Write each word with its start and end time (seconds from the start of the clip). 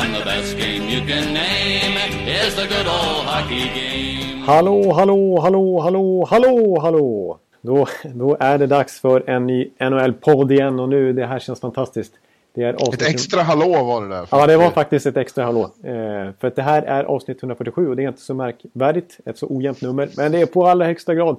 And 0.00 0.14
the 0.14 0.24
best 0.24 0.58
game 0.58 0.84
you 0.94 1.00
can 1.06 1.34
name 1.34 1.96
is 2.26 2.54
the 2.54 2.66
good 2.66 2.86
old 2.86 3.24
hockey 3.26 3.66
game. 3.74 4.42
Hallå, 4.46 4.92
hallå, 4.92 5.40
hallå, 5.40 5.80
hallå, 5.80 6.26
hallå, 6.30 6.80
hallå! 6.80 7.38
Då, 7.60 7.86
då 8.14 8.36
är 8.40 8.58
det 8.58 8.66
dags 8.66 9.00
för 9.00 9.30
en 9.30 9.46
ny 9.46 9.70
NHL-podd 9.78 10.52
igen 10.52 10.80
och 10.80 10.88
nu, 10.88 11.12
det 11.12 11.26
här 11.26 11.38
känns 11.38 11.60
fantastiskt. 11.60 12.12
Det 12.54 12.62
är 12.62 12.72
avsnitt... 12.72 13.02
Ett 13.02 13.08
extra 13.08 13.42
hallå 13.42 13.84
var 13.84 14.02
det 14.02 14.08
där. 14.08 14.28
Ja, 14.30 14.46
det 14.46 14.56
var 14.56 14.70
faktiskt 14.70 15.06
ett 15.06 15.16
extra 15.16 15.44
hallå. 15.44 15.62
Eh, 15.62 16.32
för 16.40 16.48
att 16.48 16.56
det 16.56 16.62
här 16.62 16.82
är 16.82 17.04
avsnitt 17.04 17.42
147 17.42 17.88
och 17.88 17.96
det 17.96 18.04
är 18.04 18.08
inte 18.08 18.20
så 18.20 18.34
märkvärdigt, 18.34 19.18
ett 19.24 19.38
så 19.38 19.46
ojämnt 19.50 19.82
nummer. 19.82 20.08
Men 20.16 20.32
det 20.32 20.40
är 20.40 20.46
på 20.46 20.66
allra 20.66 20.86
högsta 20.86 21.14
grad 21.14 21.36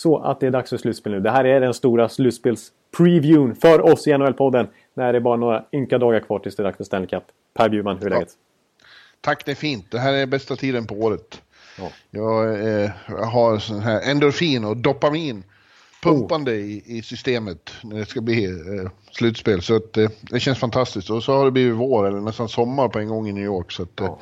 så 0.00 0.18
att 0.18 0.40
det 0.40 0.46
är 0.46 0.50
dags 0.50 0.70
för 0.70 0.76
slutspel 0.76 1.12
nu. 1.12 1.20
Det 1.20 1.30
här 1.30 1.44
är 1.44 1.60
den 1.60 1.74
stora 1.74 2.08
slutspels-previewn 2.08 3.54
för 3.54 3.80
oss 3.80 4.06
i 4.06 4.10
NHL-podden. 4.10 4.68
När 4.94 5.12
det 5.12 5.18
är 5.18 5.20
bara 5.20 5.36
några 5.36 5.64
ynka 5.72 5.98
dagar 5.98 6.20
kvar 6.20 6.38
tills 6.38 6.56
det 6.56 6.62
är 6.62 6.64
dags 6.64 6.76
för 6.76 6.84
Stanley 6.84 7.08
Cup. 7.08 7.22
Per 7.54 7.68
Bjurman, 7.68 7.98
hur 7.98 8.06
är 8.06 8.10
läget? 8.10 8.28
Tack, 9.20 9.44
det 9.44 9.50
är 9.50 9.54
fint. 9.54 9.90
Det 9.90 9.98
här 9.98 10.12
är 10.12 10.26
bästa 10.26 10.56
tiden 10.56 10.86
på 10.86 10.94
året. 10.94 11.42
Ja. 11.78 11.90
Jag, 12.10 12.54
eh, 12.54 12.90
jag 13.08 13.24
har 13.24 13.58
sån 13.58 13.80
här 13.80 14.10
endorfin 14.10 14.64
och 14.64 14.76
dopamin 14.76 15.44
pumpande 16.02 16.54
i, 16.54 16.82
i 16.86 17.02
systemet 17.02 17.70
när 17.82 17.98
det 17.98 18.06
ska 18.06 18.20
bli 18.20 18.44
eh, 18.44 18.90
slutspel. 19.12 19.62
Så 19.62 19.76
att, 19.76 19.96
eh, 19.96 20.10
det 20.20 20.40
känns 20.40 20.58
fantastiskt. 20.58 21.10
Och 21.10 21.22
så 21.22 21.32
har 21.32 21.44
det 21.44 21.50
blivit 21.50 21.76
vår, 21.76 22.06
eller 22.06 22.20
nästan 22.20 22.48
sommar 22.48 22.88
på 22.88 22.98
en 22.98 23.08
gång 23.08 23.28
i 23.28 23.32
New 23.32 23.44
York. 23.44 23.72
Så 23.72 23.82
att, 23.82 24.00
eh, 24.00 24.14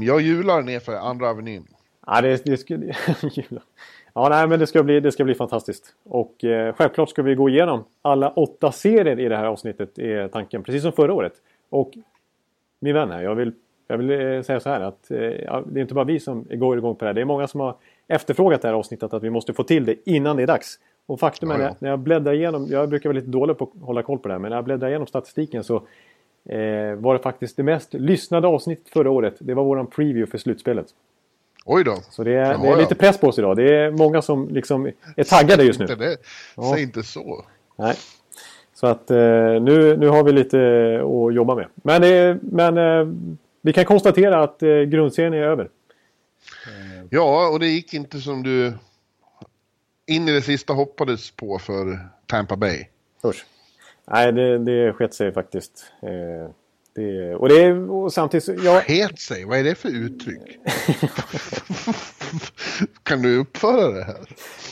jag 0.02 0.20
jular 0.20 0.62
ner 0.62 0.80
för 0.80 0.96
andra 0.96 1.30
avenyn. 1.30 1.66
Ja, 2.06 2.20
det, 2.20 2.44
det 2.44 2.56
ska... 2.56 2.74
Jula. 3.22 3.60
Ja, 4.14 4.28
nej, 4.28 4.48
men 4.48 4.58
det 4.58 4.66
ska 4.66 4.82
bli, 4.82 5.00
det 5.00 5.12
ska 5.12 5.24
bli 5.24 5.34
fantastiskt. 5.34 5.94
Och 6.04 6.44
eh, 6.44 6.74
självklart 6.74 7.08
ska 7.10 7.22
vi 7.22 7.34
gå 7.34 7.48
igenom 7.48 7.84
alla 8.02 8.30
åtta 8.30 8.72
serier 8.72 9.20
i 9.20 9.28
det 9.28 9.36
här 9.36 9.44
avsnittet, 9.44 9.98
är 9.98 10.28
tanken. 10.28 10.62
Precis 10.62 10.82
som 10.82 10.92
förra 10.92 11.12
året. 11.14 11.32
Och 11.70 11.90
min 12.80 12.94
vän 12.94 13.10
här, 13.10 13.22
jag 13.22 13.34
vill, 13.34 13.52
jag 13.88 13.98
vill 13.98 14.10
eh, 14.10 14.42
säga 14.42 14.60
så 14.60 14.68
här 14.68 14.80
att 14.80 15.10
eh, 15.10 15.16
det 15.66 15.78
är 15.78 15.78
inte 15.78 15.94
bara 15.94 16.04
vi 16.04 16.20
som 16.20 16.46
går 16.50 16.78
igång 16.78 16.96
på 16.96 17.04
det 17.04 17.08
här. 17.08 17.14
Det 17.14 17.20
är 17.20 17.24
många 17.24 17.46
som 17.46 17.60
har 17.60 17.74
efterfrågat 18.08 18.62
det 18.62 18.68
här 18.68 18.74
avsnittet 18.74 19.14
att 19.14 19.22
vi 19.22 19.30
måste 19.30 19.52
få 19.52 19.62
till 19.62 19.84
det 19.84 20.10
innan 20.10 20.36
det 20.36 20.42
är 20.42 20.46
dags. 20.46 20.78
Och 21.06 21.20
faktum 21.20 21.50
är 21.50 21.58
Ja, 21.58 21.62
ja. 21.62 21.70
att 21.70 21.80
när 21.80 21.90
jag 21.90 21.98
bläddrar 21.98 22.32
igenom, 22.32 22.66
jag 22.70 22.88
brukar 22.88 23.08
vara 23.08 23.18
lite 23.18 23.30
dålig 23.30 23.58
på 23.58 23.64
att 23.64 23.86
hålla 23.86 24.02
koll 24.02 24.18
på 24.18 24.28
det 24.28 24.34
här, 24.34 24.38
men 24.38 24.50
när 24.50 24.56
jag 24.56 24.64
bläddrar 24.64 24.88
igenom 24.88 25.06
statistiken 25.06 25.64
så 25.64 25.76
eh, 26.44 26.94
var 26.94 27.12
det 27.12 27.18
faktiskt 27.18 27.56
det 27.56 27.62
mest 27.62 27.94
lyssnade 27.94 28.48
avsnittet 28.48 28.88
förra 28.88 29.10
året. 29.10 29.34
Det 29.38 29.54
var 29.54 29.64
våran 29.64 29.86
preview 29.86 30.30
för 30.30 30.38
slutspelet. 30.38 30.86
Oj 31.64 31.84
då. 31.84 31.98
Så 32.10 32.24
det 32.24 32.32
är, 32.32 32.52
Jaha, 32.52 32.62
det 32.62 32.68
är 32.68 32.76
lite 32.76 32.94
press 32.94 33.18
på 33.18 33.26
oss 33.26 33.38
idag. 33.38 33.56
Det 33.56 33.76
är 33.76 33.90
många 33.90 34.22
som 34.22 34.48
liksom 34.48 34.90
är 35.16 35.24
taggade 35.24 35.64
just 35.64 35.78
nu. 35.78 35.84
Inte 35.84 35.96
det. 35.96 36.16
Ja. 36.56 36.72
Säg 36.74 36.82
inte 36.82 37.02
så. 37.02 37.44
Nej. 37.76 37.96
Så 38.74 38.86
att 38.86 39.10
eh, 39.10 39.16
nu, 39.60 39.96
nu 39.96 40.08
har 40.08 40.24
vi 40.24 40.32
lite 40.32 40.58
att 40.96 41.34
jobba 41.34 41.54
med. 41.54 41.66
Men, 41.74 42.02
det, 42.02 42.38
men 42.42 42.78
eh, 42.78 43.14
vi 43.62 43.72
kan 43.72 43.84
konstatera 43.84 44.42
att 44.42 44.62
eh, 44.62 44.80
grundserien 44.80 45.34
är 45.34 45.42
över. 45.42 45.68
Ja, 47.10 47.48
och 47.48 47.60
det 47.60 47.66
gick 47.66 47.94
inte 47.94 48.20
som 48.20 48.42
du 48.42 48.72
in 50.06 50.28
i 50.28 50.32
det 50.32 50.42
sista 50.42 50.72
hoppades 50.72 51.30
på 51.30 51.58
för 51.58 51.98
Tampa 52.26 52.56
Bay. 52.56 52.86
Usch. 53.24 53.44
Nej, 54.06 54.32
det, 54.32 54.58
det 54.58 54.92
skett 54.92 55.14
sig 55.14 55.32
faktiskt. 55.32 55.92
Det, 56.94 57.34
och, 57.34 57.48
det, 57.48 57.62
är- 57.62 57.90
och 57.90 58.12
samtidigt... 58.12 58.44
så- 58.44 58.54
Ja, 58.64 58.82
Het 58.86 59.18
sig, 59.18 59.44
vad 59.44 59.58
är 59.58 59.64
det 59.64 59.74
för 59.74 59.88
uttryck? 59.88 60.58
kan 63.02 63.22
du 63.22 63.38
uppföra 63.38 63.90
det 63.90 64.04
här? 64.04 64.16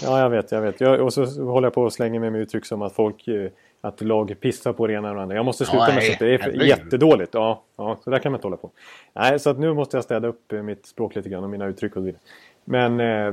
ja, 0.03 0.21
jag 0.21 0.31
vet. 0.31 0.53
Jag 0.53 0.61
vet. 0.61 0.81
Jag, 0.81 1.01
och 1.01 1.13
så 1.13 1.25
håller 1.45 1.67
jag 1.67 1.75
på 1.75 1.83
och 1.83 1.93
slänger 1.93 2.21
med 2.21 2.33
mig 2.33 2.41
uttryck 2.41 2.65
som 2.65 2.83
att 2.83 2.93
folk... 2.93 3.29
eh, 3.29 3.51
Att 3.81 4.01
lag 4.01 4.35
pissar 4.41 4.73
på 4.73 4.87
det 4.87 4.93
ena 4.93 5.09
och 5.11 5.17
det 5.17 5.23
andra. 5.23 5.37
Jag 5.37 5.45
måste 5.45 5.65
sluta 5.65 5.85
Ja, 5.85 5.89
med 5.89 5.97
nej, 5.97 6.07
sånt. 6.07 6.19
Det 6.19 6.35
är 6.35 6.39
herregud. 6.39 6.63
jättedåligt. 6.67 7.35
Ja, 7.35 7.63
ja, 7.77 7.99
så 8.05 8.11
där 8.11 8.19
kan 8.19 8.33
man 8.33 8.39
inte 8.39 8.47
hålla 8.47 8.57
på. 8.57 8.71
Nej, 9.13 9.39
så 9.39 9.51
att 9.51 9.59
nu 9.59 9.75
måste 9.75 9.97
jag 9.97 10.05
städa 10.05 10.29
upp 10.29 10.53
eh, 10.53 10.63
mitt 10.63 10.87
språk 10.87 11.15
lite 11.15 11.29
grann 11.29 11.45
och 11.45 11.51
mina 11.51 11.67
uttryck 11.67 11.97
och 11.97 12.01
så 12.01 12.05
vidare. 12.05 12.21
Men... 12.65 13.01
Eh, 13.01 13.27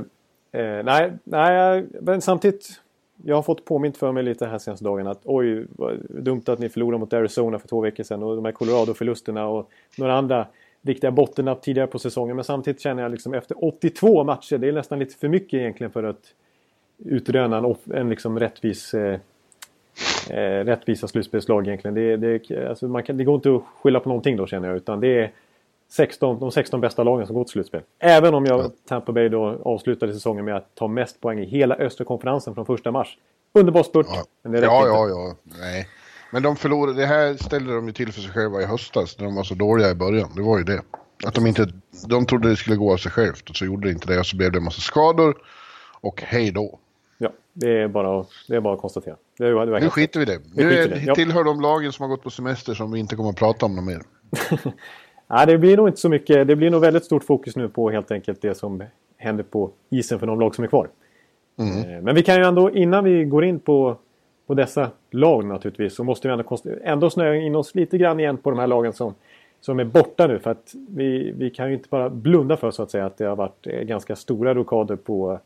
eh, 0.62 0.84
nej, 0.84 1.12
nej, 1.24 1.86
men 2.02 2.22
samtidigt... 2.22 2.82
Jag 3.24 3.36
har 3.36 3.44
fått 3.44 3.66
påmint 3.66 3.98
för 3.98 4.12
mig 4.12 4.24
lite 4.24 4.46
här 4.46 4.58
senaste 4.58 4.86
dagarna 4.86 5.12
att 5.12 5.22
oj, 5.24 5.66
vad 5.70 5.98
dumt 6.10 6.44
att 6.46 6.60
ni 6.60 6.70
förlorade 6.70 7.00
mot 7.00 7.14
Arizona 7.14 7.60
för 7.60 7.68
två 7.68 7.82
veckor 7.82 8.04
sedan 8.04 8.24
och 8.24 8.36
de 8.36 8.46
här 8.46 8.52
Colorado-förlusterna 8.52 9.48
och 9.48 9.70
några 9.98 10.14
andra 10.18 10.48
riktiga 10.82 11.12
bottennapp 11.12 11.62
tidigare 11.62 11.88
på 11.88 12.00
säsongen. 12.00 12.36
Men 12.36 12.46
samtidigt 12.46 12.82
känner 12.82 13.04
jag 13.04 13.12
liksom 13.12 13.34
efter 13.34 13.64
82 13.66 14.24
matcher, 14.24 14.58
det 14.58 14.68
är 14.68 14.72
nästan 14.72 15.00
lite 15.00 15.16
för 15.16 15.28
mycket 15.28 15.54
egentligen 15.54 15.92
för 15.92 16.04
att 16.04 16.34
utröna 17.06 17.58
en, 17.58 17.76
en 17.94 18.10
liksom 18.10 18.40
rättvis 18.40 18.94
eh, 18.94 19.20
eh, 20.30 20.66
rättvisa 20.66 21.08
slutspelslag 21.08 21.68
egentligen. 21.68 21.96
Det, 21.96 22.18
det, 22.18 22.68
alltså 22.70 22.88
man 22.88 23.04
kan, 23.04 23.18
det 23.18 23.24
går 23.24 23.36
inte 23.36 23.56
att 23.56 23.64
skylla 23.82 24.00
på 24.00 24.10
någonting 24.10 24.38
då 24.38 24.48
känner 24.48 24.68
jag. 24.68 24.78
Utan 24.78 25.00
det 25.00 25.08
är 25.08 25.32
16, 25.92 26.40
de 26.40 26.52
16 26.52 26.82
bästa 26.82 27.04
lagen 27.04 27.28
som 27.28 27.36
går 27.36 27.44
till 27.44 27.52
slutspel. 27.52 27.82
Även 28.00 28.34
om 28.34 28.46
jag, 28.46 28.72
Tampa 28.88 29.12
Bay 29.12 29.30
då 29.30 29.62
avslutade 29.66 30.14
säsongen 30.14 30.46
med 30.46 30.56
att 30.56 30.76
ta 30.76 30.88
mest 30.88 31.22
poäng 31.22 31.40
i 31.40 31.46
hela 31.46 31.76
östra 31.76 32.06
konferensen 32.06 32.56
från 32.56 32.66
första 32.66 32.92
mars. 32.92 33.18
Underbar 33.54 33.84
spurt. 33.84 34.08
Ja, 34.10 34.24
Men 34.44 34.52
det 34.52 34.60
ja, 34.62 34.88
ja, 34.88 35.10
ja. 35.10 35.36
Nej. 35.44 35.88
Men 36.32 36.44
de 36.44 36.56
förlorade, 36.56 36.98
det 37.02 37.06
här 37.06 37.34
ställde 37.34 37.76
de 37.76 37.88
ju 37.88 37.94
till 37.94 38.12
för 38.12 38.22
sig 38.22 38.32
själva 38.32 38.62
i 38.62 38.66
höstas 38.66 39.20
när 39.20 39.26
de 39.26 39.36
var 39.36 39.44
så 39.44 39.56
dåliga 39.56 39.90
i 39.90 39.96
början. 39.96 40.30
Det 40.36 40.42
var 40.42 40.58
ju 40.58 40.64
det. 40.64 40.82
Att 41.26 41.34
de 41.34 41.48
inte, 41.48 41.68
de 42.08 42.26
trodde 42.26 42.50
det 42.50 42.56
skulle 42.56 42.76
gå 42.76 42.94
av 42.94 42.98
sig 42.98 43.12
självt 43.12 43.50
och 43.50 43.56
så 43.56 43.66
gjorde 43.66 43.88
det 43.88 43.92
inte 43.92 44.08
det 44.08 44.20
och 44.20 44.26
så 44.26 44.38
blev 44.38 44.52
det 44.52 44.58
en 44.58 44.64
massa 44.64 44.82
skador. 44.82 45.38
Och 46.02 46.22
hej 46.22 46.52
då. 46.52 46.80
Ja, 47.18 47.32
det 47.54 47.82
är 47.82 47.88
bara, 47.88 48.26
det 48.48 48.56
är 48.56 48.62
bara 48.62 48.74
att 48.74 48.82
konstatera. 48.82 49.16
Det 49.38 49.54
var, 49.54 49.66
det 49.66 49.72
var 49.72 49.80
Nu 49.80 49.90
skiter 49.90 50.20
vi 50.20 50.26
det. 50.26 50.40
Nu 50.54 50.74
är, 50.74 50.88
det, 50.88 51.16
tillhör 51.16 51.44
de 51.44 51.62
lagen 51.62 51.92
som 51.92 52.04
har 52.04 52.10
gått 52.10 52.24
på 52.24 52.30
semester 52.30 52.74
som 52.74 52.92
vi 52.92 53.00
inte 53.00 53.16
kommer 53.16 53.30
att 53.30 53.36
prata 53.36 53.66
om 53.66 53.76
något 53.76 53.86
mer. 53.86 54.02
Nej, 55.30 55.48
det 55.48 55.58
blir 55.58 55.78
nog 55.78 55.88
inte 55.88 56.00
så 56.00 56.10
mycket. 56.10 56.48
Det 56.48 56.56
blir 56.56 56.70
nog 56.70 56.82
väldigt 56.82 57.06
stort 57.06 57.24
fokus 57.24 57.56
nu 57.56 57.70
på 57.70 57.90
helt 57.90 58.12
enkelt 58.12 58.42
det 58.42 58.56
som 58.56 58.84
händer 59.18 59.44
på 59.44 59.72
isen 59.90 60.20
för 60.20 60.28
de 60.28 60.40
lag 60.40 60.56
som 60.56 60.64
är 60.64 60.68
kvar. 60.68 60.90
Eh, 61.60 62.02
Men 62.02 62.16
vi 62.16 62.24
kan 62.24 62.36
ju 62.36 62.44
ändå, 62.44 62.72
innan 62.72 63.04
vi 63.04 63.24
går 63.26 63.44
in 63.46 63.60
på, 63.60 63.98
på 64.48 64.54
dessa 64.54 64.92
lag 65.12 65.46
naturligtvis, 65.46 65.96
så 65.96 66.04
måste 66.04 66.28
vi 66.28 66.32
ändå, 66.32 66.58
ändå 66.84 67.10
snöa 67.10 67.36
in 67.36 67.56
oss 67.56 67.76
lite 67.76 67.98
grann 67.98 68.20
igen 68.20 68.38
på 68.38 68.50
de 68.50 68.60
här 68.60 68.68
lagen 68.68 68.94
som, 68.94 69.14
som 69.62 69.80
är 69.80 69.84
borta 69.84 70.28
nu. 70.28 70.40
För 70.40 70.52
att 70.52 70.74
vi, 70.90 71.32
vi 71.38 71.50
kan 71.50 71.68
ju 71.68 71.74
inte 71.74 71.90
bara 71.90 72.10
blunda 72.10 72.58
för 72.58 72.72
så 72.72 72.84
att 72.84 72.92
säga 72.92 73.06
att 73.06 73.18
det 73.18 73.26
har 73.26 73.36
varit 73.36 73.68
eh, 73.68 73.80
ganska 73.82 74.16
stora 74.16 74.54
rokader 74.54 74.96
på 74.96 75.32
eh, 75.32 75.40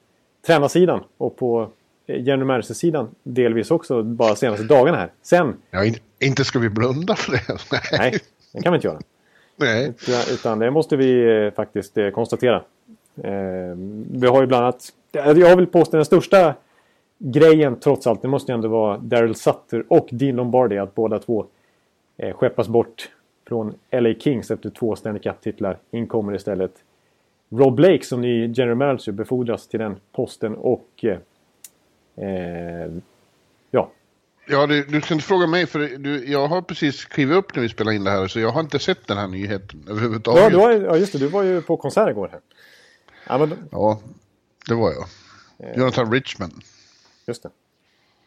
tränarsidan 0.48 1.04
och 1.18 1.38
på 1.38 1.68
eh, 2.08 2.22
general 2.24 2.46
manager-sidan 2.46 3.08
delvis 3.24 3.72
också 3.72 4.04
bara 4.04 4.36
senaste 4.36 4.64
dagarna 4.66 4.98
här. 4.98 5.12
Sen, 5.22 5.56
Ja, 5.72 5.86
in, 5.86 5.96
inte 6.20 6.44
ska 6.44 6.60
vi 6.60 6.70
blunda 6.70 7.16
för 7.16 7.32
det. 7.32 7.42
Nej. 7.72 7.82
nej, 8.12 8.20
det 8.54 8.62
kan 8.62 8.74
vi 8.74 8.78
inte 8.78 8.88
göra. 8.88 9.00
Nej. 9.56 9.88
Utan, 9.88 10.34
utan 10.34 10.60
det 10.60 10.72
måste 10.72 10.98
vi 10.98 11.38
eh, 11.46 11.54
faktiskt 11.54 11.98
eh, 11.98 12.10
konstatera. 12.10 12.56
Eh, 13.24 13.76
vi 14.12 14.28
har 14.28 14.42
ju 14.42 14.48
bland 14.48 14.64
annat... 14.64 14.94
Jag 15.12 15.58
vill 15.58 15.68
påstå 15.68 15.98
den 15.98 16.06
största 16.06 16.56
grejen 17.18 17.80
trots 17.80 18.08
allt, 18.08 18.22
det 18.22 18.28
måste 18.28 18.52
ju 18.52 18.54
ändå 18.54 18.68
vara 18.68 18.98
Daryl 18.98 19.36
Sutter 19.36 19.84
och 19.88 20.08
Dean 20.12 20.36
Lombardi. 20.36 20.78
Att 20.78 20.96
båda 20.96 21.20
två 21.20 21.46
skeppas 22.34 22.68
bort 22.68 23.10
från 23.48 23.74
LA 23.92 24.14
Kings 24.14 24.52
efter 24.52 24.70
två 24.70 24.96
Stanley 24.96 25.22
Cup-titlar. 25.22 25.78
In 25.92 26.08
kommer 26.08 26.36
istället 26.36 26.72
Rob 27.50 27.76
Blake 27.76 28.04
som 28.04 28.22
ny 28.22 28.48
general 28.48 28.76
manager 28.76 29.12
befordras 29.12 29.68
till 29.68 29.80
den 29.80 29.96
posten 30.12 30.56
och... 30.56 31.06
Eh, 32.16 32.92
ja, 33.72 33.90
Ja, 34.48 34.68
du, 34.68 34.84
du 34.84 35.02
ska 35.02 35.14
inte 35.14 35.26
fråga 35.26 35.48
mig 35.48 35.66
för 35.66 35.80
du, 35.80 36.26
jag 36.32 36.48
har 36.48 36.62
precis 36.62 36.96
skrivit 36.96 37.38
upp 37.38 37.56
när 37.56 37.62
vi 37.64 37.70
spelar 37.70 37.92
in 37.92 38.04
det 38.04 38.12
här 38.12 38.28
så 38.28 38.40
jag 38.40 38.50
har 38.50 38.60
inte 38.62 38.80
sett 38.80 39.08
den 39.08 39.18
här 39.18 39.28
nyheten 39.28 39.86
överhuvudtaget. 39.90 40.44
ja, 40.44 40.50
du 40.50 40.58
var, 40.58 40.72
ja, 40.72 40.98
just 40.98 41.14
det. 41.14 41.20
Du 41.20 41.28
var 41.28 41.44
ju 41.44 41.62
på 41.62 41.78
konsert 41.78 42.10
igår. 42.10 42.30
Här. 42.32 42.40
Ja, 43.28 43.38
men, 43.38 43.58
Ja, 43.72 44.00
det 44.68 44.76
var 44.76 44.92
jag. 44.94 45.06
Jonathan 45.78 46.12
Richman. 46.12 46.52
Just 47.28 47.44
det. 47.44 47.50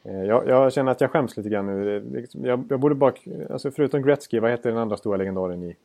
Eh, 0.05 0.25
Jag, 0.25 0.49
jag 0.49 0.73
känner 0.73 0.93
att 0.93 1.01
jag 1.01 1.11
skäms 1.11 1.37
lite 1.37 1.49
grann 1.49 1.67
nu. 1.67 2.01
Liksom- 2.13 2.45
Jag, 2.45 2.67
jag 2.71 2.81
borde 2.81 2.95
bara... 2.95 3.13
Alltså 3.51 3.71
förutom 3.71 4.03
Gretzky, 4.03 4.41
vad 4.41 4.51
heter 4.51 4.71
den 4.71 4.79
andra 4.79 4.97
stora 4.97 5.17
legendaren 5.17 5.63
i... 5.63 5.77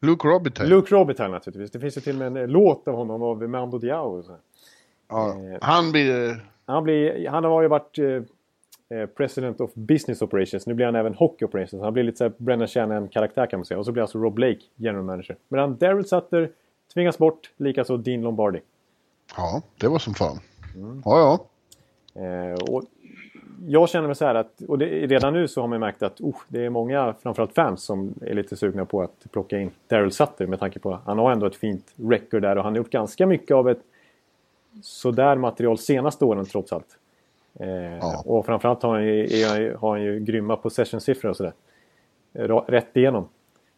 Luke 0.00 0.28
Robitaille. 0.28 0.74
Luke 0.74 0.94
Robitaille 0.94 1.34
naturligtvis. 1.34 1.70
Det 1.70 1.80
finns 1.80 1.96
ju 1.96 2.00
till 2.00 2.12
och 2.12 2.18
med 2.18 2.26
en 2.26 2.36
eh, 2.36 2.48
låt 2.48 2.88
av 2.88 2.94
honom 2.94 3.22
av 3.22 3.48
Mando 3.48 3.78
Diao. 3.78 4.24
Ja, 5.08 5.36
han 5.60 5.92
blir... 5.92 6.44
Han, 6.66 6.84
blir, 6.84 7.28
han 7.28 7.44
har 7.44 7.62
ju 7.62 7.68
varit... 7.68 7.98
eh, 8.88 9.06
President 9.06 9.60
of 9.60 9.74
Business 9.74 10.22
Operations. 10.22 10.66
Nu 10.66 10.74
blir 10.74 10.86
han 10.86 10.94
även 10.94 11.14
Hockey 11.14 11.44
Operations. 11.44 11.82
Han 11.82 11.92
blir 11.92 12.04
lite 12.04 12.18
så 12.18 12.24
här 12.24 12.32
Brennan 12.36 12.68
Shannon-karaktär 12.68 13.46
kan 13.46 13.58
man 13.58 13.64
säga. 13.64 13.78
Och 13.78 13.84
så 13.84 13.92
blir 13.92 14.02
alltså 14.02 14.18
Rob 14.18 14.34
Blake 14.34 14.60
General 14.76 15.04
Manager. 15.04 15.36
Medan 15.48 15.76
Daryl 15.76 16.04
Sutter 16.04 16.50
tvingas 16.94 17.18
bort, 17.18 17.50
likaså 17.56 17.96
Dean 17.96 18.22
Lombardi. 18.22 18.60
Ja, 19.36 19.62
det 19.80 19.88
var 19.88 19.98
som 19.98 20.14
fan. 20.14 20.38
Mm. 20.74 21.02
Ja, 21.04 21.18
ja. 21.18 21.46
Eh, 22.22 22.54
och 22.54 22.84
jag 23.66 23.88
känner 23.88 24.06
mig 24.06 24.16
så 24.16 24.24
här 24.24 24.34
att, 24.34 24.62
och 24.68 24.78
det, 24.78 24.86
redan 24.86 25.32
nu 25.32 25.48
så 25.48 25.60
har 25.60 25.68
man 25.68 25.80
märkt 25.80 26.02
att 26.02 26.20
oh, 26.20 26.36
det 26.48 26.64
är 26.64 26.70
många, 26.70 27.14
framförallt 27.22 27.54
fans, 27.54 27.82
som 27.82 28.14
är 28.20 28.34
lite 28.34 28.56
sugna 28.56 28.84
på 28.84 29.02
att 29.02 29.26
plocka 29.32 29.58
in 29.58 29.70
Daryl 29.88 30.12
Sutter 30.12 30.46
med 30.46 30.60
tanke 30.60 30.78
på 30.78 30.94
att 30.94 31.00
han 31.04 31.18
har 31.18 31.32
ändå 31.32 31.46
ett 31.46 31.56
fint 31.56 31.94
record 31.96 32.42
där 32.42 32.56
och 32.56 32.64
han 32.64 32.72
har 32.72 32.76
gjort 32.76 32.90
ganska 32.90 33.26
mycket 33.26 33.54
av 33.54 33.68
ett 33.68 33.80
sådär 34.82 35.36
material 35.36 35.78
senaste 35.78 36.24
åren 36.24 36.44
trots 36.44 36.72
allt. 36.72 36.98
Eh, 37.60 37.96
ja. 37.96 38.22
Och 38.26 38.46
framförallt 38.46 38.82
har 38.82 38.94
han, 38.94 39.04
ju, 39.04 39.24
är, 39.24 39.74
har 39.74 39.90
han 39.90 40.02
ju 40.02 40.20
grymma 40.20 40.56
possession-siffror 40.56 41.30
och 41.30 41.36
sådär. 41.36 41.52
Rätt 42.66 42.96
igenom. 42.96 43.28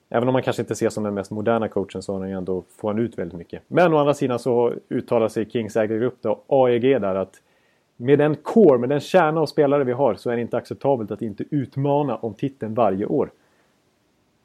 Även 0.09 0.29
om 0.29 0.33
man 0.33 0.43
kanske 0.43 0.63
inte 0.63 0.75
ser 0.75 0.89
som 0.89 1.05
den 1.05 1.15
mest 1.15 1.31
moderna 1.31 1.69
coachen 1.69 2.03
så 2.03 2.13
har 2.13 2.21
han 2.21 2.29
ju 2.29 2.37
ändå, 2.37 2.65
får 2.77 2.89
han 2.89 2.99
ut 2.99 3.19
väldigt 3.19 3.39
mycket. 3.39 3.63
Men 3.69 3.95
å 3.95 3.99
andra 3.99 4.15
sidan 4.15 4.39
så 4.39 4.73
uttalar 4.89 5.29
sig 5.29 5.51
Kings 5.51 5.77
ägargrupp 5.77 6.17
då, 6.21 6.41
AEG 6.47 7.01
där 7.01 7.15
att 7.15 7.41
med 7.97 8.19
den 8.19 8.37
core, 8.37 8.79
med 8.79 8.89
den 8.89 9.01
kärna 9.01 9.41
av 9.41 9.47
spelare 9.47 9.85
vi 9.85 9.93
har 9.93 10.15
så 10.15 10.31
är 10.31 10.37
det 10.37 10.43
inte 10.43 10.57
acceptabelt 10.57 11.11
att 11.11 11.23
inte 11.23 11.45
utmana 11.51 12.17
om 12.17 12.35
titeln 12.35 12.75
varje 12.75 13.07
år. 13.07 13.31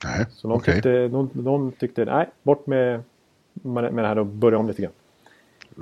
Nej, 0.03 0.25
så 0.31 0.47
de, 0.47 0.57
okay. 0.57 0.73
tyckte, 0.73 1.07
de, 1.07 1.29
de 1.33 1.71
tyckte, 1.71 2.05
nej, 2.05 2.29
bort 2.43 2.67
med, 2.67 3.03
med 3.53 3.93
det 3.93 4.07
här 4.07 4.17
och 4.17 4.25
börja 4.25 4.57
om 4.57 4.67
lite 4.67 4.81
grann. 4.81 4.91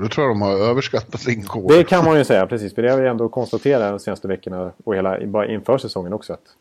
Då 0.01 0.07
tror 0.07 0.27
jag 0.27 0.35
de 0.35 0.41
har 0.41 0.51
överskattat 0.51 1.21
sin 1.21 1.43
core. 1.43 1.77
Det 1.77 1.83
kan 1.83 2.05
man 2.05 2.17
ju 2.17 2.23
säga, 2.23 2.47
precis. 2.47 2.75
För 2.75 2.81
det 2.81 2.91
har 2.91 3.01
vi 3.01 3.07
ändå 3.07 3.29
konstaterat 3.29 3.91
de 3.91 3.99
senaste 3.99 4.27
veckorna 4.27 4.71
och 4.83 4.95
hela, 4.95 5.25
bara 5.25 5.47
inför 5.47 5.77
säsongen 5.77 6.13
också. 6.13 6.33
Att 6.33 6.55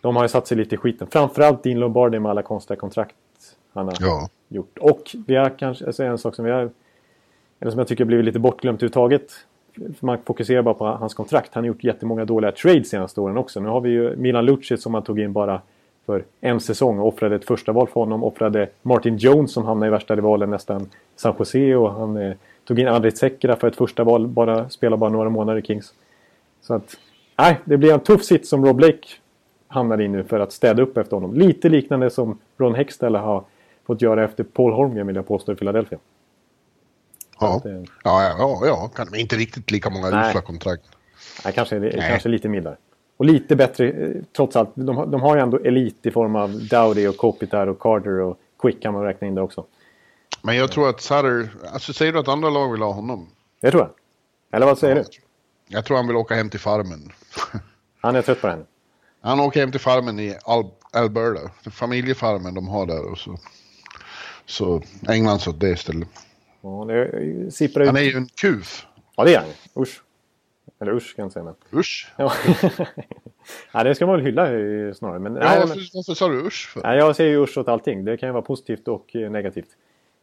de 0.00 0.16
har 0.16 0.24
ju 0.24 0.28
satt 0.28 0.46
sig 0.46 0.56
lite 0.56 0.74
i 0.74 0.78
skiten. 0.78 1.06
Framförallt 1.10 1.62
Dean 1.62 1.78
Lombardi 1.78 2.18
med 2.18 2.30
alla 2.30 2.42
konstiga 2.42 2.80
kontrakt 2.80 3.14
han 3.72 3.86
har 3.86 3.96
ja. 4.00 4.28
gjort. 4.48 4.78
Och 4.78 5.16
vi 5.26 5.36
har 5.36 5.58
kanske, 5.58 5.86
alltså 5.86 6.02
en 6.02 6.18
sak 6.18 6.34
som 6.34 6.44
vi 6.44 6.50
har, 6.50 6.70
eller 7.60 7.70
som 7.70 7.78
jag 7.78 7.88
tycker 7.88 8.04
blivit 8.04 8.24
lite 8.24 8.38
bortglömt 8.38 8.82
överhuvudtaget 8.82 9.32
man 10.00 10.18
fokuserar 10.24 10.62
bara 10.62 10.74
på 10.74 10.86
hans 10.86 11.14
kontrakt. 11.14 11.54
Han 11.54 11.64
har 11.64 11.68
gjort 11.68 11.84
jättemånga 11.84 12.24
dåliga 12.24 12.52
trades 12.52 12.88
senaste 12.88 13.20
åren 13.20 13.36
också. 13.36 13.60
Nu 13.60 13.68
har 13.68 13.80
vi 13.80 13.90
ju 13.90 14.16
Milan 14.16 14.44
Lucic 14.44 14.82
som 14.82 14.92
man 14.92 15.02
tog 15.02 15.20
in 15.20 15.32
bara 15.32 15.60
för 16.06 16.24
en 16.40 16.60
säsong 16.60 16.98
och 16.98 17.08
offrade 17.08 17.36
ett 17.36 17.44
första 17.44 17.72
val 17.72 17.88
för 17.88 18.00
honom. 18.00 18.24
Offrade 18.24 18.68
Martin 18.82 19.16
Jones 19.16 19.52
som 19.52 19.64
hamnade 19.64 19.88
i 19.88 19.90
värsta 19.90 20.16
rivalen 20.16 20.50
nästan 20.50 20.90
San 21.16 21.34
Jose 21.38 21.74
och 21.74 21.92
han 21.92 22.16
eh, 22.16 22.36
tog 22.64 22.78
in 22.78 22.88
Andrei 22.88 23.12
Tsekera 23.12 23.56
för 23.56 23.68
ett 23.68 23.76
första 23.76 24.04
val. 24.04 24.26
Bara, 24.26 24.68
spela 24.68 24.96
bara 24.96 25.10
några 25.10 25.30
månader 25.30 25.58
i 25.58 25.62
Kings. 25.62 25.94
Så 26.60 26.74
att, 26.74 26.96
nej, 27.38 27.60
det 27.64 27.76
blir 27.76 27.92
en 27.92 28.00
tuff 28.00 28.24
sitt 28.24 28.46
som 28.46 28.64
Rob 28.66 28.76
Blake 28.76 29.08
hamnar 29.68 30.00
i 30.00 30.08
nu 30.08 30.24
för 30.24 30.40
att 30.40 30.52
städa 30.52 30.82
upp 30.82 30.96
efter 30.96 31.16
honom. 31.16 31.34
Lite 31.34 31.68
liknande 31.68 32.10
som 32.10 32.38
Ron 32.58 32.74
Hextall 32.74 33.14
har 33.14 33.44
fått 33.86 34.02
göra 34.02 34.24
efter 34.24 34.44
Paul 34.44 34.72
Holmgren 34.72 35.06
vill 35.06 35.16
jag 35.16 35.28
påstå 35.28 35.52
i 35.52 35.56
Philadelphia. 35.56 35.98
Ja, 37.40 37.62
ja, 37.64 37.82
ja, 38.38 38.60
ja, 38.66 38.90
kan, 38.94 39.14
inte 39.14 39.36
riktigt 39.36 39.70
lika 39.70 39.90
många 39.90 40.08
usla 40.08 40.40
kontrakt. 40.40 40.82
Nej, 41.44 41.52
kanske, 41.54 41.78
Nej. 41.78 42.04
kanske 42.08 42.28
lite 42.28 42.48
mildare. 42.48 42.76
Och 43.16 43.24
lite 43.24 43.56
bättre, 43.56 43.90
eh, 43.90 44.22
trots 44.36 44.56
allt. 44.56 44.70
De, 44.74 45.10
de 45.10 45.20
har 45.20 45.36
ju 45.36 45.42
ändå 45.42 45.58
elit 45.58 46.06
i 46.06 46.10
form 46.10 46.36
av 46.36 46.68
Dowdy 46.68 47.06
och 47.06 47.16
Kopitar 47.16 47.66
och 47.66 47.78
Carter 47.78 48.20
och 48.20 48.38
Quick 48.58 48.82
kan 48.82 48.94
man 48.94 49.02
räkna 49.02 49.26
in 49.26 49.34
där 49.34 49.42
också. 49.42 49.66
Men 50.42 50.56
jag 50.56 50.72
tror 50.72 50.88
att 50.88 51.00
Sutter, 51.00 51.50
alltså 51.72 51.92
säger 51.92 52.12
du 52.12 52.18
att 52.18 52.28
andra 52.28 52.50
lag 52.50 52.72
vill 52.72 52.82
ha 52.82 52.92
honom? 52.92 53.28
Det 53.60 53.70
tror 53.70 53.82
jag. 53.82 53.90
Eller 54.56 54.66
vad 54.66 54.78
säger 54.78 54.96
ja, 54.96 55.02
du? 55.02 55.18
Jag 55.68 55.84
tror 55.84 55.96
han 55.96 56.06
vill 56.06 56.16
åka 56.16 56.34
hem 56.34 56.50
till 56.50 56.60
farmen. 56.60 57.12
Han 58.00 58.16
är 58.16 58.22
trött 58.22 58.40
på 58.40 58.46
den? 58.46 58.66
Han 59.20 59.40
åker 59.40 59.60
hem 59.60 59.70
till 59.70 59.80
farmen 59.80 60.20
i 60.20 60.36
Al 60.44 60.70
Alberta. 60.92 61.70
Familjefarmen 61.70 62.54
de 62.54 62.68
har 62.68 62.86
där 62.86 63.10
och 63.10 63.18
så. 63.18 63.38
Så 64.46 64.82
Englands 65.08 65.46
åt 65.46 65.60
det 65.60 65.70
istället. 65.70 66.08
Ja, 66.60 66.84
det 66.88 67.50
sipprar 67.50 67.82
ut. 67.82 67.88
Han 67.88 67.96
är 67.96 68.00
ju 68.00 68.16
en 68.16 68.26
kuf. 68.26 68.86
Ja, 69.16 69.24
det 69.24 69.34
är 69.34 69.38
han 69.40 69.82
Usch. 69.82 70.02
Eller 70.78 70.92
usch 70.92 71.16
kan 71.16 71.22
jag 71.22 71.32
säga. 71.32 71.44
Men. 71.44 71.54
Usch? 71.80 72.12
Ja. 72.16 72.32
ja, 73.72 73.84
det 73.84 73.94
ska 73.94 74.06
man 74.06 74.16
väl 74.16 74.24
hylla 74.24 74.44
snarare. 74.94 75.18
Men, 75.18 75.34
ja, 75.34 75.40
nej, 75.40 75.58
varför, 75.60 75.74
men... 75.74 75.84
varför 75.94 76.14
sa 76.14 76.28
du 76.28 76.46
usch? 76.46 76.70
För? 76.72 76.82
Nej, 76.82 76.98
jag 76.98 77.16
säger 77.16 77.30
ju 77.30 77.42
usch 77.42 77.58
åt 77.58 77.68
allting. 77.68 78.04
Det 78.04 78.16
kan 78.16 78.28
ju 78.28 78.32
vara 78.32 78.42
positivt 78.42 78.88
och 78.88 79.16
eh, 79.16 79.30
negativt. 79.30 79.68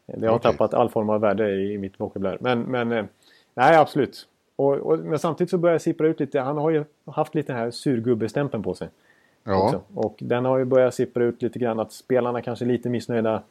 Det 0.06 0.28
har 0.28 0.36
okay. 0.36 0.52
tappat 0.52 0.74
all 0.74 0.90
form 0.90 1.10
av 1.10 1.22
värde 1.22 1.56
i, 1.56 1.78
mitt 1.78 2.00
vokabulär. 2.00 2.38
Men, 2.40 2.62
men 2.62 2.92
eh, 2.92 3.06
nej, 3.54 3.76
absolut. 3.76 4.28
Och, 4.56 4.74
och, 4.74 5.00
men 5.00 5.20
samtidigt 5.20 5.52
så 5.52 5.58
börjar 5.58 5.74
jag 5.74 5.82
sippra 5.82 6.08
ut 6.08 6.20
lite. 6.20 6.40
Han 6.40 6.58
har 6.58 6.70
ju 6.70 6.84
haft 7.06 7.36
lite 7.36 7.54
den 7.54 7.62
här 7.62 7.72
surgubbestämpeln 7.72 8.64
på 8.64 8.74
sig. 8.74 8.90
Ja. 9.44 9.64
Också. 9.64 9.82
Och 9.94 10.16
den 10.20 10.46
har 10.46 10.58
ju 10.58 10.66
börjat 10.66 10.94
sippra 10.94 11.24
ut 11.24 11.42
lite 11.42 11.60
grann 11.60 11.80
att 11.80 11.92
spelarna 11.92 12.42
kanske 12.42 12.66
är 12.66 12.68
lite 12.68 12.90
missnöjda 12.90 13.44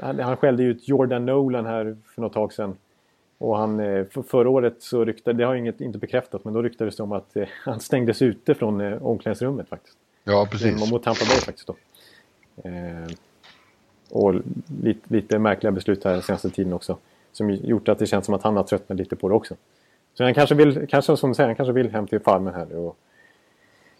han, 0.00 0.18
han 0.18 0.36
skällde 0.36 0.62
ut 0.62 0.88
Jordan 0.88 1.26
Nolan 1.26 1.66
här 1.66 1.96
för 2.14 2.22
något 2.22 2.32
tag 2.32 2.52
sedan. 2.52 2.76
Och 3.40 3.58
han, 3.58 3.80
eh, 3.80 4.04
för, 4.04 4.22
förra 4.22 4.48
året 4.48 4.74
så 4.78 5.04
ryktade, 5.04 5.38
det 5.38 5.44
har 5.44 5.54
inget, 5.54 5.80
inte 5.80 5.98
bekräftat, 5.98 6.44
men 6.44 6.54
då 6.54 6.62
ryktades 6.62 6.96
det 6.96 7.02
om 7.02 7.12
att 7.12 7.36
eh, 7.36 7.48
han 7.64 7.80
stängdes 7.80 8.22
ute 8.22 8.54
från 8.54 8.80
eh, 8.80 9.06
omklädningsrummet 9.06 9.68
faktiskt. 9.68 9.96
Ja, 10.24 10.48
precis. 10.50 10.90
Mot 10.90 11.02
Tampa 11.02 11.24
Bay 11.24 11.36
faktiskt 11.36 11.66
då. 11.66 11.76
Eh, 12.64 13.10
och 14.10 14.34
lite, 14.82 15.00
lite 15.14 15.38
märkliga 15.38 15.70
beslut 15.70 16.04
här 16.04 16.20
senaste 16.20 16.50
tiden 16.50 16.72
också. 16.72 16.98
Som 17.32 17.50
gjort 17.50 17.88
att 17.88 17.98
det 17.98 18.06
känns 18.06 18.26
som 18.26 18.34
att 18.34 18.42
han 18.42 18.56
har 18.56 18.64
tröttnat 18.64 18.98
lite 18.98 19.16
på 19.16 19.28
det 19.28 19.34
också. 19.34 19.54
Så 20.14 20.24
han 20.24 20.34
kanske 20.34 20.54
vill, 20.54 20.86
kanske 20.88 21.16
som 21.16 21.34
säger, 21.34 21.48
han 21.48 21.56
kanske 21.56 21.72
vill 21.72 21.90
hem 21.90 22.06
till 22.06 22.20
farmen 22.20 22.54
här 22.54 22.76
och 22.76 22.96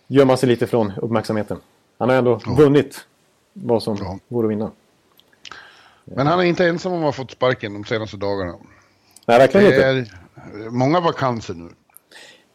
gömma 0.06 0.36
sig 0.36 0.48
lite 0.48 0.66
från 0.66 0.92
uppmärksamheten. 0.96 1.58
Han 1.98 2.08
har 2.08 2.16
ändå 2.16 2.40
ja. 2.46 2.52
vunnit 2.52 3.06
vad 3.52 3.82
som 3.82 3.96
ja. 4.00 4.18
går 4.28 4.44
att 4.44 4.50
vinna. 4.50 4.70
Men 6.04 6.26
han 6.26 6.40
är 6.40 6.44
inte 6.44 6.66
ensam 6.66 6.92
om 6.92 6.98
att 6.98 7.04
ha 7.04 7.12
fått 7.12 7.30
sparken 7.30 7.72
de 7.72 7.84
senaste 7.84 8.16
dagarna. 8.16 8.54
Nej, 9.26 9.38
verkligen 9.38 9.66
inte. 9.66 9.92
Det 10.58 10.64
är 10.64 10.70
många 10.70 11.00
vakanser 11.00 11.54
nu. 11.54 11.68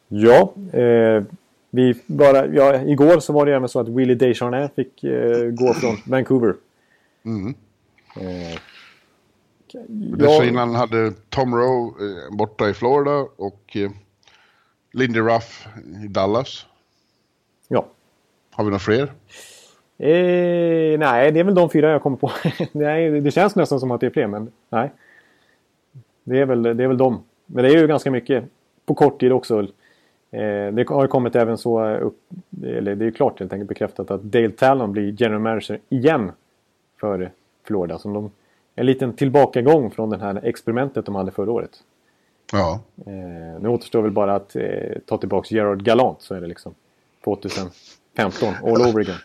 Ja, 0.07 0.53
eh, 0.79 1.23
vi 1.69 2.01
bara, 2.05 2.47
ja, 2.47 2.81
igår 2.81 3.19
så 3.19 3.33
var 3.33 3.45
det 3.45 3.55
även 3.55 3.69
så 3.69 3.79
att 3.79 3.87
Willie 3.87 4.15
Descharnais 4.15 4.71
fick 4.75 5.03
eh, 5.03 5.49
gå 5.49 5.73
från 5.73 5.97
Vancouver. 6.05 6.55
Mm. 7.25 7.55
Eh, 8.15 8.59
Dessförinnan 9.87 10.75
hade 10.75 11.13
Tom 11.29 11.55
Rowe 11.55 12.05
eh, 12.05 12.35
borta 12.37 12.69
i 12.69 12.73
Florida 12.73 13.27
och 13.35 13.77
eh, 13.77 13.89
Lindy 14.93 15.19
Ruff 15.19 15.67
i 16.03 16.07
Dallas. 16.07 16.65
Ja. 17.67 17.85
Har 18.51 18.63
vi 18.63 18.69
några 18.69 18.79
fler? 18.79 19.03
Eh, 19.97 20.99
nej, 20.99 21.31
det 21.31 21.39
är 21.39 21.43
väl 21.43 21.55
de 21.55 21.69
fyra 21.69 21.91
jag 21.91 22.01
kommer 22.01 22.17
på. 22.17 22.31
nej, 22.71 23.21
det 23.21 23.31
känns 23.31 23.55
nästan 23.55 23.79
som 23.79 23.91
att 23.91 24.01
det 24.01 24.05
är 24.07 24.11
fler, 24.11 24.27
men 24.27 24.51
nej. 24.69 24.91
Det 26.25 26.39
är 26.39 26.45
väl, 26.45 26.63
det 26.63 26.83
är 26.83 26.87
väl 26.87 26.97
de. 26.97 27.23
Men 27.45 27.63
det 27.63 27.69
är 27.69 27.77
ju 27.77 27.87
ganska 27.87 28.11
mycket 28.11 28.43
på 28.85 28.95
kort 28.95 29.19
tid 29.19 29.31
också. 29.31 29.61
Eh, 30.31 30.73
det 30.73 30.89
har 30.89 31.07
kommit 31.07 31.35
även 31.35 31.57
så 31.57 31.95
upp, 31.95 32.19
eller 32.63 32.95
det 32.95 33.05
är 33.05 33.11
klart 33.11 33.39
helt 33.39 33.53
enkelt 33.53 33.69
bekräftat 33.69 34.11
att 34.11 34.23
Dale 34.23 34.51
Talon 34.51 34.91
blir 34.91 35.15
general 35.21 35.41
manager 35.41 35.79
igen 35.89 36.31
för 36.99 37.31
Florida. 37.63 37.99
Som 37.99 38.13
de, 38.13 38.31
en 38.75 38.85
liten 38.85 39.13
tillbakagång 39.13 39.91
från 39.91 40.09
det 40.09 40.17
här 40.17 40.39
experimentet 40.43 41.05
de 41.05 41.15
hade 41.15 41.31
förra 41.31 41.51
året. 41.51 41.83
Ja. 42.51 42.79
Eh, 43.05 43.61
nu 43.61 43.69
återstår 43.69 44.01
väl 44.01 44.11
bara 44.11 44.35
att 44.35 44.55
eh, 44.55 44.99
ta 45.05 45.17
tillbaka 45.17 45.55
Gerard 45.55 45.83
Galant 45.83 46.21
så 46.21 46.35
är 46.35 46.41
det 46.41 46.47
liksom 46.47 46.75
2015 47.23 48.53
all 48.63 48.81
over 48.81 48.99
again. 48.99 49.17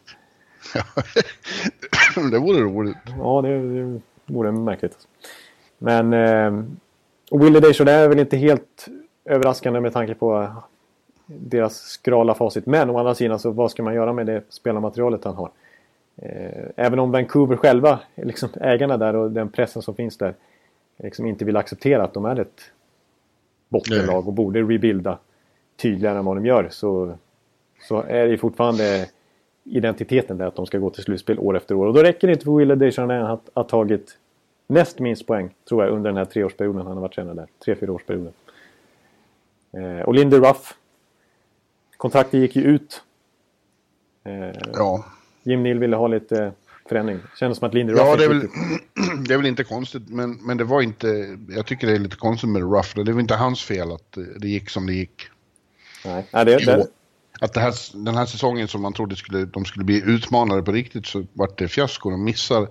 det 2.30 2.38
vore 2.38 2.60
roligt. 2.60 2.96
Ja, 3.18 3.42
det, 3.42 3.82
det 3.82 4.00
vore 4.26 4.52
märkligt. 4.52 4.96
Men 5.78 6.12
eh, 6.12 6.64
Willie 7.30 7.60
Deschamps 7.60 7.90
är 7.90 8.08
väl 8.08 8.18
inte 8.18 8.36
helt 8.36 8.88
överraskande 9.24 9.80
med 9.80 9.92
tanke 9.92 10.14
på 10.14 10.52
deras 11.26 11.76
skrala 11.76 12.34
facit. 12.34 12.66
Men 12.66 12.90
å 12.90 12.98
andra 12.98 13.14
sidan 13.14 13.38
så 13.38 13.50
vad 13.50 13.70
ska 13.70 13.82
man 13.82 13.94
göra 13.94 14.12
med 14.12 14.26
det 14.26 14.42
spelarmaterialet 14.48 15.24
han 15.24 15.34
har? 15.34 15.50
Eh, 16.16 16.64
även 16.76 16.98
om 16.98 17.10
Vancouver 17.10 17.56
själva, 17.56 18.00
liksom 18.14 18.48
ägarna 18.60 18.96
där 18.96 19.16
och 19.16 19.30
den 19.30 19.48
pressen 19.48 19.82
som 19.82 19.94
finns 19.94 20.16
där 20.16 20.34
liksom 20.96 21.26
inte 21.26 21.44
vill 21.44 21.56
acceptera 21.56 22.02
att 22.02 22.14
de 22.14 22.24
är 22.24 22.40
ett 22.40 22.60
bottenlag 23.68 24.26
och 24.28 24.32
borde 24.32 24.60
rebuilda 24.60 25.18
tydligare 25.76 26.18
än 26.18 26.24
vad 26.24 26.36
de 26.36 26.46
gör 26.46 26.68
så, 26.70 27.14
så 27.88 28.02
är 28.02 28.26
det 28.26 28.38
fortfarande 28.38 29.08
identiteten 29.64 30.38
där 30.38 30.46
att 30.46 30.56
de 30.56 30.66
ska 30.66 30.78
gå 30.78 30.90
till 30.90 31.02
slutspel 31.02 31.38
år 31.38 31.56
efter 31.56 31.74
år. 31.74 31.86
Och 31.86 31.94
då 31.94 32.02
räcker 32.02 32.26
det 32.26 32.32
inte 32.32 32.44
för 32.44 32.56
Wille 32.56 32.74
Descharnais 32.74 33.28
att 33.28 33.50
ha 33.54 33.64
tagit 33.64 34.18
näst 34.70 34.98
minst 34.98 35.26
poäng, 35.26 35.54
tror 35.68 35.84
jag, 35.84 35.92
under 35.92 36.10
den 36.10 36.16
här 36.16 36.24
treårsperioden 36.24 36.86
han 36.86 36.96
har 36.96 37.00
varit 37.00 37.14
tränare 37.14 37.34
där. 37.34 37.48
Tre, 37.64 37.74
fyra 37.74 37.92
årsperioden. 37.92 38.32
Eh, 39.72 40.00
och 40.00 40.14
Lindy 40.14 40.36
Ruff. 40.36 40.74
Kontraktet 41.96 42.40
gick 42.40 42.56
ju 42.56 42.62
ut. 42.62 43.02
Eh, 44.24 44.60
ja. 44.72 45.04
Jim 45.42 45.62
Neal 45.62 45.78
ville 45.78 45.96
ha 45.96 46.06
lite 46.06 46.52
förändring. 46.88 47.18
Kändes 47.36 47.58
som 47.58 47.68
att 47.68 47.74
Lindy 47.74 47.92
Ruff... 47.92 48.00
Ja, 48.00 48.16
det 48.16 48.24
är, 48.24 48.28
väl, 48.28 48.48
det 49.28 49.34
är 49.34 49.38
väl 49.38 49.46
inte 49.46 49.64
konstigt, 49.64 50.08
men, 50.08 50.32
men 50.32 50.56
det 50.56 50.64
var 50.64 50.82
inte... 50.82 51.38
Jag 51.48 51.66
tycker 51.66 51.86
det 51.86 51.92
är 51.92 51.98
lite 51.98 52.16
konstigt 52.16 52.50
med 52.50 52.76
Ruff. 52.76 52.94
Det 52.94 53.04
väl 53.04 53.20
inte 53.20 53.34
hans 53.34 53.64
fel 53.64 53.92
att 53.92 54.18
det 54.36 54.48
gick 54.48 54.70
som 54.70 54.86
det 54.86 54.92
gick. 54.92 55.28
Nej, 56.04 56.26
Nej 56.32 56.44
det, 56.44 56.56
det... 56.56 56.86
Att 57.40 57.52
det 57.52 57.60
här, 57.60 57.74
den 58.04 58.14
här 58.14 58.26
säsongen 58.26 58.68
som 58.68 58.82
man 58.82 58.92
trodde 58.92 59.16
skulle, 59.16 59.44
de 59.44 59.64
skulle 59.64 59.84
bli 59.84 60.02
utmanare 60.06 60.62
på 60.62 60.72
riktigt 60.72 61.06
så 61.06 61.26
vart 61.32 61.58
det 61.58 61.68
fiasko. 61.68 62.10
De 62.10 62.24
missar. 62.24 62.68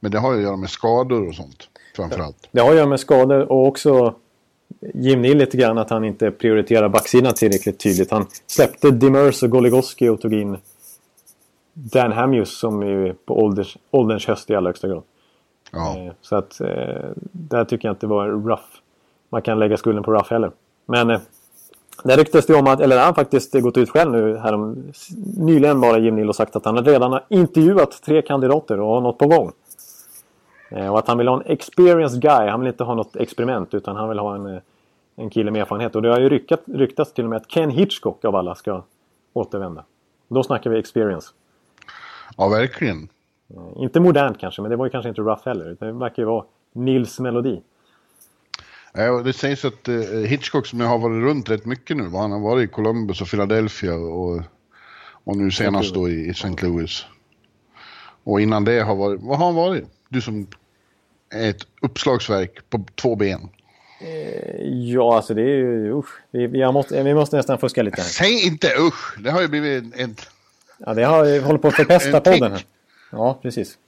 Men 0.00 0.10
det 0.10 0.18
har 0.18 0.32
ju 0.32 0.38
att 0.38 0.44
göra 0.44 0.56
med 0.56 0.70
skador 0.70 1.28
och 1.28 1.34
sånt. 1.34 1.68
Framförallt. 1.96 2.48
Det 2.52 2.60
har 2.60 2.70
att 2.70 2.76
göra 2.76 2.86
med 2.86 3.00
skador 3.00 3.52
och 3.52 3.66
också 3.66 4.14
Jim 4.94 5.22
Neal 5.22 5.36
lite 5.36 5.56
grann 5.56 5.78
att 5.78 5.90
han 5.90 6.04
inte 6.04 6.30
prioriterar 6.30 6.88
backsidan 6.88 7.34
tillräckligt 7.34 7.78
tydligt. 7.78 8.10
Han 8.10 8.26
släppte 8.46 8.90
Demers 8.90 9.42
och 9.42 9.50
Goligoski 9.50 10.08
och 10.08 10.20
tog 10.20 10.34
in 10.34 10.56
Dan 11.74 12.12
Hamius 12.12 12.58
som 12.58 12.82
är 12.82 13.14
på 13.24 13.42
ålders, 13.42 13.76
ålderns 13.90 14.26
höst 14.26 14.50
i 14.50 14.54
allra 14.54 14.68
högsta 14.68 14.88
grad. 14.88 15.02
Ja. 15.72 15.98
Eh, 15.98 16.12
så 16.20 16.36
att 16.36 16.60
eh, 16.60 16.68
där 17.32 17.64
tycker 17.64 17.88
jag 17.88 17.92
inte 17.92 18.06
det 18.06 18.10
var 18.10 18.28
rough. 18.28 18.64
Man 19.28 19.42
kan 19.42 19.58
lägga 19.58 19.76
skulden 19.76 20.02
på 20.02 20.12
rough 20.12 20.30
heller. 20.30 20.50
Men 20.86 21.10
eh, 21.10 21.20
det 22.04 22.16
ryktas 22.16 22.46
det 22.46 22.54
om 22.54 22.66
att, 22.66 22.80
eller 22.80 22.96
han 22.96 23.06
har 23.06 23.14
faktiskt 23.14 23.52
gått 23.52 23.76
ut 23.76 23.90
själv 23.90 24.12
nu 24.12 24.36
härom, 24.36 24.92
nyligen 25.36 25.80
bara 25.80 25.98
Jim 25.98 26.16
Neal 26.16 26.28
och 26.28 26.36
sagt 26.36 26.56
att 26.56 26.64
han 26.64 26.84
redan 26.84 27.12
har 27.12 27.24
intervjuat 27.28 28.02
tre 28.02 28.22
kandidater 28.22 28.80
och 28.80 28.88
har 28.88 29.00
något 29.00 29.18
på 29.18 29.26
gång. 29.26 29.52
Och 30.74 30.98
att 30.98 31.08
han 31.08 31.18
vill 31.18 31.28
ha 31.28 31.36
en 31.36 31.46
experienced 31.46 32.22
guy. 32.22 32.48
Han 32.48 32.60
vill 32.60 32.68
inte 32.68 32.84
ha 32.84 32.94
något 32.94 33.16
experiment 33.16 33.74
utan 33.74 33.96
han 33.96 34.08
vill 34.08 34.18
ha 34.18 34.34
en, 34.34 34.60
en 35.16 35.30
kille 35.30 35.50
med 35.50 35.60
erfarenhet. 35.60 35.96
Och 35.96 36.02
det 36.02 36.08
har 36.08 36.20
ju 36.20 36.28
ryktat, 36.28 36.62
ryktats 36.66 37.12
till 37.12 37.24
och 37.24 37.30
med 37.30 37.36
att 37.36 37.48
Ken 37.48 37.70
Hitchcock 37.70 38.24
av 38.24 38.36
alla 38.36 38.54
ska 38.54 38.82
återvända. 39.32 39.84
Då 40.28 40.42
snackar 40.42 40.70
vi 40.70 40.78
experience. 40.78 41.28
Ja, 42.36 42.48
verkligen. 42.48 43.08
Inte 43.76 44.00
modernt 44.00 44.38
kanske, 44.38 44.62
men 44.62 44.70
det 44.70 44.76
var 44.76 44.86
ju 44.86 44.90
kanske 44.90 45.08
inte 45.08 45.20
rough 45.20 45.42
heller. 45.44 45.76
Det 45.80 45.92
verkar 45.92 46.22
ju 46.22 46.26
vara 46.26 46.44
Nils 46.72 47.20
melodi. 47.20 47.62
Ja, 48.92 49.22
det 49.22 49.32
sägs 49.32 49.64
att 49.64 49.88
Hitchcock 50.26 50.66
som 50.66 50.80
jag 50.80 50.88
har 50.88 50.98
varit 50.98 51.24
runt 51.24 51.50
rätt 51.50 51.66
mycket 51.66 51.96
nu, 51.96 52.08
han 52.08 52.32
har 52.32 52.40
varit 52.40 52.68
i 52.68 52.72
Columbus 52.72 53.20
och 53.20 53.28
Philadelphia 53.28 53.94
och, 53.94 54.42
och 55.24 55.36
nu 55.36 55.50
senast 55.50 55.94
då 55.94 56.08
i, 56.08 56.30
St. 56.30 56.56
Louis. 56.62 57.06
Och 58.24 58.40
innan 58.40 58.64
det 58.64 58.80
har 58.80 58.96
varit, 58.96 59.20
vad 59.22 59.38
har 59.38 59.46
han 59.46 59.54
varit? 59.54 59.84
Du 60.08 60.20
som 60.20 60.46
ett 61.34 61.66
uppslagsverk 61.82 62.70
på 62.70 62.84
två 62.94 63.16
ben. 63.16 63.48
Eh, 64.00 64.66
ja, 64.66 65.16
alltså 65.16 65.34
det 65.34 65.42
är 65.42 65.46
ju 65.46 65.98
usch. 65.98 66.20
Vi, 66.30 66.72
måste, 66.72 67.02
vi 67.02 67.14
måste 67.14 67.36
nästan 67.36 67.58
fuska 67.58 67.82
lite 67.82 68.00
här. 68.00 68.08
Säg 68.08 68.46
inte 68.46 68.68
usch! 68.78 69.18
Det 69.18 69.30
har 69.30 69.40
ju 69.40 69.48
blivit 69.48 69.96
en... 69.96 70.16
Ja, 70.78 70.94
det 70.94 71.04
har 71.04 71.40
hållit 71.40 71.62
på 71.62 71.68
att 71.68 71.74
förpesta 71.74 72.20
podden 72.20 72.52
här. 72.52 72.64
Ja, 73.10 73.38
precis. 73.42 73.78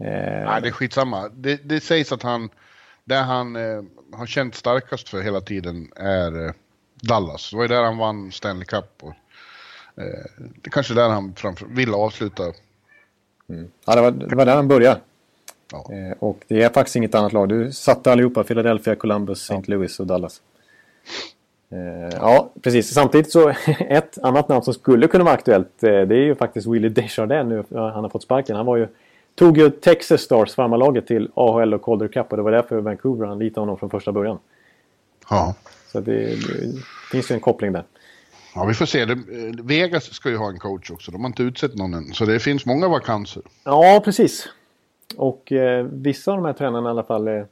Eh... 0.00 0.44
Nej, 0.44 0.62
det 0.62 0.68
är 0.68 0.72
skitsamma. 0.72 1.28
Det, 1.28 1.60
det 1.64 1.80
sägs 1.80 2.12
att 2.12 2.22
han, 2.22 2.50
det 3.04 3.14
han 3.14 3.56
eh, 3.56 3.82
har 4.12 4.26
känt 4.26 4.54
starkast 4.54 5.08
för 5.08 5.20
hela 5.20 5.40
tiden 5.40 5.92
är 5.96 6.46
eh, 6.46 6.52
Dallas. 7.02 7.50
Det 7.50 7.56
var 7.56 7.64
ju 7.64 7.68
där 7.68 7.82
han 7.82 7.98
vann 7.98 8.32
Stanley 8.32 8.64
Cup. 8.64 9.02
Och, 9.02 9.14
eh, 10.02 10.24
det 10.36 10.66
är 10.66 10.70
kanske 10.70 10.94
där 10.94 11.08
han 11.08 11.34
framför, 11.34 11.66
vill 11.66 11.94
avsluta. 11.94 12.42
Mm. 13.48 13.70
Ja, 13.84 13.94
det 13.94 14.00
var, 14.00 14.10
det 14.10 14.36
var 14.36 14.46
där 14.46 14.56
han 14.56 14.68
började. 14.68 15.00
Ja. 15.72 15.86
Eh, 15.92 16.16
och 16.18 16.44
det 16.48 16.62
är 16.62 16.68
faktiskt 16.68 16.96
inget 16.96 17.14
annat 17.14 17.32
lag. 17.32 17.48
Du 17.48 17.72
satte 17.72 18.12
allihopa. 18.12 18.44
Philadelphia, 18.44 18.94
Columbus, 18.94 19.50
St. 19.50 19.70
Louis 19.70 20.00
och 20.00 20.06
Dallas. 20.06 20.40
Eh, 21.70 22.18
ja, 22.20 22.50
precis. 22.62 22.94
Samtidigt 22.94 23.32
så 23.32 23.48
ett 23.78 24.18
annat 24.18 24.48
namn 24.48 24.62
som 24.62 24.74
skulle 24.74 25.08
kunna 25.08 25.24
vara 25.24 25.34
aktuellt. 25.34 25.82
Eh, 25.82 25.88
det 25.90 26.14
är 26.14 26.24
ju 26.24 26.34
faktiskt 26.34 26.66
Willie 26.66 26.88
Desjardins 26.88 27.48
nu. 27.48 27.64
Han 27.78 28.04
har 28.04 28.08
fått 28.08 28.22
sparken. 28.22 28.56
Han 28.56 28.66
var 28.66 28.76
ju, 28.76 28.88
tog 29.34 29.58
ju 29.58 29.70
Texas 29.70 30.20
Stars, 30.20 30.54
farmarlaget, 30.54 31.06
till 31.06 31.30
AHL 31.34 31.74
och 31.74 31.82
Calder 31.82 32.08
Cup. 32.08 32.30
Och 32.30 32.36
det 32.36 32.42
var 32.42 32.52
därför 32.52 32.80
Vancouver 32.80 33.26
anlitade 33.26 33.60
honom 33.60 33.78
från 33.78 33.90
första 33.90 34.12
början. 34.12 34.38
Ja. 35.30 35.54
Så 35.92 36.00
det, 36.00 36.12
det 36.12 36.82
finns 37.10 37.30
ju 37.30 37.34
en 37.34 37.40
koppling 37.40 37.72
där. 37.72 37.84
Ja, 38.54 38.64
vi 38.64 38.74
får 38.74 38.86
se. 38.86 39.06
Vegas 39.62 40.04
ska 40.04 40.30
ju 40.30 40.36
ha 40.36 40.48
en 40.48 40.58
coach 40.58 40.90
också. 40.90 41.10
De 41.10 41.20
har 41.20 41.28
inte 41.28 41.42
utsett 41.42 41.74
någon 41.74 41.94
än. 41.94 42.12
Så 42.14 42.24
det 42.24 42.40
finns 42.40 42.66
många 42.66 42.88
vakanser. 42.88 43.42
Ja, 43.64 44.02
precis. 44.04 44.48
Och 45.16 45.52
eh, 45.52 45.86
vissa 45.92 46.32
av 46.32 46.36
de 46.36 46.46
här 46.46 46.52
tränarna 46.52 46.88
i 46.88 46.90
alla 46.90 47.02
fall 47.02 47.28
eh, 47.28 47.44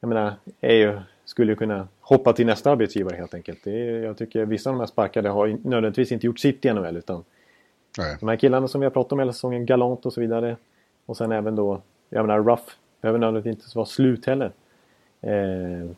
jag 0.00 0.08
menar, 0.08 0.34
är 0.60 0.74
ju, 0.74 0.98
skulle 1.24 1.52
ju 1.52 1.56
kunna 1.56 1.88
hoppa 2.00 2.32
till 2.32 2.46
nästa 2.46 2.70
arbetsgivare 2.70 3.16
helt 3.16 3.34
enkelt. 3.34 3.58
Det 3.64 3.88
är, 3.88 4.04
jag 4.04 4.18
tycker 4.18 4.44
vissa 4.44 4.70
av 4.70 4.74
de 4.76 4.80
här 4.80 4.86
sparkade 4.86 5.28
har 5.28 5.46
nödvändigtvis 5.48 6.12
inte 6.12 6.26
gjort 6.26 6.38
sitt 6.38 6.64
i 6.64 6.72
NHL 6.72 6.96
utan 6.96 7.24
Nej. 7.98 8.16
de 8.20 8.28
här 8.28 8.36
killarna 8.36 8.68
som 8.68 8.80
vi 8.80 8.84
har 8.84 8.90
pratat 8.90 9.12
om 9.12 9.18
hela 9.18 9.32
säsongen, 9.32 9.66
Galant 9.66 10.06
och 10.06 10.12
så 10.12 10.20
vidare. 10.20 10.56
Och 11.06 11.16
sen 11.16 11.32
även 11.32 11.56
då, 11.56 11.80
jag 12.08 12.26
menar 12.26 12.42
Ruff 12.42 12.76
behöver 13.00 13.18
nödvändigtvis 13.18 13.64
inte 13.64 13.76
vara 13.78 13.86
slut 13.86 14.26
heller. 14.26 14.52
Eh, 15.20 15.90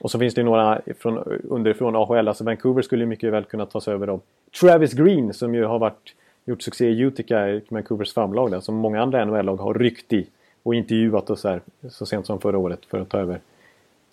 och 0.00 0.10
så 0.10 0.18
finns 0.18 0.34
det 0.34 0.40
ju 0.40 0.44
några 0.44 0.80
från, 0.98 1.18
underifrån 1.48 1.96
AHL, 1.96 2.28
alltså 2.28 2.44
Vancouver 2.44 2.82
skulle 2.82 3.06
mycket 3.06 3.32
väl 3.32 3.44
kunna 3.44 3.66
tas 3.66 3.88
över 3.88 4.08
av 4.08 4.20
Travis 4.60 4.92
Green 4.92 5.34
som 5.34 5.54
ju 5.54 5.64
har 5.64 5.78
varit 5.78 6.14
gjort 6.44 6.62
succé 6.62 6.88
i 6.88 7.00
Utica, 7.00 7.60
Vancouvers 7.68 8.14
famlag 8.14 8.50
där, 8.50 8.60
som 8.60 8.74
många 8.74 9.02
andra 9.02 9.24
NHL-lag 9.24 9.56
har 9.56 9.74
ryckt 9.74 10.12
i 10.12 10.26
och 10.62 10.74
intervjuat 10.74 11.30
och 11.30 11.38
så 11.38 11.48
här, 11.48 11.62
så 11.90 12.06
sent 12.06 12.26
som 12.26 12.40
förra 12.40 12.58
året 12.58 12.86
för 12.86 13.00
att 13.00 13.08
ta 13.08 13.18
över 13.18 13.40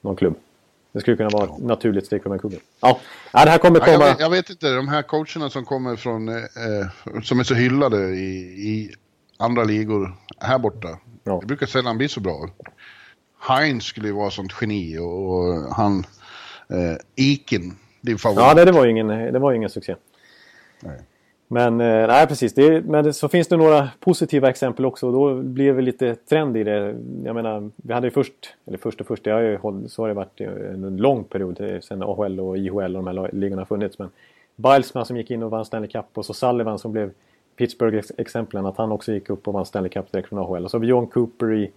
någon 0.02 0.16
klubb. 0.16 0.36
Det 0.92 1.00
skulle 1.02 1.18
kunna 1.18 1.30
vara 1.30 1.44
ett 1.44 1.58
naturligt 1.58 2.06
steg 2.06 2.24
för 2.24 2.30
Vancouver. 2.30 2.60
Ja, 2.82 3.00
ja 3.34 3.46
det 3.46 3.52
här 3.52 3.58
kommer 3.58 3.80
komma... 3.80 3.92
Ja, 3.92 4.00
jag, 4.00 4.10
vet, 4.10 4.20
jag, 4.20 4.30
vet, 4.30 4.50
inte, 4.50 4.76
de 4.76 4.88
här 4.88 5.02
coacherna 5.02 5.50
som 5.50 5.66
kommer 5.66 5.96
från, 5.96 6.30
eh, 6.30 7.24
som 7.24 7.40
är 7.40 7.44
så 7.44 7.54
hyllade 7.54 8.10
i, 8.10 8.40
i 8.70 8.96
andra 9.38 9.64
ligor 9.64 10.14
här 10.40 10.60
borta. 10.60 10.88
Ja. 11.24 11.38
Det 11.42 11.48
brukar 11.48 11.66
sällan 11.66 11.98
bli 11.98 12.08
så 12.08 12.20
bra. 12.20 12.50
Heinz 13.40 13.84
skulle 13.84 14.08
ju 14.08 14.14
vara 14.14 14.32
sånt 14.32 14.54
geni 14.62 14.98
och, 14.98 15.30
och 15.30 15.76
han, 15.76 16.00
eh, 16.70 16.98
Iken, 17.16 17.78
din 18.02 18.18
favorit. 18.18 18.48
Ja, 18.48 18.54
det, 18.54 18.66
det 18.66 18.72
var 18.72 18.86
ju 18.86 18.92
ingen, 18.92 19.08
det 19.08 19.40
var 19.40 19.54
ingen 19.54 19.70
succé. 19.70 19.96
Nej. 20.80 21.02
Men 21.48 21.82
eh, 21.82 22.08
nej, 22.08 22.28
precis. 22.28 22.54
Det, 22.54 22.82
men 22.82 23.14
så 23.14 23.30
finns 23.30 23.48
det 23.48 23.58
några 23.58 23.90
positiva 24.00 24.50
exempel 24.50 24.86
också 24.86 25.08
och 25.08 25.14
då 25.14 25.42
blir 25.42 25.74
det 25.74 25.82
lite 25.82 26.16
trend 26.16 26.58
i 26.58 26.64
det. 26.64 26.96
Jag 27.24 27.36
menar, 27.36 27.70
vi 27.76 27.94
hade 27.94 28.08
ju 28.08 28.12
först, 28.12 28.56
eller 28.66 28.78
först 28.78 29.02
och 29.02 29.08
först, 29.08 29.24
det 29.24 29.32
har 29.32 29.42
ju, 29.42 29.60
så 29.88 30.04
har 30.04 30.08
det 30.08 30.14
varit 30.14 30.42
en 30.42 30.98
lång 30.98 31.24
period 31.24 31.62
eh, 31.62 31.80
sen 31.80 32.04
AHL 32.04 32.40
och 32.40 32.58
IHL 32.58 32.96
och 32.96 33.04
de 33.04 33.08
här 33.08 33.30
ligorna 33.34 33.62
har 33.62 33.66
funnits. 33.66 34.00
Men 34.00 34.10
Bilesman 34.56 35.06
som 35.06 35.18
gick 35.18 35.32
in 35.32 35.44
och 35.44 35.52
vann 35.52 35.66
Stanley 35.66 35.90
Cup 35.90 36.06
och 36.14 36.26
så 36.26 36.34
Sullivan 36.34 36.80
som 36.80 36.92
blev 36.92 37.12
Pittsburgh-exemplen, 37.56 38.66
att 38.66 38.78
han 38.78 38.92
också 38.92 39.14
gick 39.14 39.30
upp 39.30 39.48
och 39.48 39.54
vann 39.54 39.66
Stanley 39.66 39.90
Cup 39.90 40.12
direkt 40.12 40.30
från 40.30 40.40
AHL. 40.40 40.64
Och 40.64 40.72
så 40.72 40.78
har 40.78 40.82
vi 40.82 40.88
John 40.88 41.08
Cooper 41.08 41.54
i, 41.54 41.72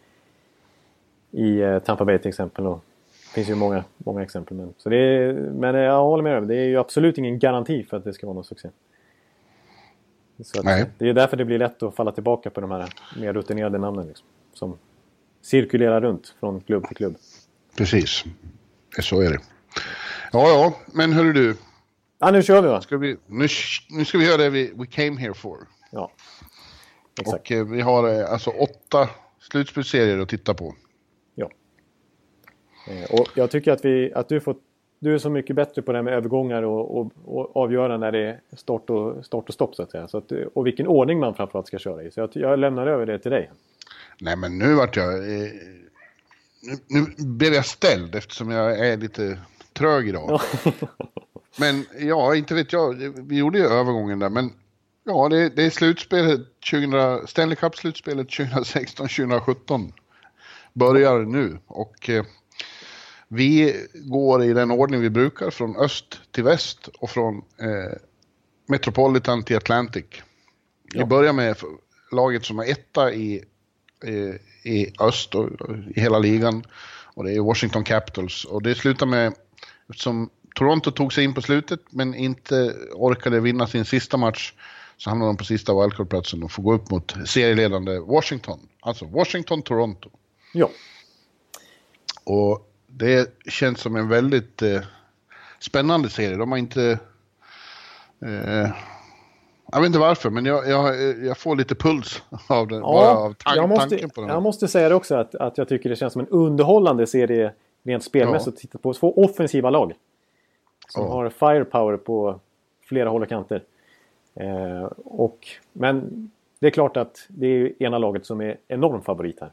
i 1.31 1.61
eh, 1.61 1.79
Tampa 1.79 2.05
Bay 2.05 2.19
till 2.19 2.29
exempel. 2.29 2.67
Och 2.67 2.85
det 3.11 3.35
finns 3.35 3.51
ju 3.51 3.55
många, 3.55 3.85
många 3.97 4.23
exempel. 4.23 4.57
Men, 4.57 4.75
så 4.77 4.89
det 4.89 4.97
är, 4.97 5.33
men 5.33 5.75
eh, 5.75 5.81
jag 5.81 6.03
håller 6.03 6.23
med 6.23 6.43
dig, 6.43 6.47
det 6.47 6.63
är 6.63 6.69
ju 6.69 6.77
absolut 6.77 7.19
ingen 7.19 7.39
garanti 7.39 7.85
för 7.85 7.97
att 7.97 8.05
det 8.05 8.13
ska 8.13 8.27
vara 8.27 8.35
någon 8.35 8.45
succé. 8.45 8.69
Så 10.43 10.63
det 10.63 11.09
är 11.09 11.15
därför 11.15 11.37
det 11.37 11.45
blir 11.45 11.59
lätt 11.59 11.83
att 11.83 11.95
falla 11.95 12.13
tillbaka 12.13 12.51
på 12.51 12.61
de 12.61 12.71
här 12.71 12.93
mer 13.17 13.33
rutinerade 13.33 13.79
namnen. 13.79 14.07
Liksom, 14.07 14.27
som 14.55 14.79
cirkulerar 15.43 16.01
runt 16.01 16.35
från 16.41 16.61
klubb 16.61 16.87
till 16.89 16.97
klubb. 16.97 17.17
Precis, 17.77 18.25
så 19.01 19.21
är 19.21 19.31
det. 19.31 19.39
Ja, 20.33 20.49
ja, 20.49 20.75
men 20.95 21.13
hörru 21.13 21.33
du. 21.33 21.57
Ja, 22.19 22.31
nu 22.31 22.43
kör 22.43 22.63
vi 22.63 22.69
va? 22.69 22.81
Ska 22.81 22.97
vi, 22.97 23.17
nu, 23.27 23.47
nu 23.91 24.05
ska 24.05 24.19
vi 24.19 24.27
göra 24.27 24.37
det 24.37 24.51
vi 24.51 24.73
we 24.75 24.87
came 24.87 25.21
here 25.21 25.35
for. 25.35 25.59
Ja, 25.91 26.13
exakt. 27.21 27.41
Och 27.41 27.53
eh, 27.53 27.65
vi 27.65 27.81
har 27.81 28.21
eh, 28.21 28.33
alltså 28.33 28.51
åtta 28.51 29.09
slutspelsserier 29.39 30.19
att 30.19 30.29
titta 30.29 30.55
på. 30.55 30.75
Ja. 31.35 31.51
Eh, 32.89 33.21
och 33.21 33.29
jag 33.35 33.51
tycker 33.51 33.73
att, 33.73 33.85
vi, 33.85 34.13
att 34.15 34.29
du 34.29 34.41
får 34.41 34.57
du 35.01 35.15
är 35.15 35.19
så 35.19 35.31
mycket 35.31 35.57
bättre 35.57 35.83
på 35.83 35.93
det 35.93 35.99
här 35.99 36.03
med 36.03 36.15
övergångar 36.15 36.63
och, 36.63 36.99
och, 36.99 37.13
och 37.25 37.57
avgöra 37.57 37.97
när 37.97 38.13
det 38.13 38.19
är 38.19 38.41
start 38.57 38.91
och, 38.91 39.27
start 39.27 39.49
och 39.49 39.55
stopp 39.55 39.75
så 39.75 39.83
att 39.83 39.91
säga. 39.91 40.09
Så 40.09 40.19
att, 40.19 40.33
och 40.55 40.67
vilken 40.67 40.87
ordning 40.87 41.19
man 41.19 41.35
framförallt 41.35 41.67
ska 41.67 41.79
köra 41.79 42.03
i. 42.03 42.11
Så 42.11 42.21
jag, 42.21 42.31
jag 42.33 42.59
lämnar 42.59 42.87
över 42.87 43.07
det 43.07 43.19
till 43.19 43.31
dig. 43.31 43.51
Nej 44.21 44.37
men 44.37 44.59
nu 44.59 44.75
vart 44.75 44.97
jag... 44.97 45.15
Eh, 45.15 45.51
nu, 46.63 47.01
nu 47.19 47.27
blev 47.27 47.53
jag 47.53 47.67
ställd 47.67 48.15
eftersom 48.15 48.51
jag 48.51 48.79
är 48.89 48.97
lite 48.97 49.39
trög 49.73 50.09
idag. 50.09 50.41
men 51.59 51.85
ja, 51.99 52.35
inte 52.35 52.55
vet 52.55 52.73
jag. 52.73 52.95
Vi 53.29 53.39
gjorde 53.39 53.59
ju 53.59 53.65
övergången 53.65 54.19
där 54.19 54.31
men 54.31 54.51
ja, 55.05 55.29
det, 55.29 55.49
det 55.49 55.63
är 55.63 55.71
slutspelet 55.71 56.41
2000, 56.71 57.27
Stanley 57.27 57.57
Cup-slutspelet 57.57 58.29
2016-2017 58.29 59.93
börjar 60.73 61.19
nu 61.19 61.59
och 61.67 62.11
eh, 62.11 62.25
vi 63.33 63.87
går 63.95 64.45
i 64.45 64.53
den 64.53 64.71
ordning 64.71 65.01
vi 65.01 65.11
brukar, 65.11 65.51
från 65.51 65.77
öst 65.77 66.21
till 66.31 66.45
väst 66.45 66.89
och 66.99 67.11
från 67.11 67.37
eh, 67.37 67.99
Metropolitan 68.67 69.43
till 69.43 69.57
Atlantic. 69.57 70.05
Vi 70.95 71.05
börjar 71.05 71.33
med 71.33 71.57
laget 72.13 72.45
som 72.45 72.59
är 72.59 72.71
etta 72.71 73.13
i, 73.13 73.45
eh, 74.05 74.35
i 74.73 74.93
öst 75.01 75.35
och, 75.35 75.49
i 75.95 76.01
hela 76.01 76.19
ligan. 76.19 76.65
Och 77.15 77.25
det 77.25 77.33
är 77.33 77.41
Washington 77.41 77.85
Capitals. 77.85 78.45
Och 78.45 78.63
det 78.63 78.75
slutar 78.75 79.07
med, 79.07 79.35
eftersom 79.91 80.31
Toronto 80.55 80.91
tog 80.91 81.13
sig 81.13 81.25
in 81.25 81.35
på 81.35 81.43
slutet 81.43 81.81
men 81.91 82.15
inte 82.15 82.77
orkade 82.95 83.41
vinna 83.41 83.67
sin 83.67 83.85
sista 83.85 84.17
match, 84.17 84.55
så 84.97 85.11
hamnar 85.11 85.27
de 85.27 85.37
på 85.37 85.45
sista 85.45 85.81
wildcard-platsen 85.81 86.43
och 86.43 86.53
får 86.53 86.63
gå 86.63 86.75
upp 86.75 86.91
mot 86.91 87.15
serieledande 87.27 87.99
Washington. 87.99 88.69
Alltså 88.81 89.05
Washington-Toronto. 89.05 90.11
Ja. 90.53 90.71
Och 92.25 92.70
det 92.91 93.45
känns 93.49 93.81
som 93.81 93.97
en 93.97 94.09
väldigt 94.09 94.63
eh, 94.63 94.81
spännande 95.59 96.09
serie. 96.09 96.37
De 96.37 96.51
har 96.51 96.59
inte... 96.59 96.99
Eh, 98.23 98.71
jag 99.73 99.81
vet 99.81 99.87
inte 99.87 99.99
varför, 99.99 100.31
men 100.31 100.47
jag, 100.47 100.69
jag, 100.69 100.97
jag 101.25 101.39
får 101.39 101.57
lite 101.57 101.75
puls 101.75 102.23
av, 102.49 102.69
den, 102.69 102.81
ja, 102.81 103.17
av 103.17 103.33
tank, 103.33 103.57
jag 103.57 103.69
måste, 103.69 103.89
tanken 103.89 104.11
på 104.11 104.21
den. 104.21 104.31
Jag 104.31 104.43
måste 104.43 104.69
säga 104.69 104.89
det 104.89 104.95
också, 104.95 105.15
att, 105.15 105.35
att 105.35 105.59
jag 105.59 105.69
tycker 105.69 105.91
det 105.91 105.97
känns 105.97 106.13
som 106.13 106.21
en 106.21 106.29
underhållande 106.29 107.07
serie 107.07 107.53
rent 107.83 108.05
spelmässigt 108.05 108.57
att 108.57 108.61
titta 108.61 108.79
på. 108.79 108.95
Två 108.95 109.25
offensiva 109.25 109.71
lag. 109.71 109.95
Som 110.89 111.05
ja. 111.05 111.13
har 111.13 111.31
firepower 111.31 111.97
på 111.97 112.41
flera 112.83 113.09
håll 113.09 113.23
och 113.23 113.29
kanter. 113.29 113.63
Eh, 114.35 114.85
och, 115.05 115.49
men 115.73 116.31
det 116.59 116.67
är 116.67 116.71
klart 116.71 116.97
att 116.97 117.27
det 117.29 117.47
är 117.47 117.83
ena 117.83 117.99
laget 117.99 118.27
som 118.27 118.41
är 118.41 118.57
enorm 118.69 119.03
favorit 119.03 119.41
här. 119.41 119.53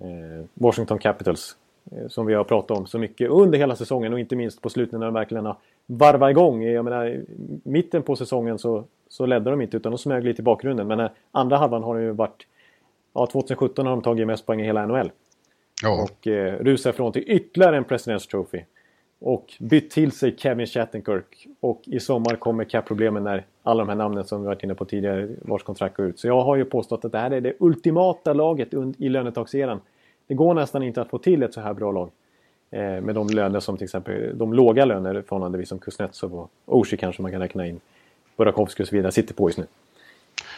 Eh, 0.00 0.44
Washington 0.54 0.98
Capitals. 0.98 1.56
Eh, 1.92 2.08
som 2.08 2.26
vi 2.26 2.34
har 2.34 2.44
pratat 2.44 2.78
om 2.78 2.86
så 2.86 2.98
mycket 2.98 3.30
under 3.30 3.58
hela 3.58 3.76
säsongen 3.76 4.12
och 4.12 4.20
inte 4.20 4.36
minst 4.36 4.62
på 4.62 4.70
slutet 4.70 4.98
när 4.98 5.06
de 5.06 5.14
verkligen 5.14 5.46
har 5.46 5.56
varvat 5.86 6.30
igång. 6.30 6.62
Jag 6.62 6.84
menar, 6.84 7.20
mitten 7.62 8.02
på 8.02 8.16
säsongen 8.16 8.58
så, 8.58 8.84
så 9.08 9.26
ledde 9.26 9.50
de 9.50 9.60
inte 9.60 9.76
utan 9.76 9.92
de 9.92 9.98
smög 9.98 10.24
lite 10.24 10.42
i 10.42 10.44
bakgrunden. 10.44 10.86
Men 10.86 11.08
andra 11.32 11.56
halvan 11.56 11.82
har 11.82 11.96
det 11.96 12.02
ju 12.02 12.10
varit... 12.10 12.46
Ja, 13.14 13.26
2017 13.26 13.86
har 13.86 13.92
de 13.92 14.02
tagit 14.02 14.26
mest 14.26 14.46
poäng 14.46 14.60
i 14.60 14.64
hela 14.64 14.86
NHL. 14.86 15.10
Ja. 15.82 16.02
Och 16.02 16.26
eh, 16.26 16.54
rusar 16.54 16.90
ifrån 16.90 17.12
till 17.12 17.24
ytterligare 17.26 17.76
en 17.76 17.84
President's 17.84 18.30
Trophy. 18.30 18.62
Och 19.20 19.54
bytt 19.60 19.90
till 19.90 20.12
sig 20.12 20.36
Kevin 20.36 20.66
Shattenkirk. 20.66 21.46
Och 21.60 21.82
i 21.86 22.00
sommar 22.00 22.36
kommer 22.36 22.64
cap-problemen 22.64 23.24
när 23.24 23.44
alla 23.62 23.82
de 23.82 23.88
här 23.88 23.96
namnen 23.96 24.24
som 24.24 24.40
vi 24.40 24.46
varit 24.46 24.62
inne 24.62 24.74
på 24.74 24.84
tidigare, 24.84 25.28
vars 25.42 25.62
kontrakt 25.62 25.96
går 25.96 26.06
ut. 26.06 26.18
Så 26.18 26.26
jag 26.26 26.40
har 26.42 26.56
ju 26.56 26.64
påstått 26.64 27.04
att 27.04 27.12
det 27.12 27.18
här 27.18 27.30
är 27.30 27.40
det 27.40 27.54
ultimata 27.58 28.32
laget 28.32 28.68
i 28.98 29.08
lönetagseran. 29.08 29.80
Det 30.30 30.34
går 30.34 30.54
nästan 30.54 30.82
inte 30.82 31.02
att 31.02 31.10
få 31.10 31.18
till 31.18 31.42
ett 31.42 31.54
så 31.54 31.60
här 31.60 31.74
bra 31.74 31.92
lag. 31.92 32.10
Eh, 32.70 32.80
med 32.80 33.14
de 33.14 33.28
löner 33.28 33.60
som 33.60 33.76
till 33.76 33.84
exempel, 33.84 34.38
de 34.38 34.52
låga 34.52 34.84
löner 34.84 35.22
förhållandevis 35.28 35.68
som 35.68 35.78
Kuznetsov 35.78 36.34
och 36.34 36.50
Oshie 36.66 36.98
kanske 36.98 37.22
man 37.22 37.30
kan 37.30 37.40
räkna 37.40 37.66
in. 37.66 37.80
Burakovsky 38.36 38.82
och 38.82 38.88
så 38.88 38.96
vidare 38.96 39.12
sitter 39.12 39.34
på 39.34 39.48
just 39.48 39.58
nu. 39.58 39.66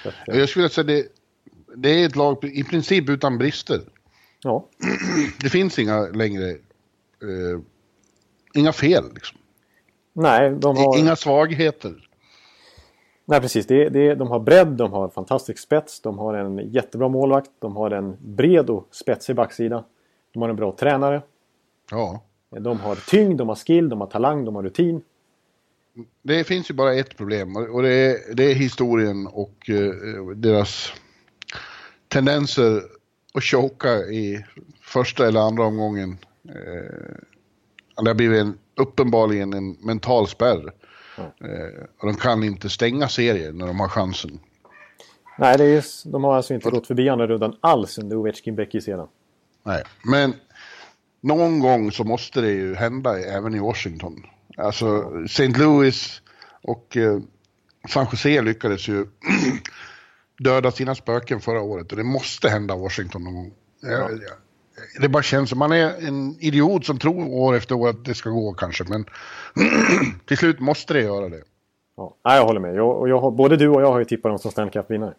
Att, 0.05 0.29
eh. 0.29 0.39
Jag 0.39 0.49
skulle 0.49 0.69
säga 0.69 0.85
det, 0.85 1.07
det 1.77 1.89
är 1.89 2.07
ett 2.07 2.17
lag 2.17 2.45
i 2.45 2.65
princip 2.65 3.09
utan 3.09 3.39
brister. 3.39 3.81
Ja. 4.43 4.67
Det 5.43 5.49
finns 5.49 5.79
inga 5.79 6.01
längre 6.01 6.51
eh, 6.51 7.61
inga 8.55 8.73
fel. 8.73 9.05
Liksom. 9.15 9.39
Nej, 10.13 10.51
de 10.51 10.77
har... 10.77 10.99
Inga 10.99 11.17
svagheter. 11.17 12.09
Nej, 13.25 13.41
precis. 13.41 13.67
Det, 13.67 13.89
det, 13.89 14.15
de 14.15 14.29
har 14.29 14.41
bredd, 14.41 14.69
de 14.69 14.93
har 14.93 15.09
fantastisk 15.09 15.59
spets, 15.59 16.01
de 16.01 16.19
har 16.19 16.35
en 16.35 16.59
jättebra 16.59 17.09
målvakt, 17.09 17.51
de 17.59 17.77
har 17.77 17.91
en 17.91 18.17
bred 18.21 18.71
och 18.71 18.89
spetsig 18.91 19.37
backsida. 19.37 19.85
De 20.33 20.43
har 20.43 20.49
en 20.49 20.57
bra 20.57 20.77
tränare. 20.77 21.23
Ja. 21.91 22.23
De 22.51 22.81
har 22.81 22.97
tyngd, 23.11 23.39
de 23.39 23.49
har 23.49 23.57
skill, 23.57 23.89
de 23.89 24.01
har 24.01 24.07
talang, 24.07 24.45
de 24.45 24.55
har 24.55 24.63
rutin. 24.63 25.03
Det 26.23 26.45
finns 26.45 26.71
ju 26.71 26.75
bara 26.75 26.95
ett 26.95 27.17
problem 27.17 27.57
och 27.57 27.83
det 27.83 27.93
är, 27.93 28.35
det 28.35 28.45
är 28.45 28.55
historien 28.55 29.27
och 29.27 29.71
uh, 29.71 30.31
deras 30.31 30.93
tendenser 32.09 32.83
att 33.35 33.45
choka 33.45 33.95
i 33.99 34.45
första 34.81 35.29
eller 35.29 35.41
andra 35.41 35.65
omgången. 35.65 36.19
Uh, 36.49 37.17
det 38.03 38.11
har 38.11 38.15
blivit 38.15 38.41
en, 38.41 38.59
uppenbarligen 38.77 39.53
en 39.53 39.73
mental 39.73 40.29
spärr. 40.29 40.73
Mm. 41.19 41.31
Eh, 41.41 41.85
och 41.99 42.07
de 42.07 42.17
kan 42.17 42.45
inte 42.45 42.69
stänga 42.69 43.09
serier 43.09 43.53
när 43.53 43.67
de 43.67 43.81
har 43.81 43.89
chansen. 43.89 44.41
Nej, 45.39 45.59
det 45.59 45.65
är, 45.65 46.11
de 46.13 46.25
har 46.25 46.37
alltså 46.37 46.55
inte 46.55 46.71
gått 46.71 46.87
förbi 46.87 47.09
andra 47.09 47.27
rundan 47.27 47.57
alls 47.61 47.99
under 47.99 48.17
Ovechkin 48.17 48.57
Becky 48.57 48.81
sedan. 48.81 49.09
Nej, 49.63 49.83
men 50.05 50.35
någon 51.21 51.61
gång 51.61 51.93
så 51.93 52.05
måste 52.05 52.41
det 52.41 52.51
ju 52.51 52.75
hända 52.75 53.19
även 53.19 53.55
i 53.55 53.59
Washington. 53.59 54.27
Alltså 54.57 55.13
St. 55.25 55.49
Louis 55.49 56.23
och 56.63 56.97
eh, 56.97 57.19
San 57.89 58.07
Jose 58.13 58.43
lyckades 58.43 58.89
ju 58.89 59.07
döda 60.39 60.71
sina 60.71 60.95
spöken 60.95 61.41
förra 61.41 61.61
året 61.61 61.91
och 61.91 61.97
det 61.97 62.05
måste 62.05 62.49
hända 62.49 62.77
Washington 62.77 63.25
någon 63.25 63.35
gång. 63.35 63.53
Ja 63.81 64.09
det 65.01 65.09
bara 65.09 65.23
känns 65.23 65.51
som 65.51 65.59
man 65.59 65.73
är 65.73 66.07
en 66.07 66.37
idiot 66.41 66.87
som 66.87 66.99
tror 66.99 67.29
år 67.29 67.57
efter 67.57 67.75
år 67.75 67.89
att 67.89 68.05
det 68.05 68.15
ska 68.15 68.31
gå 68.31 68.53
kanske. 68.55 68.85
Men 68.85 69.05
till 70.27 70.37
slut 70.37 70.61
måste 70.61 70.95
det 70.95 71.01
göra 71.01 71.29
det. 71.29 71.43
Ja, 71.97 72.17
jag 72.23 72.45
håller 72.45 72.61
med. 72.61 72.75
Jag, 72.75 73.01
och 73.01 73.09
jag 73.09 73.33
både 73.33 73.57
du 73.57 73.69
och 73.69 73.83
jag 73.83 73.93
har 73.93 73.99
ju 73.99 74.05
tippat 74.05 74.31
dem 74.31 74.39
som 74.39 74.51
Stanley 74.51 74.73
Cup-vinnare. 74.73 75.15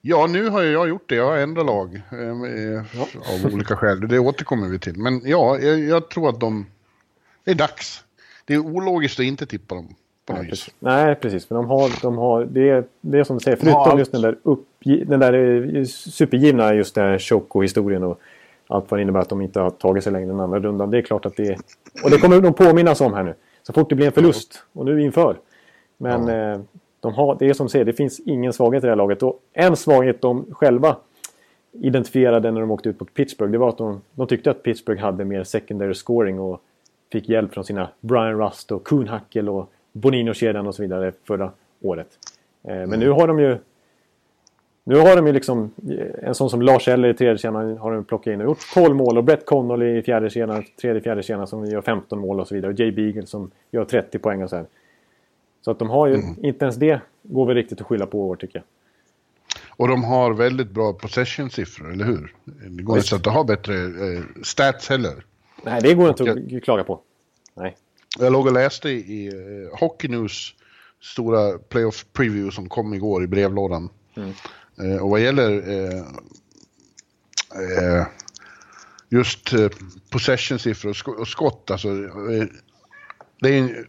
Ja, 0.00 0.26
nu 0.26 0.48
har 0.48 0.62
jag 0.62 0.88
gjort 0.88 1.08
det. 1.08 1.14
Jag 1.14 1.26
har 1.26 1.36
ändrat 1.36 1.66
lag 1.66 1.94
eh, 1.94 2.84
ja. 2.92 3.08
av 3.34 3.54
olika 3.54 3.76
skäl. 3.76 4.08
Det 4.08 4.18
återkommer 4.18 4.68
vi 4.68 4.78
till. 4.78 4.98
Men 4.98 5.20
ja, 5.24 5.58
jag, 5.58 5.80
jag, 5.80 6.10
tror 6.10 6.28
att 6.28 6.40
de... 6.40 6.66
Det 7.44 7.50
är 7.50 7.54
dags. 7.54 8.04
Det 8.44 8.54
är 8.54 8.58
ologiskt 8.58 9.20
att 9.20 9.24
inte 9.24 9.46
tippa 9.46 9.74
dem. 9.74 9.94
På 10.26 10.32
Nej, 10.32 10.48
precis. 10.48 10.74
Nej, 10.78 11.14
precis. 11.14 11.46
För 11.46 11.54
de 11.54 11.66
har, 11.66 12.02
de 12.02 12.18
har, 12.18 12.44
det, 12.44 12.70
är, 12.70 12.84
det 13.00 13.18
är 13.18 13.24
som 13.24 13.36
du 13.36 13.40
säger, 13.40 13.56
förutom 13.56 13.80
ja, 13.84 13.98
just 13.98 14.12
den 14.12 14.22
där, 14.22 14.36
uppgi, 14.42 15.04
den 15.04 15.20
där 15.20 15.32
eh, 15.76 15.84
supergivna 15.84 16.74
just 16.74 16.94
den 16.94 17.18
Choco-historien 17.18 18.02
och 18.02 18.20
allt 18.68 18.90
vad 18.90 19.00
det 19.00 19.02
innebär 19.02 19.20
att 19.20 19.28
de 19.28 19.40
inte 19.40 19.60
har 19.60 19.70
tagit 19.70 20.04
sig 20.04 20.12
längre 20.12 20.26
den 20.26 20.40
andra 20.40 20.60
rundan. 20.60 20.90
Det 20.90 20.98
är 20.98 21.02
klart 21.02 21.26
att 21.26 21.36
det... 21.36 21.58
Och 22.04 22.10
det 22.10 22.18
kommer 22.18 22.40
de 22.40 22.54
påminnas 22.54 23.00
om 23.00 23.14
här 23.14 23.22
nu. 23.22 23.34
Så 23.62 23.72
fort 23.72 23.88
det 23.88 23.94
blir 23.94 24.06
en 24.06 24.12
förlust. 24.12 24.64
Och 24.72 24.84
nu 24.84 25.02
inför. 25.02 25.36
Men 25.96 26.28
ja. 26.28 26.52
eh, 26.52 26.60
de 27.00 27.14
har, 27.14 27.36
det 27.38 27.48
är 27.48 27.52
som 27.52 27.66
du 27.66 27.70
säger, 27.70 27.84
det 27.84 27.92
finns 27.92 28.20
ingen 28.20 28.52
svaghet 28.52 28.84
i 28.84 28.86
det 28.86 28.90
här 28.90 28.96
laget. 28.96 29.22
Och 29.22 29.40
en 29.52 29.76
svaghet 29.76 30.20
de 30.20 30.46
själva 30.50 30.96
identifierade 31.72 32.50
när 32.50 32.60
de 32.60 32.70
åkte 32.70 32.88
ut 32.88 33.00
mot 33.00 33.14
Pittsburgh. 33.14 33.52
Det 33.52 33.58
var 33.58 33.68
att 33.68 33.78
de, 33.78 34.00
de 34.14 34.26
tyckte 34.26 34.50
att 34.50 34.62
Pittsburgh 34.62 35.02
hade 35.02 35.24
mer 35.24 35.44
secondary 35.44 35.94
scoring 35.94 36.40
och 36.40 36.60
fick 37.12 37.28
hjälp 37.28 37.54
från 37.54 37.64
sina 37.64 37.88
Brian 38.00 38.38
Rust 38.38 38.72
och 38.72 38.84
Kuhn 38.84 39.08
Hackel 39.08 39.48
och 39.48 39.72
Bonino-kedjan 39.92 40.66
och 40.66 40.74
så 40.74 40.82
vidare 40.82 41.12
förra 41.24 41.50
året. 41.80 42.08
Eh, 42.62 42.74
men 42.74 42.82
mm. 42.82 43.00
nu 43.00 43.10
har 43.10 43.28
de 43.28 43.38
ju 43.38 43.58
nu 44.84 44.96
har 44.96 45.16
de 45.16 45.26
ju 45.26 45.32
liksom 45.32 45.70
eh, 45.90 46.28
en 46.28 46.34
sån 46.34 46.50
som 46.50 46.62
Lars 46.62 46.88
Eller 46.88 47.08
i 47.08 47.14
tredje 47.14 47.38
kedjan 47.38 47.76
har 47.76 47.92
de 47.92 48.04
plockat 48.04 48.32
in 48.32 48.40
och 48.40 48.46
gjort 48.46 48.74
12 48.74 48.96
mål 48.96 49.18
och 49.18 49.24
Brett 49.24 49.46
Connolly 49.46 49.98
i 49.98 50.02
fjärde 50.02 50.30
kedjan, 50.30 50.64
tredje 50.80 51.02
fjärde 51.02 51.22
kedjan 51.22 51.46
som 51.46 51.66
gör 51.66 51.82
15 51.82 52.18
mål 52.18 52.40
och 52.40 52.48
så 52.48 52.54
vidare. 52.54 52.72
Och 52.72 52.80
Jay 52.80 52.92
Beagle 52.92 53.26
som 53.26 53.50
gör 53.70 53.84
30 53.84 54.18
poäng 54.18 54.42
och 54.42 54.50
så 54.50 54.56
här. 54.56 54.66
Så 55.60 55.70
att 55.70 55.78
de 55.78 55.90
har 55.90 56.06
ju, 56.06 56.14
mm. 56.14 56.44
inte 56.44 56.64
ens 56.64 56.76
det 56.76 57.00
går 57.22 57.46
väl 57.46 57.54
riktigt 57.56 57.80
att 57.80 57.86
skylla 57.86 58.06
på 58.06 58.28
år 58.28 58.36
tycker 58.36 58.58
jag. 58.58 58.64
Och 59.76 59.88
de 59.88 60.04
har 60.04 60.32
väldigt 60.32 60.70
bra 60.70 60.92
possession-siffror, 60.92 61.92
eller 61.92 62.04
hur? 62.04 62.34
Det 62.44 62.82
går 62.82 62.98
inte 62.98 63.16
att 63.16 63.26
ha 63.26 63.44
bättre 63.44 63.74
eh, 63.74 64.22
stats 64.42 64.88
heller. 64.88 65.24
Nej, 65.62 65.80
det 65.82 65.94
går 65.94 66.08
inte 66.08 66.56
att 66.56 66.62
klaga 66.62 66.84
på. 66.84 67.00
Nej. 67.54 67.76
Jag 68.18 68.32
låg 68.32 68.46
och 68.46 68.52
läste 68.52 68.88
i, 68.88 69.22
i 69.22 69.30
uh, 69.34 69.78
Hockey 69.78 70.08
News 70.08 70.54
stora 71.02 71.58
playoff 71.58 72.06
preview 72.12 72.50
som 72.50 72.68
kom 72.68 72.94
igår 72.94 73.24
i 73.24 73.26
brevlådan. 73.26 73.88
Mm. 74.16 74.32
Eh, 74.78 75.02
och 75.02 75.10
vad 75.10 75.20
gäller 75.20 75.70
eh, 75.70 75.98
eh, 77.62 78.06
just 79.08 79.52
possession-siffror 80.10 81.18
och 81.20 81.28
skott, 81.28 81.70
alltså 81.70 81.88
det, 83.40 83.58
är, 83.58 83.86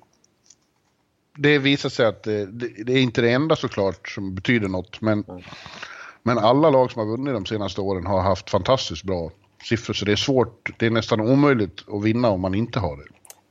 det 1.37 1.57
visar 1.57 1.89
sig 1.89 2.05
att 2.05 2.23
det, 2.23 2.45
det, 2.85 2.93
är 2.93 3.01
inte 3.01 3.21
det 3.21 3.31
enda 3.31 3.55
såklart 3.55 4.09
som 4.09 4.35
betyder 4.35 4.67
något, 4.67 5.01
men, 5.01 5.23
men 6.23 6.37
alla 6.37 6.69
lag 6.69 6.91
som 6.91 6.99
har 6.99 7.17
vunnit 7.17 7.33
de 7.33 7.45
senaste 7.45 7.81
åren 7.81 8.05
har 8.05 8.21
haft 8.21 8.49
fantastiskt 8.49 9.03
bra 9.03 9.31
siffror, 9.63 9.93
så 9.93 10.05
det 10.05 10.11
är 10.11 10.15
svårt, 10.15 10.69
det 10.79 10.85
är 10.85 10.89
nästan 10.89 11.21
omöjligt 11.21 11.83
att 11.87 12.03
vinna 12.03 12.29
om 12.29 12.41
man 12.41 12.55
inte 12.55 12.79
har 12.79 12.97
det. 12.97 13.03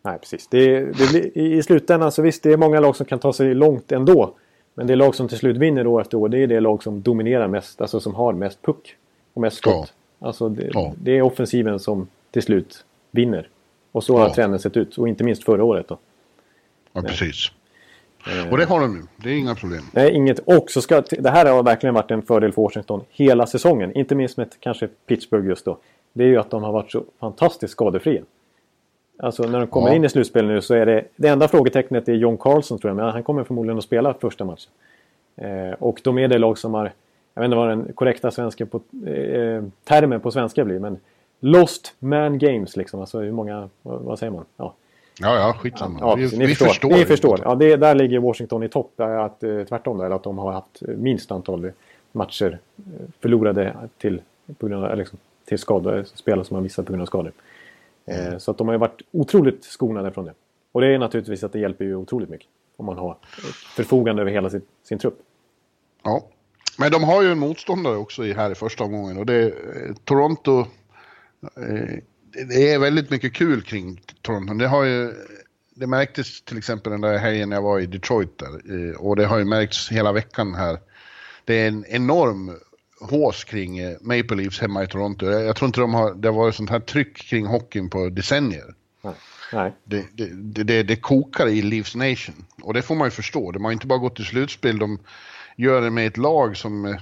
Nej, 0.02 0.18
precis. 0.18 0.48
Det, 0.48 0.80
det, 0.80 1.36
I 1.36 1.62
slutändan 1.62 2.12
så 2.12 2.22
visst, 2.22 2.42
det 2.42 2.52
är 2.52 2.56
många 2.56 2.80
lag 2.80 2.96
som 2.96 3.06
kan 3.06 3.18
ta 3.18 3.32
sig 3.32 3.54
långt 3.54 3.92
ändå. 3.92 4.34
Men 4.74 4.86
det 4.86 4.96
lag 4.96 5.14
som 5.14 5.28
till 5.28 5.38
slut 5.38 5.56
vinner 5.56 5.86
år 5.86 6.00
efter 6.00 6.18
år, 6.18 6.28
det 6.28 6.38
är 6.38 6.46
det 6.46 6.60
lag 6.60 6.82
som 6.82 7.02
dominerar 7.02 7.48
mest, 7.48 7.80
alltså 7.80 8.00
som 8.00 8.14
har 8.14 8.32
mest 8.32 8.62
puck 8.62 8.96
och 9.34 9.40
mest 9.40 9.56
skott. 9.56 9.92
Ja. 10.18 10.26
Alltså 10.26 10.48
det, 10.48 10.70
ja. 10.72 10.92
det, 11.02 11.18
är 11.18 11.22
offensiven 11.22 11.78
som 11.78 12.08
till 12.30 12.42
slut 12.42 12.84
vinner. 13.10 13.48
Och 13.92 14.04
så 14.04 14.16
har 14.18 14.26
ja. 14.26 14.34
trenden 14.34 14.60
sett 14.60 14.76
ut, 14.76 14.98
och 14.98 15.08
inte 15.08 15.24
minst 15.24 15.44
förra 15.44 15.64
året 15.64 15.88
då. 15.88 15.98
Ja, 16.92 17.02
precis. 17.02 17.50
Eh. 18.26 18.52
Och 18.52 18.58
det 18.58 18.64
har 18.64 18.80
de 18.80 18.94
nu, 18.94 19.02
det 19.16 19.30
är 19.30 19.34
inga 19.34 19.54
problem. 19.54 19.82
Nej, 19.92 20.12
inget. 20.12 20.38
Och 20.38 20.70
så 20.70 20.82
ska, 20.82 21.00
det 21.00 21.30
här 21.30 21.46
har 21.46 21.62
verkligen 21.62 21.94
varit 21.94 22.10
en 22.10 22.22
fördel 22.22 22.52
för 22.52 22.62
Washington 22.62 23.00
hela 23.10 23.46
säsongen. 23.46 23.96
Inte 23.96 24.14
minst 24.14 24.36
med 24.36 24.48
kanske 24.60 24.88
Pittsburgh 25.06 25.48
just 25.48 25.64
då. 25.64 25.78
Det 26.12 26.24
är 26.24 26.28
ju 26.28 26.38
att 26.38 26.50
de 26.50 26.62
har 26.62 26.72
varit 26.72 26.90
så 26.92 27.04
fantastiskt 27.20 27.72
skadefria. 27.72 28.22
Alltså 29.18 29.42
när 29.42 29.58
de 29.58 29.66
kommer 29.66 29.88
ja. 29.88 29.94
in 29.94 30.04
i 30.04 30.08
slutspel 30.08 30.46
nu 30.46 30.62
så 30.62 30.74
är 30.74 30.86
det... 30.86 31.04
Det 31.16 31.28
enda 31.28 31.48
frågetecknet 31.48 32.08
är 32.08 32.12
John 32.12 32.38
Carlson 32.38 32.78
tror 32.78 32.90
jag, 32.90 32.96
men 32.96 33.08
han 33.08 33.22
kommer 33.22 33.44
förmodligen 33.44 33.78
att 33.78 33.84
spela 33.84 34.14
första 34.14 34.44
matchen. 34.44 34.70
Eh, 35.36 35.72
och 35.78 36.00
de 36.04 36.18
är 36.18 36.28
det 36.28 36.38
lag 36.38 36.58
som 36.58 36.74
har... 36.74 36.92
Jag 37.34 37.42
vet 37.42 37.44
inte 37.44 37.56
vad 37.56 37.68
den 37.68 37.92
korrekta 37.94 38.30
svenska 38.30 38.66
på, 38.66 38.76
eh, 39.06 39.62
termen 39.84 40.20
på 40.20 40.30
svenska 40.30 40.64
blir, 40.64 40.78
men 40.78 40.98
Lost 41.40 41.94
Man 41.98 42.38
Games 42.38 42.76
liksom. 42.76 43.00
Alltså 43.00 43.20
hur 43.20 43.32
många... 43.32 43.68
Vad, 43.82 44.00
vad 44.00 44.18
säger 44.18 44.32
man? 44.32 44.44
Ja. 44.56 44.74
Ja, 45.20 45.36
ja, 45.36 45.52
skitsamma. 45.58 45.98
Ja, 46.00 46.14
vi, 46.14 46.22
ni 46.22 46.46
vi 46.46 46.46
förstår. 46.46 46.66
förstår. 46.66 46.88
Ni 46.88 47.04
förstår. 47.04 47.40
Ja, 47.44 47.54
det, 47.54 47.76
där 47.76 47.94
ligger 47.94 48.18
Washington 48.18 48.62
i 48.62 48.68
topp. 48.68 49.00
Att, 49.00 49.42
eh, 49.42 49.64
tvärtom, 49.68 49.98
där, 49.98 50.10
att 50.10 50.22
de 50.22 50.38
har 50.38 50.52
haft 50.52 50.82
minst 50.82 51.32
antal 51.32 51.70
matcher 52.12 52.58
eh, 52.76 53.08
förlorade 53.20 53.74
till, 53.98 54.20
på 54.58 54.66
grund 54.66 54.84
av, 54.84 54.96
liksom, 54.96 55.18
till 55.44 55.58
skador, 55.58 56.04
spelare 56.14 56.44
som 56.44 56.54
har 56.54 56.62
missat 56.62 56.86
på 56.86 56.92
grund 56.92 57.02
av 57.02 57.06
skador. 57.06 57.32
Eh, 58.06 58.38
så 58.38 58.50
att 58.50 58.58
de 58.58 58.68
har 58.68 58.74
ju 58.74 58.78
varit 58.78 59.02
otroligt 59.10 59.64
skonade 59.64 60.12
från 60.12 60.24
det. 60.24 60.34
Och 60.72 60.80
det 60.80 60.86
är 60.86 60.98
naturligtvis 60.98 61.44
att 61.44 61.52
det 61.52 61.58
hjälper 61.58 61.84
ju 61.84 61.96
otroligt 61.96 62.28
mycket. 62.28 62.48
Om 62.76 62.86
man 62.86 62.98
har 62.98 63.18
förfogande 63.76 64.22
över 64.22 64.32
hela 64.32 64.50
sin, 64.50 64.62
sin 64.82 64.98
trupp. 64.98 65.18
Ja, 66.02 66.24
men 66.78 66.92
de 66.92 67.04
har 67.04 67.22
ju 67.22 67.32
en 67.32 67.38
motståndare 67.38 67.96
också 67.96 68.22
här 68.22 68.50
i 68.50 68.54
första 68.54 68.84
omgången 68.84 69.18
och 69.18 69.26
det 69.26 69.34
är 69.34 69.46
eh, 69.46 69.94
Toronto. 70.04 70.58
Eh, 71.56 71.98
det 72.48 72.72
är 72.72 72.78
väldigt 72.78 73.10
mycket 73.10 73.34
kul 73.34 73.62
kring 73.62 74.00
Toronto. 74.22 74.54
Det 74.54 74.66
har 74.66 74.84
ju 74.84 75.12
det 75.74 75.86
märktes 75.86 76.42
till 76.42 76.58
exempel 76.58 76.92
den 76.92 77.00
där 77.00 77.18
helgen 77.18 77.50
jag 77.50 77.62
var 77.62 77.80
i 77.80 77.86
Detroit 77.86 78.38
där, 78.38 78.96
och 78.96 79.16
det 79.16 79.26
har 79.26 79.38
ju 79.38 79.44
märkts 79.44 79.90
hela 79.90 80.12
veckan 80.12 80.54
här. 80.54 80.78
Det 81.44 81.54
är 81.54 81.68
en 81.68 81.84
enorm 81.88 82.58
hås 83.10 83.44
kring 83.44 83.78
eh, 83.78 83.96
Maple 84.00 84.36
Leafs 84.36 84.60
hemma 84.60 84.84
i 84.84 84.86
Toronto. 84.86 85.26
Jag 85.26 85.56
tror 85.56 85.66
inte 85.66 85.80
de 85.80 85.94
har, 85.94 86.14
det 86.14 86.28
har 86.28 86.34
varit 86.34 86.54
sånt 86.54 86.70
här 86.70 86.80
tryck 86.80 87.16
kring 87.16 87.46
hockeyn 87.46 87.90
på 87.90 88.08
decennier. 88.08 88.74
Nej. 89.52 89.72
Det, 89.84 90.06
det, 90.12 90.64
det, 90.64 90.82
det, 90.82 90.96
kokar 90.96 91.48
i 91.48 91.62
Leafs 91.62 91.94
Nation. 91.94 92.44
Och 92.62 92.74
det 92.74 92.82
får 92.82 92.94
man 92.94 93.06
ju 93.06 93.10
förstå. 93.10 93.52
De 93.52 93.64
har 93.64 93.72
inte 93.72 93.86
bara 93.86 93.98
gått 93.98 94.16
till 94.16 94.24
slutspel, 94.24 94.78
de 94.78 94.98
gör 95.56 95.82
det 95.82 95.90
med 95.90 96.06
ett 96.06 96.16
lag 96.16 96.56
som, 96.56 96.84
eh, 96.84 96.96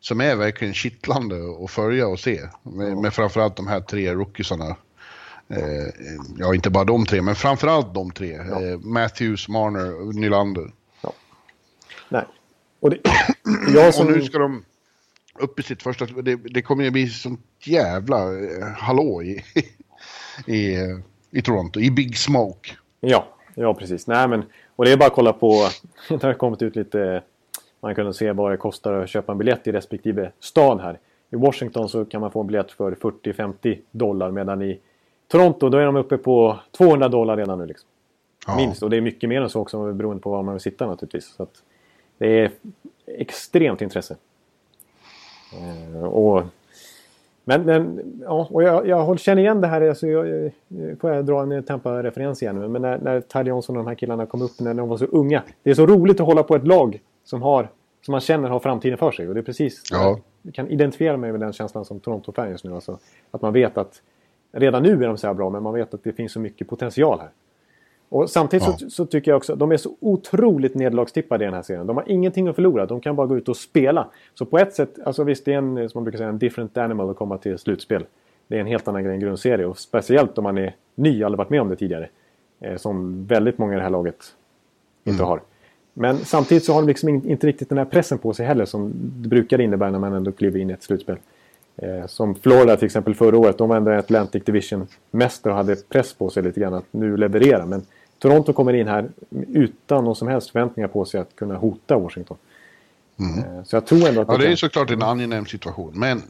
som 0.00 0.20
är 0.20 0.36
verkligen 0.36 0.74
kittlande 0.74 1.36
att 1.64 1.70
följa 1.70 2.08
och 2.08 2.20
se. 2.20 2.40
Med, 2.62 2.96
med 2.96 3.14
framförallt 3.14 3.56
de 3.56 3.66
här 3.66 3.80
tre 3.80 4.14
rookiesarna. 4.14 4.76
Eh, 5.48 5.88
ja, 6.38 6.54
inte 6.54 6.70
bara 6.70 6.84
de 6.84 7.06
tre, 7.06 7.22
men 7.22 7.34
framförallt 7.34 7.94
de 7.94 8.10
tre. 8.10 8.40
Ja. 8.50 8.62
Eh, 8.62 8.78
Matthews, 8.78 9.48
Marner 9.48 10.00
och 10.00 10.14
Nylander. 10.14 10.72
Ja. 11.00 11.12
Nej. 12.08 12.26
Och, 12.80 12.90
det, 12.90 12.98
jag 13.74 13.94
som... 13.94 14.06
och 14.06 14.12
nu 14.12 14.22
ska 14.22 14.38
de 14.38 14.64
upp 15.38 15.58
i 15.58 15.62
sitt 15.62 15.82
första... 15.82 16.06
Det, 16.06 16.36
det 16.36 16.62
kommer 16.62 16.84
ju 16.84 16.90
bli 16.90 17.06
sånt 17.06 17.40
jävla 17.60 18.16
eh, 18.16 18.66
hallå 18.76 19.22
i, 19.22 19.42
i, 20.46 20.76
i 21.30 21.42
Toronto, 21.42 21.80
i 21.80 21.90
Big 21.90 22.16
Smoke. 22.16 22.70
Ja, 23.00 23.24
ja 23.54 23.74
precis. 23.74 24.06
Nej, 24.06 24.28
men, 24.28 24.44
och 24.76 24.84
det 24.84 24.92
är 24.92 24.96
bara 24.96 25.06
att 25.06 25.14
kolla 25.14 25.32
på... 25.32 25.68
Det 26.08 26.22
har 26.22 26.34
kommit 26.34 26.62
ut 26.62 26.76
lite... 26.76 27.22
Man 27.80 27.94
kunde 27.94 28.14
se 28.14 28.32
vad 28.32 28.50
det 28.50 28.56
kostar 28.56 28.92
att 28.92 29.10
köpa 29.10 29.32
en 29.32 29.38
biljett 29.38 29.66
i 29.66 29.72
respektive 29.72 30.32
stad 30.40 30.80
här. 30.80 30.98
I 31.30 31.36
Washington 31.36 31.88
så 31.88 32.04
kan 32.04 32.20
man 32.20 32.30
få 32.30 32.40
en 32.40 32.46
biljett 32.46 32.72
för 32.72 32.92
40-50 32.92 33.78
dollar 33.90 34.30
medan 34.30 34.62
i 34.62 34.80
Toronto, 35.28 35.68
då 35.68 35.78
är 35.78 35.86
de 35.86 35.96
uppe 35.96 36.18
på 36.18 36.58
200 36.70 37.08
dollar 37.08 37.36
redan 37.36 37.58
nu. 37.58 37.66
Liksom. 37.66 37.88
Ja. 38.46 38.56
Minst. 38.56 38.82
Och 38.82 38.90
det 38.90 38.96
är 38.96 39.00
mycket 39.00 39.28
mer 39.28 39.42
än 39.42 39.50
så 39.50 39.60
också 39.60 39.92
beroende 39.92 40.22
på 40.22 40.30
var 40.30 40.42
man 40.42 40.54
vill 40.54 40.60
sitta 40.60 40.86
naturligtvis. 40.86 41.34
Så 41.36 41.46
det 42.18 42.40
är 42.40 42.50
extremt 43.06 43.82
intresse. 43.82 44.16
Eh, 45.54 46.04
och, 46.04 46.42
men, 47.44 47.62
men 47.62 48.00
ja, 48.22 48.48
och 48.50 48.62
jag, 48.62 48.88
jag 48.88 49.20
känner 49.20 49.42
igen 49.42 49.60
det 49.60 49.66
här. 49.66 49.88
Alltså 49.88 50.06
jag, 50.06 50.50
får 51.00 51.10
jag 51.10 51.26
dra 51.26 51.42
en 51.42 51.62
Tampa-referens 51.62 52.42
igen. 52.42 52.72
Men 52.72 52.82
när, 52.82 52.98
när 52.98 53.20
Ty 53.20 53.48
Johnson 53.48 53.76
och 53.76 53.84
de 53.84 53.88
här 53.88 53.94
killarna 53.94 54.26
kom 54.26 54.42
upp 54.42 54.60
när 54.60 54.74
de 54.74 54.88
var 54.88 54.96
så 54.96 55.04
unga. 55.04 55.42
Det 55.62 55.70
är 55.70 55.74
så 55.74 55.86
roligt 55.86 56.20
att 56.20 56.26
hålla 56.26 56.42
på 56.42 56.56
ett 56.56 56.66
lag 56.66 57.00
som, 57.24 57.42
har, 57.42 57.68
som 58.04 58.12
man 58.12 58.20
känner 58.20 58.48
har 58.48 58.60
framtiden 58.60 58.98
för 58.98 59.10
sig. 59.10 59.28
Och 59.28 59.34
det 59.34 59.40
är 59.40 59.44
precis... 59.44 59.82
Ja. 59.90 60.18
Jag 60.42 60.54
kan 60.54 60.68
identifiera 60.68 61.16
mig 61.16 61.32
med 61.32 61.40
den 61.40 61.52
känslan 61.52 61.84
som 61.84 62.00
Toronto-fan 62.00 62.50
just 62.50 62.64
nu. 62.64 62.74
Alltså, 62.74 62.98
att 63.30 63.42
man 63.42 63.52
vet 63.52 63.78
att 63.78 64.02
Redan 64.52 64.82
nu 64.82 65.04
är 65.04 65.08
de 65.08 65.18
så 65.18 65.26
här 65.26 65.34
bra, 65.34 65.50
men 65.50 65.62
man 65.62 65.74
vet 65.74 65.94
att 65.94 66.04
det 66.04 66.12
finns 66.12 66.32
så 66.32 66.40
mycket 66.40 66.68
potential 66.68 67.20
här. 67.20 67.30
Och 68.12 68.30
samtidigt 68.30 68.66
ja. 68.66 68.76
så, 68.78 68.90
så, 68.90 69.06
tycker 69.06 69.30
jag 69.30 69.36
också 69.36 69.52
att 69.52 69.58
de 69.58 69.72
är 69.72 69.76
så 69.76 69.96
otroligt 70.00 70.74
nederlagstippade 70.74 71.44
i 71.44 71.46
den 71.46 71.54
här 71.54 71.62
serien. 71.62 71.86
De 71.86 71.96
har 71.96 72.04
ingenting 72.08 72.48
att 72.48 72.54
förlora, 72.54 72.86
de 72.86 73.00
kan 73.00 73.16
bara 73.16 73.26
gå 73.26 73.36
ut 73.36 73.48
och 73.48 73.56
spela. 73.56 74.08
Så 74.34 74.46
på 74.46 74.58
ett 74.58 74.74
sätt, 74.74 74.98
alltså 75.04 75.24
visst 75.24 75.44
det 75.44 75.52
är 75.52 75.58
en, 75.58 75.74
som 75.74 75.98
man 75.98 76.04
brukar 76.04 76.18
säga, 76.18 76.28
en 76.28 76.38
different 76.38 76.76
animal 76.76 77.10
att 77.10 77.16
komma 77.16 77.38
till 77.38 77.58
slutspel. 77.58 78.04
Det 78.48 78.56
är 78.56 78.60
en 78.60 78.66
helt 78.66 78.88
annan 78.88 79.04
grej 79.04 79.14
än 79.14 79.20
grundserie 79.20 79.66
och 79.66 79.78
speciellt 79.78 80.38
om 80.38 80.44
man 80.44 80.58
är 80.58 80.74
ny, 80.94 81.24
aldrig 81.24 81.38
varit 81.38 81.50
med 81.50 81.60
om 81.60 81.68
det 81.68 81.76
tidigare. 81.76 82.08
Eh, 82.60 82.76
som 82.76 83.26
väldigt 83.26 83.58
många 83.58 83.72
i 83.72 83.76
det 83.76 83.82
här 83.82 83.90
laget 83.90 84.34
inte 85.04 85.22
mm. 85.22 85.28
har. 85.28 85.40
Men 85.94 86.16
samtidigt 86.16 86.64
så 86.64 86.72
har 86.72 86.80
de 86.80 86.88
liksom 86.88 87.08
inte 87.08 87.46
riktigt 87.46 87.68
den 87.68 87.78
här 87.78 87.84
pressen 87.84 88.18
på 88.18 88.32
sig 88.32 88.46
heller 88.46 88.64
som 88.64 88.92
det 88.94 89.28
brukar 89.28 89.60
innebära 89.60 89.90
när 89.90 89.98
man 89.98 90.12
ändå 90.12 90.32
kliver 90.32 90.60
in 90.60 90.70
i 90.70 90.72
ett 90.72 90.82
slutspel. 90.82 91.16
Eh, 91.76 92.06
som 92.06 92.34
Florida 92.34 92.76
till 92.76 92.86
exempel 92.86 93.14
förra 93.14 93.38
året. 93.38 93.58
De 93.58 93.68
var 93.68 93.76
ändå 93.76 93.90
Atlantic 93.90 94.44
Division-mästare 94.44 95.52
och 95.52 95.56
hade 95.56 95.76
press 95.76 96.14
på 96.14 96.30
sig 96.30 96.42
lite 96.42 96.60
grann 96.60 96.74
att 96.74 96.84
nu 96.90 97.16
leverera. 97.16 97.66
Men 97.66 97.82
Toronto 98.22 98.52
kommer 98.52 98.72
in 98.72 98.88
här 98.88 99.10
utan 99.48 100.04
någon 100.04 100.16
som 100.16 100.28
helst 100.28 100.50
förväntningar 100.50 100.88
på 100.88 101.04
sig 101.04 101.20
att 101.20 101.36
kunna 101.36 101.56
hota 101.56 101.98
Washington. 101.98 102.36
Mm. 103.18 103.38
Eh, 103.38 103.64
så 103.64 103.76
jag 103.76 103.86
tror 103.86 104.08
ändå 104.08 104.20
att... 104.20 104.28
Ja, 104.28 104.36
det 104.36 104.52
är 104.52 104.56
såklart 104.56 104.90
en 104.90 105.02
angenäm 105.02 105.46
situation. 105.46 105.92
Men 105.94 106.22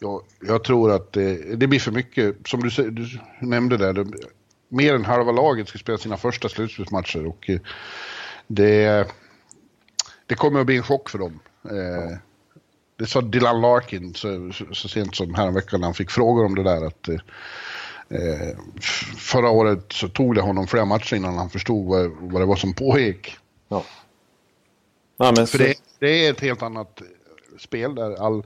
jag, 0.00 0.22
jag 0.40 0.64
tror 0.64 0.92
att 0.92 1.12
det, 1.12 1.56
det, 1.56 1.66
blir 1.66 1.80
för 1.80 1.92
mycket, 1.92 2.36
som 2.48 2.62
du, 2.62 2.90
du 2.90 3.06
nämnde 3.40 3.76
där. 3.76 3.92
Det, 3.92 4.06
mer 4.68 4.94
än 4.94 5.04
halva 5.04 5.32
laget 5.32 5.68
ska 5.68 5.78
spela 5.78 5.98
sina 5.98 6.16
första 6.16 6.48
slutspelsmatcher 6.48 7.26
och 7.26 7.50
eh, 7.50 7.60
det, 8.46 9.06
det 10.26 10.34
kommer 10.34 10.60
att 10.60 10.66
bli 10.66 10.76
en 10.76 10.82
chock 10.82 11.10
för 11.10 11.18
dem. 11.18 11.40
Ja 11.62 12.18
det 12.96 13.06
sa 13.06 13.20
Dylan 13.20 13.60
Larkin 13.60 14.14
så, 14.14 14.52
så, 14.52 14.74
så 14.74 14.88
sent 14.88 15.14
som 15.14 15.34
häromveckan 15.34 15.80
när 15.80 15.86
han 15.86 15.94
fick 15.94 16.10
frågor 16.10 16.44
om 16.44 16.54
det 16.54 16.62
där 16.62 16.86
att 16.86 17.08
eh, 18.08 18.48
eh, 18.48 18.56
förra 19.18 19.50
året 19.50 19.84
så 19.92 20.08
tog 20.08 20.34
det 20.34 20.40
honom 20.40 20.66
flera 20.66 20.84
matcher 20.84 21.16
innan 21.16 21.38
han 21.38 21.50
förstod 21.50 21.86
vad, 21.86 22.10
vad 22.20 22.42
det 22.42 22.46
var 22.46 22.56
som 22.56 22.74
pågick. 22.74 23.36
Ja. 23.68 23.84
ja 25.16 25.46
För 25.46 25.58
det, 25.58 25.74
det, 25.98 26.26
är 26.26 26.30
ett 26.30 26.40
helt 26.40 26.62
annat 26.62 27.02
spel 27.58 27.94
där 27.94 28.26
all, 28.26 28.42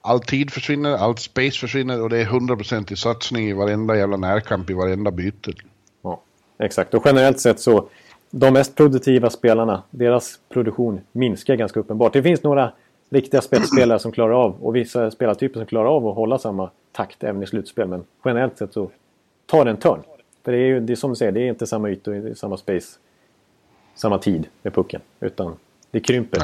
all 0.00 0.20
tid 0.20 0.50
försvinner, 0.50 0.96
all 0.96 1.16
space 1.16 1.58
försvinner 1.58 2.02
och 2.02 2.10
det 2.10 2.18
är 2.18 2.26
100% 2.26 2.92
i 2.92 2.96
satsning 2.96 3.48
i 3.48 3.52
varenda 3.52 3.96
jävla 3.96 4.16
närkamp, 4.16 4.70
i 4.70 4.72
varenda 4.72 5.10
byte. 5.10 5.52
Ja, 6.02 6.22
exakt. 6.58 6.94
Och 6.94 7.02
generellt 7.04 7.40
sett 7.40 7.60
så 7.60 7.88
de 8.36 8.52
mest 8.52 8.76
produktiva 8.76 9.30
spelarna, 9.30 9.82
deras 9.90 10.38
produktion 10.48 11.00
minskar 11.12 11.54
ganska 11.54 11.80
uppenbart. 11.80 12.12
Det 12.12 12.22
finns 12.22 12.42
några 12.42 12.72
riktiga 13.10 13.40
spetsspelare 13.40 13.98
som 13.98 14.12
klarar 14.12 14.44
av 14.44 14.56
och 14.64 14.76
vissa 14.76 15.10
spelartyper 15.10 15.60
som 15.60 15.66
klarar 15.66 15.88
av 15.88 16.08
att 16.08 16.16
hålla 16.16 16.38
samma 16.38 16.70
takt 16.92 17.24
även 17.24 17.42
i 17.42 17.46
slutspel. 17.46 17.88
Men 17.88 18.04
generellt 18.24 18.58
sett 18.58 18.72
så 18.72 18.90
tar 19.46 19.64
det 19.64 19.70
en 19.70 19.76
törn. 19.76 20.02
För 20.44 20.52
det 20.52 20.58
är 20.58 20.66
ju 20.66 20.80
det 20.80 20.92
är 20.92 20.96
som 20.96 21.10
du 21.10 21.16
säger, 21.16 21.32
det 21.32 21.40
är 21.40 21.48
inte 21.48 21.66
samma 21.66 21.90
ytor, 21.90 22.34
samma 22.34 22.56
space, 22.56 22.98
samma 23.94 24.18
tid 24.18 24.46
med 24.62 24.74
pucken. 24.74 25.00
Utan 25.20 25.56
det 25.90 26.00
krymper. 26.00 26.42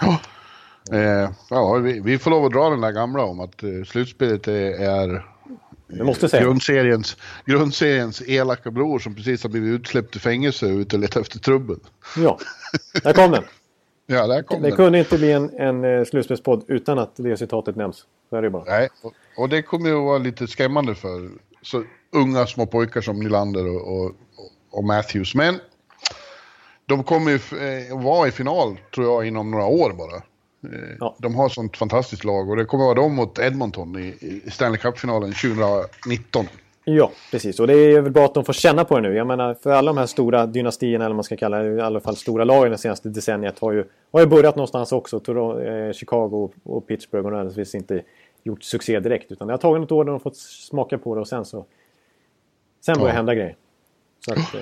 Ja, 0.00 0.20
eh, 0.92 1.30
ja 1.50 1.74
vi, 1.74 2.00
vi, 2.00 2.18
får 2.18 2.30
lov 2.30 2.44
att 2.44 2.52
dra 2.52 2.70
den 2.70 2.80
där 2.80 2.92
gamla 2.92 3.22
om 3.22 3.40
att 3.40 3.62
eh, 3.62 3.84
slutspelet 3.86 4.48
är, 4.48 4.80
är 4.80 5.24
Grundseriens, 6.40 7.16
grundseriens 7.44 8.22
elaka 8.26 8.70
bror 8.70 8.98
som 8.98 9.14
precis 9.14 9.42
har 9.42 9.50
blivit 9.50 9.80
utsläppt 9.80 10.16
i 10.16 10.18
fängelse 10.18 10.66
och 10.66 10.78
ute 10.78 10.96
och 10.96 11.00
letar 11.00 11.20
efter 11.20 11.38
trubbel. 11.38 11.76
Ja, 12.16 12.38
där 13.02 13.12
kom 13.12 13.30
den. 13.30 13.44
Ja, 14.10 14.26
där 14.26 14.42
kom 14.42 14.62
det 14.62 14.68
den. 14.68 14.76
kunde 14.76 14.98
inte 14.98 15.18
bli 15.18 15.32
en, 15.32 15.50
en 15.58 15.84
eh, 15.84 16.04
slutspelspodd 16.04 16.64
utan 16.68 16.98
att 16.98 17.10
det 17.16 17.36
citatet 17.36 17.76
nämns. 17.76 18.04
Så 18.30 18.36
är 18.36 18.42
det 18.42 18.50
bara. 18.50 18.64
Nej, 18.64 18.88
och, 19.02 19.12
och 19.36 19.48
det 19.48 19.62
kommer 19.62 19.88
ju 19.88 19.96
att 19.96 20.04
vara 20.04 20.18
lite 20.18 20.46
skrämmande 20.46 20.94
för 20.94 21.30
så 21.62 21.84
unga 22.12 22.46
små 22.46 22.66
pojkar 22.66 23.00
som 23.00 23.20
Nylander 23.20 23.66
och, 23.66 24.04
och, 24.04 24.12
och 24.70 24.84
Matthews. 24.84 25.34
Men 25.34 25.54
de 26.86 27.04
kommer 27.04 27.30
ju 27.30 27.36
eh, 27.36 27.98
vara 27.98 28.28
i 28.28 28.30
final, 28.30 28.78
tror 28.94 29.06
jag, 29.06 29.26
inom 29.26 29.50
några 29.50 29.66
år 29.66 29.92
bara. 29.92 30.16
Eh, 30.74 30.96
ja. 31.00 31.16
De 31.18 31.34
har 31.34 31.48
sånt 31.48 31.76
fantastiskt 31.76 32.24
lag 32.24 32.50
och 32.50 32.56
det 32.56 32.64
kommer 32.64 32.84
vara 32.84 32.94
de 32.94 33.14
mot 33.14 33.38
Edmonton 33.38 33.98
i, 33.98 34.06
i 34.46 34.50
Stanley 34.50 34.78
Cup-finalen 34.78 35.32
2019. 35.32 36.46
Ja, 36.84 37.10
precis. 37.30 37.60
Och 37.60 37.66
det 37.66 37.74
är 37.74 38.00
väl 38.00 38.12
bra 38.12 38.24
att 38.24 38.34
de 38.34 38.44
får 38.44 38.52
känna 38.52 38.84
på 38.84 39.00
det 39.00 39.08
nu. 39.08 39.16
Jag 39.16 39.26
menar, 39.26 39.54
för 39.54 39.70
alla 39.70 39.92
de 39.92 39.98
här 39.98 40.06
stora 40.06 40.46
dynastierna, 40.46 41.04
eller 41.04 41.14
man 41.14 41.24
ska 41.24 41.36
kalla 41.36 41.58
det, 41.58 41.76
i 41.76 41.80
alla 41.80 42.00
fall 42.00 42.16
stora 42.16 42.44
lagen 42.44 42.72
det 42.72 42.78
senaste 42.78 43.08
decenniet 43.08 43.58
har 43.58 43.72
ju, 43.72 43.84
har 44.12 44.20
ju 44.20 44.26
börjat 44.26 44.56
någonstans 44.56 44.92
också. 44.92 45.16
Eh, 45.16 45.92
Chicago 45.92 46.50
och 46.62 46.86
Pittsburgh 46.86 47.24
har 47.24 47.30
naturligtvis 47.30 47.74
inte 47.74 48.02
gjort 48.42 48.62
succé 48.62 49.00
direkt. 49.00 49.32
Utan 49.32 49.46
det 49.46 49.52
har 49.52 49.58
tagit 49.58 49.80
något 49.80 49.92
år 49.92 50.04
där 50.04 50.10
de 50.10 50.20
fått 50.20 50.36
smaka 50.36 50.98
på 50.98 51.14
det 51.14 51.20
och 51.20 51.28
sen 51.28 51.44
så... 51.44 51.66
Sen 52.80 52.98
börjar 52.98 53.08
ja. 53.08 53.16
hända 53.16 53.34
grejer. 53.34 53.56
Att, 54.30 54.54
eh, 54.54 54.60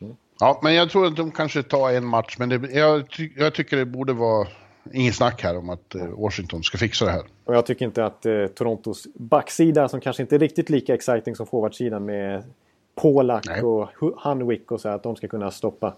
mm. 0.00 0.16
Ja, 0.40 0.60
men 0.62 0.74
jag 0.74 0.90
tror 0.90 1.06
att 1.06 1.16
de 1.16 1.30
kanske 1.30 1.62
tar 1.62 1.90
en 1.90 2.06
match, 2.06 2.36
men 2.38 2.48
det, 2.48 2.72
jag, 2.72 3.04
jag 3.36 3.54
tycker 3.54 3.76
det 3.76 3.84
borde 3.84 4.12
vara 4.12 4.48
Ingen 4.92 5.12
snack 5.12 5.42
här 5.42 5.58
om 5.58 5.70
att 5.70 5.94
eh, 5.94 6.06
Washington 6.06 6.62
ska 6.62 6.78
fixa 6.78 7.04
det 7.04 7.10
här. 7.10 7.22
Och 7.44 7.54
jag 7.54 7.66
tycker 7.66 7.84
inte 7.84 8.04
att 8.04 8.26
eh, 8.26 8.46
Torontos 8.46 9.06
backsida, 9.14 9.88
som 9.88 10.00
kanske 10.00 10.22
inte 10.22 10.34
är 10.34 10.38
riktigt 10.38 10.70
lika 10.70 10.94
exciting 10.94 11.36
som 11.36 11.46
forwardsidan 11.46 12.04
med 12.04 12.42
Polak 12.94 13.46
Nej. 13.46 13.62
och 13.62 13.88
Hunwick 14.24 14.72
och 14.72 14.80
så, 14.80 14.88
att 14.88 15.02
de 15.02 15.16
ska 15.16 15.28
kunna 15.28 15.50
stoppa 15.50 15.94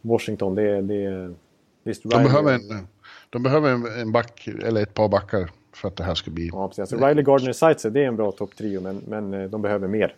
Washington. 0.00 0.54
Det, 0.54 0.82
det, 0.82 1.34
visst, 1.82 2.02
de, 2.02 2.24
behöver 2.24 2.54
en, 2.54 2.86
de 3.30 3.42
behöver 3.42 4.00
en 4.00 4.12
back, 4.12 4.48
eller 4.64 4.82
ett 4.82 4.94
par 4.94 5.08
backar 5.08 5.50
för 5.72 5.88
att 5.88 5.96
det 5.96 6.04
här 6.04 6.14
ska 6.14 6.30
bli... 6.30 6.50
Ja, 6.52 6.68
precis. 6.68 6.80
Alltså, 6.80 7.06
Riley 7.06 7.24
Gardner 7.24 7.52
Sightser, 7.52 7.90
det 7.90 8.00
är 8.00 8.06
en 8.06 8.16
bra 8.16 8.32
topptrio, 8.32 8.80
men, 8.80 9.02
men 9.08 9.34
eh, 9.34 9.50
de 9.50 9.62
behöver 9.62 9.88
mer. 9.88 10.14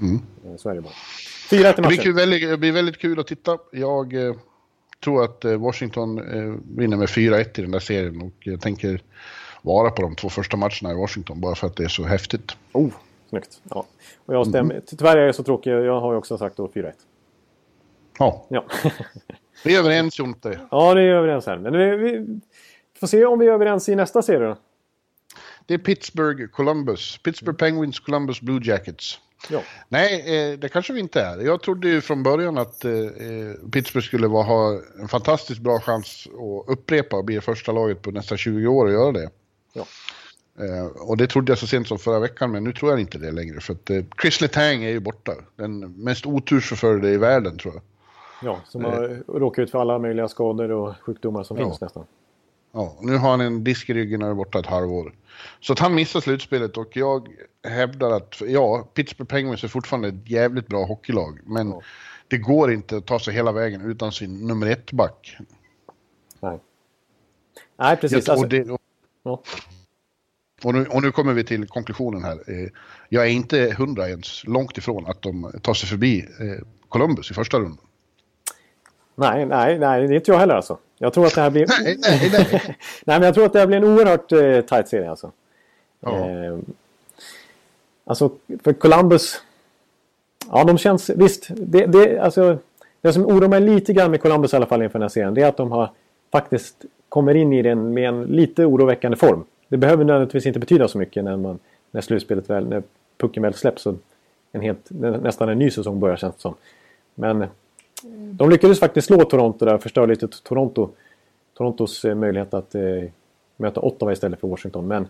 Mm. 0.00 0.20
Eh, 0.46 0.56
så 0.56 0.68
är 0.68 0.74
det 0.74 0.80
bara. 0.80 0.92
Fyra 1.50 1.72
till 1.72 1.82
matchen. 1.82 1.96
Det 1.96 2.02
blir, 2.02 2.12
väldigt, 2.12 2.50
det 2.50 2.56
blir 2.56 2.72
väldigt 2.72 2.98
kul 2.98 3.20
att 3.20 3.26
titta. 3.26 3.58
Jag 3.72 4.14
tror 5.04 5.24
att 5.24 5.44
eh, 5.44 5.56
Washington 5.56 6.18
eh, 6.18 6.54
vinner 6.76 6.96
med 6.96 7.08
4-1 7.08 7.58
i 7.58 7.62
den 7.62 7.70
där 7.70 7.78
serien 7.78 8.22
och 8.22 8.32
jag 8.40 8.60
tänker 8.60 9.00
vara 9.62 9.90
på 9.90 10.02
de 10.02 10.16
två 10.16 10.28
första 10.28 10.56
matcherna 10.56 10.92
i 10.92 10.94
Washington 10.94 11.40
bara 11.40 11.54
för 11.54 11.66
att 11.66 11.76
det 11.76 11.84
är 11.84 11.88
så 11.88 12.04
häftigt. 12.04 12.56
Oh, 12.72 12.90
Snyggt. 13.28 13.60
Ja. 13.70 13.86
Och 14.26 14.34
jag 14.34 14.46
stämmer, 14.46 14.74
mm. 14.74 14.84
Tyvärr 14.86 15.16
är 15.16 15.26
jag 15.26 15.34
så 15.34 15.42
tråkig. 15.42 15.70
Jag 15.70 16.00
har 16.00 16.12
ju 16.12 16.18
också 16.18 16.38
sagt 16.38 16.56
då 16.56 16.66
4-1. 16.66 16.92
Ja. 18.18 18.46
ja. 18.48 18.64
vi 19.64 19.74
är 19.74 19.78
överens 19.78 20.18
Jonte. 20.18 20.60
Ja, 20.70 20.94
det 20.94 21.00
är 21.00 21.08
överens 21.08 21.46
här. 21.46 21.58
Men 21.58 21.72
vi, 21.72 21.96
vi, 21.96 22.40
får 23.00 23.06
se 23.06 23.24
om 23.24 23.38
vi 23.38 23.46
är 23.46 23.52
överens 23.52 23.88
i 23.88 23.94
nästa 23.94 24.22
serie 24.22 24.48
då. 24.48 24.56
Det 25.66 25.74
är 25.74 25.78
Pittsburgh 25.78 26.46
Columbus. 26.46 27.18
Pittsburgh 27.18 27.58
Penguins 27.58 28.00
Columbus 28.00 28.40
Blue 28.40 28.60
Jackets. 28.64 29.20
Ja. 29.50 29.62
Nej, 29.88 30.20
eh, 30.52 30.58
det 30.58 30.68
kanske 30.68 30.92
vi 30.92 31.00
inte 31.00 31.22
är. 31.22 31.38
Jag 31.38 31.62
trodde 31.62 31.88
ju 31.88 32.00
från 32.00 32.22
början 32.22 32.58
att 32.58 32.84
eh, 32.84 32.92
eh 32.92 33.70
Pittsburgh 33.72 34.06
skulle 34.06 34.26
ha 34.26 34.80
en 35.00 35.08
fantastiskt 35.08 35.60
bra 35.60 35.80
chans 35.80 36.26
att 36.26 36.72
upprepa 36.72 37.16
och 37.16 37.24
bli 37.24 37.40
första 37.40 37.72
laget 37.72 38.02
på 38.02 38.10
nästan 38.10 38.38
20 38.38 38.66
år 38.66 38.86
att 38.86 38.92
göra 38.92 39.12
det. 39.12 39.30
Ja. 39.72 39.84
Och 40.94 41.16
det 41.16 41.26
trodde 41.26 41.52
jag 41.52 41.58
så 41.58 41.66
sent 41.66 41.88
som 41.88 41.98
förra 41.98 42.18
veckan, 42.18 42.52
men 42.52 42.64
nu 42.64 42.72
tror 42.72 42.90
jag 42.90 43.00
inte 43.00 43.18
det 43.18 43.32
längre. 43.32 43.60
För 43.60 43.72
att 43.72 43.90
Chris 44.22 44.40
Letang 44.40 44.84
är 44.84 44.90
ju 44.90 45.00
borta. 45.00 45.32
Den 45.56 45.78
mest 45.78 46.26
otursförförde 46.26 47.10
i 47.10 47.16
världen 47.16 47.58
tror 47.58 47.74
jag. 47.74 47.82
Ja, 48.42 48.60
som 48.64 48.84
har 48.84 49.10
eh. 49.10 49.38
råkat 49.38 49.62
ut 49.62 49.70
för 49.70 49.78
alla 49.78 49.98
möjliga 49.98 50.28
skador 50.28 50.70
och 50.70 50.94
sjukdomar 51.00 51.42
som 51.42 51.56
ja. 51.56 51.64
finns 51.64 51.80
nästan. 51.80 52.04
Ja, 52.76 52.96
nu 53.00 53.16
har 53.16 53.30
han 53.30 53.40
en 53.40 53.64
disk 53.64 53.90
i 53.90 53.94
ryggen 53.94 54.22
och 54.22 54.28
är 54.28 54.34
borta 54.34 54.58
ett 54.58 54.66
halvår. 54.66 55.14
Så 55.60 55.72
att 55.72 55.78
han 55.78 55.94
missar 55.94 56.20
slutspelet 56.20 56.76
och 56.76 56.96
jag 56.96 57.28
hävdar 57.68 58.10
att, 58.10 58.40
ja, 58.40 58.88
Pittsburgh 58.94 59.28
Penguins 59.28 59.64
är 59.64 59.68
fortfarande 59.68 60.08
ett 60.08 60.30
jävligt 60.30 60.66
bra 60.66 60.84
hockeylag. 60.84 61.40
Men 61.44 61.70
ja. 61.70 61.82
det 62.28 62.38
går 62.38 62.72
inte 62.72 62.96
att 62.96 63.06
ta 63.06 63.18
sig 63.18 63.34
hela 63.34 63.52
vägen 63.52 63.90
utan 63.90 64.12
sin 64.12 64.46
nummer 64.46 64.66
ett-back. 64.66 65.36
Nej. 66.40 66.58
Nej, 67.76 67.96
precis. 67.96 68.28
Jag, 68.28 68.38
och 68.38 68.48
det, 68.48 68.70
och, 68.70 68.80
ja. 69.22 69.42
och, 70.62 70.74
nu, 70.74 70.86
och 70.86 71.02
nu 71.02 71.12
kommer 71.12 71.32
vi 71.32 71.44
till 71.44 71.68
konklusionen 71.68 72.24
här. 72.24 72.38
Eh, 72.46 72.68
jag 73.08 73.24
är 73.24 73.30
inte 73.30 73.74
hundra 73.78 74.08
ens, 74.08 74.44
långt 74.44 74.78
ifrån 74.78 75.06
att 75.06 75.22
de 75.22 75.52
tar 75.62 75.74
sig 75.74 75.88
förbi 75.88 76.20
eh, 76.20 76.66
Columbus 76.88 77.30
i 77.30 77.34
första 77.34 77.58
rundan. 77.58 77.86
Nej, 79.14 79.46
nej, 79.46 79.78
nej, 79.78 80.06
det 80.06 80.14
är 80.14 80.16
inte 80.16 80.30
jag 80.30 80.38
heller 80.38 80.54
alltså. 80.54 80.78
Jag 80.98 81.12
tror 81.12 81.26
att 81.26 81.34
det 81.34 81.40
här 81.40 81.50
blir... 81.50 81.66
nej, 81.68 81.98
nej, 82.00 82.30
nej. 82.32 82.48
nej, 83.04 83.18
men 83.18 83.22
jag 83.22 83.34
tror 83.34 83.46
att 83.46 83.52
det 83.52 83.58
här 83.58 83.66
blir 83.66 83.76
en 83.76 83.84
oerhört 83.84 84.32
eh, 84.32 84.60
tight 84.60 84.88
serie 84.88 85.10
alltså. 85.10 85.32
Ja. 86.00 86.30
Eh, 86.30 86.58
alltså, 88.04 88.30
för 88.64 88.72
Columbus... 88.72 89.42
Ja, 90.50 90.64
de 90.64 90.78
känns... 90.78 91.10
Visst, 91.10 91.46
det, 91.48 91.86
det, 91.86 92.18
alltså, 92.18 92.58
det 93.00 93.12
som 93.12 93.26
oroar 93.26 93.48
mig 93.48 93.60
lite 93.60 93.92
grann 93.92 94.10
med 94.10 94.22
Columbus 94.22 94.52
i 94.52 94.56
alla 94.56 94.66
fall 94.66 94.82
inför 94.82 94.98
den 94.98 95.02
här 95.02 95.08
serien, 95.08 95.34
det 95.34 95.42
är 95.42 95.48
att 95.48 95.56
de 95.56 95.72
har 95.72 95.90
faktiskt 96.32 96.84
kommer 97.08 97.34
in 97.34 97.52
i 97.52 97.62
den 97.62 97.94
med 97.94 98.08
en 98.08 98.24
lite 98.24 98.64
oroväckande 98.64 99.16
form. 99.16 99.44
Det 99.68 99.76
behöver 99.76 100.04
nödvändigtvis 100.04 100.46
inte 100.46 100.58
betyda 100.58 100.88
så 100.88 100.98
mycket 100.98 101.24
när, 101.24 101.36
man, 101.36 101.58
när 101.90 102.00
slutspelet 102.00 102.50
väl, 102.50 102.68
när 102.68 102.82
pucken 103.18 103.42
väl 103.42 103.54
släpps 103.54 103.86
och 103.86 103.94
en 104.52 104.60
helt, 104.60 104.90
nästan 104.90 105.48
en 105.48 105.58
ny 105.58 105.70
säsong 105.70 106.00
börjar 106.00 106.16
känns 106.16 106.34
det 106.34 106.40
som. 106.40 106.54
Men 107.14 107.46
de 108.32 108.50
lyckades 108.50 108.80
faktiskt 108.80 109.06
slå 109.06 109.24
Toronto 109.24 109.64
där 109.64 109.74
och 109.74 109.82
förstöra 109.82 110.06
lite 110.06 110.28
Toronto, 110.28 110.88
Torontos 111.54 112.04
eh, 112.04 112.14
möjlighet 112.14 112.54
att 112.54 112.74
eh, 112.74 112.82
möta 113.56 113.80
Ottawa 113.80 114.12
istället 114.12 114.40
för 114.40 114.48
Washington. 114.48 114.86
Men 114.86 115.08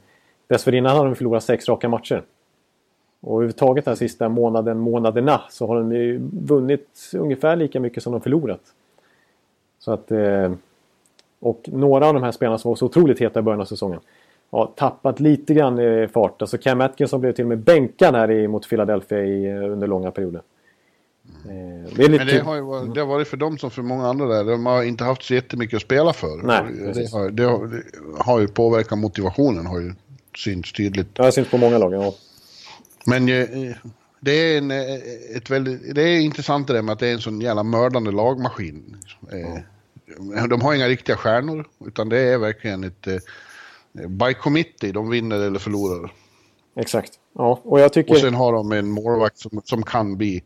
dessförinnan 0.48 0.96
hade 0.96 1.08
de 1.08 1.16
förlorat 1.16 1.44
sex 1.44 1.68
raka 1.68 1.88
matcher. 1.88 2.22
Och 3.20 3.32
överhuvudtaget 3.32 3.84
den 3.84 3.96
sista 3.96 4.28
månaden, 4.28 4.78
månaderna 4.78 5.42
så 5.50 5.66
har 5.66 5.76
de 5.76 5.92
ju 5.92 6.18
vunnit 6.32 7.10
ungefär 7.14 7.56
lika 7.56 7.80
mycket 7.80 8.02
som 8.02 8.12
de 8.12 8.20
förlorat. 8.20 8.60
Så 9.78 9.92
att... 9.92 10.10
Eh, 10.10 10.52
och 11.40 11.68
några 11.72 12.06
av 12.06 12.14
de 12.14 12.22
här 12.22 12.32
spelarna 12.32 12.58
som 12.58 12.68
var 12.68 12.76
så 12.76 12.86
otroligt 12.86 13.20
heta 13.20 13.40
i 13.40 13.42
början 13.42 13.60
av 13.60 13.64
säsongen 13.64 14.00
har 14.50 14.66
tappat 14.66 15.20
lite 15.20 15.54
grann 15.54 15.80
i 15.80 16.08
fart. 16.12 16.42
Alltså 16.42 16.58
Cam 16.58 16.80
Atkinson 16.80 17.20
blev 17.20 17.32
till 17.32 17.44
och 17.44 17.48
med 17.48 17.58
bänkad 17.58 18.14
här 18.14 18.48
mot 18.48 18.68
Philadelphia 18.68 19.24
i, 19.24 19.46
eh, 19.46 19.72
under 19.72 19.86
långa 19.86 20.10
perioder. 20.10 20.42
Mm. 21.44 21.84
Det 21.84 22.08
lite... 22.08 22.24
Men 22.24 22.26
det 22.26 22.38
har, 22.40 22.54
ju 22.54 22.60
varit, 22.60 22.94
det 22.94 23.00
har 23.00 23.06
varit 23.06 23.28
för 23.28 23.36
dem 23.36 23.58
som 23.58 23.70
för 23.70 23.82
många 23.82 24.08
andra 24.08 24.26
där. 24.26 24.44
De 24.44 24.66
har 24.66 24.82
inte 24.82 25.04
haft 25.04 25.22
så 25.22 25.34
jättemycket 25.34 25.76
att 25.76 25.82
spela 25.82 26.12
för. 26.12 26.36
Nej, 26.36 26.62
det, 26.94 27.12
har, 27.12 27.30
det, 27.30 27.42
har, 27.42 27.66
det 27.66 27.82
har 28.22 28.40
ju 28.40 28.48
påverkat 28.48 28.98
motivationen. 28.98 29.66
Har 29.66 29.80
ju 29.80 29.94
synts 30.36 30.72
tydligt. 30.72 31.08
Ja, 31.14 31.24
det 31.24 31.32
syns 31.32 31.48
på 31.48 31.58
många 31.58 31.78
lag, 31.78 31.94
ja. 31.94 32.14
Men 33.06 33.28
eh, 33.28 33.76
det 34.20 34.32
är, 34.32 34.58
en, 34.58 34.70
eh, 34.70 34.94
ett 35.36 35.50
väldigt, 35.50 35.94
det 35.94 36.02
är 36.02 36.20
intressant 36.20 36.66
det 36.66 36.72
där 36.72 36.82
med 36.82 36.92
att 36.92 36.98
det 36.98 37.08
är 37.08 37.12
en 37.12 37.20
sån 37.20 37.40
jävla 37.40 37.62
mördande 37.62 38.10
lagmaskin. 38.10 38.96
Mm. 39.32 39.62
De 40.48 40.60
har 40.60 40.74
inga 40.74 40.88
riktiga 40.88 41.16
stjärnor, 41.16 41.68
utan 41.86 42.08
det 42.08 42.18
är 42.18 42.38
verkligen 42.38 42.84
ett 42.84 43.08
by 44.08 44.34
committee. 44.34 44.92
De 44.92 45.10
vinner 45.10 45.36
eller 45.40 45.58
förlorar. 45.58 46.12
Exakt. 46.76 47.12
Ja, 47.34 47.60
och 47.64 47.80
jag 47.80 47.92
tycker... 47.92 48.12
Och 48.12 48.18
sen 48.18 48.34
har 48.34 48.52
de 48.52 48.72
en 48.72 48.90
målvakt 48.90 49.38
som, 49.38 49.62
som 49.64 49.82
kan 49.82 50.16
bli 50.16 50.42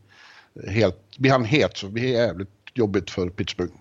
helt, 0.67 1.17
blir 1.17 1.31
han 1.31 1.43
het 1.43 1.77
så 1.77 1.87
blir 1.87 2.03
det 2.03 2.09
jävligt 2.09 2.49
jobbigt 2.73 3.09
för 3.09 3.29
Pittsburgh. 3.29 3.73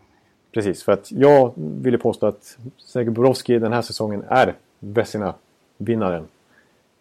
Precis, 0.53 0.83
för 0.83 0.93
att 0.93 1.13
jag 1.13 1.53
vill 1.57 1.99
påstå 1.99 2.27
att 2.27 2.59
Sergej 2.79 3.11
Borovski 3.11 3.59
den 3.59 3.73
här 3.73 3.83
säsongen 3.83 4.25
är 4.29 4.55
Vessina-vinnaren. 4.79 6.27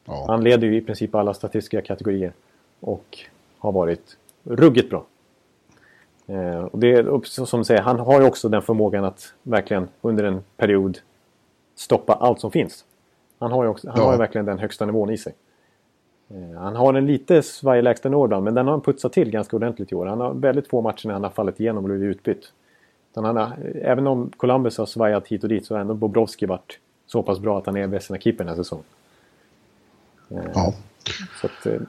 Ja. 0.05 0.25
Han 0.27 0.43
leder 0.43 0.67
ju 0.67 0.77
i 0.77 0.81
princip 0.81 1.15
alla 1.15 1.33
statistiska 1.33 1.81
kategorier 1.81 2.33
och 2.79 3.19
har 3.57 3.71
varit 3.71 4.17
ruggigt 4.43 4.89
bra. 4.89 5.05
Eh, 6.27 6.63
och 6.63 6.79
det 6.79 6.93
är 6.93 7.45
som 7.45 7.65
säger, 7.65 7.81
han 7.81 7.99
har 7.99 8.21
ju 8.21 8.27
också 8.27 8.49
den 8.49 8.61
förmågan 8.61 9.05
att 9.05 9.33
verkligen 9.43 9.87
under 10.01 10.23
en 10.23 10.43
period 10.57 10.99
stoppa 11.75 12.13
allt 12.13 12.39
som 12.39 12.51
finns. 12.51 12.85
Han 13.39 13.51
har 13.51 13.63
ju, 13.63 13.69
också, 13.69 13.89
han 13.89 13.97
ja. 13.97 14.05
har 14.05 14.11
ju 14.11 14.17
verkligen 14.17 14.45
den 14.45 14.59
högsta 14.59 14.85
nivån 14.85 15.09
i 15.09 15.17
sig. 15.17 15.33
Eh, 16.29 16.59
han 16.59 16.75
har 16.75 16.93
en 16.93 17.07
lite 17.07 17.41
svajig 17.41 17.83
lägstanivå 17.83 18.25
ibland, 18.25 18.43
men 18.43 18.53
den 18.53 18.65
har 18.65 18.71
han 18.71 18.81
putsat 18.81 19.13
till 19.13 19.31
ganska 19.31 19.55
ordentligt 19.55 19.91
i 19.91 19.95
år. 19.95 20.05
Han 20.05 20.19
har 20.19 20.33
väldigt 20.33 20.67
få 20.67 20.81
matcher 20.81 21.07
när 21.07 21.13
han 21.13 21.23
har 21.23 21.29
fallit 21.29 21.59
igenom 21.59 21.83
och 21.83 21.89
blivit 21.89 22.15
utbytt. 22.15 22.51
Han 23.15 23.37
har, 23.37 23.51
även 23.81 24.07
om 24.07 24.31
Columbus 24.37 24.77
har 24.77 24.85
svajat 24.85 25.27
hit 25.27 25.43
och 25.43 25.49
dit 25.49 25.65
så 25.65 25.75
har 25.75 25.81
ändå 25.81 25.93
Bobrovski 25.93 26.45
varit 26.45 26.79
så 27.07 27.23
pass 27.23 27.39
bra 27.39 27.57
att 27.57 27.65
han 27.65 27.77
är 27.77 27.87
bästa 27.87 28.17
keeper 28.17 28.43
den 28.43 28.47
här 28.47 28.55
säsongen. 28.55 28.85
Eh, 30.29 30.37
ja. 30.53 30.73
Så 31.41 31.47
att, 31.47 31.65
eh, 31.65 31.81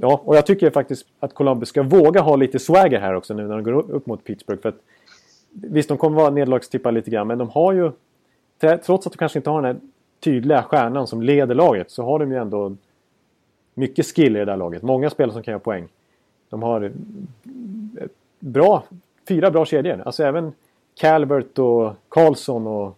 ja, 0.00 0.20
och 0.24 0.36
jag 0.36 0.46
tycker 0.46 0.70
faktiskt 0.70 1.06
att 1.20 1.34
Columbus 1.34 1.68
ska 1.68 1.82
våga 1.82 2.20
ha 2.20 2.36
lite 2.36 2.58
swagger 2.58 3.00
här 3.00 3.14
också 3.14 3.34
nu 3.34 3.42
när 3.48 3.54
de 3.54 3.62
går 3.62 3.90
upp 3.90 4.06
mot 4.06 4.24
Pittsburgh. 4.24 4.62
För 4.62 4.68
att, 4.68 4.78
visst, 5.50 5.88
de 5.88 5.98
kommer 5.98 6.16
vara 6.16 6.30
nederlagstippade 6.30 6.94
lite 6.94 7.10
grann, 7.10 7.26
men 7.26 7.38
de 7.38 7.48
har 7.48 7.72
ju... 7.72 7.90
Trots 8.60 9.06
att 9.06 9.12
de 9.12 9.18
kanske 9.18 9.38
inte 9.38 9.50
har 9.50 9.62
den 9.62 9.74
här 9.74 9.80
tydliga 10.20 10.62
stjärnan 10.62 11.06
som 11.06 11.22
leder 11.22 11.54
laget 11.54 11.90
så 11.90 12.04
har 12.04 12.18
de 12.18 12.32
ju 12.32 12.38
ändå 12.38 12.76
mycket 13.74 14.06
skill 14.06 14.36
i 14.36 14.38
det 14.38 14.44
där 14.44 14.56
laget. 14.56 14.82
Många 14.82 15.10
spelare 15.10 15.32
som 15.32 15.42
kan 15.42 15.52
göra 15.52 15.60
poäng. 15.60 15.88
De 16.50 16.62
har 16.62 16.92
bra, 18.38 18.84
fyra 19.28 19.50
bra 19.50 19.64
kedjor. 19.64 20.02
Alltså 20.04 20.24
även 20.24 20.52
Calvert 21.00 21.58
och 21.58 21.92
Karlsson 22.08 22.66
och 22.66 22.96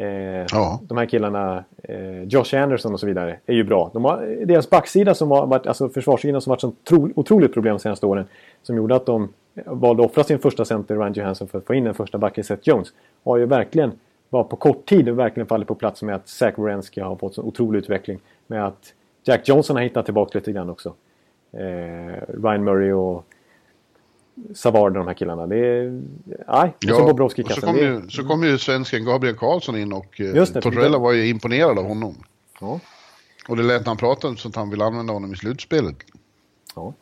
eh, 0.00 0.46
ja. 0.50 0.80
de 0.82 0.98
här 0.98 1.06
killarna, 1.06 1.64
eh, 1.82 2.22
Josh 2.22 2.54
Anderson 2.54 2.92
och 2.92 3.00
så 3.00 3.06
vidare, 3.06 3.38
är 3.46 3.54
ju 3.54 3.64
bra. 3.64 3.90
De 3.92 4.04
har, 4.04 4.46
deras 4.46 4.70
backsida 4.70 5.14
som 5.14 5.30
har 5.30 5.46
varit, 5.46 5.66
alltså 5.66 5.88
försvarssidan 5.88 6.40
som 6.40 6.50
varit 6.50 6.64
ett 6.64 6.92
otroligt 7.14 7.52
problem 7.54 7.74
de 7.74 7.80
senaste 7.80 8.06
åren. 8.06 8.24
Som 8.62 8.76
gjorde 8.76 8.96
att 8.96 9.06
de 9.06 9.28
valde 9.66 10.04
att 10.04 10.10
offra 10.10 10.24
sin 10.24 10.38
första 10.38 10.64
center, 10.64 10.96
Ryan 10.96 11.12
Johansson, 11.12 11.48
för 11.48 11.58
att 11.58 11.64
få 11.64 11.74
in 11.74 11.86
en 11.86 11.94
första 11.94 12.18
back 12.18 12.38
i 12.38 12.42
Seth 12.42 12.68
Jones. 12.68 12.88
Har 13.24 13.36
ju 13.36 13.46
verkligen, 13.46 13.92
bara 14.30 14.44
på 14.44 14.56
kort 14.56 14.86
tid, 14.86 15.08
verkligen 15.08 15.46
fallit 15.46 15.68
på 15.68 15.74
plats 15.74 16.02
med 16.02 16.14
att 16.14 16.28
Zach 16.28 16.54
Wierenski 16.58 17.00
har 17.00 17.16
fått 17.16 17.38
en 17.38 17.44
otrolig 17.44 17.78
utveckling. 17.78 18.20
Med 18.46 18.66
att 18.66 18.92
Jack 19.24 19.48
Johnson 19.48 19.76
har 19.76 19.82
hittat 19.82 20.04
tillbaka 20.04 20.38
lite 20.38 20.52
grann 20.52 20.70
också. 20.70 20.94
Eh, 21.52 22.40
Ryan 22.42 22.64
Murray 22.64 22.92
och 22.92 23.24
Savard 24.54 24.94
de 24.94 25.06
här 25.06 25.14
killarna. 25.14 25.46
Det 25.46 25.56
är... 25.56 26.02
Nej, 26.48 26.74
ja, 26.80 26.96
så 26.96 27.04
Bobrovski 27.04 27.42
och 27.42 27.50
så 27.50 27.60
kom, 27.60 27.76
ju, 27.76 28.08
så 28.08 28.28
kom 28.28 28.44
ju 28.44 28.58
svensken 28.58 29.04
Gabriel 29.04 29.36
Karlsson 29.36 29.76
in 29.76 29.92
och 29.92 30.20
eh, 30.20 30.44
Torrella 30.44 30.98
var 30.98 31.12
ju 31.12 31.28
imponerad 31.28 31.78
av 31.78 31.84
honom. 31.84 32.14
Ja. 32.60 32.80
Och 33.48 33.56
det 33.56 33.62
lät 33.62 33.86
han 33.86 33.96
pratade 33.96 34.36
så 34.36 34.48
att 34.48 34.56
han 34.56 34.70
vill 34.70 34.82
använda 34.82 35.12
honom 35.12 35.32
i 35.32 35.36
slutspelet. 35.36 35.96
Ja. 36.76 36.92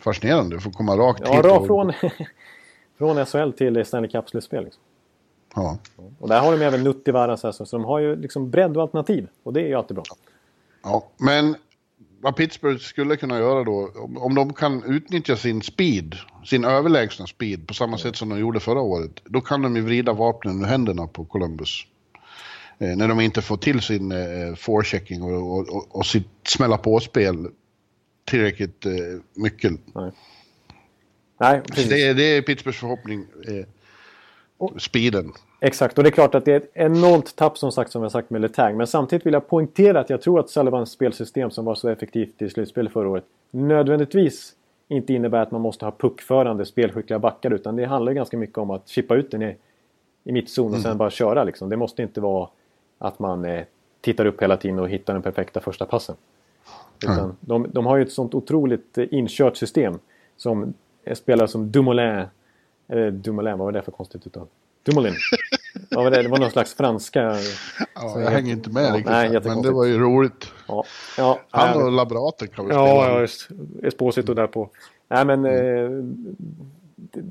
Fascinerande, 0.00 0.60
får 0.60 0.70
komma 0.70 0.96
rakt 0.96 1.22
ja, 1.24 1.58
och... 1.58 1.66
från, 1.66 1.92
från 2.98 3.26
SHL 3.26 3.52
till 3.52 3.84
Stanley 3.84 4.10
Cup-slutspel. 4.10 4.64
Liksom. 4.64 4.82
Ja. 5.54 5.78
Och 6.18 6.28
där 6.28 6.40
har 6.40 6.52
de 6.52 6.64
även 6.64 6.84
Nuttivaara 6.84 7.36
så, 7.36 7.52
så 7.52 7.64
de 7.76 7.84
har 7.84 7.98
ju 7.98 8.16
liksom 8.16 8.50
bredd 8.50 8.76
och 8.76 8.82
alternativ. 8.82 9.28
Och 9.42 9.52
det 9.52 9.60
är 9.60 9.66
ju 9.66 9.74
alltid 9.74 9.94
bra. 9.94 10.04
Ja, 10.86 11.08
men 11.16 11.56
vad 12.20 12.36
Pittsburgh 12.36 12.80
skulle 12.80 13.16
kunna 13.16 13.38
göra 13.38 13.64
då, 13.64 13.90
om 14.16 14.34
de 14.34 14.52
kan 14.52 14.84
utnyttja 14.84 15.36
sin 15.36 15.62
speed, 15.62 16.16
sin 16.44 16.64
överlägsna 16.64 17.26
speed 17.26 17.66
på 17.68 17.74
samma 17.74 17.98
sätt 17.98 18.16
som 18.16 18.28
de 18.28 18.38
gjorde 18.38 18.60
förra 18.60 18.80
året, 18.80 19.20
då 19.24 19.40
kan 19.40 19.62
de 19.62 19.76
ju 19.76 19.82
vrida 19.82 20.12
vapnen 20.12 20.62
ur 20.62 20.66
händerna 20.66 21.06
på 21.06 21.24
Columbus. 21.24 21.86
Eh, 22.78 22.96
när 22.96 23.08
de 23.08 23.20
inte 23.20 23.42
får 23.42 23.56
till 23.56 23.80
sin 23.80 24.12
eh, 24.12 24.54
forechecking 24.54 25.22
och, 25.22 25.58
och, 25.58 25.68
och, 25.68 25.96
och 25.96 26.06
sitt 26.06 26.28
smälla 26.46 26.78
på-spel 26.78 27.48
tillräckligt 28.24 28.86
eh, 28.86 28.92
mycket. 29.34 29.72
Nej. 29.94 30.12
Nej, 31.40 31.62
det, 31.76 32.12
det, 32.12 32.22
är 32.22 32.42
Pittsburghs 32.42 32.78
förhoppning. 32.78 33.26
Eh, 33.48 33.66
speeden. 34.78 35.32
Exakt, 35.60 35.98
och 35.98 36.04
det 36.04 36.08
är 36.08 36.12
klart 36.12 36.34
att 36.34 36.44
det 36.44 36.52
är 36.52 36.56
ett 36.56 36.70
enormt 36.74 37.36
tapp 37.36 37.58
som 37.58 37.72
sagt 37.72 37.92
som 37.92 38.02
jag 38.02 38.12
sagt 38.12 38.30
med 38.30 38.40
Letang. 38.40 38.76
Men 38.76 38.86
samtidigt 38.86 39.26
vill 39.26 39.32
jag 39.32 39.48
poängtera 39.48 40.00
att 40.00 40.10
jag 40.10 40.20
tror 40.22 40.40
att 40.40 40.50
Sullivans 40.50 40.90
spelsystem 40.90 41.50
som 41.50 41.64
var 41.64 41.74
så 41.74 41.88
effektivt 41.88 42.42
i 42.42 42.50
slutspelet 42.50 42.92
förra 42.92 43.08
året 43.08 43.24
nödvändigtvis 43.50 44.54
inte 44.88 45.12
innebär 45.12 45.42
att 45.42 45.50
man 45.50 45.60
måste 45.60 45.84
ha 45.84 45.92
puckförande 45.92 46.66
spelskickliga 46.66 47.18
backar 47.18 47.50
utan 47.50 47.76
det 47.76 47.84
handlar 47.84 48.12
ganska 48.12 48.36
mycket 48.36 48.58
om 48.58 48.70
att 48.70 48.88
chippa 48.88 49.14
ut 49.14 49.30
den 49.30 49.42
i, 49.42 49.56
i 50.24 50.32
mittzon 50.32 50.64
och 50.66 50.70
mm. 50.70 50.82
sen 50.82 50.98
bara 50.98 51.10
köra 51.10 51.44
liksom. 51.44 51.68
Det 51.68 51.76
måste 51.76 52.02
inte 52.02 52.20
vara 52.20 52.48
att 52.98 53.18
man 53.18 53.44
eh, 53.44 53.64
tittar 54.00 54.26
upp 54.26 54.42
hela 54.42 54.56
tiden 54.56 54.78
och 54.78 54.88
hittar 54.88 55.12
den 55.12 55.22
perfekta 55.22 55.60
första 55.60 55.86
passen. 55.86 56.16
Utan 57.02 57.18
mm. 57.18 57.36
de, 57.40 57.66
de, 57.72 57.86
har 57.86 57.96
ju 57.96 58.02
ett 58.02 58.12
sånt 58.12 58.34
otroligt 58.34 58.98
eh, 58.98 59.06
inkört 59.10 59.56
system 59.56 59.98
som 60.36 60.74
spelare 61.14 61.48
som 61.48 61.70
Dumoulin, 61.70 62.24
eh, 62.88 63.06
Dumoulin, 63.06 63.58
vad 63.58 63.64
var 63.66 63.72
det 63.72 63.82
för 63.82 63.92
konstigt 63.92 64.26
uttal? 64.26 64.46
Dumoulin. 64.86 65.14
Vad 65.90 66.04
var 66.04 66.10
det? 66.10 66.22
Det 66.22 66.28
var 66.28 66.38
någon 66.38 66.50
slags 66.50 66.74
franska... 66.74 67.20
Ja, 67.94 68.20
jag 68.20 68.30
hänger 68.30 68.52
inte 68.52 68.70
med 68.70 68.84
ja, 68.84 68.88
riktigt. 68.88 69.10
Nej, 69.10 69.40
men 69.44 69.62
det 69.62 69.70
var 69.70 69.84
ju 69.84 69.98
roligt. 69.98 70.52
Ja, 70.68 70.84
ja, 71.18 71.40
Han 71.50 71.82
och 71.82 71.92
Labraten 71.92 72.48
kan 72.48 72.64
vi 72.66 72.72
spela. 72.72 72.86
Ja, 72.86 73.08
ja 73.08 73.20
just. 73.20 73.48
Esposito 73.82 74.34
där 74.34 74.46
på. 74.46 74.70
Nej, 75.08 75.24
men... 75.24 75.46
Mm. 75.46 75.84
Eh, 75.84 76.36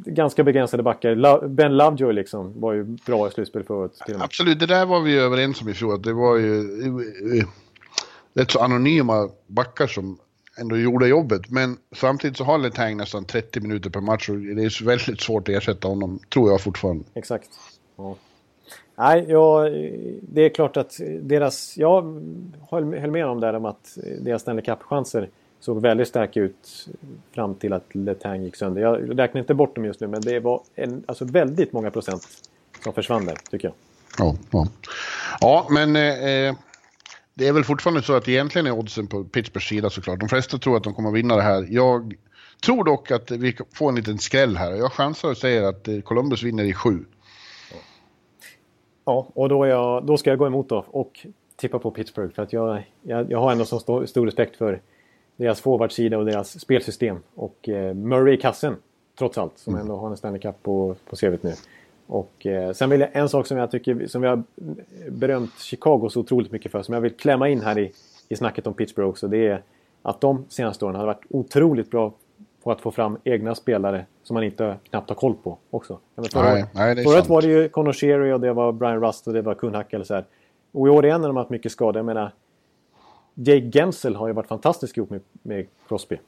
ganska 0.06 0.44
begränsade 0.44 0.84
backar. 0.84 1.48
Ben 1.48 1.78
Lovejoy 1.78 2.14
liksom 2.14 2.62
var 2.62 2.74
ju 2.74 2.84
bra 2.84 3.28
i 3.28 3.32
slutspel 3.32 3.64
förut. 3.64 4.00
Absolut, 4.20 4.60
det 4.60 4.66
där 4.66 4.86
var 4.86 5.02
vi 5.02 5.18
överens 5.18 5.62
om 5.62 5.70
i 5.70 5.74
fjol. 5.74 6.02
Det 6.02 6.14
var 6.14 6.38
ju 6.38 6.64
rätt 8.34 8.52
så 8.52 8.60
anonyma 8.60 9.30
backar 9.48 9.88
som 9.88 10.18
ändå 10.58 10.78
gjorde 10.78 11.08
jobbet. 11.08 11.50
Men 11.50 11.78
samtidigt 11.96 12.38
så 12.38 12.44
har 12.44 12.58
Letang 12.58 12.98
nästan 12.98 13.26
30 13.26 13.60
minuter 13.60 13.90
per 13.90 14.02
match 14.02 14.30
och 14.30 14.38
det 14.38 14.64
är 14.64 14.86
väldigt 14.86 15.22
svårt 15.22 15.50
att 15.50 15.56
ersätta 15.56 15.88
honom, 15.88 16.20
tror 16.34 16.52
jag 16.52 16.62
fortfarande. 16.62 17.04
Exakt. 17.14 17.50
Ja. 17.96 18.16
Nej, 18.98 19.26
ja, 19.28 19.70
det 20.22 20.42
är 20.42 20.50
klart 20.50 20.78
att 20.78 21.00
deras... 21.22 21.78
Jag 21.78 22.22
höll 22.70 23.12
med 23.12 23.26
om 23.26 23.40
där 23.40 23.54
om 23.54 23.66
att 23.66 23.98
deras 24.22 24.42
Stanley 24.42 24.66
Cup-chanser 24.66 25.30
såg 25.60 25.82
väldigt 25.82 26.08
starka 26.08 26.40
ut 26.40 26.88
fram 27.32 27.56
till 27.56 27.74
att 27.74 27.96
Letang 27.96 28.44
gick 28.44 28.56
sönder. 28.56 28.82
Jag 28.82 29.20
räknar 29.20 29.42
inte 29.42 29.54
bort 29.54 29.76
dem 29.76 29.86
just 29.86 30.00
nu, 30.00 30.08
men 30.08 30.22
det 30.22 30.40
var 30.40 30.62
en, 30.76 31.04
alltså 31.06 31.26
väldigt 31.26 31.74
många 31.74 31.92
procent 31.92 32.28
som 32.84 32.94
försvann 32.94 33.26
där, 33.26 33.38
tycker 33.52 33.68
jag. 33.68 33.76
Ja, 34.18 34.36
ja. 34.52 34.68
ja 35.42 35.68
men 35.70 35.96
eh, 35.96 36.56
det 37.36 37.48
är 37.48 37.54
väl 37.54 37.64
fortfarande 37.64 38.02
så 38.02 38.14
att 38.14 38.28
egentligen 38.28 38.68
är 38.68 38.72
oddsen 38.72 39.08
på 39.08 39.24
Pittsburghs 39.24 39.68
sida 39.68 39.90
såklart. 39.90 40.20
De 40.20 40.30
flesta 40.30 40.58
tror 40.58 40.78
att 40.78 40.84
de 40.84 40.94
kommer 40.94 41.12
vinna 41.12 41.36
det 41.36 41.42
här. 41.42 41.68
Jag 41.70 42.16
tror 42.64 42.84
dock 42.84 43.12
att 43.12 43.32
vi 43.32 43.58
får 43.74 43.90
en 43.90 43.96
liten 43.96 44.18
skräll 44.18 44.58
här. 44.58 44.72
Jag 44.72 44.92
chansar 44.92 45.30
och 45.30 45.38
säger 45.38 45.64
att 45.64 45.88
eh, 45.88 46.00
Columbus 46.00 46.44
vinner 46.44 46.64
i 46.64 46.74
sju. 46.74 47.06
Ja, 49.06 49.28
och 49.34 49.50
då, 49.50 49.68
jag, 49.68 50.06
då 50.06 50.18
ska 50.18 50.30
jag 50.30 50.40
gå 50.40 50.48
emot 50.48 50.70
då 50.70 50.86
och 50.88 51.26
tippa 51.56 51.80
på 51.80 51.92
Pittsburgh. 51.92 52.34
För 52.34 52.44
att 52.44 52.54
jag, 52.54 52.84
jag, 53.02 53.32
jag 53.32 53.40
har 53.40 53.52
ändå 53.52 53.66
så 53.66 53.80
stor, 53.80 54.06
stor 54.06 54.26
respekt 54.26 54.56
för 54.56 54.82
deras 55.36 55.62
forwardsida 55.62 56.18
och 56.18 56.26
deras 56.26 56.60
spelsystem. 56.60 57.18
Och 57.36 57.70
eh, 57.70 57.94
Murray 57.94 58.34
i 58.34 58.38
kassen, 58.38 58.76
trots 59.20 59.38
allt, 59.38 59.58
som 59.58 59.74
mm. 59.74 59.82
ändå 59.82 59.98
har 59.98 60.10
en 60.10 60.18
Stanley 60.18 60.42
Cup 60.42 60.64
på, 60.64 60.96
på 61.10 61.16
CVt 61.16 61.44
nu. 61.44 61.54
Och 62.08 62.46
eh, 62.46 62.72
sen 62.72 62.90
vill 62.90 63.00
jag 63.00 63.10
en 63.14 63.30
sak 63.30 63.48
som 63.48 63.58
jag 63.58 63.72
tycker, 63.72 64.08
som 64.08 64.22
vi 64.22 64.28
har 64.28 64.44
berömt 65.10 65.60
Chicago 65.60 66.10
så 66.10 66.20
otroligt 66.20 66.52
mycket 66.52 66.72
för, 66.72 66.82
som 66.82 66.94
jag 66.94 67.02
vill 67.02 67.14
klämma 67.14 67.50
in 67.50 67.62
här 67.62 67.78
i, 67.78 67.92
i 68.30 68.36
snacket 68.36 68.68
om 68.68 68.74
Pittsburgh 68.74 69.10
också. 69.10 69.28
Det 69.28 69.48
är 69.48 69.62
att 70.02 70.22
de 70.22 70.46
senaste 70.50 70.86
åren 70.86 70.96
har 70.96 71.06
varit 71.06 71.26
otroligt 71.30 71.92
bra 71.92 72.14
på 72.64 72.72
att 72.72 72.82
få 72.82 72.92
fram 72.92 73.18
egna 73.24 73.56
spelare 73.56 74.06
som 74.24 74.34
man 74.34 74.44
inte 74.44 74.78
knappt 74.90 75.10
har 75.10 75.16
koll 75.16 75.36
på 75.44 75.58
också. 75.70 76.00
Förra, 76.32 76.66
förut 77.04 77.30
var 77.30 77.42
det 77.42 77.48
ju 77.48 77.70
Conor 77.70 77.94
Sherry 77.94 78.32
och 78.32 78.40
det 78.40 78.54
var 78.54 78.72
Brian 78.72 79.02
Rust 79.02 79.28
och 79.28 79.34
det 79.34 79.42
var 79.42 79.56
Kuhnhack 79.56 79.94
eller 79.94 80.06
så 80.06 80.14
här. 80.14 80.26
Och 80.72 80.88
i 80.88 80.90
år 80.90 81.06
igen 81.06 81.22
när 81.22 81.28
de 81.28 81.36
har 81.36 81.44
haft 81.44 81.52
mycket 81.52 81.72
skador. 81.72 82.00
Jag 82.00 82.06
menar, 82.06 82.32
Jake 83.34 83.72
Gensel 83.72 84.16
har 84.16 84.28
ju 84.28 84.34
varit 84.34 84.48
fantastisk 84.48 84.98
ihop 84.98 85.10
med, 85.10 85.22
med 85.42 85.68
Crosby. 85.88 86.20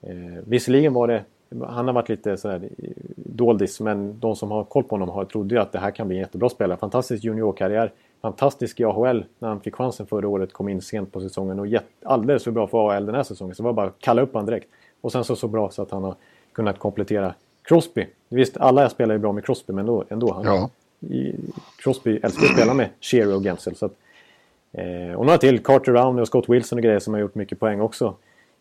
Eh, 0.00 0.14
visserligen 0.46 0.92
var 0.92 1.08
det 1.08 1.24
han 1.60 1.86
har 1.86 1.94
varit 1.94 2.08
lite 2.08 2.36
sådär 2.36 2.68
doldis 3.16 3.80
men 3.80 4.20
de 4.20 4.36
som 4.36 4.50
har 4.50 4.64
koll 4.64 4.84
på 4.84 4.94
honom 4.94 5.08
har 5.08 5.24
trodde 5.24 5.54
ju 5.54 5.60
att 5.60 5.72
det 5.72 5.78
här 5.78 5.90
kan 5.90 6.08
bli 6.08 6.16
en 6.16 6.22
jättebra 6.22 6.48
spelare. 6.48 6.78
Fantastisk 6.78 7.24
juniorkarriär. 7.24 7.92
Fantastisk 8.22 8.80
i 8.80 8.84
AHL 8.84 9.24
när 9.38 9.48
han 9.48 9.60
fick 9.60 9.74
chansen 9.74 10.06
förra 10.06 10.28
året. 10.28 10.52
Kom 10.52 10.68
in 10.68 10.80
sent 10.80 11.12
på 11.12 11.20
säsongen 11.20 11.58
och 11.60 11.66
alldeles 12.04 12.44
för 12.44 12.50
bra 12.50 12.66
för 12.66 12.78
AHL 12.78 13.06
den 13.06 13.14
här 13.14 13.22
säsongen. 13.22 13.54
Så 13.54 13.62
det 13.62 13.66
var 13.66 13.72
bara 13.72 13.86
att 13.86 13.98
kalla 13.98 14.22
upp 14.22 14.32
honom 14.32 14.46
direkt. 14.46 14.68
Och 15.00 15.12
sen 15.12 15.24
så 15.24 15.36
så 15.36 15.48
bra 15.48 15.70
så 15.70 15.82
att 15.82 15.90
han 15.90 16.04
har 16.04 16.14
kunnat 16.52 16.78
komplettera 16.78 17.34
Crosby. 17.62 18.06
Visst, 18.28 18.56
alla 18.56 18.88
spelar 18.88 19.14
ju 19.14 19.18
bra 19.18 19.32
med 19.32 19.44
Crosby 19.44 19.72
men 19.72 19.80
ändå. 19.80 20.04
ändå 20.08 20.32
han, 20.32 20.44
ja. 20.44 20.70
i, 21.08 21.34
Crosby 21.76 22.20
älskar 22.22 22.46
att 22.46 22.52
spela 22.52 22.74
med 22.74 22.88
Shearer 23.00 23.36
och 23.36 23.42
Gensel. 23.42 23.76
Så 23.76 23.86
att, 23.86 23.92
eh, 24.72 25.14
och 25.14 25.26
några 25.26 25.38
till. 25.38 25.58
Carter 25.58 25.92
Rowney 25.92 26.22
och 26.22 26.26
Scott 26.26 26.48
Wilson 26.48 26.78
och 26.78 26.82
grejer 26.82 26.98
som 26.98 27.14
har 27.14 27.20
gjort 27.20 27.34
mycket 27.34 27.60
poäng 27.60 27.80
också 27.80 28.14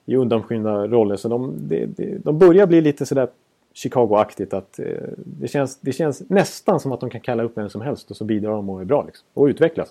i 0.05 0.15
undanskymda 0.15 0.87
roller. 0.87 1.15
Så 1.15 1.27
de, 1.27 1.55
de, 1.67 1.85
de, 2.23 2.39
börjar 2.39 2.67
bli 2.67 2.81
lite 2.81 3.05
sådär 3.05 3.27
Chicago-aktigt. 3.73 4.53
Att, 4.53 4.79
eh, 4.79 4.85
det, 5.17 5.47
känns, 5.47 5.77
det 5.81 5.93
känns 5.93 6.29
nästan 6.29 6.79
som 6.79 6.91
att 6.91 6.99
de 6.99 7.09
kan 7.09 7.21
kalla 7.21 7.43
upp 7.43 7.57
vem 7.57 7.69
som 7.69 7.81
helst 7.81 8.11
och 8.11 8.17
så 8.17 8.23
bidrar 8.23 8.51
de 8.51 8.69
och 8.69 8.81
är 8.81 8.85
bra. 8.85 9.03
Liksom, 9.05 9.27
och 9.33 9.45
utvecklas. 9.45 9.89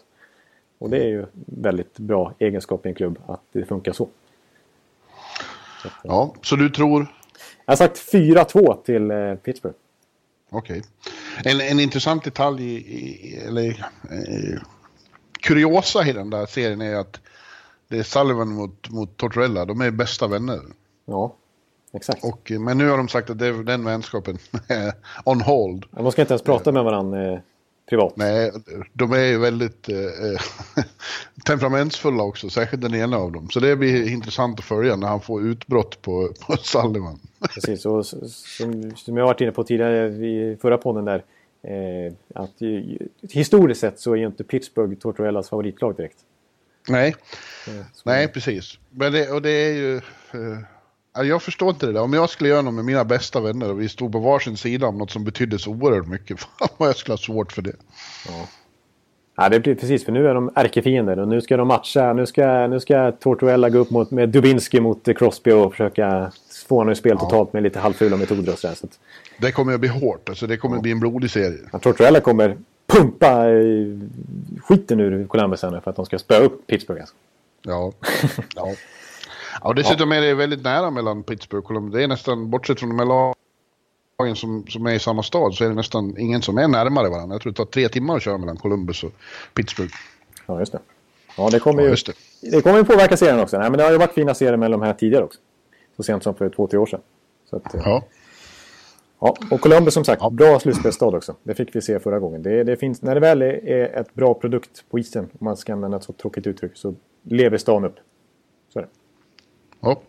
Och 0.79 0.91
det 0.91 0.99
är 0.99 1.09
ju 1.09 1.27
väldigt 1.45 1.99
bra 1.99 2.35
egenskap 2.39 2.87
i 2.87 2.89
en 2.89 2.95
klubb 2.95 3.19
att 3.27 3.41
det 3.53 3.65
funkar 3.65 3.93
så. 3.93 4.09
så 5.83 5.89
att, 5.89 5.95
ja, 6.03 6.35
så 6.43 6.57
du 6.57 6.71
tror? 6.71 7.07
Jag 7.65 7.73
har 7.73 7.77
sagt 7.77 8.13
4-2 8.13 8.83
till 8.83 9.11
eh, 9.11 9.35
Pittsburgh. 9.35 9.77
Okej. 10.51 10.83
Okay. 11.41 11.53
En, 11.53 11.61
en 11.61 11.81
intressant 11.81 12.25
detalj, 12.25 12.63
i, 12.65 12.77
i, 12.77 13.37
eller 13.47 13.69
eh, 13.69 14.61
kuriosa 15.41 16.07
i 16.07 16.13
den 16.13 16.31
där 16.31 16.47
serien 16.47 16.81
är 16.81 16.97
att 16.97 17.21
det 17.91 17.99
är 17.99 18.03
Sullivan 18.03 18.49
mot, 18.49 18.91
mot 18.91 19.17
Tortorella, 19.17 19.65
de 19.65 19.81
är 19.81 19.91
bästa 19.91 20.27
vänner. 20.27 20.61
Ja, 21.05 21.35
exakt. 21.93 22.25
Och, 22.25 22.53
men 22.61 22.79
nu 22.79 22.89
har 22.89 22.97
de 22.97 23.09
sagt 23.09 23.31
att 23.31 23.39
det, 23.39 23.63
den 23.63 23.85
vänskapen 23.85 24.39
är 24.69 24.93
on 25.25 25.41
hold. 25.41 25.85
Ja, 25.97 26.03
de 26.03 26.13
ska 26.13 26.23
inte 26.23 26.35
ens 26.35 26.43
prata 26.43 26.73
med 26.73 26.85
varandra 26.85 27.33
eh, 27.33 27.39
privat. 27.89 28.17
Nej, 28.17 28.53
de 28.93 29.13
är 29.13 29.25
ju 29.25 29.39
väldigt 29.39 29.89
eh, 29.89 29.97
temperamentsfulla 31.47 32.23
också, 32.23 32.51
särskilt 32.51 32.83
den 32.83 32.95
ena 32.95 33.17
av 33.17 33.33
dem. 33.33 33.51
Så 33.51 33.61
det 33.61 33.77
blir 33.77 34.13
intressant 34.13 34.59
att 34.59 34.65
följa 34.65 34.97
när 34.97 35.09
han 35.09 35.21
får 35.21 35.43
utbrott 35.43 36.03
på, 36.03 36.29
på 36.47 36.57
Sullivan. 36.57 37.21
Precis, 37.55 37.87
och 37.87 38.07
som, 38.07 38.93
som 38.97 39.17
jag 39.17 39.25
varit 39.25 39.41
inne 39.41 39.53
på 39.53 39.65
tidigare 39.65 40.07
i 40.09 40.59
förra 40.61 40.79
podden 40.79 41.05
där. 41.05 41.25
Eh, 41.63 42.13
att 42.35 42.55
historiskt 43.33 43.81
sett 43.81 44.01
så 44.01 44.13
är 44.13 44.17
ju 44.17 44.27
inte 44.27 44.45
Pittsburgh 44.45 44.95
Tortorellas 44.95 45.49
favoritlag 45.49 45.97
direkt. 45.97 46.19
Nej, 46.91 47.15
nej 48.05 48.29
precis. 48.29 48.79
Men 48.91 49.13
det, 49.13 49.31
och 49.31 49.43
det 49.43 49.51
är 49.51 49.73
ju... 49.73 50.01
Uh, 50.35 50.59
jag 51.27 51.43
förstår 51.43 51.71
inte 51.71 51.87
det 51.87 51.93
där. 51.93 52.03
Om 52.03 52.13
jag 52.13 52.31
skulle 52.31 52.51
göra 52.51 52.63
något 52.63 52.75
med 52.75 52.85
mina 52.85 53.05
bästa 53.05 53.41
vänner 53.41 53.71
och 53.71 53.81
vi 53.81 53.89
stod 53.89 54.13
på 54.13 54.19
varsin 54.19 54.57
sida 54.57 54.87
om 54.87 54.99
något 54.99 55.11
som 55.11 55.25
betydde 55.25 55.59
så 55.59 55.71
oerhört 55.71 56.07
mycket. 56.07 56.41
Fan 56.59 56.69
vad 56.77 56.89
jag 56.89 56.97
skulle 56.97 57.13
ha 57.13 57.19
svårt 57.19 57.53
för 57.53 57.63
det. 57.63 57.77
Ja. 58.29 58.49
Ja, 59.37 59.49
det 59.49 59.61
blir 59.61 59.75
precis, 59.75 60.05
för 60.05 60.13
nu 60.13 60.29
är 60.29 60.35
de 60.35 60.51
ärkefiender 60.55 61.19
och 61.19 61.29
nu 61.29 61.41
ska 61.41 61.57
de 61.57 61.69
matcha. 61.69 62.13
Nu 62.13 62.27
ska, 62.27 62.67
nu 62.67 62.81
ska 62.81 63.13
Tortuella 63.13 63.71
gå 63.71 63.79
upp 63.79 63.91
mot, 63.91 64.11
med 64.11 64.29
Dubinski 64.29 64.81
mot 64.81 65.09
Crosby 65.17 65.51
och 65.51 65.73
försöka 65.73 66.33
få 66.69 66.77
honom 66.77 66.93
i 66.93 66.97
spel 66.97 67.17
ja. 67.21 67.25
totalt 67.25 67.53
med 67.53 67.63
lite 67.63 67.79
halvfula 67.79 68.17
metoder 68.17 68.53
och 68.53 68.59
sådär. 68.59 68.75
Så 68.75 68.87
att... 68.87 68.99
Det 69.39 69.53
kommer 69.53 69.75
att 69.75 69.81
bli 69.81 69.89
hårt, 69.89 70.29
alltså 70.29 70.47
det 70.47 70.57
kommer 70.57 70.75
ja. 70.75 70.79
att 70.79 70.83
bli 70.83 70.93
en 70.93 71.01
blodig 71.01 71.31
serie. 71.31 71.59
Ja, 71.73 71.79
Tortuella 71.79 72.21
kommer 72.21 72.57
pumpa 72.91 73.45
skiten 74.63 75.01
ur 75.01 75.27
Columbus 75.27 75.63
här 75.63 75.81
för 75.81 75.91
att 75.91 75.97
de 75.97 76.07
ska 76.07 76.19
spöa 76.19 76.39
upp 76.39 76.67
Pittsburgh. 76.67 77.01
Alltså. 77.01 77.15
Ja. 77.63 77.93
ja. 78.55 78.75
ja, 79.63 79.73
dessutom 79.73 80.13
är 80.13 80.21
det 80.21 80.35
väldigt 80.35 80.63
nära 80.63 80.91
mellan 80.91 81.23
Pittsburgh 81.23 81.59
och 81.63 81.65
Columbus. 81.65 81.95
Det 81.95 82.03
är 82.03 82.09
nästan, 82.09 82.51
bortsett 82.51 82.81
från 82.81 82.89
de 82.89 82.99
här 82.99 83.35
lagen 84.19 84.37
som, 84.37 84.67
som 84.69 84.87
är 84.87 84.95
i 84.95 84.99
samma 84.99 85.23
stad, 85.23 85.55
så 85.55 85.65
är 85.65 85.69
det 85.69 85.75
nästan 85.75 86.19
ingen 86.19 86.43
som 86.43 86.59
är 86.59 86.69
närmare 86.69 87.09
varandra. 87.09 87.35
Jag 87.35 87.43
tror 87.43 87.53
det 87.53 87.57
tar 87.57 87.65
tre 87.65 87.89
timmar 87.89 88.17
att 88.17 88.23
köra 88.23 88.39
mellan 88.39 88.57
Columbus 88.57 89.05
och 89.05 89.13
Pittsburgh. 89.55 89.95
Ja, 90.47 90.59
just 90.59 90.73
det. 90.73 90.81
Ja, 91.37 91.51
det 91.51 91.61
kommer 91.61 91.83
ju, 91.83 91.89
ja, 91.89 91.97
det. 92.07 92.51
det 92.51 92.63
kommer 92.63 92.79
ju 92.79 92.85
påverka 92.85 93.17
serien 93.17 93.41
också. 93.41 93.59
Nej, 93.59 93.71
men 93.71 93.79
det 93.79 93.85
har 93.85 93.93
ju 93.93 93.99
varit 93.99 94.15
fina 94.15 94.35
serier 94.35 94.57
med 94.57 94.71
de 94.71 94.83
här 94.83 94.93
tidigare 94.93 95.25
också. 95.25 95.41
Så 95.97 96.03
sent 96.03 96.23
som 96.23 96.35
för 96.35 96.49
två, 96.49 96.67
tre 96.67 96.79
år 96.79 96.87
sedan. 96.87 97.01
Att, 97.51 97.75
ja. 97.85 98.03
Ja, 99.21 99.37
och 99.51 99.61
Columbus 99.61 99.95
som 99.95 100.05
sagt, 100.05 100.33
bra 100.33 100.61
slutspelsstad 100.61 101.07
också. 101.07 101.37
Det 101.43 101.55
fick 101.55 101.77
vi 101.77 101.83
se 101.83 102.01
förra 102.01 102.19
gången. 102.19 102.43
Det, 102.43 102.65
det 102.65 102.77
finns, 102.77 103.03
när 103.03 103.15
det 103.15 103.21
väl 103.21 103.43
är 103.43 104.01
ett 104.01 104.15
bra 104.15 104.35
produkt 104.35 104.85
på 104.91 104.99
isen, 104.99 105.25
om 105.25 105.45
man 105.45 105.57
ska 105.57 105.73
använda 105.73 105.97
ett 105.97 106.05
så 106.05 106.13
tråkigt 106.13 106.47
uttryck, 106.47 106.73
så 106.75 106.95
lever 107.23 107.59
stan 107.59 107.85
upp. 107.85 107.97
Så 108.73 108.79
är 108.79 108.83
det. 108.83 108.89
Ja. 109.81 110.01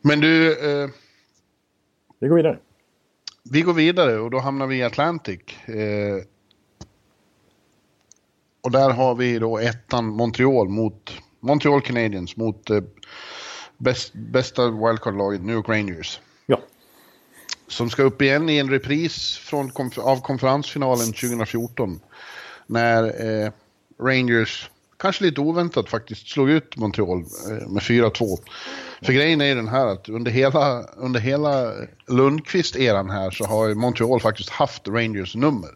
Men 0.00 0.20
du... 0.20 0.52
Eh, 0.52 0.90
vi 2.18 2.28
går 2.28 2.36
vidare. 2.36 2.58
Vi 3.50 3.62
går 3.62 3.72
vidare 3.72 4.18
och 4.18 4.30
då 4.30 4.38
hamnar 4.38 4.66
vi 4.66 4.76
i 4.76 4.82
Atlantic. 4.82 5.40
Eh, 5.66 6.24
och 8.60 8.70
där 8.70 8.90
har 8.90 9.14
vi 9.14 9.38
då 9.38 9.58
ettan 9.58 10.06
Montreal 10.06 10.68
mot 10.68 11.12
Montreal 11.40 11.80
Canadiens 11.80 12.36
mot 12.36 12.70
eh, 12.70 12.82
bäst, 13.78 14.12
bästa 14.14 14.70
wildcard-laget 14.70 15.42
New 15.42 15.54
York 15.54 15.68
Rangers. 15.68 16.20
Som 17.74 17.90
ska 17.90 18.02
upp 18.02 18.22
igen 18.22 18.48
i 18.48 18.58
en 18.58 18.70
repris 18.70 19.36
från, 19.36 19.70
av 19.96 20.20
konferensfinalen 20.20 21.06
2014. 21.06 22.00
När 22.66 23.04
eh, 23.04 23.50
Rangers, 24.00 24.70
kanske 24.96 25.24
lite 25.24 25.40
oväntat 25.40 25.88
faktiskt, 25.88 26.28
slog 26.28 26.50
ut 26.50 26.76
Montreal 26.76 27.18
eh, 27.18 27.68
med 27.68 27.82
4-2. 27.82 28.38
För 29.02 29.12
grejen 29.12 29.40
är 29.40 29.44
ju 29.44 29.54
den 29.54 29.68
här 29.68 29.86
att 29.86 30.08
under 30.08 30.30
hela, 30.30 30.82
under 30.82 31.20
hela 31.20 31.72
Lundqvist-eran 32.06 33.10
här 33.10 33.30
så 33.30 33.44
har 33.44 33.74
Montreal 33.74 34.20
faktiskt 34.20 34.50
haft 34.50 34.88
Rangers 34.88 35.34
nummer. 35.34 35.70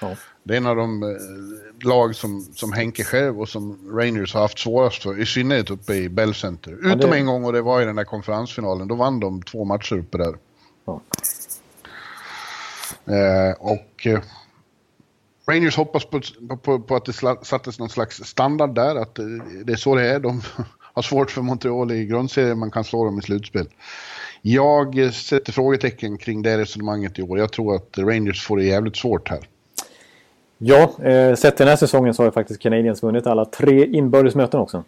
Ja. 0.00 0.16
Det 0.42 0.54
är 0.54 0.56
en 0.56 0.66
av 0.66 0.76
de 0.76 1.02
eh, 1.02 1.88
lag 1.88 2.14
som, 2.14 2.42
som 2.54 2.72
Henke 2.72 3.04
själv 3.04 3.40
och 3.40 3.48
som 3.48 3.90
Rangers 3.98 4.34
har 4.34 4.40
haft 4.40 4.58
svårast 4.58 5.02
för, 5.02 5.20
i 5.20 5.26
synnerhet 5.26 5.70
uppe 5.70 5.94
i 5.94 6.08
Bell 6.08 6.34
Center. 6.34 6.72
Utom 6.72 6.90
ja, 7.00 7.06
det... 7.06 7.16
en 7.16 7.26
gång 7.26 7.44
och 7.44 7.52
det 7.52 7.62
var 7.62 7.82
i 7.82 7.84
den 7.84 7.96
där 7.96 8.04
konferensfinalen, 8.04 8.88
då 8.88 8.94
vann 8.94 9.20
de 9.20 9.42
två 9.42 9.64
matcher 9.64 9.98
uppe 9.98 10.18
där. 10.18 10.34
Ja. 10.84 11.00
Eh, 13.06 13.56
och 13.58 14.06
eh, 14.06 14.20
Rangers 15.48 15.76
hoppas 15.76 16.04
på, 16.04 16.20
på, 16.62 16.78
på, 16.78 16.96
att 16.96 17.04
det 17.04 17.12
sattes 17.42 17.78
någon 17.78 17.88
slags 17.88 18.24
standard 18.24 18.74
där, 18.74 18.96
att 18.96 19.18
eh, 19.18 19.24
det 19.64 19.72
är 19.72 19.76
så 19.76 19.94
det 19.94 20.10
är. 20.10 20.20
De 20.20 20.42
har 20.94 21.02
svårt 21.02 21.30
för 21.30 21.42
Montreal 21.42 21.92
i 21.92 22.06
grundserien, 22.06 22.58
man 22.58 22.70
kan 22.70 22.84
slå 22.84 23.04
dem 23.04 23.18
i 23.18 23.22
slutspel. 23.22 23.66
Jag 24.42 25.14
sätter 25.14 25.52
frågetecken 25.52 26.18
kring 26.18 26.42
det 26.42 26.58
resonemanget 26.58 27.18
i 27.18 27.22
år. 27.22 27.38
Jag 27.38 27.52
tror 27.52 27.74
att 27.74 27.98
Rangers 27.98 28.46
får 28.46 28.56
det 28.56 28.64
jävligt 28.64 28.96
svårt 28.96 29.28
här. 29.28 29.40
Ja, 30.58 31.02
eh, 31.02 31.34
sett 31.34 31.56
den 31.56 31.68
här 31.68 31.76
säsongen 31.76 32.14
så 32.14 32.22
har 32.22 32.26
ju 32.26 32.32
faktiskt 32.32 32.60
Canadiens 32.60 33.02
vunnit 33.02 33.26
alla 33.26 33.44
tre 33.44 33.86
inbördes 33.86 34.34
möten 34.34 34.60
också. 34.60 34.84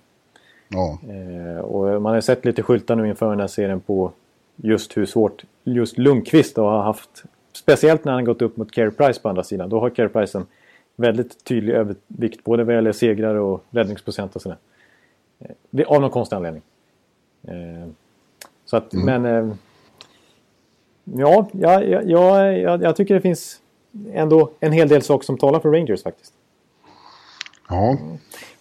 Ja. 0.68 0.98
Eh, 1.08 1.60
och 1.60 2.02
man 2.02 2.14
har 2.14 2.20
sett 2.20 2.44
lite 2.44 2.62
skyltar 2.62 2.96
nu 2.96 3.08
inför 3.08 3.30
den 3.30 3.40
här 3.40 3.46
serien 3.46 3.80
på 3.80 4.12
just 4.56 4.96
hur 4.96 5.06
svårt 5.06 5.44
just 5.64 5.98
Lundqvist 5.98 6.56
har 6.56 6.82
haft. 6.82 7.24
Speciellt 7.57 8.04
när 8.04 8.12
han 8.12 8.24
gått 8.24 8.42
upp 8.42 8.57
mot 8.57 8.72
Carey 8.72 8.90
Price 8.90 9.20
på 9.20 9.28
andra 9.28 9.44
sidan. 9.44 9.68
Då 9.68 9.80
har 9.80 9.90
Carey 9.90 10.09
Price 10.09 10.38
en 10.38 10.46
väldigt 10.96 11.44
tydlig 11.44 11.74
övervikt 11.74 12.44
både 12.44 12.64
vad 12.64 12.74
gäller 12.74 12.92
segrar 12.92 13.34
och 13.34 13.64
räddningsprocent 13.70 14.36
och 14.36 14.42
sådär. 14.42 14.59
Eh, 15.78 15.86
av 15.86 16.00
någon 16.00 16.11
konstig 16.11 16.36
anledning. 16.36 16.62
Eh, 17.48 17.88
så 18.64 18.76
att, 18.76 18.92
mm. 18.92 19.22
men... 19.22 19.48
Eh, 19.50 19.57
ja, 21.04 21.48
ja, 21.52 21.82
ja, 21.82 22.52
ja, 22.52 22.78
jag 22.82 22.96
tycker 22.96 23.14
det 23.14 23.20
finns 23.20 23.61
ändå 24.12 24.50
en 24.61 24.72
hel 24.72 24.88
del 24.88 25.02
saker 25.02 25.24
som 25.24 25.38
talar 25.38 25.61
för 25.61 25.70
Rangers 25.70 26.02
faktiskt. 26.02 26.32
Ja, 27.68 27.98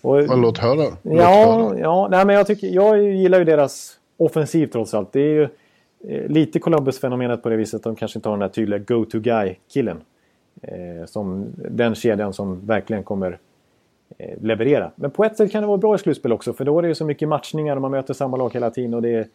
och, 0.01 0.37
låt 0.37 0.57
höra. 0.57 0.75
Låt 0.75 0.97
ja, 1.03 1.53
höra. 1.53 1.79
ja 1.79 2.07
nej, 2.11 2.25
men 2.25 2.35
jag, 2.35 2.47
tycker, 2.47 2.67
jag 2.67 3.03
gillar 3.03 3.39
ju 3.39 3.45
deras 3.45 3.99
offensiv 4.17 4.67
trots 4.67 4.93
allt. 4.93 5.13
Det 5.13 5.19
är 5.19 5.33
ju 5.33 5.47
lite 6.27 6.59
Columbus-fenomenet 6.59 7.43
på 7.43 7.49
det 7.49 7.55
viset 7.55 7.77
att 7.77 7.83
de 7.83 7.95
kanske 7.95 8.19
inte 8.19 8.29
har 8.29 8.35
den 8.35 8.41
här 8.41 8.49
tydliga 8.49 8.79
go-to-guy-killen. 8.79 10.01
Eh, 10.61 11.05
som 11.05 11.45
den 11.55 11.95
kedjan 11.95 12.33
som 12.33 12.65
verkligen 12.65 13.03
kommer 13.03 13.39
eh, 14.17 14.41
leverera. 14.41 14.91
Men 14.95 15.11
på 15.11 15.23
ett 15.23 15.37
sätt 15.37 15.51
kan 15.51 15.61
det 15.61 15.67
vara 15.67 15.77
bra 15.77 15.95
i 15.95 15.97
slutspel 15.97 16.33
också 16.33 16.53
för 16.53 16.65
då 16.65 16.77
är 16.77 16.81
det 16.81 16.87
ju 16.87 16.95
så 16.95 17.05
mycket 17.05 17.27
matchningar 17.27 17.75
och 17.75 17.81
man 17.81 17.91
möter 17.91 18.13
samma 18.13 18.37
lag 18.37 18.53
hela 18.53 18.69
tiden 18.69 18.93
och 18.93 19.01
det 19.01 19.09
är 19.09 19.27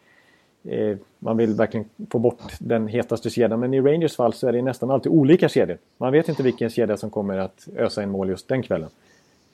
Eh, 0.63 0.97
man 1.19 1.37
vill 1.37 1.53
verkligen 1.53 1.85
få 2.11 2.19
bort 2.19 2.41
den 2.59 2.87
hetaste 2.87 3.29
kedjan. 3.29 3.59
Men 3.59 3.73
i 3.73 3.81
Rangers 3.81 4.15
fall 4.15 4.33
så 4.33 4.47
är 4.47 4.51
det 4.51 4.61
nästan 4.61 4.91
alltid 4.91 5.11
olika 5.11 5.49
kedjor. 5.49 5.77
Man 5.97 6.11
vet 6.11 6.29
inte 6.29 6.43
vilken 6.43 6.69
kedja 6.69 6.97
som 6.97 7.09
kommer 7.09 7.37
att 7.37 7.67
ösa 7.77 8.03
in 8.03 8.09
mål 8.09 8.29
just 8.29 8.47
den 8.47 8.63
kvällen. 8.63 8.89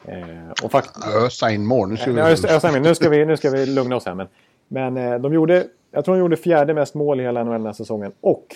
Eh, 0.05 0.17
och 0.63 0.71
fakt- 0.71 1.25
ösa 1.25 1.51
in 1.51 1.65
mål? 1.65 1.89
Nu 1.89 1.97
ska, 1.97 2.11
vi... 2.11 2.21
ösa 2.21 2.77
in, 2.77 2.83
nu 2.83 2.95
ska, 2.95 3.09
vi, 3.09 3.25
nu 3.25 3.37
ska 3.37 3.49
vi 3.49 3.65
lugna 3.65 3.95
oss 3.95 4.05
här. 4.05 4.13
Men, 4.13 4.27
men 4.67 4.97
eh, 4.97 5.19
de 5.19 5.33
gjorde, 5.33 5.67
jag 5.97 6.05
tror 6.05 6.15
han 6.15 6.19
gjorde 6.19 6.37
fjärde 6.37 6.73
mest 6.73 6.95
mål 6.95 7.19
i 7.19 7.23
hela 7.23 7.43
NHL 7.43 7.53
den 7.53 7.65
här 7.65 7.73
säsongen. 7.73 8.11
Och 8.21 8.55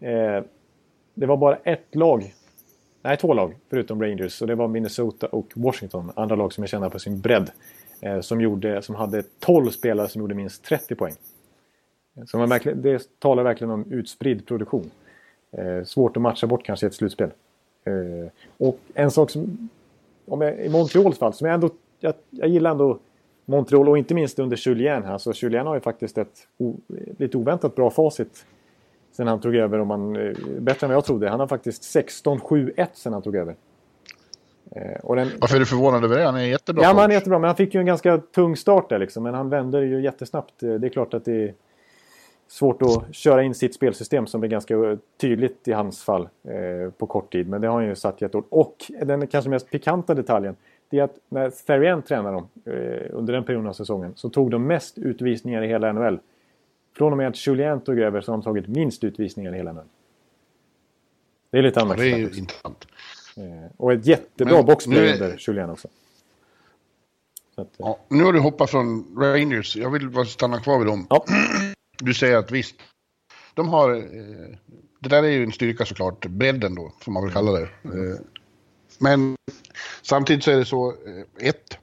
eh, 0.00 0.44
det 1.14 1.26
var 1.26 1.36
bara 1.36 1.56
ett 1.56 1.94
lag, 1.94 2.34
nej 3.02 3.16
två 3.16 3.34
lag 3.34 3.54
förutom 3.70 4.02
Rangers. 4.02 4.42
Och 4.42 4.48
det 4.48 4.54
var 4.54 4.68
Minnesota 4.68 5.26
och 5.26 5.52
Washington. 5.54 6.12
Andra 6.16 6.36
lag 6.36 6.52
som 6.52 6.64
är 6.64 6.68
kända 6.68 6.90
för 6.90 6.98
sin 6.98 7.20
bredd. 7.20 7.50
Eh, 8.00 8.20
som, 8.20 8.40
gjorde, 8.40 8.82
som 8.82 8.94
hade 8.94 9.22
12 9.38 9.70
spelare 9.70 10.08
som 10.08 10.20
gjorde 10.20 10.34
minst 10.34 10.64
30 10.64 10.94
poäng. 10.94 11.14
Så 12.26 12.38
man 12.38 12.48
verkligen, 12.48 12.82
det 12.82 13.18
talar 13.18 13.42
verkligen 13.42 13.70
om 13.70 13.92
utspridd 13.92 14.46
produktion. 14.46 14.90
Eh, 15.52 15.84
svårt 15.84 16.16
att 16.16 16.22
matcha 16.22 16.46
bort 16.46 16.64
kanske 16.64 16.86
i 16.86 16.88
ett 16.88 16.94
slutspel. 16.94 17.30
Eh, 17.84 18.30
och 18.58 18.78
en 18.94 19.10
sak 19.10 19.30
som, 19.30 19.68
om 20.26 20.40
jag, 20.40 20.58
i 20.64 20.68
Montreals 20.68 21.18
fall, 21.18 21.32
som 21.32 21.46
jag 21.46 21.54
ändå, 21.54 21.70
jag, 22.00 22.14
jag 22.30 22.48
gillar 22.48 22.70
ändå 22.70 22.98
Montreal 23.44 23.88
och 23.88 23.98
inte 23.98 24.14
minst 24.14 24.38
under 24.38 24.68
Julien 24.68 25.04
här. 25.04 25.18
Så 25.18 25.32
Julien 25.34 25.66
har 25.66 25.74
ju 25.74 25.80
faktiskt 25.80 26.18
ett 26.18 26.48
lite 27.18 27.36
oväntat 27.36 27.74
bra 27.74 27.90
facit 27.90 28.46
sen 29.12 29.26
han 29.26 29.40
tog 29.40 29.56
över. 29.56 29.78
Om 29.78 29.88
man, 29.88 30.16
eh, 30.16 30.32
bättre 30.58 30.84
än 30.86 30.88
vad 30.88 30.96
jag 30.96 31.04
trodde. 31.04 31.28
Han 31.28 31.40
har 31.40 31.46
faktiskt 31.46 31.82
16-7-1 31.82 32.86
sen 32.92 33.12
han 33.12 33.22
tog 33.22 33.36
över. 33.36 33.56
Eh, 34.70 35.00
och 35.02 35.16
den, 35.16 35.28
Varför 35.40 35.56
är 35.56 35.60
du 35.60 35.66
förvånad 35.66 36.04
över 36.04 36.18
det? 36.18 36.24
Han 36.24 36.36
är 36.36 36.40
jättebra. 36.40 36.82
Ja, 36.82 36.88
men 36.88 37.00
han 37.00 37.10
är 37.10 37.14
jättebra. 37.14 37.38
Men 37.38 37.48
han 37.48 37.56
fick 37.56 37.74
ju 37.74 37.80
en 37.80 37.86
ganska 37.86 38.18
tung 38.18 38.56
start 38.56 38.88
där 38.88 38.98
liksom. 38.98 39.22
Men 39.22 39.34
han 39.34 39.48
vände 39.48 39.84
ju 39.84 40.02
jättesnabbt. 40.02 40.62
Eh, 40.62 40.74
det 40.74 40.86
är 40.86 40.88
klart 40.88 41.14
att 41.14 41.24
det 41.24 41.54
svårt 42.48 42.82
att 42.82 43.14
köra 43.14 43.42
in 43.42 43.54
sitt 43.54 43.74
spelsystem 43.74 44.26
som 44.26 44.42
är 44.42 44.48
ganska 44.48 44.98
tydligt 45.20 45.68
i 45.68 45.72
hans 45.72 46.02
fall 46.02 46.28
eh, 46.48 46.90
på 46.98 47.06
kort 47.06 47.32
tid. 47.32 47.48
Men 47.48 47.60
det 47.60 47.68
har 47.68 47.74
han 47.74 47.86
ju 47.86 47.94
satt 47.94 48.20
jätteord. 48.20 48.44
Och 48.48 48.76
den 49.02 49.26
kanske 49.26 49.50
mest 49.50 49.70
pikanta 49.70 50.14
detaljen 50.14 50.56
det 50.92 50.98
är 50.98 51.02
att 51.02 51.18
när 51.28 51.50
Therrien 51.50 52.02
tränade 52.02 52.36
dem 52.36 52.48
eh, 52.64 53.06
under 53.10 53.32
den 53.32 53.44
perioden 53.44 53.68
av 53.68 53.72
säsongen 53.72 54.12
så 54.16 54.30
tog 54.30 54.50
de 54.50 54.66
mest 54.66 54.98
utvisningar 54.98 55.62
i 55.62 55.68
hela 55.68 55.92
NHL. 55.92 56.18
Från 56.96 57.12
och 57.12 57.18
med 57.18 57.28
att 57.28 57.46
Julien 57.46 57.80
tog 57.80 57.98
över 57.98 58.20
så 58.20 58.32
har 58.32 58.36
de 58.38 58.44
tagit 58.44 58.68
minst 58.68 59.04
utvisningar 59.04 59.54
i 59.54 59.56
hela 59.56 59.72
NHL. 59.72 59.84
Det 61.50 61.58
är 61.58 61.62
lite 61.62 61.80
anmärkningsvärt. 61.80 62.20
Ja, 62.20 62.26
det 62.26 62.30
är 62.30 62.34
ju 62.34 62.40
intressant. 62.40 62.86
Eh, 63.36 63.70
och 63.76 63.92
ett 63.92 64.06
jättebra 64.06 64.62
boxplay 64.62 65.08
är... 65.08 65.12
under 65.12 65.36
Julien 65.48 65.70
också. 65.70 65.88
Att, 67.54 67.66
eh. 67.66 67.66
ja, 67.78 67.98
nu 68.08 68.24
har 68.24 68.32
du 68.32 68.40
hoppat 68.40 68.70
från 68.70 69.16
Rangers. 69.18 69.76
Jag 69.76 69.90
vill 69.90 70.10
bara 70.10 70.24
stanna 70.24 70.60
kvar 70.60 70.78
vid 70.78 70.86
dem. 70.86 71.06
Ja. 71.10 71.24
du 71.98 72.14
säger 72.14 72.36
att 72.36 72.50
visst, 72.50 72.74
de 73.54 73.68
har, 73.68 73.90
det 74.98 75.08
där 75.08 75.22
är 75.22 75.30
ju 75.30 75.44
en 75.44 75.52
styrka 75.52 75.84
såklart, 75.84 76.26
bredden 76.26 76.74
då, 76.74 76.92
får 77.00 77.12
man 77.12 77.24
väl 77.24 77.32
kalla 77.32 77.52
det. 77.52 77.68
Eh, 77.84 78.18
men 79.02 79.36
samtidigt 80.02 80.44
så 80.44 80.50
är 80.50 80.56
det 80.56 80.64
så, 80.64 80.88
eh, 80.88 81.48
ett, 81.48 81.78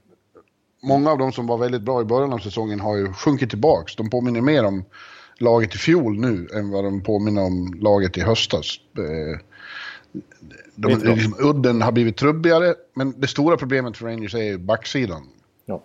många 0.83 1.11
av 1.11 1.17
de 1.17 1.31
som 1.31 1.47
var 1.47 1.57
väldigt 1.57 1.81
bra 1.81 2.01
i 2.01 2.05
början 2.05 2.33
av 2.33 2.39
säsongen 2.39 2.79
har 2.79 2.97
ju 2.97 3.13
sjunkit 3.13 3.49
tillbaks. 3.49 3.95
De 3.95 4.09
påminner 4.09 4.41
mer 4.41 4.65
om 4.65 4.85
laget 5.37 5.75
i 5.75 5.77
fjol 5.77 6.19
nu 6.19 6.47
än 6.53 6.69
vad 6.69 6.83
de 6.83 7.03
påminner 7.03 7.43
om 7.43 7.73
laget 7.79 8.17
i 8.17 8.21
höstas. 8.21 8.79
De, 10.75 10.87
liksom, 10.87 11.35
udden 11.39 11.81
har 11.81 11.91
blivit 11.91 12.17
trubbigare, 12.17 12.75
men 12.93 13.13
det 13.17 13.27
stora 13.27 13.57
problemet 13.57 13.97
för 13.97 14.05
Rangers 14.05 14.35
är 14.35 14.57
backsidan. 14.57 15.29
Ja. 15.65 15.83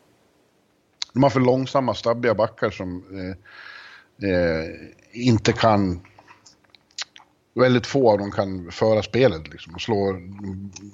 De 1.12 1.22
har 1.22 1.30
för 1.30 1.40
långsamma, 1.40 1.94
stabbiga 1.94 2.34
backar 2.34 2.70
som 2.70 3.04
eh, 3.12 4.30
eh, 4.30 4.66
inte 5.12 5.52
kan... 5.52 6.00
Väldigt 7.54 7.86
få 7.86 8.10
av 8.10 8.18
dem 8.18 8.30
kan 8.30 8.70
föra 8.70 9.02
spelet 9.02 9.48
liksom, 9.48 9.74
och 9.74 9.80
slå 9.80 10.12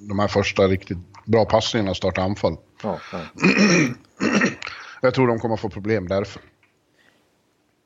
de 0.01 0.19
här 0.19 0.29
första 0.29 0.63
riktigt 0.63 0.99
bra 1.25 1.45
passningarna 1.45 1.91
och 1.91 1.97
starta 1.97 2.23
anfall. 2.23 2.57
Ja, 2.83 2.99
ja. 3.13 3.19
jag 5.03 5.15
tror 5.15 5.27
de 5.29 5.39
kommer 5.39 5.57
få 5.57 5.69
problem 5.69 6.09
därför. 6.09 6.43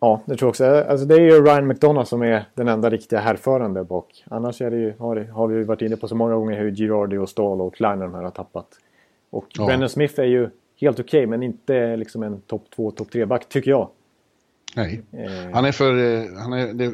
Ja, 0.00 0.22
det 0.26 0.36
tror 0.36 0.46
jag 0.46 0.50
också. 0.50 0.64
Alltså, 0.90 1.06
det 1.06 1.14
är 1.14 1.20
ju 1.20 1.44
Ryan 1.44 1.66
McDonough 1.66 2.06
som 2.06 2.22
är 2.22 2.44
den 2.54 2.68
enda 2.68 2.90
riktiga 2.90 3.20
härförande 3.20 3.84
bak. 3.84 4.24
Annars 4.30 4.60
är 4.60 4.70
det 4.70 4.76
ju, 4.76 4.94
har, 4.98 5.16
har 5.16 5.48
vi 5.48 5.64
varit 5.64 5.82
inne 5.82 5.96
på 5.96 6.08
så 6.08 6.14
många 6.14 6.34
gånger 6.34 6.58
hur 6.58 6.74
Girardi 6.74 7.16
och 7.16 7.28
Stahl 7.28 7.60
och 7.60 7.74
Kleiner 7.74 8.04
de 8.04 8.14
här 8.14 8.22
har 8.22 8.30
tappat. 8.30 8.68
Och 9.30 9.46
ja. 9.48 9.66
Brennan 9.66 9.88
Smith 9.88 10.20
är 10.20 10.24
ju 10.24 10.50
helt 10.80 11.00
okej, 11.00 11.18
okay, 11.18 11.26
men 11.26 11.42
inte 11.42 11.96
liksom 11.96 12.22
en 12.22 12.40
topp 12.40 12.64
2, 12.76 12.90
topp 12.90 13.08
3-back, 13.12 13.48
tycker 13.48 13.70
jag. 13.70 13.88
Nej, 14.76 15.02
eh. 15.12 15.52
han 15.52 15.64
är 15.64 15.72
för... 15.72 15.92
Eh, 15.92 16.22
han 16.38 16.52
är, 16.52 16.72
det, 16.72 16.92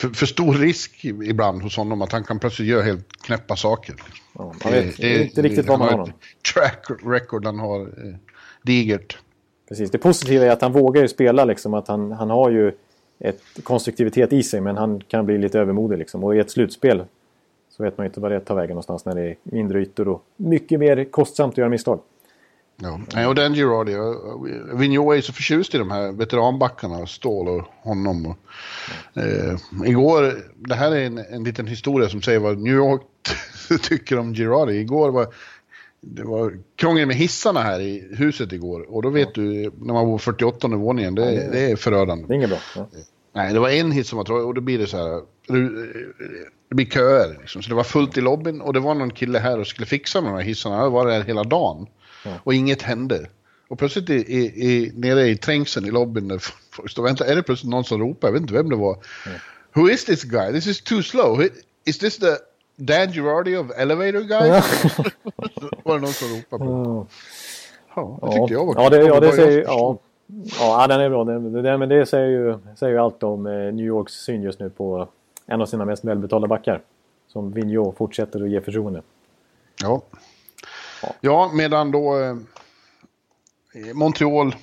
för, 0.00 0.08
för, 0.08 0.26
stor 0.26 0.54
risk 0.54 1.04
ibland 1.04 1.62
hos 1.62 1.76
honom 1.76 2.02
att 2.02 2.12
han 2.12 2.24
kan 2.24 2.38
plötsligt 2.38 2.68
göra 2.68 2.82
helt 2.82 3.12
knäppa 3.22 3.56
saker. 3.56 3.94
Ja, 4.38 4.54
man 4.64 4.72
vet 4.72 4.96
det, 4.96 5.22
inte 5.22 5.42
riktigt 5.42 5.66
vad 5.66 5.78
man 5.78 5.88
har 5.88 5.98
honom. 5.98 6.12
Track 6.54 6.86
record 7.04 7.46
han 7.46 7.58
har 7.58 7.80
eh, 7.80 8.14
digert. 8.62 9.18
Precis, 9.68 9.90
det 9.90 9.98
positiva 9.98 10.44
är 10.44 10.50
att 10.50 10.62
han 10.62 10.72
vågar 10.72 11.02
ju 11.02 11.08
spela 11.08 11.44
liksom. 11.44 11.74
Att 11.74 11.88
han, 11.88 12.12
han 12.12 12.30
har 12.30 12.50
ju 12.50 12.72
ett 13.18 13.42
konstruktivitet 13.62 14.32
i 14.32 14.42
sig 14.42 14.60
men 14.60 14.76
han 14.76 15.00
kan 15.00 15.26
bli 15.26 15.38
lite 15.38 15.60
övermodig 15.60 15.98
liksom. 15.98 16.24
Och 16.24 16.36
i 16.36 16.38
ett 16.38 16.50
slutspel 16.50 17.04
så 17.70 17.82
vet 17.82 17.98
man 17.98 18.04
ju 18.04 18.08
inte 18.08 18.20
vad 18.20 18.30
det 18.30 18.40
tar 18.40 18.54
vägen 18.54 18.70
någonstans 18.70 19.04
när 19.04 19.14
det 19.14 19.22
är 19.22 19.36
mindre 19.42 19.80
ytor 19.80 20.08
och 20.08 20.24
mycket 20.36 20.80
mer 20.80 21.04
kostsamt 21.04 21.54
att 21.54 21.58
göra 21.58 21.68
misstag. 21.68 22.00
Ja, 22.76 23.28
och 23.28 23.34
den 23.34 23.54
Girardi, 23.54 23.92
Vigneault 24.74 25.18
är 25.18 25.20
så 25.20 25.32
förtjust 25.32 25.74
i 25.74 25.78
de 25.78 25.90
här 25.90 26.12
veteranbackarna, 26.12 27.06
Ståhl 27.06 27.48
och 27.48 27.64
honom. 27.82 28.26
Och, 28.26 28.36
eh, 29.22 29.56
igår, 29.84 30.34
det 30.56 30.74
här 30.74 30.92
är 30.92 31.06
en, 31.06 31.18
en 31.18 31.44
liten 31.44 31.66
historia 31.66 32.08
som 32.08 32.22
säger 32.22 32.38
vad 32.38 32.58
New 32.58 32.74
York 32.74 33.02
tycker 33.82 34.18
om 34.18 34.34
Girardi. 34.34 34.72
Igår 34.72 35.10
var 35.10 35.34
det 36.06 36.22
var 36.22 36.58
krångel 36.76 37.06
med 37.06 37.16
hissarna 37.16 37.60
här 37.60 37.80
i 37.80 38.08
huset 38.16 38.52
igår. 38.52 38.94
Och 38.94 39.02
då 39.02 39.10
vet 39.10 39.28
ja. 39.36 39.42
du, 39.42 39.70
när 39.80 39.94
man 39.94 40.06
bor 40.06 40.12
på 40.12 40.18
48 40.18 40.68
våningen, 40.68 41.14
det, 41.14 41.34
ja, 41.34 41.50
det, 41.50 41.70
är 41.70 41.76
förödande. 41.76 42.26
Det 42.26 42.32
är 42.32 42.36
inget 42.36 42.50
bra. 42.50 42.58
Ja. 42.76 42.88
Nej, 43.32 43.52
det 43.52 43.60
var 43.60 43.68
en 43.68 43.92
hit 43.92 44.06
som 44.06 44.16
var 44.16 44.24
tråkig 44.24 44.46
och 44.46 44.54
då 44.54 44.60
blir 44.60 44.78
det 44.78 44.86
så 44.86 44.96
här. 44.96 45.22
Det 46.68 46.74
blir 46.74 46.86
köer 46.86 47.38
liksom. 47.40 47.62
Så 47.62 47.68
det 47.68 47.74
var 47.74 47.84
fullt 47.84 48.18
i 48.18 48.20
lobbyn 48.20 48.60
och 48.60 48.72
det 48.72 48.80
var 48.80 48.94
någon 48.94 49.10
kille 49.10 49.38
här 49.38 49.60
och 49.60 49.66
skulle 49.66 49.86
fixa 49.86 50.20
med 50.20 50.30
de 50.30 50.36
här 50.36 50.44
hissarna. 50.44 50.76
Han 50.76 50.92
var 50.92 51.06
där 51.06 51.22
hela 51.22 51.44
dagen. 51.44 51.86
Ja. 52.24 52.30
Och 52.44 52.54
inget 52.54 52.82
hände. 52.82 53.26
Och 53.68 53.78
plötsligt 53.78 54.10
i, 54.10 54.14
i, 54.14 54.44
i, 54.44 54.92
nere 54.94 55.28
i 55.28 55.36
trängseln 55.36 55.86
i 55.86 55.90
lobbyn 55.90 56.28
där 56.28 56.38
folk 56.70 56.90
står 56.90 57.02
och 57.02 57.08
väntar, 57.08 57.24
är 57.24 57.36
det 57.36 57.42
plötsligt 57.42 57.70
någon 57.70 57.84
som 57.84 58.00
ropar, 58.00 58.28
jag 58.28 58.32
vet 58.32 58.42
inte 58.42 58.54
vem 58.54 58.68
det 58.68 58.76
var. 58.76 58.96
Who 59.72 59.90
is 59.90 60.04
this 60.04 60.24
guy? 60.24 60.52
This 60.52 60.66
is 60.66 60.80
too 60.80 61.02
slow. 61.02 61.48
Is 61.84 61.98
this 61.98 62.18
the 62.18 62.36
Dan 62.76 63.12
Girardi 63.12 63.56
of 63.56 63.70
Elevator 63.76 64.20
Guys? 64.20 64.84
var 65.84 65.94
det 65.94 66.00
någon 66.00 66.12
som 66.12 66.28
ropade 66.28 66.64
på. 66.64 67.06
Ja, 67.96 68.18
det 68.22 68.32
tyckte 68.32 68.54
jag 68.54 68.66
var 68.66 68.74
ja, 68.82 68.90
det, 68.90 69.06
ja, 69.06 69.20
det 69.20 69.32
säger, 69.32 69.62
ja, 69.62 69.98
ja, 70.60 70.86
den 70.86 71.00
är 71.00 71.08
bra. 71.10 71.24
Den, 71.24 71.52
den, 71.62 71.78
men 71.78 71.88
det 71.88 72.06
säger 72.06 72.28
ju, 72.28 72.58
säger 72.76 72.92
ju 72.92 72.98
allt 72.98 73.22
om 73.22 73.46
eh, 73.46 73.52
New 73.52 73.86
Yorks 73.86 74.12
syn 74.12 74.42
just 74.42 74.60
nu 74.60 74.70
på 74.70 75.08
en 75.46 75.60
av 75.60 75.66
sina 75.66 75.84
mest 75.84 76.04
välbetalda 76.04 76.48
backar. 76.48 76.80
Som 77.28 77.52
Vigneault 77.52 77.96
fortsätter 77.96 78.42
att 78.42 78.50
ge 78.50 78.60
förtroende. 78.60 79.02
Ja. 79.82 80.02
Ja, 81.20 81.50
medan 81.54 81.90
då 81.90 82.20
eh, 82.20 82.34
Montreal. 83.94 84.56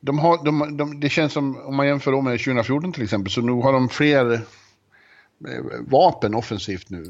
De 0.00 0.18
har, 0.18 0.44
de, 0.44 0.76
de, 0.76 1.00
det 1.00 1.08
känns 1.08 1.32
som, 1.32 1.66
om 1.66 1.76
man 1.76 1.86
jämför 1.86 2.12
då 2.12 2.20
med 2.20 2.38
2014 2.38 2.92
till 2.92 3.02
exempel, 3.02 3.32
så 3.32 3.40
nu 3.40 3.52
har 3.52 3.72
de 3.72 3.88
fler 3.88 4.32
eh, 4.32 4.40
vapen 5.80 6.34
offensivt 6.34 6.90
nu. 6.90 7.04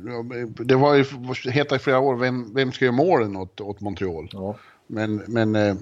Det 0.44 0.76
var 0.76 0.94
ju 0.94 1.04
heta 1.50 1.76
i 1.76 1.78
flera 1.78 1.98
år, 1.98 2.16
vem, 2.16 2.54
vem 2.54 2.72
ska 2.72 2.84
göra 2.84 2.96
målen 2.96 3.36
åt, 3.36 3.60
åt 3.60 3.80
Montreal? 3.80 4.28
Ja. 4.32 4.56
Men, 4.86 5.22
men 5.26 5.56
eh, 5.56 5.74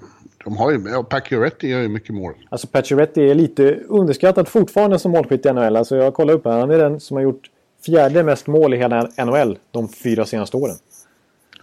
de 0.45 0.57
har 0.57 0.71
ju, 0.71 0.89
ja, 0.89 1.03
Pacioretty 1.03 1.69
gör 1.69 1.81
ju 1.81 1.89
mycket 1.89 2.15
mål. 2.15 2.35
Alltså 2.49 2.67
Pacioretty 2.67 3.31
är 3.31 3.35
lite 3.35 3.75
underskattad 3.89 4.49
fortfarande 4.49 4.99
som 4.99 5.13
målskytt 5.13 5.47
i 5.47 5.53
NHL. 5.53 5.77
Alltså 5.77 5.97
jag 5.97 6.15
kollar 6.15 6.35
upp 6.35 6.45
här. 6.45 6.61
Han 6.61 6.71
är 6.71 6.79
den 6.79 7.01
som 7.01 7.17
har 7.17 7.23
gjort 7.23 7.51
fjärde 7.87 8.23
mest 8.23 8.47
mål 8.47 8.75
i 8.75 8.77
hela 8.77 9.09
NHL 9.25 9.59
de 9.71 9.89
fyra 9.89 10.25
senaste 10.25 10.57
åren. 10.57 10.77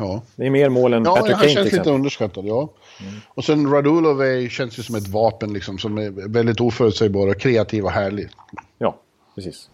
Ja, 0.01 0.21
Det 0.35 0.45
är 0.45 0.49
mer 0.49 0.69
mål 0.69 0.93
än 0.93 1.03
ja 1.05 1.15
Patrick 1.15 1.35
han 1.35 1.39
Kane 1.39 1.47
till 1.47 1.55
känns 1.55 1.73
lite 1.73 1.89
underskattad, 1.89 2.45
ja. 2.45 2.69
Och 3.27 3.43
sen 3.43 3.71
Radulov 3.71 4.21
är, 4.21 4.49
känns 4.49 4.79
ju 4.79 4.83
som 4.83 4.95
ett 4.95 5.07
vapen 5.07 5.53
liksom, 5.53 5.77
som 5.77 5.97
är 5.97 6.29
väldigt 6.29 6.61
oförutsägbar 6.61 7.27
och 7.27 7.39
kreativ 7.39 7.85
och 7.85 7.91
härlig. 7.91 8.29
Ja, 8.77 8.95
precis. 9.35 9.69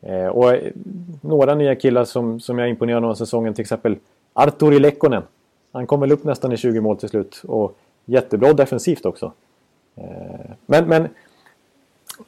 Eh, 0.00 0.26
och 0.26 0.54
eh, 0.54 0.72
några 1.20 1.54
nya 1.54 1.74
killar 1.74 2.04
som, 2.04 2.40
som 2.40 2.58
jag 2.58 2.68
imponerade 2.68 3.06
av 3.06 3.14
säsongen, 3.14 3.54
till 3.54 3.62
exempel 3.62 3.96
Arturi 4.32 4.78
Lekkonen. 4.78 5.22
Han 5.72 5.86
kom 5.86 6.00
väl 6.00 6.12
upp 6.12 6.24
nästan 6.24 6.52
i 6.52 6.56
20 6.56 6.80
mål 6.80 6.96
till 6.96 7.08
slut 7.08 7.42
och 7.46 7.76
jättebra 8.04 8.52
defensivt 8.52 9.06
också. 9.06 9.32
Eh, 9.96 10.50
men, 10.66 10.88
men 10.88 11.08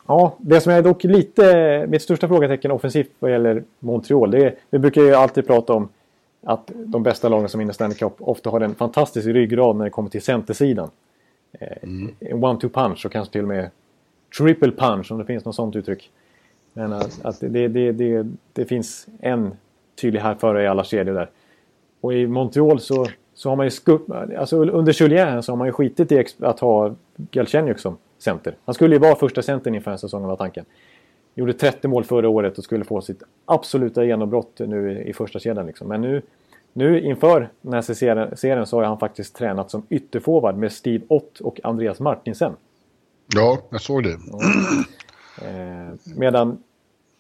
ja, 0.07 0.35
det 0.39 0.61
som 0.61 0.73
är 0.73 0.83
dock 0.83 1.05
lite 1.05 1.87
mitt 1.89 2.03
största 2.03 2.29
frågetecken 2.29 2.71
offensivt 2.71 3.11
vad 3.19 3.31
gäller 3.31 3.65
Montreal, 3.79 4.31
det 4.31 4.45
är, 4.45 4.55
vi 4.71 4.79
brukar 4.79 5.03
ju 5.03 5.15
alltid 5.15 5.47
prata 5.47 5.73
om 5.73 5.89
att 6.45 6.71
de 6.75 7.03
bästa 7.03 7.29
lagen 7.29 7.49
som 7.49 7.59
vinner 7.59 7.73
Stanley 7.73 7.99
Cup 7.99 8.13
ofta 8.19 8.51
har 8.51 8.61
en 8.61 8.75
fantastisk 8.75 9.27
ryggrad 9.27 9.77
när 9.77 9.85
det 9.85 9.91
kommer 9.91 10.11
till 10.11 10.23
centersidan. 10.23 10.91
Eh, 11.53 11.89
one-two 12.21 12.69
punch 12.69 13.07
och 13.07 13.13
kanske 13.13 13.33
till 13.33 13.43
och 13.43 13.49
med 13.49 13.71
triple 14.39 14.73
punch 14.73 15.13
om 15.13 15.19
det 15.19 15.25
finns 15.25 15.45
något 15.45 15.55
sånt 15.55 15.77
uttryck. 15.77 16.11
Men 16.73 16.93
att, 16.93 17.25
att 17.25 17.41
det, 17.41 17.69
det, 17.69 17.93
det, 17.93 18.27
det 18.53 18.65
finns 18.65 19.07
en 19.21 19.55
tydlig 20.01 20.21
härförare 20.21 20.63
i 20.63 20.67
alla 20.67 20.85
kedjor 20.85 21.15
där. 21.15 21.31
Och 22.01 22.15
i 22.15 22.27
Montreal 22.27 22.81
så, 22.81 23.07
så 23.35 23.49
har 23.49 23.57
man 23.57 23.67
ju 23.67 23.71
skupp, 23.71 24.03
alltså 24.39 24.57
under 24.57 25.03
Julien 25.03 25.43
så 25.43 25.53
har 25.53 25.57
man 25.57 25.67
ju 25.67 25.73
skitit 25.73 26.13
i 26.13 26.25
att 26.41 26.61
ha 26.61 26.95
Galchenyuk 27.17 27.79
som 27.79 27.97
center. 28.19 28.57
Han 28.65 28.75
skulle 28.75 28.95
ju 28.95 28.99
vara 28.99 29.15
första 29.15 29.43
centern 29.43 29.75
inför 29.75 29.91
den 29.91 29.99
säsongen 29.99 30.29
var 30.29 30.37
tanken. 30.37 30.65
Gjorde 31.35 31.53
30 31.53 31.89
mål 31.89 32.05
förra 32.05 32.29
året 32.29 32.59
och 32.59 32.65
skulle 32.65 32.85
få 32.85 33.01
sitt 33.01 33.23
absoluta 33.45 34.05
genombrott 34.05 34.59
nu 34.59 34.93
i, 34.93 35.09
i 35.09 35.13
första 35.13 35.39
kedjan. 35.39 35.67
Liksom. 35.67 35.89
Men 35.89 36.01
nu, 36.01 36.23
nu 36.73 37.01
inför 37.01 37.49
den 37.61 37.73
här 37.73 37.83
serien, 37.83 38.37
serien 38.37 38.67
så 38.67 38.77
har 38.77 38.85
han 38.85 38.99
faktiskt 38.99 39.37
tränat 39.37 39.71
som 39.71 39.87
ytterforward 39.89 40.57
med 40.57 40.73
Steve 40.73 41.05
Ott 41.09 41.41
och 41.41 41.61
Andreas 41.63 42.01
Martinsen. 42.01 42.53
Ja, 43.35 43.59
jag 43.71 43.81
såg 43.81 44.03
det. 44.03 44.19
Eh, 45.43 45.95
medan 46.17 46.59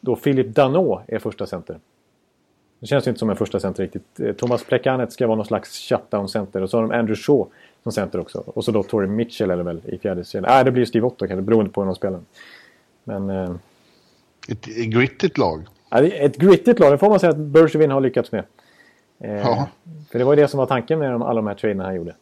då 0.00 0.16
Philip 0.16 0.46
Danault 0.54 1.00
är 1.06 1.18
första 1.18 1.46
center. 1.46 1.78
Det 2.78 2.86
känns 2.86 3.06
ju 3.06 3.08
inte 3.08 3.18
som 3.18 3.30
en 3.30 3.36
första 3.36 3.60
center 3.60 3.82
riktigt. 3.82 4.20
Eh, 4.20 4.32
Thomas 4.32 4.64
Plekanec 4.64 5.12
ska 5.12 5.26
vara 5.26 5.36
någon 5.36 5.46
slags 5.46 5.88
shutdown-center. 5.88 6.62
Och 6.62 6.70
så 6.70 6.76
har 6.76 6.82
de 6.82 6.90
Andrew 6.90 7.22
Shaw 7.22 7.46
som 7.82 7.92
center 7.92 8.20
också. 8.20 8.42
Och 8.46 8.64
så 8.64 8.72
då 8.72 8.82
Torrey 8.82 9.08
Mitchell 9.08 9.50
eller 9.50 9.62
väl 9.62 9.80
i 9.84 9.98
fjärde 9.98 10.24
kedjan. 10.24 10.50
Nej, 10.50 10.64
det 10.64 10.70
blir 10.70 10.84
Steve 10.84 11.06
Otto 11.06 11.26
kanske 11.26 11.42
beroende 11.42 11.70
på 11.70 11.80
hur 11.80 11.86
de 11.86 11.94
spelar. 11.94 12.20
Men 13.04 13.30
eh, 13.30 13.54
Ett, 14.48 14.68
ett 14.68 14.86
grittigt 14.86 15.38
lag. 15.38 15.62
ja, 15.90 16.04
ett 16.04 16.36
grittigt 16.36 16.78
lag, 16.78 16.92
det 16.92 16.98
får 16.98 17.08
man 17.10 17.20
säga 17.20 17.30
att 17.30 17.38
Bergevin 17.38 17.90
har 17.90 18.00
lyckats 18.00 18.32
med. 18.32 18.44
Eh, 19.20 19.34
Ja. 19.34 19.68
För 20.10 20.18
det 20.18 20.24
var 20.24 20.32
ju 20.32 20.42
det 20.42 20.48
som 20.48 20.58
var 20.58 20.66
tanken 20.66 20.98
med 20.98 21.12
de, 21.12 21.22
alla 21.22 21.34
de 21.34 21.46
här 21.46 21.54
traderna 21.54 21.84
han 21.84 21.94
gjorde. 21.94 22.14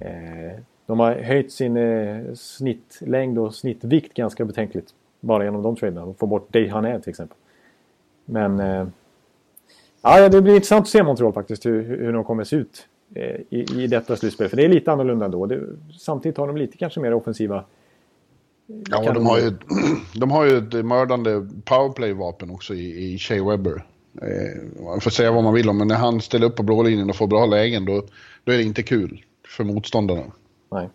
Eh, 0.00 0.60
de 0.86 1.00
har 1.00 1.14
höjt 1.14 1.52
sin 1.52 1.76
eh, 1.76 2.34
snittlängd 2.34 3.38
och 3.38 3.54
snittvikt 3.54 4.14
ganska 4.14 4.44
betänkligt. 4.44 4.94
Bara 5.20 5.44
genom 5.44 5.62
de 5.62 5.76
traderna. 5.76 6.04
Och 6.04 6.18
få 6.18 6.26
bort 6.26 6.52
Dave 6.52 6.68
Hané 6.68 7.00
till 7.00 7.10
exempel. 7.10 7.36
Men... 8.24 8.60
Eh, 8.60 8.86
ja, 10.02 10.28
det 10.28 10.42
blir 10.42 10.54
intressant 10.54 10.82
att 10.82 10.88
se 10.88 11.02
Montreal 11.02 11.32
faktiskt. 11.32 11.66
Hur, 11.66 11.82
hur 11.82 12.12
de 12.12 12.24
kommer 12.24 12.44
se 12.44 12.56
ut 12.56 12.86
i, 13.50 13.82
i 13.82 13.86
detta 13.86 14.16
slutspel. 14.16 14.48
För 14.48 14.56
det 14.56 14.64
är 14.64 14.68
lite 14.68 14.92
annorlunda 14.92 15.24
ändå. 15.24 15.46
Det, 15.46 15.60
samtidigt 15.98 16.38
har 16.38 16.46
de 16.46 16.56
lite 16.56 16.76
kanske 16.76 17.00
mer 17.00 17.14
offensiva... 17.14 17.64
Ja, 18.90 19.12
de 19.12 19.26
har, 19.26 19.38
ju, 19.38 19.52
de 20.14 20.30
har 20.30 20.44
ju 20.44 20.58
ett 20.58 20.86
mördande 20.86 21.48
powerplay-vapen 21.64 22.50
också 22.50 22.74
i, 22.74 23.14
i 23.14 23.18
Shea 23.18 23.44
Webber. 23.44 23.86
Eh, 24.22 24.82
man 24.84 25.00
får 25.00 25.10
säga 25.10 25.32
vad 25.32 25.44
man 25.44 25.54
vill 25.54 25.68
om, 25.68 25.78
men 25.78 25.88
när 25.88 25.96
han 25.96 26.20
ställer 26.20 26.46
upp 26.46 26.56
på 26.56 26.62
blålinjen 26.62 27.10
och 27.10 27.16
får 27.16 27.26
bra 27.26 27.46
lägen, 27.46 27.84
då, 27.84 28.06
då 28.44 28.52
är 28.52 28.56
det 28.56 28.62
inte 28.62 28.82
kul 28.82 29.24
för 29.48 29.64
motståndarna. 29.64 30.32
Nej. 30.72 30.88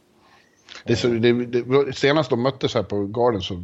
Det 0.85 0.95
så, 0.95 1.07
det, 1.07 1.45
det, 1.45 1.93
senast 1.93 2.29
de 2.29 2.41
möttes 2.41 2.73
här 2.73 2.83
på 2.83 3.05
Garden 3.05 3.41
så 3.41 3.63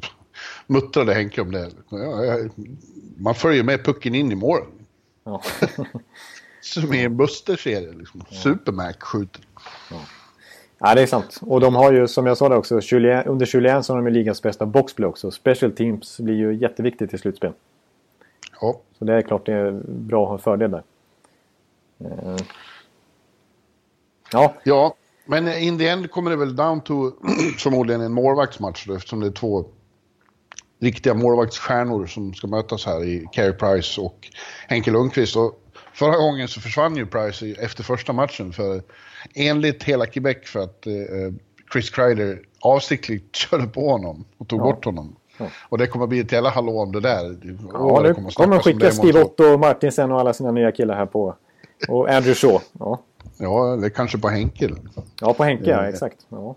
muttrade 0.67 1.13
Henke 1.13 1.41
om 1.41 1.51
det. 1.51 1.71
Ja, 1.89 2.25
ja, 2.25 2.49
man 3.17 3.35
följer 3.35 3.63
med 3.63 3.85
pucken 3.85 4.15
in 4.15 4.31
i 4.31 4.35
målen. 4.35 4.67
Ja. 5.23 5.41
Som 6.61 6.93
i 6.93 7.03
en 7.03 7.17
Buster-serie. 7.17 7.91
Liksom. 7.91 8.23
Supermac 8.31 8.95
skjuter. 8.99 9.41
Ja, 9.91 10.01
det 10.81 11.01
är 11.01 11.05
sant. 11.05 11.39
Och 11.41 11.59
de 11.59 11.75
har 11.75 11.91
ju, 11.91 12.07
som 12.07 12.25
jag 12.25 12.37
sa 12.37 12.49
där 12.49 12.55
också, 12.55 12.79
Julien, 12.81 13.25
under 13.25 13.55
Julien 13.55 13.83
så 13.83 13.93
har 13.93 13.97
de 13.97 14.07
ju 14.07 14.13
ligans 14.13 14.41
bästa 14.41 14.65
boxplay 14.65 15.07
också. 15.07 15.31
Special 15.31 15.71
teams 15.71 16.19
blir 16.19 16.35
ju 16.35 16.53
jätteviktigt 16.53 17.13
i 17.13 17.17
slutspel. 17.17 17.53
Ja. 18.61 18.79
Så 18.99 19.05
det 19.05 19.13
är 19.13 19.21
klart 19.21 19.45
det 19.45 19.53
är 19.53 19.71
bra 19.87 20.23
att 20.23 20.27
ha 20.27 20.35
en 20.35 20.41
fördel 20.41 20.71
där. 20.71 20.83
Eh. 21.99 22.37
Ja, 24.31 24.53
Ja, 24.63 24.95
men 25.25 25.47
in 25.47 25.77
the 25.77 25.87
end 25.87 26.11
kommer 26.11 26.31
det 26.31 26.37
väl 26.37 26.55
down 26.55 26.81
to 26.81 27.11
förmodligen 27.57 28.01
en 28.01 28.13
målvaktsmatch 28.13 28.87
då, 28.87 28.95
eftersom 28.95 29.19
det 29.19 29.27
är 29.27 29.31
två 29.31 29.65
riktiga 30.79 31.13
målvaktsstjärnor 31.13 32.05
som 32.05 32.33
ska 32.33 32.47
mötas 32.47 32.85
här 32.85 33.03
i 33.03 33.27
Carey 33.31 33.53
Price 33.53 34.01
och 34.01 34.29
Henke 34.67 34.91
Lundqvist. 34.91 35.35
Och 35.35 35.61
förra 35.93 36.17
gången 36.17 36.47
så 36.47 36.61
försvann 36.61 36.95
ju 36.95 37.05
Price 37.05 37.45
efter 37.59 37.83
första 37.83 38.13
matchen 38.13 38.53
för 38.53 38.81
enligt 39.33 39.83
hela 39.83 40.05
Quebec 40.05 40.37
för 40.45 40.59
att 40.59 40.87
eh, 40.87 40.93
Chris 41.73 41.89
Kreider 41.89 42.39
avsiktligt 42.61 43.35
körde 43.35 43.67
på 43.67 43.89
honom 43.89 44.25
och 44.37 44.47
tog 44.47 44.59
Ja. 44.59 44.63
bort 44.63 44.85
honom. 44.85 45.15
Ja. 45.37 45.45
Och 45.69 45.77
det 45.77 45.87
kommer 45.87 46.07
bli 46.07 46.19
ett 46.19 46.31
jävla 46.31 46.49
hallå 46.49 46.79
om 46.79 46.91
det 46.91 46.99
där. 46.99 47.37
Ja 47.73 48.01
det 48.03 48.13
kommer 48.13 48.31
kommer 48.31 48.59
skicka 48.59 48.91
Steve. 48.91 49.23
Otto, 49.23 49.57
Martinsen 49.57 50.11
och 50.11 50.19
alla 50.19 50.33
sina 50.33 50.51
nya 50.51 50.71
killar 50.71 50.95
här 50.95 51.05
på. 51.05 51.35
Och 51.87 52.09
Andrew 52.09 52.33
Shaw. 52.35 52.59
Ja, 52.79 53.01
Ja, 53.37 53.73
är 53.85 53.89
kanske 53.89 54.17
på 54.17 54.27
Henke. 54.29 54.69
ja 55.21 55.33
på 55.33 55.43
Henke, 55.43 55.63
ja 55.69 55.83
Ja. 55.83 55.89
exakt. 55.89 56.17
Ja. 56.29 56.55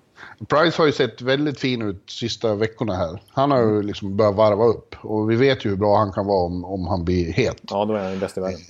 Price 0.48 0.82
har 0.82 0.86
ju 0.86 0.92
sett 0.92 1.22
väldigt 1.22 1.60
fin 1.60 1.82
ut 1.82 2.02
sista 2.10 2.54
veckorna 2.54 2.94
här. 2.94 3.22
Han 3.28 3.50
har 3.50 3.60
ju 3.60 3.82
liksom 3.82 4.16
börjat 4.16 4.34
varva 4.34 4.64
upp. 4.64 4.94
Och 5.04 5.30
vi 5.30 5.36
vet 5.36 5.64
ju 5.66 5.70
hur 5.70 5.76
bra 5.76 5.96
han 5.96 6.12
kan 6.12 6.26
vara 6.26 6.44
om, 6.46 6.64
om 6.64 6.86
han 6.86 7.04
blir 7.04 7.32
het. 7.32 7.56
ja, 7.70 7.84
då 7.84 7.94
är 7.94 7.98
han 8.02 8.10
den 8.10 8.20
bästa 8.20 8.40
i 8.40 8.44
världen. 8.44 8.60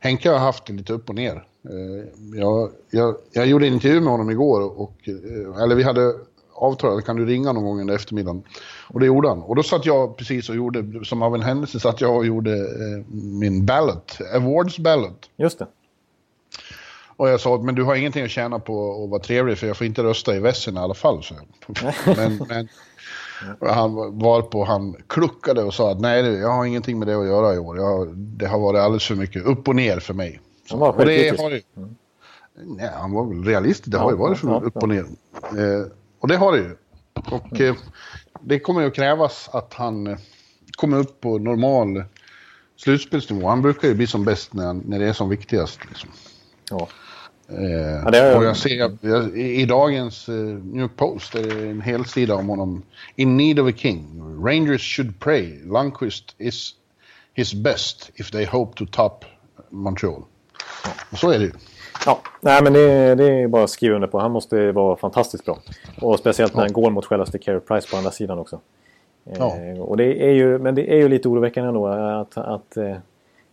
Henke 0.00 0.30
har 0.30 0.38
haft 0.38 0.66
det 0.66 0.72
lite 0.72 0.92
upp 0.92 1.08
och 1.08 1.14
ner. 1.14 1.44
Eh, 1.64 2.08
Jag, 2.40 2.70
jag, 2.90 3.16
jag 3.32 3.46
gjorde 3.46 3.66
en 3.66 3.74
intervju 3.74 4.00
med 4.00 4.10
honom 4.10 4.30
igår. 4.30 4.80
Och, 4.80 5.08
eh, 5.08 5.62
eller 5.62 5.74
vi 5.74 5.82
hade 5.82 6.14
avtalat, 6.54 7.04
kan 7.04 7.16
du 7.16 7.26
ringa 7.26 7.52
någon 7.52 7.64
gång 7.64 7.80
under 7.80 7.94
eftermiddagen? 7.94 8.42
Och 8.88 9.00
det 9.00 9.06
gjorde 9.06 9.28
han. 9.28 9.42
Och 9.42 9.56
då 9.56 9.62
satt 9.62 9.86
jag 9.86 10.16
precis 10.16 10.48
och 10.48 10.56
gjorde, 10.56 11.04
som 11.04 11.22
av 11.22 11.34
en 11.34 11.42
händelse, 11.42 11.80
satt 11.80 12.00
jag 12.00 12.16
och 12.16 12.26
gjorde 12.26 12.52
eh, 12.56 13.04
min 13.12 13.66
ballot, 13.66 14.18
awards 14.34 14.78
ballot. 14.78 15.30
Just 15.36 15.58
det. 15.58 15.66
Och 17.16 17.28
jag 17.28 17.40
sa, 17.40 17.58
men 17.58 17.74
du 17.74 17.82
har 17.82 17.94
ingenting 17.94 18.24
att 18.24 18.30
tjäna 18.30 18.58
på 18.58 19.04
att 19.04 19.10
vara 19.10 19.22
trevlig 19.22 19.58
för 19.58 19.66
jag 19.66 19.76
får 19.76 19.86
inte 19.86 20.02
rösta 20.02 20.36
i 20.36 20.38
vässen 20.40 20.76
i 20.76 20.78
alla 20.78 20.94
fall. 20.94 21.22
Så. 21.22 21.34
men, 22.16 22.46
men 22.48 22.68
han 23.70 24.18
var 24.18 24.42
på 24.42 24.64
han 24.64 24.96
kluckade 25.06 25.62
och 25.62 25.74
sa 25.74 25.90
att 25.90 26.00
nej, 26.00 26.24
jag 26.24 26.48
har 26.48 26.64
ingenting 26.64 26.98
med 26.98 27.08
det 27.08 27.20
att 27.20 27.26
göra 27.26 27.54
i 27.54 27.58
år. 27.58 27.76
Jag, 27.76 28.16
det 28.16 28.46
har 28.46 28.58
varit 28.58 28.80
alldeles 28.80 29.06
för 29.06 29.14
mycket 29.14 29.44
upp 29.44 29.68
och 29.68 29.76
ner 29.76 30.00
för 30.00 30.14
mig. 30.14 30.40
Han 30.72 30.80
var 30.80 30.92
självkritisk. 30.92 31.42
har 31.42 31.50
det, 31.50 31.62
Nej, 32.66 32.90
han 32.94 33.12
var 33.12 33.26
väl 33.26 33.44
realistisk. 33.44 33.90
Det 33.92 33.98
har 33.98 34.10
ju 34.10 34.16
Ja, 34.16 34.22
varit 34.22 34.38
för 34.38 34.48
ja, 34.48 34.60
upp 34.64 34.72
ja. 34.74 34.80
och 34.80 34.88
ner. 34.88 35.04
Eh, 35.42 35.86
och 36.20 36.28
det 36.28 36.36
har 36.36 36.52
det 36.52 36.58
ju. 36.58 36.76
Och 37.30 37.60
eh, 37.60 37.74
det 38.40 38.58
kommer 38.58 38.80
ju 38.80 38.86
att 38.86 38.94
krävas 38.94 39.48
att 39.52 39.74
han 39.74 40.06
eh, 40.06 40.18
kommer 40.76 40.98
upp 40.98 41.20
på 41.20 41.38
normal 41.38 42.04
slutspelsnivå. 42.76 43.48
Han 43.48 43.62
brukar 43.62 43.88
ju 43.88 43.94
bli 43.94 44.06
som 44.06 44.24
bäst 44.24 44.54
när, 44.54 44.72
när 44.74 44.98
det 44.98 45.06
är 45.06 45.12
som 45.12 45.28
viktigast. 45.28 45.80
Liksom. 45.88 46.10
Ja. 46.70 46.88
Eh, 47.48 48.12
Ja, 48.12 48.36
och 48.36 48.44
jag 48.44 48.56
ser 48.56 48.96
jag, 49.00 49.36
i, 49.36 49.60
i 49.62 49.66
dagens 49.66 50.28
eh, 50.28 50.34
New 50.34 50.80
York 50.82 50.96
Post 50.96 51.34
är 51.34 51.42
det 51.42 51.70
en 51.70 51.80
hel 51.80 52.04
sida 52.04 52.34
om 52.34 52.48
honom. 52.48 52.82
In 53.16 53.36
need 53.36 53.58
of 53.60 53.68
a 53.68 53.76
king. 53.76 54.06
Rangers 54.44 54.96
should 54.96 55.20
pray. 55.20 55.58
Lundqvist 55.64 56.34
is 56.38 56.74
his 57.34 57.54
best 57.54 58.10
if 58.14 58.30
they 58.30 58.44
hope 58.46 58.76
to 58.76 58.86
top 58.92 59.24
Montreal. 59.70 60.24
Och 61.12 61.18
så 61.18 61.30
är 61.30 61.38
det 61.38 61.44
ju. 61.44 61.52
Ja, 62.06 62.20
nej 62.40 62.62
men 62.62 62.72
det, 62.72 63.14
det 63.14 63.24
är 63.24 63.48
bara 63.48 63.64
att 63.64 63.70
skriva 63.70 63.94
under 63.94 64.08
på. 64.08 64.18
Han 64.18 64.30
måste 64.32 64.72
vara 64.72 64.96
fantastiskt 64.96 65.44
bra. 65.44 65.58
Och 66.00 66.18
speciellt 66.18 66.54
när 66.54 66.62
han 66.62 66.72
går 66.72 66.90
mot 66.90 67.04
självaste 67.04 67.38
Carey 67.38 67.60
Price 67.60 67.88
på 67.90 67.96
andra 67.96 68.10
sidan 68.10 68.38
också. 68.38 68.60
Ja. 69.24 69.56
Eh, 69.56 69.80
och 69.80 69.96
det 69.96 70.24
är 70.28 70.32
ju, 70.32 70.58
men 70.58 70.74
det 70.74 70.92
är 70.92 70.96
ju 70.96 71.08
lite 71.08 71.28
oroväckande 71.28 71.68
ändå 71.68 71.86
att, 71.86 72.36
att, 72.38 72.76
eh, 72.76 72.96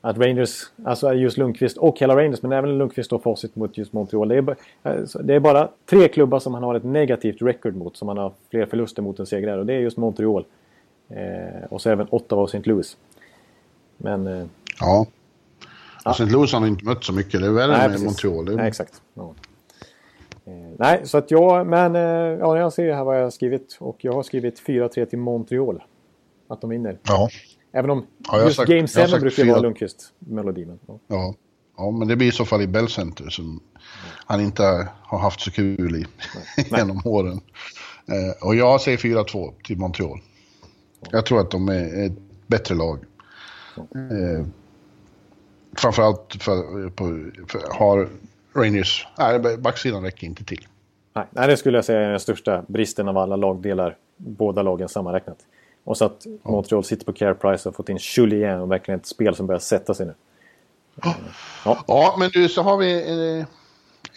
att 0.01 0.18
Rangers, 0.18 0.51
alltså 0.86 1.14
just 1.14 1.38
Lundqvist 1.38 1.78
och 1.78 1.99
hela 1.99 2.16
Rangers, 2.16 2.41
men 2.41 2.51
även 2.51 2.78
Lundqvist 2.78 3.05
står 3.05 3.20
facit 3.20 3.55
mot 3.55 3.78
just 3.78 3.93
Montreal. 3.93 4.28
Det 4.28 4.36
är, 4.36 4.41
ba- 4.41 4.55
alltså, 4.84 5.20
det 5.20 5.34
är 5.36 5.39
bara 5.39 5.70
tre 5.89 6.07
klubbar 6.07 6.39
som 6.39 6.53
han 6.53 6.64
har 6.64 6.76
ett 6.76 6.84
negativt 6.84 7.41
record 7.41 7.76
mot, 7.76 7.97
som 7.97 8.07
han 8.07 8.18
har 8.18 8.32
fler 8.49 8.66
förluster 8.66 9.01
mot 9.01 9.20
än 9.20 9.26
segrar. 9.26 9.57
Och 9.57 9.66
det 9.66 9.74
är 9.74 9.80
just 9.80 9.97
Montreal. 9.97 10.45
Eh, 11.10 11.64
och 11.70 11.82
så 11.82 11.89
även 11.89 12.07
Ottawa 12.10 12.41
och 12.41 12.49
St. 12.55 12.70
Louis. 12.70 12.97
Men... 13.97 14.28
Eh, 14.28 14.45
Ja. 16.06 16.12
St. 16.12 16.26
Louis 16.26 16.54
har 16.54 16.68
inte 16.68 16.86
mött 16.86 17.04
så 17.04 17.14
mycket. 17.14 17.41
Det 17.41 17.47
är 17.47 17.52
värre 17.52 17.72
med 17.72 17.88
precis. 17.91 18.06
Montreal. 18.06 18.45
Det 18.45 18.56
Nej, 18.56 18.68
exakt. 18.68 19.02
Ja. 19.14 19.34
Eh, 20.45 20.54
nej, 20.80 21.02
så 21.04 21.18
att 21.18 21.32
jag... 21.32 21.68
Men 21.68 21.95
eh, 21.95 22.02
ja, 22.39 22.58
jag 22.58 22.74
ser 22.74 22.93
här 22.93 23.04
vad 23.04 23.18
jag 23.18 23.24
har 23.24 23.30
skrivit. 23.32 23.78
Och 23.80 23.97
jag 24.00 24.14
har 24.14 24.24
skrivit 24.24 24.62
4-3 24.68 25.06
till 25.06 25.20
Montreal. 25.20 25.84
Att 26.50 26.62
de 26.62 26.70
vinner. 26.70 26.97
ja. 27.04 27.30
Även 27.72 27.89
om 27.89 28.06
har 28.28 28.39
just 28.43 28.56
sagt- 28.56 28.70
Game 28.70 28.88
jag 28.95 29.02
har 29.02 29.06
7 29.08 29.12
sagt 29.12 29.22
brukar 29.22 29.45
vara 29.45 29.62
Lundqvist-melodi. 29.62 30.66
men, 30.66 30.80
Ja. 30.88 31.00
Ja. 31.08 31.34
ja, 31.78 31.91
men 31.91 32.08
det 32.08 32.16
blir 32.16 32.28
i 32.28 32.32
så 32.32 32.45
fall 32.45 32.62
i 32.62 32.68
Bell 32.68 32.88
Center 32.89 33.30
som 33.30 33.60
han 34.26 34.41
inte 34.41 34.88
har 35.04 35.20
haft 35.20 35.39
så 35.41 35.52
kul 35.52 35.95
i 35.95 36.06
genom 36.78 37.02
åren. 37.06 37.39
Eh, 38.08 38.47
och 38.47 38.56
jag 38.56 38.82
säger 38.82 38.97
4-2 38.97 39.54
till 39.64 39.78
Montreal. 39.78 40.20
Jag 41.12 41.26
tror 41.26 41.39
att 41.39 41.52
de 41.52 41.70
är 41.70 42.06
ett 42.06 42.18
bättre 42.47 42.76
lag. 42.76 43.00
Eh, 43.78 44.45
framförallt 45.78 46.36
för, 46.39 46.89
på, 46.89 47.32
för 47.47 47.61
har 47.72 48.09
Rangers... 48.53 49.07
Nej, 49.17 49.57
backsidan 49.57 50.03
räcker 50.03 50.28
inte 50.28 50.43
till. 50.43 50.67
Nej, 51.13 51.26
nej, 51.30 51.47
det 51.47 51.57
skulle 51.57 51.78
jag 51.78 51.86
säga 51.86 51.99
är 51.99 52.09
den 52.09 52.20
största 52.20 52.63
bristen 52.67 53.07
av 53.07 53.17
alla 53.17 53.36
lagdelar. 53.36 53.97
Båda 54.17 54.61
lagen 54.61 54.89
sammanräknat. 54.89 55.38
Och 55.84 55.97
så 55.97 56.05
att 56.05 56.26
Montreal 56.43 56.84
sitter 56.84 57.05
på 57.05 57.13
Care 57.13 57.34
Price 57.34 57.70
och 57.70 57.76
fått 57.76 57.89
in 57.89 57.97
Julien 58.01 58.59
och 58.59 58.72
verkligen 58.72 58.99
ett 58.99 59.05
spel 59.05 59.36
som 59.36 59.47
börjar 59.47 59.59
sätta 59.59 59.93
sig 59.93 60.05
nu. 60.05 60.13
Ja, 61.65 62.15
men 62.20 62.30
du, 62.34 62.49
så 62.49 62.61
har 62.61 62.78
vi 62.78 62.93
eh, 63.39 63.45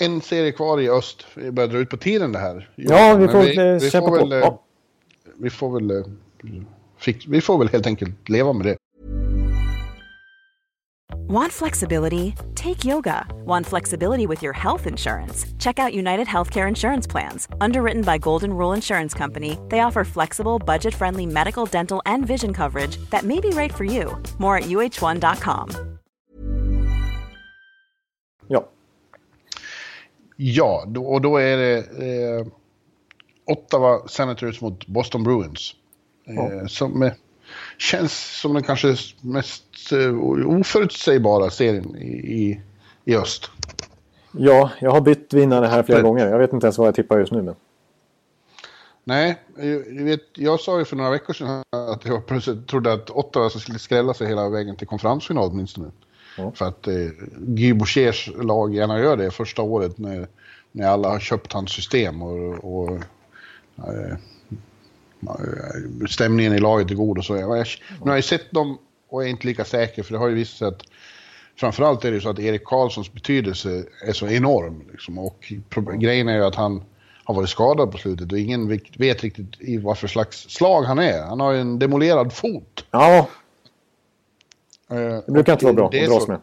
en 0.07 0.21
serie 0.21 0.53
kvar 0.53 0.81
i 0.81 0.91
öst. 0.91 1.27
Vi 1.35 1.51
börjar 1.51 1.69
dra 1.69 1.79
ut 1.79 1.91
på 1.91 1.97
tiden 1.97 2.33
det 2.33 2.39
här. 2.39 2.71
Ja, 2.75 3.15
vi 3.15 3.29
får 3.29 3.59
eh, 3.59 3.79
vi 3.81 3.91
kämpa 3.91 4.09
får 4.09 4.19
på. 4.19 4.27
väl, 4.27 4.33
eh, 4.33 4.39
Ja. 4.39 4.63
Vi 5.37 5.51
får 5.51 5.81
väl... 5.81 6.05
vi 7.29 7.41
får 7.41 7.59
väl 7.59 7.69
helt 7.69 7.87
enkelt 7.87 8.29
leva 8.29 8.53
med 8.53 8.67
det. 8.67 8.77
Want 11.33 11.51
flexibility? 11.51 12.35
Take 12.55 12.85
yoga. 12.85 13.27
Want 13.47 13.67
flexibility 13.67 14.27
with 14.27 14.43
your 14.43 14.53
health 14.53 14.87
insurance? 14.87 15.47
Check 15.59 15.79
out 15.79 15.95
United 15.95 16.27
Healthcare 16.27 16.69
Insurance 16.69 17.11
Plans. 17.11 17.49
Underwritten 17.59 18.03
by 18.03 18.19
Golden 18.19 18.51
Rule 18.51 18.75
Insurance 18.77 19.15
Company, 19.19 19.59
they 19.71 19.81
offer 19.81 20.05
flexible, 20.05 20.59
budget 20.59 20.95
friendly 20.95 21.25
medical, 21.27 21.65
dental, 21.65 22.03
and 22.05 22.27
vision 22.27 22.53
coverage 22.53 22.99
that 23.11 23.23
may 23.25 23.41
be 23.41 23.49
right 23.49 23.73
for 23.75 23.85
you. 23.85 24.23
More 24.39 24.59
at 24.59 24.65
uh1.com. 24.65 25.69
ja. 28.49 28.69
Ja, 30.37 30.85
då, 30.89 31.05
och 31.05 31.21
då 31.21 31.37
är 31.37 31.57
det 31.57 31.79
eh, 31.79 32.47
Ottawa 33.47 34.09
Senators 34.09 34.61
mot 34.61 34.87
Boston 34.87 35.25
Bruins. 35.25 35.75
Eh, 36.27 36.67
Som 36.67 37.03
eh, 37.03 37.13
känns 37.83 38.41
som 38.41 38.55
den 38.55 38.63
kanske 38.63 38.97
mest 39.21 39.93
eh, 39.93 40.19
oförutsägbara 40.47 41.51
serien 41.51 41.97
i, 41.97 42.43
i, 42.43 42.61
i 43.05 43.17
öst. 43.17 43.51
ja, 44.33 44.71
jag 44.81 44.91
har 44.91 45.01
bytt 45.01 45.33
vinnare 45.33 45.67
här 45.67 45.83
flera 45.83 45.99
Nej. 45.99 46.09
gånger. 46.09 46.29
Jag 46.29 46.39
vet 46.39 46.53
inte 46.53 46.67
ens 46.67 46.79
vad 46.79 46.89
jag 46.89 46.95
tippar 46.95 47.19
just 47.19 47.33
nu. 47.33 47.43
Men... 47.43 47.55
Nej, 49.05 49.43
du 49.57 50.05
vet, 50.05 50.21
jag 50.35 50.61
sa 50.61 50.79
ju 50.79 50.85
för 50.85 50.97
några 50.97 51.11
veckor 51.11 51.35
sedan 51.35 51.63
att 51.71 52.05
jag 52.05 52.27
plötsligt 52.27 52.69
trodde 52.69 52.93
att 52.93 53.11
Ottawa 53.11 53.51
skulle 53.51 53.79
skrälla 53.79 54.15
sig 54.15 54.27
hela 54.27 54.49
vägen 54.49 54.77
till 54.77 54.87
konferensfinal 54.87 55.51
åtminstone. 55.53 55.91
Ja. 56.37 56.53
För 56.55 56.65
att 56.65 56.89
eh, 56.89 56.95
Guy 57.39 57.75
Bouchers 57.75 58.31
lag 58.43 58.75
gärna 58.75 58.99
gör 59.01 59.17
det 59.17 59.31
första 59.31 59.63
året 59.63 59.99
när, 59.99 60.29
när 60.73 60.87
alla 60.87 61.09
har 61.09 61.21
köpt 61.21 61.53
hans 61.53 61.71
system 61.71 62.23
och, 62.23 62.65
och 62.65 62.91
eh, 63.77 64.17
stämningen 66.09 66.53
i 66.53 66.59
laget 66.59 66.91
är 66.91 66.95
god 66.95 67.19
och 67.19 67.25
så. 67.25 67.37
Jag, 67.37 67.59
jag, 67.59 67.67
nu 68.05 68.11
har 68.11 68.17
jag 68.17 68.25
sett 68.25 68.51
dem 68.51 68.79
och 69.09 69.25
är 69.25 69.29
inte 69.29 69.47
lika 69.47 69.65
säker 69.65 70.03
för 70.03 70.13
det 70.13 70.19
har 70.19 70.29
ju 70.29 70.35
visat 70.35 70.59
sig 70.59 70.69
att 70.69 70.83
framförallt 71.57 72.05
är 72.05 72.11
det 72.11 72.15
ju 72.15 72.21
så 72.21 72.29
att 72.31 72.39
Erik 72.39 72.65
Karlssons 72.65 73.13
betydelse 73.13 73.85
är 74.07 74.13
så 74.13 74.29
enorm. 74.29 74.85
Liksom, 74.93 75.19
och 75.19 75.53
grejen 75.95 76.29
är 76.29 76.37
ju 76.37 76.45
att 76.45 76.55
han 76.55 76.83
har 77.25 77.35
varit 77.35 77.49
skadad 77.49 77.93
på 77.93 77.99
slutet 77.99 78.33
och 78.33 78.39
ingen 78.39 78.69
vet- 78.69 79.23
riktigt 79.23 79.61
i 79.61 79.77
vad 79.79 79.99
för 79.99 80.09
slags 80.09 80.39
slag 80.39 80.83
han 80.83 80.99
är. 80.99 81.23
Han 81.23 81.41
har 81.41 81.53
ju 81.53 81.61
en 81.61 81.79
demolerad 81.79 82.33
fot. 82.33 82.85
Ja, 82.91 83.29
Eh, 84.93 85.21
det 85.27 85.33
brukar 85.33 85.53
inte 85.53 85.65
vara 85.65 85.75
bra 85.75 85.87
att 85.87 85.93
dras 85.93 86.29
med. 86.29 86.41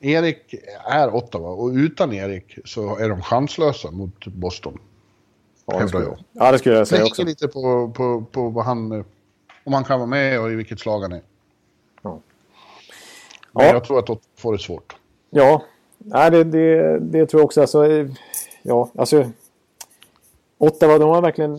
Erik 0.00 0.54
är 0.90 1.14
Ottawa 1.14 1.48
och 1.48 1.68
utan 1.68 2.12
Erik 2.12 2.58
så 2.64 2.96
är 2.96 3.08
de 3.08 3.22
chanslösa 3.22 3.90
mot 3.90 4.26
Boston. 4.26 4.78
Ja, 5.68 5.74
det 5.74 5.78
hävdar 5.78 5.88
skulle, 5.88 6.04
jag. 6.04 6.18
ja, 6.32 6.52
det 6.52 6.58
skulle 6.58 6.74
jag 6.74 6.88
säga 6.88 7.04
också. 7.04 7.24
lite 7.24 7.48
på, 7.48 7.90
på, 7.96 8.24
på 8.32 8.48
vad 8.48 8.64
han, 8.64 9.04
om 9.64 9.72
han 9.72 9.84
kan 9.84 9.98
vara 9.98 10.06
med 10.06 10.40
och 10.40 10.50
i 10.50 10.54
vilket 10.54 10.80
slag 10.80 11.00
han 11.00 11.12
är. 11.12 11.20
Ja. 12.02 12.20
Men 13.52 13.66
Ja. 13.66 13.72
jag 13.72 13.84
tror 13.84 13.98
att 13.98 14.10
Ottawa 14.10 14.20
får 14.36 14.52
det 14.52 14.58
svårt. 14.58 14.96
Ja, 15.30 15.62
nej, 15.98 16.30
det, 16.30 16.44
det, 16.44 16.98
det 16.98 17.26
tror 17.26 17.40
jag 17.40 17.44
också. 17.44 17.60
Alltså, 17.60 17.86
ja, 18.62 18.90
alltså, 18.94 19.30
Ottawa, 20.58 20.98
de 20.98 21.10
har 21.10 21.22
verkligen... 21.22 21.58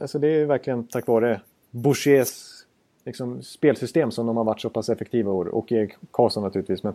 Alltså, 0.00 0.18
det 0.18 0.28
är 0.28 0.44
verkligen 0.46 0.86
tack 0.86 1.06
vare 1.06 1.40
Bouchers 1.70 2.30
liksom, 3.04 3.42
spelsystem 3.42 4.10
som 4.10 4.26
de 4.26 4.36
har 4.36 4.44
varit 4.44 4.60
så 4.60 4.70
pass 4.70 4.88
effektiva 4.88 5.32
år. 5.32 5.48
Och 5.48 5.72
Erik 5.72 5.92
Karlsson 6.10 6.42
naturligtvis. 6.42 6.82
Men, 6.82 6.94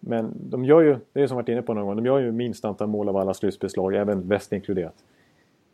men 0.00 0.32
de 0.50 0.64
gör 0.64 0.80
ju, 0.80 0.96
det 1.12 1.22
är 1.22 1.26
som 1.26 1.36
varit 1.36 1.48
inne 1.48 1.62
på 1.62 1.74
någon 1.74 1.86
gång, 1.86 1.96
de 1.96 2.06
gör 2.06 2.18
ju 2.18 2.32
minst 2.32 2.64
antal 2.64 2.88
mål 2.88 3.08
av 3.08 3.16
alla 3.16 3.34
slutspelslag, 3.34 3.94
även 3.94 4.28
väst 4.28 4.52
inkluderat. 4.52 4.94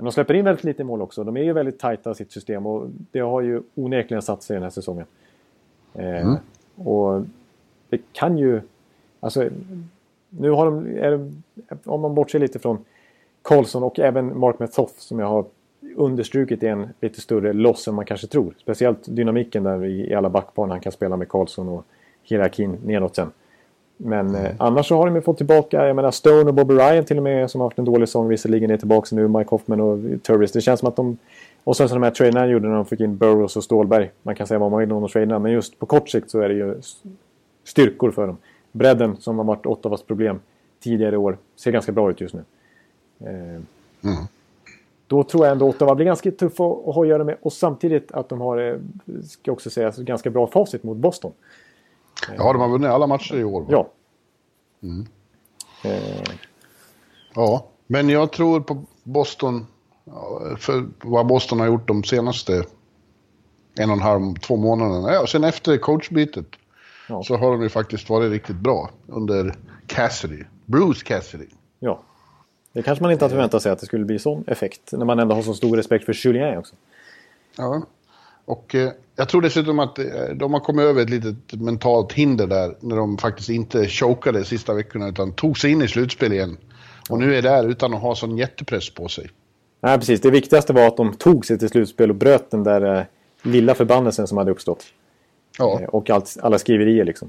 Men 0.02 0.04
de 0.04 0.12
släpper 0.12 0.34
in 0.34 0.44
väldigt 0.44 0.64
lite 0.64 0.84
mål 0.84 1.02
också. 1.02 1.24
De 1.24 1.36
är 1.36 1.42
ju 1.42 1.52
väldigt 1.52 1.78
tajta 1.78 2.10
i 2.10 2.14
sitt 2.14 2.32
system 2.32 2.66
och 2.66 2.88
det 3.10 3.20
har 3.20 3.40
ju 3.40 3.62
onekligen 3.74 4.22
satt 4.22 4.42
sig 4.42 4.54
den 4.54 4.62
här 4.62 4.70
säsongen. 4.70 5.06
Eh, 5.94 6.34
Och 6.76 7.22
det 7.88 8.00
kan 8.12 8.38
ju... 8.38 8.60
Alltså, 9.20 9.48
nu 10.28 10.50
har 10.50 10.64
de, 10.64 10.86
är 10.86 11.30
om 11.84 12.00
man 12.00 12.14
bortser 12.14 12.38
lite 12.38 12.58
från 12.58 12.84
Karlsson 13.42 13.82
och 13.82 13.98
även 13.98 14.38
Mark 14.38 14.58
Methoff 14.58 14.90
som 14.90 15.18
jag 15.18 15.26
har 15.26 15.44
understrukit 15.96 16.62
är 16.62 16.68
en 16.70 16.88
lite 17.00 17.20
större 17.20 17.52
loss 17.52 17.88
än 17.88 17.94
man 17.94 18.04
kanske 18.04 18.26
tror. 18.26 18.54
Speciellt 18.58 19.16
dynamiken 19.16 19.62
där 19.62 19.84
i, 19.84 20.14
alla 20.14 20.30
backplan 20.30 20.70
han 20.70 20.80
kan 20.80 20.92
spela 20.92 21.16
med 21.16 21.28
Karlsson 21.28 21.68
och 21.68 21.84
hierarkin 22.22 22.78
nedåt 22.84 23.16
sen. 23.16 23.30
Men 24.04 24.34
eh, 24.34 24.50
annars 24.58 24.88
så 24.88 24.96
har 24.96 25.06
de 25.06 25.14
ju 25.14 25.22
fått 25.22 25.36
tillbaka, 25.36 25.86
jag 25.86 25.96
menar 25.96 26.10
Stone 26.10 26.48
och 26.48 26.54
Bobby 26.54 26.74
Ryan 26.74 27.04
till 27.04 27.16
och 27.16 27.22
med 27.22 27.50
som 27.50 27.60
har 27.60 27.68
haft 27.68 27.78
en 27.78 27.84
dålig 27.84 28.08
säsong 28.08 28.28
visserligen 28.28 28.70
är 28.70 28.76
tillbaka 28.76 29.16
nu, 29.16 29.28
Mike 29.28 29.50
Hoffman 29.50 29.80
och 29.80 30.22
Turris. 30.22 30.52
Det 30.52 30.60
känns 30.60 30.80
som 30.80 30.88
att 30.88 30.96
de... 30.96 31.18
Och 31.64 31.76
sen 31.76 31.88
så 31.88 31.94
de 31.94 32.02
här 32.02 32.10
traderna 32.10 32.46
gjorde 32.46 32.68
när 32.68 32.74
de 32.74 32.86
fick 32.86 33.00
in 33.00 33.16
Burrows 33.16 33.56
och 33.56 33.64
Stålberg. 33.64 34.10
Man 34.22 34.34
kan 34.34 34.46
säga 34.46 34.58
vad 34.58 34.70
man 34.70 34.80
vill 34.80 34.92
om 34.92 35.02
de 35.02 35.08
traderna, 35.08 35.38
men 35.38 35.52
just 35.52 35.78
på 35.78 35.86
kort 35.86 36.08
sikt 36.08 36.30
så 36.30 36.40
är 36.40 36.48
det 36.48 36.54
ju 36.54 36.74
styrkor 37.64 38.10
för 38.10 38.26
dem. 38.26 38.36
Bredden 38.72 39.16
som 39.16 39.38
har 39.38 39.44
varit 39.44 39.66
Ottawas 39.66 40.02
problem 40.02 40.40
tidigare 40.80 41.14
i 41.14 41.18
år 41.18 41.38
ser 41.56 41.70
ganska 41.70 41.92
bra 41.92 42.10
ut 42.10 42.20
just 42.20 42.34
nu. 42.34 42.42
Eh, 43.20 43.60
Då 45.06 45.22
tror 45.22 45.44
jag 45.44 45.52
ändå 45.52 45.68
Ottawa 45.68 45.94
blir 45.94 46.06
ganska 46.06 46.30
tuff 46.30 46.60
att, 46.60 46.88
att 46.88 46.94
ha 46.94 47.02
att 47.02 47.08
göra 47.08 47.24
med 47.24 47.36
och 47.42 47.52
samtidigt 47.52 48.12
att 48.12 48.28
de 48.28 48.40
har, 48.40 48.58
eh, 48.58 48.76
ska 49.24 49.52
också 49.52 49.70
säga, 49.70 49.92
ganska 49.98 50.30
bra 50.30 50.46
facit 50.46 50.82
mot 50.82 50.96
Boston. 50.96 51.32
Ja, 52.36 52.52
de 52.52 52.60
har 52.60 52.68
vunnit 52.68 52.90
alla 52.90 53.06
matcher 53.06 53.34
i 53.34 53.44
år. 53.44 53.66
Ja. 53.68 53.88
Eh, 55.84 56.22
ja. 57.34 57.66
Men 57.86 58.08
jag 58.08 58.32
tror 58.32 58.60
på 58.60 58.84
Boston, 59.02 59.66
för 60.58 60.88
vad 61.02 61.26
Boston 61.26 61.60
har 61.60 61.66
gjort 61.66 61.88
de 61.88 62.04
senaste 62.04 62.64
en 63.78 63.90
och 63.90 63.96
en 63.96 64.02
halv, 64.02 64.34
två 64.34 64.56
månaderna. 64.56 65.12
Ja, 65.12 65.26
sen 65.26 65.44
efter 65.44 65.76
coachbytet 65.78 66.46
Ja. 67.08 67.22
så 67.22 67.36
har 67.36 67.52
de 67.52 67.62
ju 67.62 67.68
faktiskt 67.68 68.10
varit 68.10 68.30
riktigt 68.30 68.56
bra 68.56 68.90
under 69.06 69.54
Cassidy. 69.86 70.44
Bruce 70.64 71.04
Cassidy. 71.04 71.46
ja. 71.78 72.02
Det 72.74 72.82
kanske 72.82 73.02
man 73.02 73.12
inte 73.12 73.24
hade 73.24 73.32
förväntat 73.34 73.62
sig 73.62 73.72
att 73.72 73.78
det 73.78 73.86
skulle 73.86 74.04
bli 74.04 74.18
sån 74.18 74.44
effekt. 74.46 74.92
När 74.92 75.04
man 75.04 75.18
ändå 75.18 75.34
har 75.34 75.42
så 75.42 75.54
stor 75.54 75.76
respekt 75.76 76.04
för 76.04 76.26
Julien 76.26 76.58
också. 76.58 76.74
Ja. 77.56 77.82
Och 78.44 78.74
eh, 78.74 78.90
jag 79.16 79.28
tror 79.28 79.42
dessutom 79.42 79.78
att 79.78 79.98
eh, 79.98 80.04
de 80.34 80.52
har 80.52 80.60
kommit 80.60 80.84
över 80.84 81.02
ett 81.02 81.10
litet 81.10 81.60
mentalt 81.60 82.12
hinder 82.12 82.46
där. 82.46 82.76
När 82.80 82.96
de 82.96 83.18
faktiskt 83.18 83.48
inte 83.48 83.88
chokade 83.88 84.44
sista 84.44 84.74
veckorna 84.74 85.08
utan 85.08 85.32
tog 85.32 85.58
sig 85.58 85.70
in 85.70 85.82
i 85.82 85.88
slutspel 85.88 86.32
igen. 86.32 86.56
Och 87.10 87.18
nu 87.18 87.36
är 87.36 87.42
där 87.42 87.68
utan 87.68 87.94
att 87.94 88.00
ha 88.00 88.14
sån 88.14 88.38
jättepress 88.38 88.90
på 88.90 89.08
sig. 89.08 89.30
Nej, 89.80 89.98
precis. 89.98 90.20
Det 90.20 90.30
viktigaste 90.30 90.72
var 90.72 90.86
att 90.86 90.96
de 90.96 91.14
tog 91.14 91.46
sig 91.46 91.58
till 91.58 91.68
slutspel 91.68 92.10
och 92.10 92.16
bröt 92.16 92.50
den 92.50 92.64
där 92.64 92.96
eh, 92.96 93.04
lilla 93.42 93.74
förbannelsen 93.74 94.26
som 94.26 94.38
hade 94.38 94.50
uppstått. 94.50 94.84
Ja. 95.58 95.80
Eh, 95.80 95.88
och 95.88 96.10
allt, 96.10 96.36
alla 96.42 96.58
skriverier 96.58 97.04
liksom. 97.04 97.28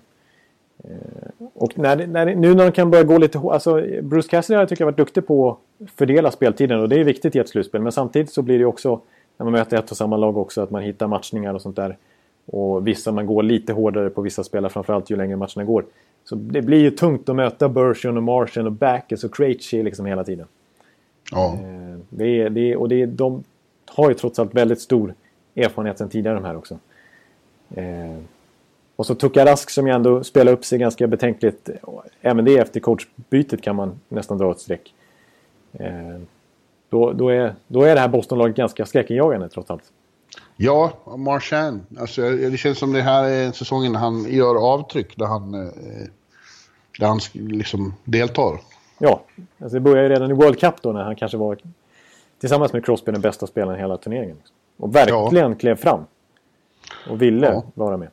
Eh, 0.83 1.47
och 1.53 1.77
när, 1.77 2.07
när, 2.07 2.25
nu 2.25 2.53
när 2.53 2.65
de 2.65 2.71
kan 2.71 2.91
börja 2.91 3.03
gå 3.03 3.17
lite 3.17 3.39
alltså 3.39 3.81
Bruce 4.01 4.29
Cassidy 4.29 4.55
har 4.55 4.61
jag 4.61 4.69
tycker 4.69 4.81
jag 4.81 4.87
varit 4.87 4.97
duktig 4.97 5.27
på 5.27 5.49
att 5.51 5.89
fördela 5.95 6.31
speltiden 6.31 6.79
och 6.79 6.89
det 6.89 6.99
är 6.99 7.03
viktigt 7.03 7.35
i 7.35 7.39
ett 7.39 7.49
slutspel. 7.49 7.81
Men 7.81 7.91
samtidigt 7.91 8.33
så 8.33 8.41
blir 8.41 8.59
det 8.59 8.65
också 8.65 9.01
när 9.37 9.43
man 9.43 9.53
möter 9.53 9.77
ett 9.77 9.91
och 9.91 9.97
samma 9.97 10.17
lag 10.17 10.37
också 10.37 10.61
att 10.61 10.71
man 10.71 10.83
hittar 10.83 11.07
matchningar 11.07 11.53
och 11.53 11.61
sånt 11.61 11.75
där. 11.75 11.97
Och 12.45 12.87
vissa 12.87 13.11
man 13.11 13.25
går 13.25 13.43
lite 13.43 13.73
hårdare 13.73 14.09
på 14.09 14.21
vissa 14.21 14.43
spelare 14.43 14.71
framförallt 14.71 15.09
ju 15.09 15.15
längre 15.15 15.35
matcherna 15.35 15.63
går. 15.63 15.85
Så 16.23 16.35
det 16.35 16.61
blir 16.61 16.79
ju 16.81 16.91
tungt 16.91 17.29
att 17.29 17.35
möta 17.35 17.69
Bershon 17.69 18.17
och 18.17 18.23
Martian 18.23 18.65
och 18.65 18.71
Backes 18.71 19.23
och 19.23 19.35
Krejci 19.35 19.83
liksom 19.83 20.05
hela 20.05 20.23
tiden. 20.23 20.47
ja. 21.31 21.53
Eh, 21.53 21.99
Det 22.09 22.41
är, 22.41 22.49
det 22.49 22.71
är, 22.71 22.77
och 22.77 22.89
det 22.89 23.01
är, 23.01 23.07
de 23.07 23.43
har 23.85 24.09
ju 24.09 24.15
trots 24.15 24.39
allt 24.39 24.55
väldigt 24.55 24.81
stor 24.81 25.13
erfarenhet 25.55 25.97
sedan 25.97 26.09
tidigare 26.09 26.35
de 26.35 26.45
här 26.45 26.57
också. 26.57 26.77
Eh, 27.75 28.17
och 28.95 29.05
så 29.05 29.15
Tuka 29.15 29.45
Rask 29.45 29.69
som 29.69 29.87
ju 29.87 29.93
ändå 29.93 30.23
spelar 30.23 30.51
upp 30.51 30.65
sig 30.65 30.79
ganska 30.79 31.07
betänkligt. 31.07 31.69
Även 32.21 32.45
det 32.45 32.57
efter 32.57 32.79
coachbytet 32.79 33.61
kan 33.61 33.75
man 33.75 33.99
nästan 34.09 34.37
dra 34.37 34.51
ett 34.51 34.59
streck. 34.59 34.93
Då, 36.93 37.13
då, 37.13 37.29
är, 37.29 37.55
då 37.67 37.81
är 37.83 37.95
det 37.95 38.01
här 38.01 38.07
Bostonlaget 38.07 38.55
ganska 38.55 38.85
skräckinjagande 38.85 39.49
trots 39.49 39.71
allt. 39.71 39.83
Ja, 40.55 40.91
Marchand. 41.17 41.81
Alltså, 41.99 42.21
det 42.21 42.57
känns 42.57 42.77
som 42.77 42.93
det 42.93 43.01
här 43.01 43.23
är 43.23 43.51
säsongen 43.51 43.95
han 43.95 44.25
gör 44.33 44.55
avtryck 44.73 45.17
där 45.17 45.25
han, 45.25 45.53
eh, 45.53 45.71
där 46.99 47.07
han 47.07 47.19
liksom 47.33 47.93
deltar. 48.03 48.59
Ja, 48.99 49.21
alltså 49.59 49.73
det 49.75 49.79
började 49.79 50.07
ju 50.07 50.13
redan 50.13 50.31
i 50.31 50.33
World 50.33 50.59
Cup 50.59 50.81
då 50.81 50.91
när 50.91 51.03
han 51.03 51.15
kanske 51.15 51.37
var 51.37 51.57
tillsammans 52.39 52.73
med 52.73 52.85
Crosby 52.85 53.11
den 53.11 53.21
bästa 53.21 53.47
spelaren 53.47 53.77
i 53.77 53.81
hela 53.81 53.97
turneringen. 53.97 54.37
Och 54.77 54.95
verkligen 54.95 55.55
klev 55.55 55.75
fram. 55.75 55.99
Och 57.09 57.21
ville 57.21 57.47
Ja. 57.47 57.63
vara 57.73 57.97
med. 57.97 58.09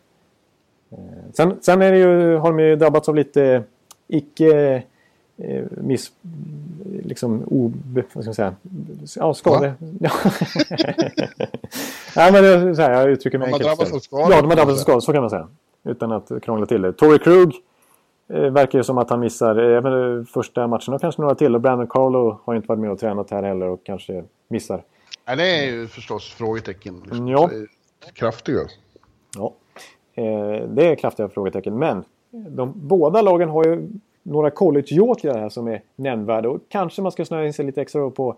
Eh, 0.92 0.98
Sen, 1.32 1.56
sen 1.60 1.82
är 1.82 1.92
det 1.92 1.98
ju, 1.98 2.36
har 2.36 2.48
de 2.52 2.58
ju 2.60 2.76
drabbats 2.76 3.08
av 3.08 3.14
lite 3.16 3.62
icke 4.08 4.82
eh, 5.36 5.64
miss... 5.70 6.12
Liksom 7.05 7.42
o... 7.46 7.72
Vad 7.94 8.05
ska 8.05 8.18
man 8.24 8.34
säga? 8.34 8.55
Ja, 9.16 9.34
skador. 9.34 9.74
Ja. 10.01 10.11
Nej, 12.16 12.32
men 12.32 12.42
det 12.42 12.48
är 12.48 12.74
så 12.74 12.82
här, 12.82 12.92
jag 12.92 13.11
uttrycker 13.11 13.38
mig 13.38 13.46
De 13.46 13.53
har 13.53 13.59
enkelt 13.59 13.78
drabbats 13.78 13.92
av 13.92 13.98
skador, 13.98 14.32
Ja, 14.32 14.40
de 14.40 14.48
har 14.48 14.57
drabbats 14.57 14.80
av 14.80 14.82
skador, 14.82 15.01
så 15.01 15.12
kan 15.12 15.20
man 15.20 15.30
säga. 15.30 15.48
Utan 15.84 16.12
att 16.12 16.32
krångla 16.42 16.66
till 16.66 16.82
det. 16.82 16.92
Tory 16.92 17.18
Krug 17.18 17.55
eh, 18.28 18.51
verkar 18.51 18.78
ju 18.78 18.84
som 18.84 18.98
att 18.98 19.11
han 19.11 19.20
missar 19.20 19.57
eh, 19.57 19.76
även 19.76 20.18
eh, 20.18 20.24
första 20.24 20.66
matchen 20.66 20.94
och 20.94 21.01
kanske 21.01 21.22
några 21.22 21.34
till. 21.34 21.55
Och 21.55 21.61
Brandon 21.61 21.86
Carlo 21.86 22.40
har 22.44 22.55
inte 22.55 22.68
varit 22.68 22.80
med 22.80 22.90
och 22.90 22.98
tränat 22.98 23.30
här 23.30 23.42
heller 23.42 23.68
och 23.68 23.80
kanske 23.84 24.24
missar. 24.48 24.82
Ja, 25.24 25.36
det 25.36 25.59
är 25.59 25.70
ju 25.70 25.86
förstås 25.86 26.32
frågetecken. 26.32 27.03
Liksom. 27.05 27.28
Ja. 27.28 27.51
Kraftiga. 28.14 28.61
Ja, 29.36 29.55
eh, 30.14 30.68
det 30.68 30.86
är 30.86 30.94
kraftiga 30.94 31.28
frågetecken. 31.28 31.78
Men 31.78 32.05
de, 32.30 32.72
båda 32.76 33.22
lagen 33.22 33.48
har 33.48 33.64
ju 33.64 33.88
några 34.30 34.50
college-jokrar 34.50 35.38
här 35.38 35.48
som 35.48 35.68
är 35.68 35.82
nämnvärda. 35.96 36.48
Och 36.48 36.60
kanske 36.68 37.02
man 37.02 37.12
ska 37.12 37.24
snöa 37.24 37.46
in 37.46 37.52
sig 37.52 37.64
lite 37.64 37.82
extra 37.82 38.10
på 38.10 38.34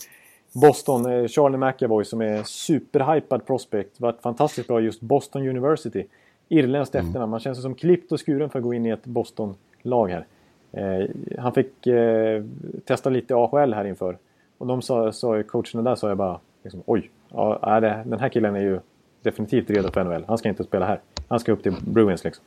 Boston. 0.52 1.12
Eh, 1.12 1.28
Charlie 1.28 1.58
McAvoy 1.58 2.04
som 2.04 2.20
är 2.20 2.42
superhypad 2.42 3.46
prospect. 3.46 4.00
Varit 4.00 4.20
fantastiskt 4.20 4.68
bra 4.68 4.80
just 4.80 5.00
Boston 5.00 5.48
University. 5.48 6.04
Irländskt 6.48 6.94
efternamn. 6.94 7.30
Man 7.30 7.40
känns 7.40 7.62
som 7.62 7.74
klippt 7.74 8.12
och 8.12 8.26
skuren 8.26 8.50
för 8.50 8.58
att 8.58 8.62
gå 8.62 8.74
in 8.74 8.86
i 8.86 8.88
ett 8.88 9.04
Boston-lag 9.04 10.08
här. 10.08 10.26
Eh, 10.72 11.08
han 11.38 11.52
fick 11.52 11.86
eh, 11.86 12.44
testa 12.84 13.10
lite 13.10 13.34
AHL 13.34 13.74
här 13.74 13.84
inför. 13.84 14.18
Och 14.58 14.66
de 14.66 14.82
sa, 14.82 15.12
sa 15.12 15.42
coacherna 15.42 15.90
där 15.90 15.94
sa 15.94 16.08
jag 16.08 16.16
bara 16.16 16.40
liksom, 16.62 16.82
oj, 16.86 17.10
ja, 17.28 17.80
det, 17.80 18.02
den 18.06 18.20
här 18.20 18.28
killen 18.28 18.56
är 18.56 18.60
ju 18.60 18.80
definitivt 19.22 19.70
redo 19.70 19.90
för 19.90 20.04
NHL. 20.04 20.24
Han 20.28 20.38
ska 20.38 20.48
inte 20.48 20.64
spela 20.64 20.86
här. 20.86 21.00
Han 21.28 21.40
ska 21.40 21.52
upp 21.52 21.62
till 21.62 21.74
Bruins 21.80 22.24
liksom. 22.24 22.44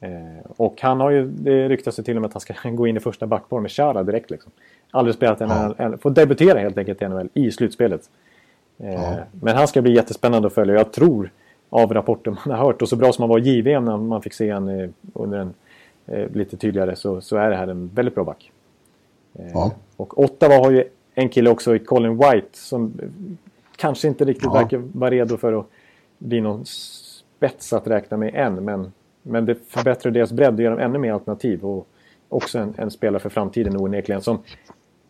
Eh, 0.00 0.50
och 0.56 0.80
han 0.82 1.00
har 1.00 1.10
ju, 1.10 1.26
det 1.26 1.68
ryktas 1.68 1.98
ju 1.98 2.02
till 2.02 2.16
och 2.16 2.22
med 2.22 2.26
att 2.28 2.34
han 2.34 2.40
ska 2.40 2.54
gå 2.70 2.86
in 2.86 2.96
i 2.96 3.00
första 3.00 3.26
backpar 3.26 3.60
med 3.60 3.70
Chara 3.70 4.02
direkt 4.02 4.30
liksom. 4.30 4.52
Aldrig 4.90 5.14
spelat 5.14 5.40
en, 5.40 5.48
Ja. 5.48 5.74
en, 5.78 5.98
får 5.98 6.10
debutera 6.10 6.58
helt 6.58 6.78
enkelt 6.78 7.02
i 7.02 7.08
NHL 7.08 7.28
i 7.34 7.50
slutspelet. 7.50 8.10
Eh, 8.78 8.92
Ja. 8.94 9.14
Men 9.40 9.56
han 9.56 9.68
ska 9.68 9.82
bli 9.82 9.94
jättespännande 9.94 10.46
att 10.48 10.54
följa. 10.54 10.74
Jag 10.74 10.92
tror 10.92 11.30
av 11.70 11.94
rapporter 11.94 12.30
man 12.30 12.58
har 12.58 12.64
hört 12.66 12.82
och 12.82 12.88
så 12.88 12.96
bra 12.96 13.12
som 13.12 13.22
han 13.22 13.28
var 13.28 13.38
i 13.38 13.42
JVM 13.42 13.84
när 13.84 13.96
man 13.96 14.22
fick 14.22 14.34
se 14.34 14.50
han 14.50 14.68
eh, 14.80 14.88
under 15.14 15.38
en 15.38 15.54
lite 16.32 16.56
tydligare 16.56 16.96
så, 16.96 17.20
så 17.20 17.36
är 17.36 17.50
det 17.50 17.56
här 17.56 17.66
en 17.68 17.90
väldigt 17.94 18.14
bra 18.14 18.24
back. 18.24 18.52
Ja. 19.52 19.72
Och 19.96 20.18
Ottawa 20.24 20.54
har 20.54 20.70
ju 20.70 20.84
en 21.14 21.28
kille 21.28 21.50
också 21.50 21.76
i 21.76 21.78
Colin 21.78 22.16
White 22.18 22.48
som 22.52 22.92
kanske 23.76 24.08
inte 24.08 24.24
riktigt 24.24 24.44
Ja. 24.44 24.52
verkar 24.52 24.82
vara 24.92 25.10
redo 25.10 25.36
för 25.36 25.52
att 25.60 25.66
bli 26.18 26.40
någon 26.40 26.64
spets 26.66 27.72
att 27.72 27.86
räkna 27.86 28.16
med 28.16 28.34
än. 28.34 28.64
Men, 28.64 28.92
men 29.26 29.46
det 29.46 29.54
förbättrar 29.68 30.12
deras 30.12 30.32
bredd 30.32 30.54
och 30.54 30.60
ger 30.60 30.70
dem 30.70 30.78
ännu 30.78 30.98
mer 30.98 31.12
alternativ. 31.12 31.64
Och 31.64 31.88
också 32.28 32.58
en, 32.58 32.74
en 32.76 32.90
spelare 32.90 33.20
för 33.20 33.28
framtiden 33.28 33.76
onekligen. 33.76 34.22
Som 34.22 34.38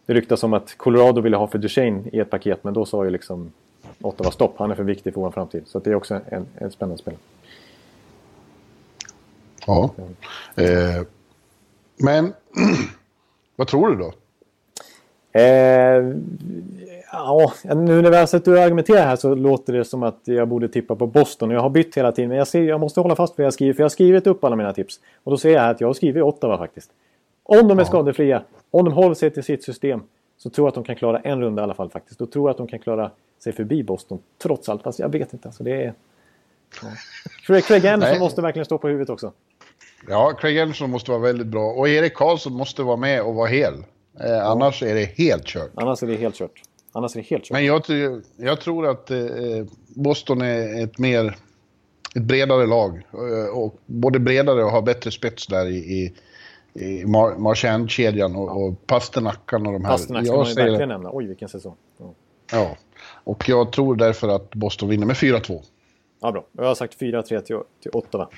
det 0.07 0.15
ryktas 0.15 0.43
om 0.43 0.53
att 0.53 0.75
Colorado 0.77 1.21
ville 1.21 1.37
ha 1.37 1.47
för 1.47 1.59
Duchene 1.59 2.03
i 2.13 2.21
ett 2.21 2.31
paket. 2.31 2.65
Men 2.65 2.75
då 2.75 2.85
sa 2.85 3.05
ju 3.05 3.11
liksom 3.11 3.53
Ottawa 4.01 4.31
stopp. 4.31 4.55
Han 4.59 4.71
är 4.71 4.75
för 4.75 4.83
viktig 4.83 5.15
för 5.15 5.21
vår 5.21 5.31
framtid. 5.31 5.63
Så 5.67 5.79
det 5.79 5.91
är 5.91 5.95
också 5.95 6.21
en, 6.29 6.47
en 6.55 6.71
spännande 6.71 6.99
spelare. 6.99 7.21
Ja. 9.67 9.91
Eh, 10.55 11.03
men 11.97 12.33
vad 13.57 13.69
tror 13.69 13.89
du 13.89 13.97
då? 13.97 14.13
Eh, 15.37 16.03
ja, 17.13 17.53
nu 17.65 18.03
när 18.03 18.11
vi 18.11 18.17
har 18.17 18.27
sett 18.27 18.47
hur 18.47 18.53
du 18.53 18.61
argumenterar 18.61 19.07
här 19.07 19.17
så 19.17 19.35
låter 19.35 19.73
det 19.73 19.85
som 19.85 20.03
att 20.03 20.21
jag 20.25 20.49
borde 20.49 20.69
tippa 20.69 20.97
på 20.97 21.07
Boston. 21.07 21.51
Jag 21.51 21.61
har 21.61 21.71
bytt 21.71 21.97
hela 21.97 22.13
tiden 22.13 22.29
men 22.29 22.39
jag, 22.39 22.49
ser, 22.49 22.63
jag 22.63 22.81
måste 22.81 23.01
hålla 23.01 23.17
fast 23.17 23.33
vid 23.33 23.37
vad 23.37 23.47
jag 23.47 23.53
skriver. 23.53 23.73
För 23.73 23.81
jag 23.81 23.85
har 23.85 23.91
skrivit 23.91 24.27
upp 24.27 24.45
alla 24.45 24.57
mina 24.57 24.73
tips. 24.73 25.01
Och 25.25 25.31
då 25.31 25.39
ser 25.39 25.51
jag 25.51 25.71
att 25.71 25.81
jag 25.81 25.89
har 25.89 25.95
skrivit 25.95 26.23
Ottawa 26.23 26.59
faktiskt. 26.59 26.91
Om 27.43 27.69
de 27.69 27.79
är 27.79 27.85
skadefria, 27.85 28.43
om 28.71 28.85
de 28.85 28.95
håller 28.95 29.15
sig 29.15 29.31
till 29.31 29.43
sitt 29.43 29.65
system 29.65 30.03
så 30.37 30.51
tror 30.51 30.67
jag 30.67 30.69
att 30.69 30.75
de 30.75 30.85
kan 30.85 30.97
klara 30.97 31.21
en 31.21 31.41
runda 31.41 31.63
i 31.63 31.65
alla 31.65 31.75
fall 31.75 31.91
faktiskt. 31.91 32.19
Då 32.19 32.27
tror 32.27 32.49
jag 32.49 32.51
att 32.51 32.59
de 32.59 32.67
kan 32.67 32.79
klara 32.79 33.11
sig 33.39 33.53
förbi 33.53 33.83
Boston 33.83 34.19
trots 34.43 34.69
allt. 34.69 34.83
Fast 34.83 34.99
jag 34.99 35.09
vet 35.09 35.33
inte. 35.33 35.49
Alltså, 35.49 35.65
det 35.65 35.83
är... 35.83 35.95
Ja. 36.83 36.89
Craig 37.47 37.65
Craig 37.65 37.87
Anderson 37.93 38.13
Nej. 38.13 38.21
måste 38.21 38.43
verkligen 38.43 38.65
stå 38.65 38.79
på 38.79 38.89
huvudet 38.89 39.11
också. 39.11 39.33
Ja, 40.09 40.33
Craig 40.41 40.59
Anderson 40.59 40.91
måste 40.91 41.11
vara 41.11 41.21
väldigt 41.21 41.47
bra. 41.47 41.73
Och 41.73 41.89
Erik 41.89 42.15
Karlsson 42.15 42.53
måste 42.53 42.83
vara 42.83 42.97
med 42.97 43.23
och 43.23 43.35
vara 43.35 43.49
hel. 43.49 43.75
Eh, 44.21 44.47
annars 44.47 44.83
är 44.83 44.95
det 44.95 45.05
helt 45.05 45.45
kört. 45.45 45.71
Annars 45.75 46.03
är 46.03 46.07
det 46.07 46.17
helt 46.17 46.35
kört. 46.35 46.63
Annars 46.93 47.17
är 47.17 47.21
det 47.21 47.27
helt 47.27 47.45
kört. 47.45 47.51
Men 47.53 47.65
jag, 47.65 47.83
jag 48.37 48.61
tror 48.61 48.87
att 48.87 49.11
eh, 49.11 49.19
Boston 49.89 50.41
är 50.41 50.85
ett 50.85 50.99
mer... 50.99 51.37
Ett 52.15 52.23
bredare 52.23 52.67
lag. 52.67 53.03
Eh, 53.13 53.59
och 53.59 53.75
både 53.87 54.19
bredare 54.19 54.65
och 54.65 54.71
har 54.71 54.83
bättre 54.83 55.11
spets 55.11 55.47
där 55.47 55.67
i, 55.67 55.77
i, 55.77 56.15
i 56.75 57.05
Mar- 57.05 57.39
Marchand-kedjan 57.39 58.37
och, 58.37 58.65
och 58.67 58.87
Pasternackan 58.87 59.67
och 59.67 59.73
de 59.73 59.85
här. 59.85 59.93
Pasternak 59.93 60.25
ska 60.25 60.35
Jag 60.35 60.39
man 60.39 60.49
ju 60.49 60.55
verkligen 60.55 60.89
nämna. 60.89 61.11
Oj, 61.13 61.27
vilken 61.27 61.49
säsong. 61.49 61.77
Ja. 61.99 62.15
Ja. 62.53 62.77
Och 63.25 63.49
jag 63.49 63.73
tror 63.73 63.97
därför 63.97 64.29
att 64.29 64.55
Boston 64.55 64.89
vinner 64.89 65.07
med 65.07 65.17
4-2. 65.17 65.63
Ja, 66.21 66.33
bra. 66.33 66.45
Jag 66.53 66.65
har 66.65 66.75
sagt 66.75 67.01
4-3 67.01 67.23
till, 67.23 67.59
till 67.83 67.91
Ottawa. 67.93 68.29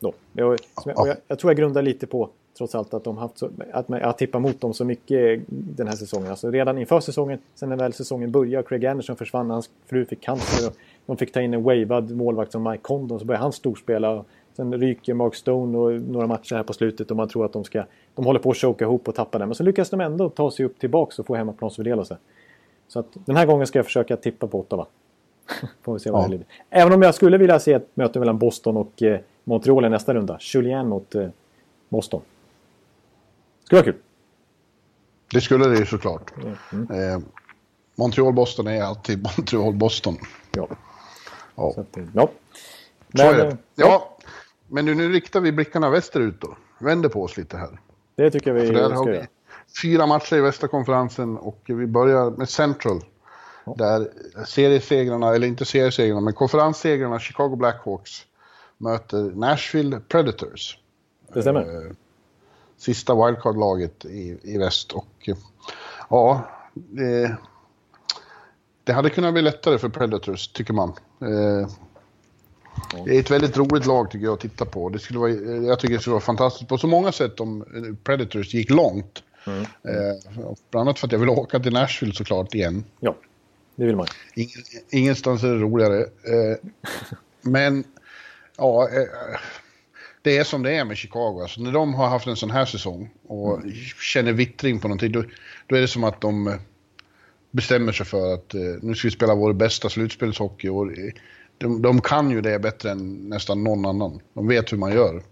Då. 0.00 0.12
Jag, 0.32 0.58
jag, 0.84 0.94
jag, 1.08 1.16
jag 1.28 1.38
tror 1.38 1.50
jag 1.50 1.56
grundar 1.56 1.82
lite 1.82 2.06
på, 2.06 2.30
trots 2.58 2.74
allt, 2.74 2.94
att, 2.94 3.04
de 3.04 3.18
haft 3.18 3.38
så, 3.38 3.50
att 3.72 3.88
man, 3.88 4.00
jag 4.00 4.18
tippar 4.18 4.40
mot 4.40 4.60
dem 4.60 4.74
så 4.74 4.84
mycket 4.84 5.40
den 5.48 5.88
här 5.88 5.96
säsongen. 5.96 6.30
Alltså 6.30 6.50
redan 6.50 6.78
inför 6.78 7.00
säsongen, 7.00 7.38
sen 7.54 7.68
när 7.68 7.76
väl 7.76 7.92
säsongen 7.92 8.30
började, 8.30 8.68
Craig 8.68 8.86
Anderson 8.86 9.16
försvann, 9.16 9.50
hans 9.50 9.70
fru 9.86 10.04
fick 10.04 10.20
cancer 10.20 10.68
och 10.68 10.74
de 11.06 11.16
fick 11.16 11.32
ta 11.32 11.40
in 11.40 11.54
en 11.54 11.62
wavad 11.62 12.10
målvakt 12.10 12.52
som 12.52 12.62
Mike 12.62 12.82
Condon, 12.82 13.18
så 13.18 13.24
började 13.24 13.42
han 13.42 13.52
storspela. 13.52 14.24
Sen 14.56 14.80
ryker 14.80 15.14
Mark 15.14 15.34
Stone 15.34 15.78
och 15.78 15.92
några 15.92 16.26
matcher 16.26 16.54
här 16.54 16.62
på 16.62 16.72
slutet 16.72 17.10
och 17.10 17.16
man 17.16 17.28
tror 17.28 17.44
att 17.44 17.52
de 17.52 17.64
ska... 17.64 17.84
De 18.14 18.24
håller 18.24 18.40
på 18.40 18.50
att 18.50 18.56
choka 18.56 18.84
ihop 18.84 19.08
och 19.08 19.14
tappa 19.14 19.38
den, 19.38 19.48
men 19.48 19.54
så 19.54 19.62
lyckas 19.62 19.90
de 19.90 20.00
ändå 20.00 20.28
ta 20.28 20.50
sig 20.50 20.64
upp 20.64 20.78
tillbaks 20.78 21.18
och 21.18 21.26
få 21.26 21.34
hemmaplansfördel 21.34 21.98
och 21.98 22.06
så. 22.06 22.16
Så 22.88 22.98
att 22.98 23.06
den 23.12 23.36
här 23.36 23.46
gången 23.46 23.66
ska 23.66 23.78
jag 23.78 23.86
försöka 23.86 24.16
tippa 24.16 24.46
på 24.46 24.58
Ottawa. 24.58 24.86
Får 25.82 25.92
vi 25.92 26.00
se 26.00 26.10
vad 26.10 26.32
Ja. 26.32 26.36
det. 26.38 26.44
Även 26.70 26.92
om 26.92 27.02
jag 27.02 27.14
skulle 27.14 27.38
vilja 27.38 27.58
se 27.58 27.72
ett 27.72 27.88
möte 27.94 28.18
mellan 28.18 28.38
Boston 28.38 28.76
och 28.76 29.02
eh, 29.02 29.20
Montreal 29.44 29.84
i 29.84 29.88
nästa 29.88 30.14
runda. 30.14 30.38
Julien 30.40 30.88
mot 30.88 31.14
eh, 31.14 31.28
Boston. 31.88 32.20
Skulle 33.68 33.82
vara 33.82 33.92
kul. 33.92 34.02
Det 35.32 35.40
skulle 35.40 35.68
det 35.68 35.78
ju 35.78 35.86
såklart. 35.86 36.32
Mm. 36.72 36.90
Eh, 36.90 37.20
Montreal-Boston 37.96 38.66
är 38.66 38.82
alltid 38.82 39.22
Montreal-Boston. 39.36 40.16
Ja. 40.50 40.68
Ja. 41.54 41.72
Så 41.74 41.80
att, 41.80 41.96
eh, 41.96 42.04
ja. 42.14 42.30
Så 43.16 43.22
är 43.22 43.38
eh, 43.38 43.44
det. 43.44 43.56
Ja, 43.74 44.16
men 44.68 44.84
nu, 44.84 44.94
nu 44.94 45.12
riktar 45.12 45.40
vi 45.40 45.52
blickarna 45.52 45.90
västerut 45.90 46.40
då. 46.40 46.56
Vänder 46.78 47.08
på 47.08 47.22
oss 47.22 47.36
lite 47.36 47.56
här. 47.56 47.80
det 48.14 48.30
tycker 48.30 48.52
vi 48.52 48.70
där 48.70 48.88
ska 48.88 49.02
vi, 49.04 49.26
fyra 49.82 50.06
matcher 50.06 50.36
i 50.36 50.40
västra 50.40 50.68
konferensen 50.68 51.38
och 51.38 51.62
vi 51.66 51.86
börjar 51.86 52.30
med 52.30 52.48
Central. 52.48 53.04
Där 53.76 54.08
seriesegrarna, 54.46 55.34
eller 55.34 55.46
inte 55.46 55.64
seriesegrarna, 55.64 56.20
men 56.20 56.34
konferenssegrarna 56.34 57.18
Chicago 57.18 57.56
Blackhawks 57.56 58.26
möter 58.78 59.22
Nashville 59.22 60.00
Predators. 60.08 60.78
Det 61.34 61.42
stämmer. 61.42 61.60
Eh, 61.60 61.92
sista 62.78 63.14
wildcard-laget 63.14 64.04
i, 64.04 64.38
i 64.42 64.58
väst 64.58 64.92
och 64.92 65.28
eh, 65.28 65.36
ja, 66.10 66.50
det, 66.74 67.36
det 68.84 68.92
hade 68.92 69.10
kunnat 69.10 69.32
bli 69.32 69.42
lättare 69.42 69.78
för 69.78 69.88
Predators, 69.88 70.48
tycker 70.48 70.72
man. 70.72 70.88
Eh, 71.20 71.68
det 73.04 73.16
är 73.16 73.20
ett 73.20 73.30
väldigt 73.30 73.56
roligt 73.56 73.86
lag 73.86 74.10
tycker 74.10 74.24
jag 74.24 74.34
att 74.34 74.40
titta 74.40 74.64
på. 74.64 74.88
Det 74.88 74.98
skulle 74.98 75.18
vara, 75.18 75.30
jag 75.30 75.78
tycker 75.78 75.94
det 75.94 76.00
skulle 76.00 76.14
vara 76.14 76.20
fantastiskt 76.20 76.68
på 76.68 76.78
så 76.78 76.86
många 76.86 77.12
sätt 77.12 77.40
om 77.40 77.64
Predators 78.04 78.54
gick 78.54 78.70
långt. 78.70 79.22
Mm. 79.46 79.62
Eh, 79.62 80.48
bland 80.70 80.88
annat 80.88 80.98
för 80.98 81.06
att 81.06 81.12
jag 81.12 81.18
vill 81.18 81.28
åka 81.28 81.58
till 81.58 81.72
Nashville 81.72 82.14
såklart 82.14 82.54
igen. 82.54 82.84
Ja, 83.00 83.16
det 83.76 83.84
vill 83.84 83.96
man. 83.96 84.06
Ingen, 84.34 84.64
ingenstans 84.90 85.42
är 85.42 85.48
det 85.48 85.58
roligare. 85.58 86.00
Eh, 86.00 86.56
men, 87.42 87.84
ja, 88.56 88.88
eh, 88.88 89.38
det 90.22 90.36
är 90.36 90.44
som 90.44 90.62
det 90.62 90.72
är 90.72 90.84
med 90.84 90.96
Chicago. 90.96 91.40
Alltså, 91.42 91.60
när 91.60 91.72
de 91.72 91.94
har 91.94 92.08
haft 92.08 92.26
en 92.26 92.36
sån 92.36 92.50
här 92.50 92.64
säsong 92.64 93.10
och 93.26 93.56
mm. 93.56 93.72
känner 94.00 94.32
vittring 94.32 94.80
på 94.80 94.88
någonting, 94.88 95.12
då, 95.12 95.24
då 95.66 95.76
är 95.76 95.80
det 95.80 95.88
som 95.88 96.04
att 96.04 96.20
de 96.20 96.46
eh, 96.46 96.54
bestämmer 97.50 97.92
sig 97.92 98.06
för 98.06 98.34
att 98.34 98.54
eh, 98.54 98.60
nu 98.82 98.94
ska 98.94 99.08
vi 99.08 99.12
spela 99.12 99.34
vår 99.34 99.52
bästa 99.52 99.88
slutspelshockey. 99.88 100.68
Och 100.68 100.86
de, 101.58 101.82
de 101.82 102.00
kan 102.00 102.30
ju 102.30 102.40
det 102.40 102.58
bättre 102.58 102.90
än 102.90 103.28
nästan 103.28 103.64
någon 103.64 103.86
annan. 103.86 104.20
De 104.34 104.48
vet 104.48 104.72
hur 104.72 104.78
man 104.78 104.92
gör. 104.92 105.22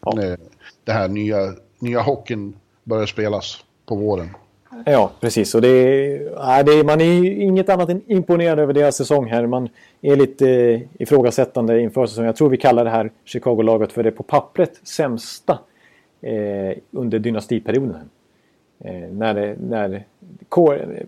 Ja. 0.00 0.12
När 0.16 0.38
det 0.84 0.92
här 0.92 1.08
nya, 1.08 1.54
nya 1.78 2.00
hockeyn 2.00 2.56
börjar 2.84 3.06
spelas 3.06 3.64
på 3.86 3.96
våren. 3.96 4.30
Ja, 4.84 5.10
precis. 5.20 5.54
Och 5.54 5.60
det 5.60 5.68
är, 5.68 6.64
det 6.64 6.84
man 6.84 7.00
är 7.00 7.24
inget 7.24 7.68
annat 7.68 7.88
än 7.88 8.02
imponerad 8.06 8.58
över 8.58 8.72
deras 8.72 8.96
säsong 8.96 9.26
här. 9.26 9.46
Man 9.46 9.68
är 10.02 10.16
lite 10.16 10.50
eh, 10.50 10.80
ifrågasättande 10.98 11.80
inför 11.80 12.06
säsongen. 12.06 12.26
Jag 12.26 12.36
tror 12.36 12.48
vi 12.48 12.56
kallar 12.56 12.84
det 12.84 12.90
här 12.90 13.10
Chicago-laget 13.24 13.92
för 13.92 14.02
det 14.02 14.10
på 14.10 14.22
pappret 14.22 14.80
sämsta 14.82 15.58
eh, 16.20 16.78
under 16.90 17.18
dynastiperioden. 17.18 18.10
Eh, 18.80 18.94
när 18.94 19.34
det, 19.34 19.56
när, 19.60 20.04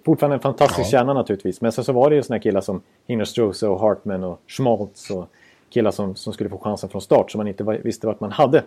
fortfarande 0.04 0.36
en 0.36 0.40
fantastisk 0.40 0.86
ja. 0.86 0.98
kärna 0.98 1.12
naturligtvis. 1.12 1.60
Men 1.60 1.72
sen 1.72 1.84
så 1.84 1.92
var 1.92 2.10
det 2.10 2.16
ju 2.16 2.22
sådana 2.22 2.40
killar 2.40 2.60
som 2.60 2.80
Hinnerstrose 3.06 3.68
och 3.68 3.80
Hartman 3.80 4.24
och 4.24 4.40
Schmaltz 4.46 5.10
och 5.10 5.28
killar 5.70 5.90
som, 5.90 6.16
som 6.16 6.32
skulle 6.32 6.50
få 6.50 6.58
chansen 6.58 6.88
från 6.88 7.02
start 7.02 7.30
som 7.30 7.38
man 7.38 7.48
inte 7.48 7.64
visste 7.64 8.06
vart 8.06 8.20
man 8.20 8.32
hade. 8.32 8.62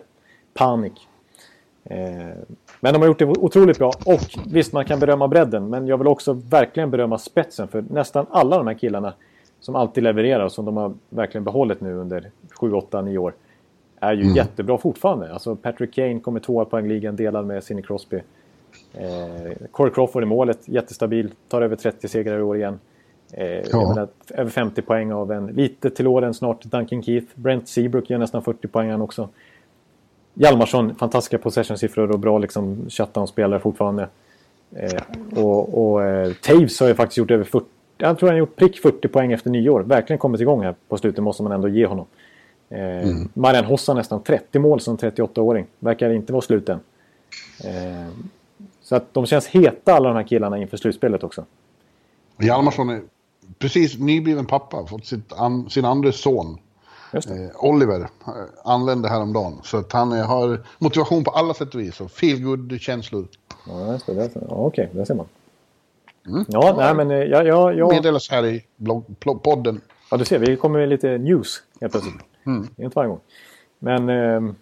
Panik. 0.54 1.08
Eh, 1.84 1.98
men 2.80 2.92
de 2.92 3.02
har 3.02 3.06
gjort 3.06 3.18
det 3.18 3.24
otroligt 3.24 3.78
bra 3.78 3.92
och 4.06 4.20
visst 4.46 4.72
man 4.72 4.84
kan 4.84 5.00
berömma 5.00 5.28
bredden 5.28 5.68
men 5.68 5.86
jag 5.86 5.98
vill 5.98 6.06
också 6.06 6.32
verkligen 6.32 6.90
berömma 6.90 7.18
spetsen 7.18 7.68
för 7.68 7.84
nästan 7.90 8.26
alla 8.30 8.58
de 8.58 8.66
här 8.66 8.74
killarna 8.74 9.14
som 9.60 9.76
alltid 9.76 10.04
levererar 10.04 10.44
och 10.44 10.52
som 10.52 10.64
de 10.64 10.76
har 10.76 10.94
verkligen 11.08 11.44
behållit 11.44 11.80
nu 11.80 11.94
under 11.94 12.30
7, 12.60 12.72
8, 12.72 13.02
9 13.02 13.18
år 13.18 13.34
är 14.00 14.12
ju 14.12 14.22
mm. 14.22 14.36
jättebra 14.36 14.78
fortfarande. 14.78 15.32
Alltså 15.32 15.56
Patrick 15.56 15.94
Kane 15.94 16.20
kommer 16.20 16.40
tvåa 16.40 16.64
på 16.64 16.70
poängligan 16.70 17.16
delad 17.16 17.46
med 17.46 17.64
Sidney 17.64 17.84
Crosby. 17.84 18.20
Eh, 18.94 19.52
Corey 19.70 19.92
Crawford 19.92 20.22
i 20.22 20.26
målet, 20.26 20.68
jättestabil, 20.68 21.30
tar 21.48 21.62
över 21.62 21.76
30 21.76 22.08
segrar 22.08 22.38
i 22.38 22.42
år 22.42 22.56
igen. 22.56 22.78
Eh, 23.32 23.46
ja. 23.46 23.88
menar, 23.88 24.08
över 24.28 24.50
50 24.50 24.82
poäng 24.82 25.12
av 25.12 25.32
en 25.32 25.46
lite 25.46 25.90
till 25.90 26.06
åren 26.06 26.34
snart 26.34 26.64
Duncan 26.64 27.02
Keith. 27.02 27.26
Brent 27.34 27.68
Seabrook 27.68 28.10
gör 28.10 28.18
nästan 28.18 28.42
40 28.42 28.68
poäng 28.68 28.90
han 28.90 29.02
också. 29.02 29.28
Hjalmarsson, 30.34 30.94
fantastiska 30.94 31.38
possession-siffror 31.38 32.10
och 32.10 32.18
bra 32.18 32.38
liksom 32.38 32.86
shutdown-spelare 32.90 33.60
fortfarande. 33.60 34.08
Eh, 34.76 35.02
och 35.42 35.84
och 35.84 36.04
eh, 36.04 36.32
Taves 36.32 36.80
har 36.80 36.88
ju 36.88 36.94
faktiskt 36.94 37.18
gjort 37.18 37.30
över 37.30 37.44
40, 37.44 37.66
jag 37.98 38.18
tror 38.18 38.28
han 38.28 38.34
har 38.34 38.38
gjort 38.38 38.56
prick 38.56 38.78
40 38.78 39.08
poäng 39.08 39.32
efter 39.32 39.50
nyår. 39.50 39.80
Verkligen 39.80 40.18
kommit 40.18 40.40
igång 40.40 40.62
här 40.62 40.74
på 40.88 40.96
slutet 40.96 41.24
måste 41.24 41.42
man 41.42 41.52
ändå 41.52 41.68
ge 41.68 41.86
honom. 41.86 42.06
Eh, 42.68 43.02
mm. 43.02 43.28
Marian 43.34 43.64
Hossa 43.64 43.94
nästan 43.94 44.22
30 44.22 44.58
mål 44.58 44.80
som 44.80 44.96
38-åring. 44.96 45.66
Verkar 45.78 46.10
inte 46.10 46.32
vara 46.32 46.42
slut 46.42 46.68
än. 46.68 46.80
Eh, 47.64 48.08
så 48.82 48.96
att 48.96 49.14
de 49.14 49.26
känns 49.26 49.46
heta 49.46 49.94
alla 49.94 50.08
de 50.08 50.16
här 50.16 50.22
killarna 50.22 50.58
inför 50.58 50.76
slutspelet 50.76 51.24
också. 51.24 51.44
Hjalmarsson 52.38 52.90
är 52.90 53.00
precis 53.58 53.98
nybliven 53.98 54.46
pappa, 54.46 54.86
fått 54.86 55.06
sitt 55.06 55.32
an, 55.32 55.70
sin 55.70 55.84
andra 55.84 56.12
son. 56.12 56.58
Eh, 57.14 57.64
Oliver 57.64 58.00
eh, 58.00 58.08
anlände 58.64 59.08
häromdagen. 59.08 59.60
Så 59.62 59.76
att 59.76 59.92
han 59.92 60.12
eh, 60.12 60.26
har 60.26 60.60
motivation 60.78 61.24
på 61.24 61.30
alla 61.30 61.54
sätt 61.54 61.74
och 61.74 61.80
vis 61.80 62.00
och 62.00 62.10
feel 62.10 62.42
good 62.42 62.80
känslor 62.80 63.26
Ja, 63.66 63.92
just 63.92 64.06
det. 64.06 64.14
det 64.14 64.30
ja, 64.34 64.40
Okej, 64.48 64.90
det 64.92 65.06
ser 65.06 65.14
man. 65.14 65.26
Mm. 66.26 66.44
Ja, 66.48 66.74
nej 66.78 66.94
men 66.94 67.10
jag... 67.10 67.46
jag, 67.46 67.78
jag... 67.78 67.92
Meddelas 67.92 68.30
här 68.30 68.46
i 68.46 68.64
blogg, 68.76 69.04
podden. 69.42 69.80
Ja, 70.10 70.16
du 70.16 70.24
ser. 70.24 70.38
Vi 70.38 70.56
kommer 70.56 70.78
med 70.78 70.88
lite 70.88 71.18
news 71.18 71.62
helt 71.80 71.92
plötsligt. 71.92 72.14
Mm. 72.46 72.68
Inte 72.76 72.94
varje 72.94 73.08
gång. 73.08 73.20
Men... 73.78 74.08
Eh, 74.08 74.52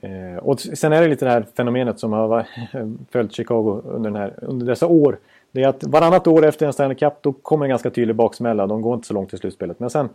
Eh, 0.00 0.38
och 0.38 0.60
sen 0.60 0.92
är 0.92 1.02
det 1.02 1.08
lite 1.08 1.24
det 1.24 1.30
här 1.30 1.46
fenomenet 1.56 2.00
som 2.00 2.12
har 2.12 2.46
följt 3.10 3.32
Chicago 3.32 3.82
under, 3.84 4.10
den 4.10 4.20
här, 4.20 4.34
under 4.42 4.66
dessa 4.66 4.86
år. 4.86 5.18
Det 5.50 5.62
är 5.62 5.68
att 5.68 5.84
varannat 5.84 6.26
år 6.26 6.46
efter 6.46 6.66
en 6.66 6.72
Stanley 6.72 6.96
Cup 6.96 7.12
då 7.20 7.32
kommer 7.32 7.64
en 7.64 7.70
ganska 7.70 7.90
tydlig 7.90 8.16
baksmälla. 8.16 8.66
De 8.66 8.82
går 8.82 8.94
inte 8.94 9.06
så 9.06 9.14
långt 9.14 9.34
i 9.34 9.38
slutspelet. 9.38 9.80
Men 9.80 9.90
sen, 9.90 10.08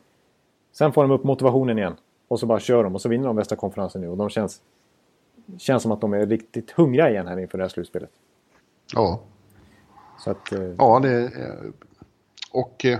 sen 0.74 0.93
får 0.93 1.01
de 1.01 1.11
upp 1.11 1.24
motivationen 1.24 1.78
igen. 1.78 1.95
Och 2.28 2.39
så 2.39 2.45
bara 2.45 2.59
kör 2.59 2.84
de 2.84 2.95
och 2.95 3.01
så 3.01 3.09
vinner 3.09 3.28
de 3.28 3.36
västra 3.36 3.55
konferensen 3.55 4.01
nu. 4.01 4.07
Och 4.07 4.17
de 4.17 4.30
känns, 4.30 4.61
känns 5.57 5.84
som 5.84 5.91
att 5.91 6.01
de 6.01 6.13
är 6.13 6.26
riktigt 6.26 6.71
hungriga 6.71 7.09
igen 7.09 7.28
här 7.28 7.39
inför 7.39 7.57
det 7.57 7.63
här 7.63 7.69
slutspelet. 7.69 8.09
Ja. 8.93 9.21
Så 10.19 10.32
att, 10.32 10.51
eh... 10.51 10.61
Ja, 10.78 10.99
det... 10.99 11.32
Och... 12.51 12.86
Eh, 12.86 12.99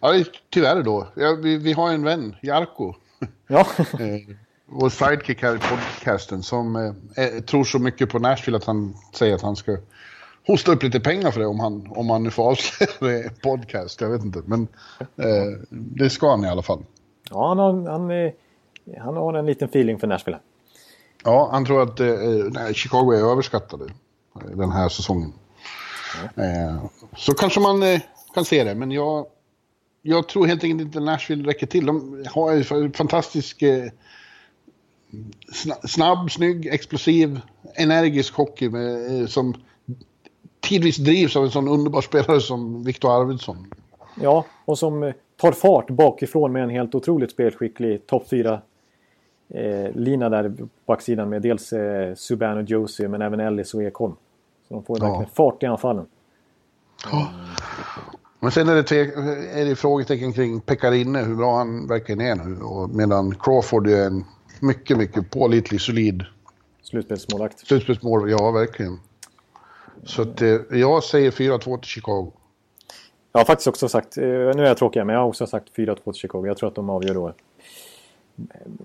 ja, 0.00 0.24
tyvärr 0.50 0.82
då. 0.82 1.06
Ja, 1.14 1.38
vi, 1.42 1.56
vi 1.56 1.72
har 1.72 1.92
en 1.92 2.04
vän, 2.04 2.36
Jarko. 2.42 2.94
Ja. 3.46 3.66
Eh, 4.00 4.36
vår 4.70 4.88
sidekick 4.88 5.42
här 5.42 5.56
i 5.56 5.58
podcasten 5.58 6.42
som 6.42 6.76
eh, 7.16 7.42
tror 7.44 7.64
så 7.64 7.78
mycket 7.78 8.10
på 8.10 8.18
Nashville 8.18 8.56
att 8.56 8.64
han 8.64 8.94
säger 9.12 9.34
att 9.34 9.42
han 9.42 9.56
ska 9.56 9.76
hosta 10.46 10.72
upp 10.72 10.82
lite 10.82 11.00
pengar 11.00 11.30
för 11.30 11.40
det 11.40 11.46
om 11.46 11.60
han, 11.60 11.86
om 11.90 12.10
han 12.10 12.22
nu 12.22 12.30
får 12.30 12.50
avslöja 12.50 12.90
det 13.22 13.42
podcast. 13.42 14.00
Jag 14.00 14.08
vet 14.08 14.24
inte, 14.24 14.42
men 14.46 14.68
eh, 15.16 15.60
det 15.70 16.10
ska 16.10 16.30
han 16.30 16.44
i 16.44 16.48
alla 16.48 16.62
fall. 16.62 16.84
Ja, 17.30 17.48
han 17.48 17.58
har, 17.58 17.90
han, 17.90 18.32
han 18.98 19.16
har 19.16 19.34
en 19.34 19.46
liten 19.46 19.68
feeling 19.68 19.98
för 19.98 20.06
Nashville. 20.06 20.38
Ja, 21.24 21.48
han 21.52 21.64
tror 21.64 21.82
att 21.82 22.00
eh, 22.00 22.72
Chicago 22.72 23.12
är 23.12 23.30
överskattade 23.32 23.84
den 24.54 24.70
här 24.70 24.88
säsongen. 24.88 25.32
Ja. 26.34 26.44
Eh, 26.44 26.84
så 27.16 27.34
kanske 27.34 27.60
man 27.60 27.82
eh, 27.82 28.00
kan 28.34 28.44
se 28.44 28.64
det, 28.64 28.74
men 28.74 28.90
jag, 28.90 29.26
jag 30.02 30.28
tror 30.28 30.46
helt 30.46 30.64
enkelt 30.64 30.80
inte 30.80 31.00
Nashville 31.00 31.48
räcker 31.48 31.66
till. 31.66 31.86
De 31.86 32.24
har 32.34 32.74
en 32.74 32.92
fantastisk 32.92 33.62
eh, 33.62 33.90
snabb, 35.88 36.30
snygg, 36.30 36.66
explosiv, 36.66 37.40
energisk 37.74 38.34
hockey 38.34 38.68
med, 38.68 39.20
eh, 39.20 39.26
som 39.26 39.54
tidvis 40.60 40.96
drivs 40.96 41.36
av 41.36 41.44
en 41.44 41.50
sån 41.50 41.68
underbar 41.68 42.00
spelare 42.00 42.40
som 42.40 42.84
Viktor 42.84 43.20
Arvidsson. 43.20 43.70
Ja, 44.20 44.44
och 44.64 44.78
som 44.78 45.02
eh, 45.02 45.14
tar 45.40 45.52
fart 45.52 45.90
bakifrån 45.90 46.52
med 46.52 46.62
en 46.62 46.70
helt 46.70 46.94
otroligt 46.94 47.30
spelskicklig 47.30 48.06
topp 48.06 48.28
4 48.30 48.52
eh, 48.52 48.60
där 49.48 50.48
på 50.48 50.68
backsidan 50.86 51.28
med 51.28 51.42
dels 51.42 51.72
eh, 51.72 52.14
Subban 52.14 52.58
och 52.58 52.64
Josie 52.64 53.08
men 53.08 53.22
även 53.22 53.40
Ellis 53.40 53.74
och 53.74 53.82
Ekholm. 53.82 54.14
Så 54.68 54.74
de 54.74 54.84
får 54.84 54.94
verkligen 54.94 55.20
ja. 55.20 55.28
fart 55.34 55.62
i 55.62 55.66
anfallen. 55.66 56.06
Ja. 57.04 57.28
Men 58.40 58.50
sen 58.50 58.68
är 58.68 58.74
det, 58.74 58.90
är 59.60 59.64
det 59.64 59.76
frågetecken 59.76 60.32
kring 60.32 60.60
Pekarinne, 60.60 61.22
hur 61.22 61.34
bra 61.34 61.56
han 61.56 61.86
verkligen 61.86 62.20
är 62.20 62.34
nu. 62.34 62.60
Och 62.60 62.90
medan 62.90 63.34
Crawford 63.34 63.86
är 63.86 64.06
en 64.06 64.24
mycket, 64.60 64.98
mycket 64.98 65.30
pålitlig, 65.30 65.80
solid. 65.80 66.24
Slutspelsmålvakt. 66.82 67.66
Slutspelsmål, 67.66 68.30
ja 68.30 68.50
verkligen. 68.50 69.00
Så 70.04 70.22
att, 70.22 70.42
eh, 70.42 70.56
jag 70.70 71.04
säger 71.04 71.30
4-2 71.30 71.78
till 71.78 71.88
Chicago. 71.88 72.32
Jag 73.38 73.40
har 73.40 73.46
faktiskt 73.46 73.68
också 73.68 73.88
sagt, 73.88 74.18
eh, 74.18 74.24
nu 74.24 74.62
är 74.62 74.66
jag 74.66 74.76
tråkig 74.76 75.06
men 75.06 75.14
jag 75.14 75.20
har 75.20 75.28
också 75.28 75.46
sagt 75.46 75.76
4-2 75.76 75.94
till 76.04 76.12
Chicago. 76.12 76.46
Jag 76.46 76.56
tror 76.56 76.68
att 76.68 76.74
de 76.74 76.90
avgör 76.90 77.14
då. 77.14 77.32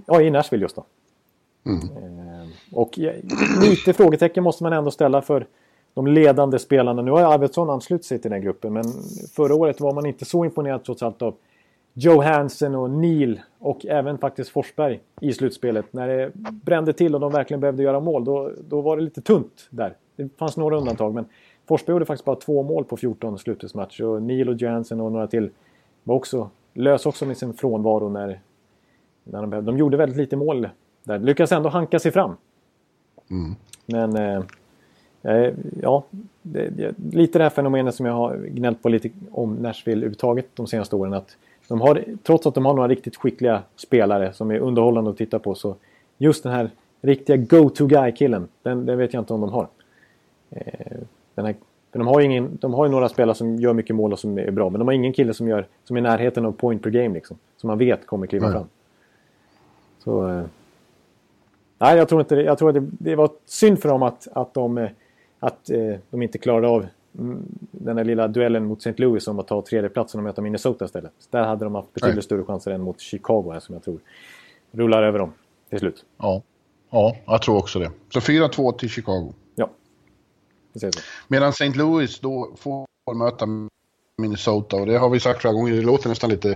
Ja, 0.06 0.22
i 0.22 0.32
Nashville 0.32 0.62
just 0.62 0.76
då. 0.76 0.86
Mm. 1.66 1.80
Eh, 1.80 2.48
och 2.74 3.00
lite 3.62 3.94
frågetecken 3.98 4.44
måste 4.44 4.64
man 4.64 4.74
ändå 4.74 4.92
ställa 4.92 5.22
för 5.22 5.48
de 5.94 6.08
ledande 6.08 6.60
spelarna. 6.60 7.02
Nu 7.02 7.12
har 7.12 7.22
Arvidsson 7.22 7.70
anslutit 7.70 8.06
sig 8.06 8.20
till 8.20 8.32
den 8.32 8.42
gruppen 8.42 8.74
men 8.74 8.84
förra 9.36 9.56
året 9.56 9.82
var 9.82 9.94
man 9.94 10.06
inte 10.06 10.26
så 10.26 10.46
imponerad 10.46 10.84
trots 10.84 11.04
allt 11.04 11.22
av 11.22 11.36
Joe 11.94 12.22
Hansen 12.22 12.76
och 12.76 12.90
Neil 12.90 13.42
och 13.60 13.86
även 13.86 14.18
faktiskt 14.18 14.50
Forsberg 14.50 15.00
i 15.22 15.34
slutspelet. 15.34 15.86
När 15.92 16.08
det 16.08 16.32
brände 16.34 16.94
till 16.94 17.16
och 17.16 17.22
de 17.22 17.32
verkligen 17.32 17.62
behövde 17.62 17.84
göra 17.84 18.00
mål, 18.00 18.26
då, 18.26 18.52
då 18.70 18.82
var 18.82 18.98
det 18.98 19.04
lite 19.04 19.22
tunt 19.22 19.68
där. 19.70 19.96
Det 20.16 20.38
fanns 20.38 20.58
några 20.58 20.78
undantag, 20.78 21.14
men 21.14 21.26
Forsberg 21.66 21.94
gjorde 21.94 22.06
faktiskt 22.06 22.26
bara 22.26 22.36
två 22.36 22.64
mål 22.64 22.86
på 22.86 22.98
14 22.98 23.40
slutspelsmatcher. 23.40 24.06
Och 24.06 24.22
Neil 24.22 24.50
och 24.50 24.56
Johansson 24.56 25.02
och 25.02 25.12
några 25.12 25.28
till 25.28 25.50
var 26.04 26.16
också, 26.16 26.50
lös 26.74 27.06
också 27.06 27.26
med 27.26 27.38
sin 27.38 27.54
frånvaro 27.54 28.10
när, 28.10 28.40
när 29.24 29.42
de 29.42 29.50
behövde. 29.50 29.72
De 29.72 29.78
gjorde 29.78 29.98
väldigt 29.98 30.18
lite 30.18 30.36
mål 30.36 30.70
där. 31.04 31.20
Lyckades 31.20 31.52
ändå 31.52 31.70
hanka 31.70 32.00
sig 32.00 32.12
fram. 32.12 32.36
Mm. 33.30 33.56
Men 33.86 34.16
eh, 34.16 34.44
Eh, 35.24 35.54
ja, 35.82 36.04
det, 36.42 36.70
det, 36.70 36.96
lite 37.12 37.40
det 37.40 37.44
här 37.44 37.50
fenomenet 37.50 37.96
som 37.96 38.06
jag 38.06 38.14
har 38.14 38.38
gnällt 38.38 38.82
på 38.84 38.90
lite 38.90 39.10
om 39.32 39.56
Nashville 39.56 39.98
överhuvudtaget 39.98 40.48
de 40.54 40.68
senaste 40.68 40.96
åren. 40.96 41.14
Att 41.14 41.38
de 41.68 41.82
har, 41.82 42.04
trots 42.24 42.48
att 42.48 42.56
de 42.56 42.66
har 42.66 42.74
några 42.74 42.88
riktigt 42.88 43.16
skickliga 43.16 43.64
spelare 43.76 44.34
som 44.34 44.52
är 44.52 44.60
underhållande 44.60 45.10
att 45.10 45.18
titta 45.18 45.40
på 45.40 45.56
så 45.56 45.76
just 46.18 46.44
den 46.44 46.52
här 46.52 46.70
riktiga 47.02 47.38
go-to-guy-killen, 47.38 48.48
den, 48.62 48.86
den, 48.86 48.98
vet 48.98 49.14
jag 49.14 49.22
inte 49.22 49.34
om 49.34 49.42
de 49.42 49.50
har. 49.50 49.68
Eh, 50.50 50.98
den 51.36 51.46
här, 51.46 51.56
för 51.92 52.00
de 52.00 52.08
har 52.08 52.20
ju 52.20 52.26
ingen, 52.26 52.58
de 52.62 52.74
har 52.74 52.86
ju 52.86 52.92
några 52.92 53.10
spelare 53.10 53.36
som 53.36 53.56
gör 53.56 53.74
mycket 53.74 53.96
mål 53.96 54.14
och 54.14 54.20
som 54.20 54.38
är 54.38 54.52
bra, 54.52 54.70
men 54.70 54.80
de 54.80 54.88
har 54.88 54.94
ingen 54.94 55.14
kille 55.14 55.34
som, 55.34 55.48
gör, 55.48 55.68
som 55.84 55.96
är 55.96 56.02
i 56.02 56.04
närheten 56.04 56.46
av 56.46 56.52
point 56.52 56.84
per 56.84 56.90
game 56.90 57.14
liksom. 57.14 57.38
Som 57.58 57.68
man 57.68 57.78
vet 57.78 58.08
kommer 58.08 58.28
kliva 58.28 58.52
fram. 58.52 58.66
Så... 60.00 60.30
Eh, 60.30 60.44
nej, 61.80 61.98
jag 61.98 62.10
tror 62.10 62.22
inte 62.22 62.36
det. 62.36 62.44
Jag 62.44 62.58
tror 62.58 62.70
att 62.70 62.76
det, 62.76 62.88
det 63.00 63.16
var 63.16 63.30
synd 63.46 63.82
för 63.82 63.90
dem 63.90 64.04
att, 64.04 64.28
att, 64.34 64.54
de, 64.54 64.78
eh, 64.78 64.90
att 65.40 65.70
eh, 65.70 65.96
de 66.10 66.22
inte 66.22 66.38
klarade 66.38 66.68
av 66.68 66.86
mm, 67.20 67.46
den 67.72 67.96
där 67.96 68.04
lilla 68.04 68.28
duellen 68.28 68.66
mot 68.66 68.80
St. 68.80 68.94
Louis 69.02 69.28
om 69.28 69.40
att 69.40 69.48
ta 69.48 69.62
tredjeplatsen 69.62 70.20
och 70.20 70.24
möta 70.24 70.42
Minnesota 70.42 70.86
istället. 70.86 71.12
Där 71.30 71.44
hade 71.44 71.66
de 71.66 71.76
haft 71.76 71.94
betydligt 71.94 72.16
Nej. 72.16 72.24
större 72.24 72.44
chanser 72.44 72.72
än 72.72 72.82
mot 72.82 73.00
Chicago 73.00 73.52
här 73.52 73.60
som 73.60 73.74
jag 73.74 73.84
tror 73.84 74.00
rullar 74.72 75.04
över 75.04 75.20
dem 75.20 75.34
till 75.70 75.80
slut. 75.80 76.06
Ja, 76.18 76.42
ja 76.90 77.16
jag 77.26 77.42
tror 77.42 77.58
också 77.58 77.80
det. 77.80 77.92
Så 78.10 78.20
4-2 78.20 78.78
till 78.78 78.90
Chicago. 78.90 79.34
Medan 81.28 81.50
St. 81.50 81.70
Louis 81.70 82.20
då 82.20 82.56
får 82.58 82.86
möta 83.16 83.48
Minnesota 84.18 84.76
och 84.76 84.86
det 84.86 84.98
har 84.98 85.10
vi 85.10 85.20
sagt 85.20 85.42
flera 85.42 85.54
gånger, 85.54 85.74
det 85.74 85.82
låter 85.82 86.10
nästan 86.10 86.30
lite 86.30 86.50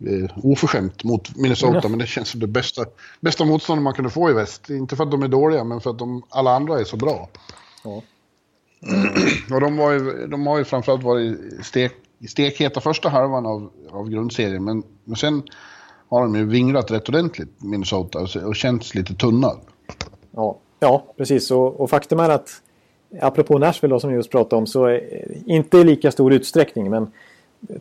eh, 0.00 0.38
oförskämt 0.42 1.04
mot 1.04 1.36
Minnesota, 1.36 1.88
men 1.88 1.98
det 1.98 2.06
känns 2.06 2.28
som 2.28 2.40
det 2.40 2.46
bästa, 2.46 2.84
bästa 3.20 3.44
motståndet 3.44 3.82
man 3.82 3.94
kunde 3.94 4.10
få 4.10 4.30
i 4.30 4.32
väst. 4.32 4.70
Inte 4.70 4.96
för 4.96 5.04
att 5.04 5.10
de 5.10 5.22
är 5.22 5.28
dåliga, 5.28 5.64
men 5.64 5.80
för 5.80 5.90
att 5.90 5.98
de, 5.98 6.22
alla 6.28 6.56
andra 6.56 6.80
är 6.80 6.84
så 6.84 6.96
bra. 6.96 7.28
Ja. 7.84 8.02
och 9.54 9.60
de, 9.60 9.76
var 9.76 9.92
ju, 9.92 10.26
de 10.26 10.46
har 10.46 10.58
ju 10.58 10.64
framförallt 10.64 11.02
varit 11.02 11.38
stek, 11.62 11.92
stekheta 12.28 12.80
första 12.80 13.08
halvan 13.08 13.46
av, 13.46 13.70
av 13.90 14.08
grundserien, 14.08 14.64
men, 14.64 14.82
men 15.04 15.16
sen 15.16 15.42
har 16.08 16.20
de 16.20 16.34
ju 16.34 16.44
vinglat 16.44 16.90
rätt 16.90 17.08
ordentligt, 17.08 17.62
Minnesota, 17.62 18.18
och, 18.18 18.36
och 18.36 18.56
känts 18.56 18.94
lite 18.94 19.14
tunna. 19.14 19.52
Ja, 20.30 20.58
ja 20.80 21.14
precis. 21.16 21.50
Och, 21.50 21.80
och 21.80 21.90
faktum 21.90 22.20
är 22.20 22.28
att 22.28 22.62
apropå 23.20 23.58
Nashville 23.58 23.94
då, 23.94 24.00
som 24.00 24.10
vi 24.10 24.16
just 24.16 24.30
pratade 24.30 24.56
om, 24.56 24.66
så 24.66 24.88
eh, 24.88 25.00
inte 25.46 25.78
i 25.78 25.84
lika 25.84 26.10
stor 26.10 26.32
utsträckning, 26.32 26.90
men 26.90 27.06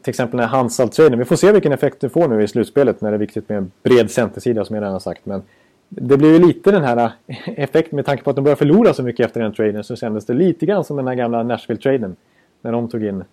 till 0.01 0.09
exempel 0.09 0.37
den 0.37 0.49
här 0.49 0.57
Hansal-traden. 0.57 1.19
Vi 1.19 1.25
får 1.25 1.35
se 1.35 1.51
vilken 1.51 1.71
effekt 1.71 1.99
det 1.99 2.09
får 2.09 2.27
nu 2.27 2.43
i 2.43 2.47
slutspelet 2.47 3.01
när 3.01 3.11
det 3.11 3.15
är 3.15 3.19
viktigt 3.19 3.49
med 3.49 3.57
en 3.57 3.71
bred 3.83 4.11
centersida 4.11 4.65
som 4.65 4.75
jag 4.75 4.81
redan 4.81 4.93
har 4.93 4.99
sagt. 4.99 5.25
Men 5.25 5.41
det 5.89 6.17
blir 6.17 6.33
ju 6.33 6.47
lite 6.47 6.71
den 6.71 6.83
här 6.83 7.11
eh, 7.27 7.37
effekten 7.45 7.95
med 7.95 8.05
tanke 8.05 8.23
på 8.23 8.29
att 8.29 8.35
de 8.35 8.43
börjar 8.43 8.55
förlora 8.55 8.93
så 8.93 9.03
mycket 9.03 9.25
efter 9.25 9.41
den 9.41 9.53
traden 9.53 9.83
så 9.83 9.95
kändes 9.95 10.25
det 10.25 10.33
lite 10.33 10.65
grann 10.65 10.83
som 10.83 10.97
den 10.97 11.07
här 11.07 11.15
gamla 11.15 11.43
Nashville-traden. 11.43 12.15
När 12.61 12.71
de 12.71 12.89
tog 12.89 13.03
in 13.03 13.23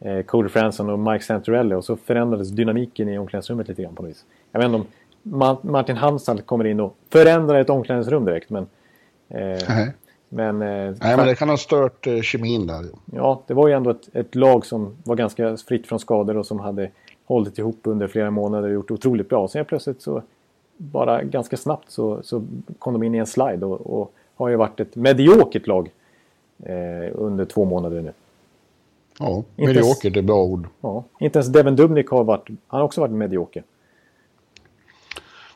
eh, 0.00 0.22
Cody 0.22 0.48
Franson 0.48 0.90
och 0.90 0.98
Mike 0.98 1.24
Santorelli 1.24 1.74
och 1.74 1.84
så 1.84 1.96
förändrades 1.96 2.48
dynamiken 2.48 3.08
i 3.08 3.18
omklädningsrummet 3.18 3.68
lite 3.68 3.82
grann 3.82 3.94
på 3.94 4.02
något 4.02 4.10
vis. 4.10 4.24
Jag 4.52 4.60
vet 4.60 4.66
inte 4.66 4.76
om 4.76 4.86
Martin 5.62 5.96
Hansal 5.96 6.40
kommer 6.40 6.64
in 6.66 6.80
och 6.80 6.96
förändrar 7.10 7.60
ett 7.60 7.70
omklädningsrum 7.70 8.24
direkt 8.24 8.50
men... 8.50 8.66
Eh, 9.28 9.88
men, 10.32 10.62
eh, 10.62 10.94
Nej, 11.00 11.16
men 11.16 11.26
det 11.26 11.34
kan 11.34 11.48
ha 11.48 11.56
stört 11.56 12.06
eh, 12.06 12.20
kemin 12.20 12.66
där. 12.66 12.84
Ja, 13.04 13.42
det 13.46 13.54
var 13.54 13.68
ju 13.68 13.74
ändå 13.74 13.90
ett, 13.90 14.08
ett, 14.12 14.34
lag 14.34 14.66
som 14.66 14.96
var 15.04 15.16
ganska 15.16 15.56
fritt 15.56 15.86
från 15.86 16.00
skador 16.00 16.36
och 16.36 16.46
som 16.46 16.60
hade 16.60 16.90
hållit 17.24 17.58
ihop 17.58 17.78
under 17.82 18.06
flera 18.06 18.30
månader 18.30 18.68
och 18.68 18.74
gjort 18.74 18.90
otroligt 18.90 19.28
bra. 19.28 19.48
Sen 19.48 19.64
plötsligt 19.64 20.02
så, 20.02 20.22
bara 20.76 21.22
ganska 21.22 21.56
snabbt 21.56 21.90
så, 21.90 22.22
så 22.22 22.42
kom 22.78 22.92
de 22.92 23.02
in 23.02 23.14
i 23.14 23.18
en 23.18 23.26
slide 23.26 23.66
och, 23.66 24.00
och 24.00 24.12
har 24.34 24.48
ju 24.48 24.56
varit 24.56 24.80
ett 24.80 24.96
mediokert 24.96 25.66
lag 25.66 25.90
eh, 26.62 27.12
under 27.14 27.44
två 27.44 27.64
månader 27.64 28.02
nu. 28.02 28.12
Ja, 29.18 29.42
mediokert 29.56 30.16
är 30.16 30.22
bra 30.22 30.42
ord. 30.42 30.66
Ja, 30.80 31.04
inte 31.18 31.38
ens 31.38 31.52
Devin 31.52 31.76
Dubnik 31.76 32.08
har 32.08 32.24
varit, 32.24 32.48
han 32.66 32.80
har 32.80 32.82
också 32.82 33.00
varit 33.00 33.12
medioker. 33.12 33.62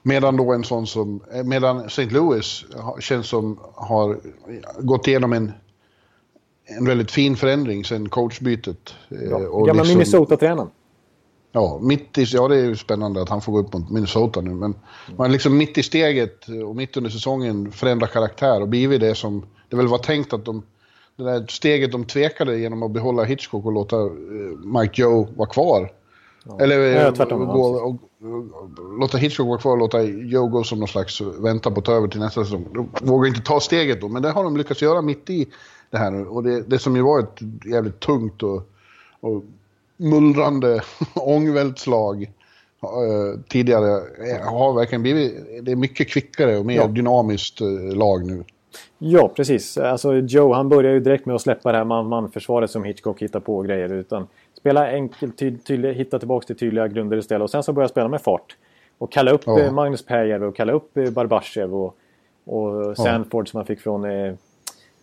Medan 0.06 0.36
då 0.36 0.52
en 0.52 0.64
sån 0.64 0.86
som, 0.86 1.20
eh, 1.32 1.44
medan 1.44 1.86
St. 1.86 2.04
Louis 2.04 2.64
känns 3.00 3.28
som 3.28 3.58
har 3.74 4.20
gått 4.78 5.06
igenom 5.06 5.32
en, 5.32 5.52
en 6.64 6.84
väldigt 6.84 7.10
fin 7.10 7.36
förändring 7.36 7.84
sen 7.84 8.08
coachbytet. 8.08 8.94
Eh, 9.08 9.22
ja, 9.30 9.36
och 9.36 9.66
gamla 9.66 9.82
liksom, 9.82 9.98
Minnesota-tränaren. 9.98 10.70
Ja, 11.52 11.78
mitt 11.82 12.18
i, 12.18 12.24
ja, 12.24 12.48
det 12.48 12.56
är 12.56 12.64
ju 12.64 12.76
spännande 12.76 13.22
att 13.22 13.28
han 13.28 13.40
får 13.40 13.52
gå 13.52 13.58
upp 13.58 13.72
mot 13.72 13.90
Minnesota 13.90 14.40
nu. 14.40 14.50
Men 14.50 14.62
mm. 14.62 15.16
man 15.16 15.32
liksom 15.32 15.56
mitt 15.56 15.78
i 15.78 15.82
steget 15.82 16.48
och 16.66 16.76
mitt 16.76 16.96
under 16.96 17.10
säsongen 17.10 17.72
förändrar 17.72 18.06
karaktär 18.06 18.60
och 18.60 18.68
blivit 18.68 19.00
det 19.00 19.14
som 19.14 19.46
det 19.68 19.76
väl 19.76 19.88
var 19.88 19.98
tänkt 19.98 20.32
att 20.32 20.44
de... 20.44 20.62
Det 21.16 21.24
där 21.24 21.46
steget 21.48 21.92
de 21.92 22.04
tvekade 22.04 22.58
genom 22.58 22.82
att 22.82 22.90
behålla 22.90 23.24
Hitchcock 23.24 23.64
och 23.64 23.72
låta 23.72 23.96
eh, 23.96 24.80
Mike 24.80 25.02
Joe 25.02 25.28
vara 25.36 25.48
kvar. 25.48 25.92
Ja. 26.44 26.60
Eller 26.60 26.78
ja, 26.78 27.12
tvärtom, 27.12 27.46
gå, 27.46 27.62
och, 27.62 27.96
låta 29.00 29.18
Hitchcock 29.18 29.46
vara 29.46 29.58
kvar 29.58 29.72
och 29.72 29.78
låta 29.78 30.02
Joe 30.02 30.46
gå 30.46 30.64
som 30.64 30.78
någon 30.78 30.88
slags 30.88 31.20
vänta 31.20 31.70
på 31.70 31.78
att 31.78 31.84
ta 31.84 31.92
över 31.92 32.08
till 32.08 32.20
nästa 32.20 32.44
säsong. 32.44 32.66
De 32.72 32.88
vågar 33.06 33.28
inte 33.28 33.40
ta 33.40 33.60
steget 33.60 34.00
då, 34.00 34.08
men 34.08 34.22
det 34.22 34.30
har 34.30 34.44
de 34.44 34.56
lyckats 34.56 34.82
göra 34.82 35.02
mitt 35.02 35.30
i 35.30 35.46
det 35.90 35.98
här. 35.98 36.28
Och 36.28 36.42
det, 36.42 36.62
det 36.62 36.78
som 36.78 36.96
ju 36.96 37.02
var 37.02 37.20
ett 37.20 37.38
jävligt 37.64 38.00
tungt 38.00 38.42
och, 38.42 38.62
och 39.20 39.44
mullrande 39.96 40.82
ångvältslag 41.14 42.22
uh, 42.22 43.40
tidigare 43.48 44.02
har 44.44 44.74
verkligen 44.74 45.02
blivit... 45.02 45.34
Det 45.62 45.72
är 45.72 45.76
mycket 45.76 46.08
kvickare 46.08 46.58
och 46.58 46.66
mer 46.66 46.76
ja. 46.76 46.86
dynamiskt 46.86 47.60
uh, 47.60 47.96
lag 47.96 48.26
nu. 48.26 48.44
Ja, 48.98 49.32
precis. 49.36 49.78
Alltså 49.78 50.14
Joe, 50.14 50.52
han 50.52 50.68
börjar 50.68 50.92
ju 50.92 51.00
direkt 51.00 51.26
med 51.26 51.34
att 51.34 51.42
släppa 51.42 51.72
det 51.72 51.78
här 51.78 51.84
man-man-försvaret 51.84 52.70
som 52.70 52.84
Hitchcock 52.84 53.22
hittar 53.22 53.40
på 53.40 53.62
grejer. 53.62 53.92
Utan 53.92 54.26
spela 54.64 54.90
enkelt, 54.90 55.38
ty 55.38 55.58
tydlig, 55.58 55.94
hitta 55.94 56.18
tillbaka 56.18 56.46
till 56.46 56.56
tydliga 56.56 56.88
grunder 56.88 57.16
istället. 57.16 57.42
Och 57.42 57.50
sen 57.50 57.62
så 57.62 57.72
börja 57.72 57.88
spela 57.88 58.08
med 58.08 58.20
fart. 58.20 58.56
Och 58.98 59.12
kalla 59.12 59.30
upp 59.30 59.42
ja. 59.46 59.60
Eh, 59.60 59.72
Magnus 59.72 60.06
Pääjärvi 60.06 60.46
och 60.46 60.56
kalla 60.56 60.72
upp 60.72 60.96
eh, 60.96 61.10
Barbashev 61.10 61.74
och, 61.74 61.96
och 62.44 62.96
Sandford 62.96 63.46
ja. 63.46 63.50
som 63.50 63.58
han 63.58 63.66
fick 63.66 63.80
från, 63.80 64.04
eh, 64.04 64.34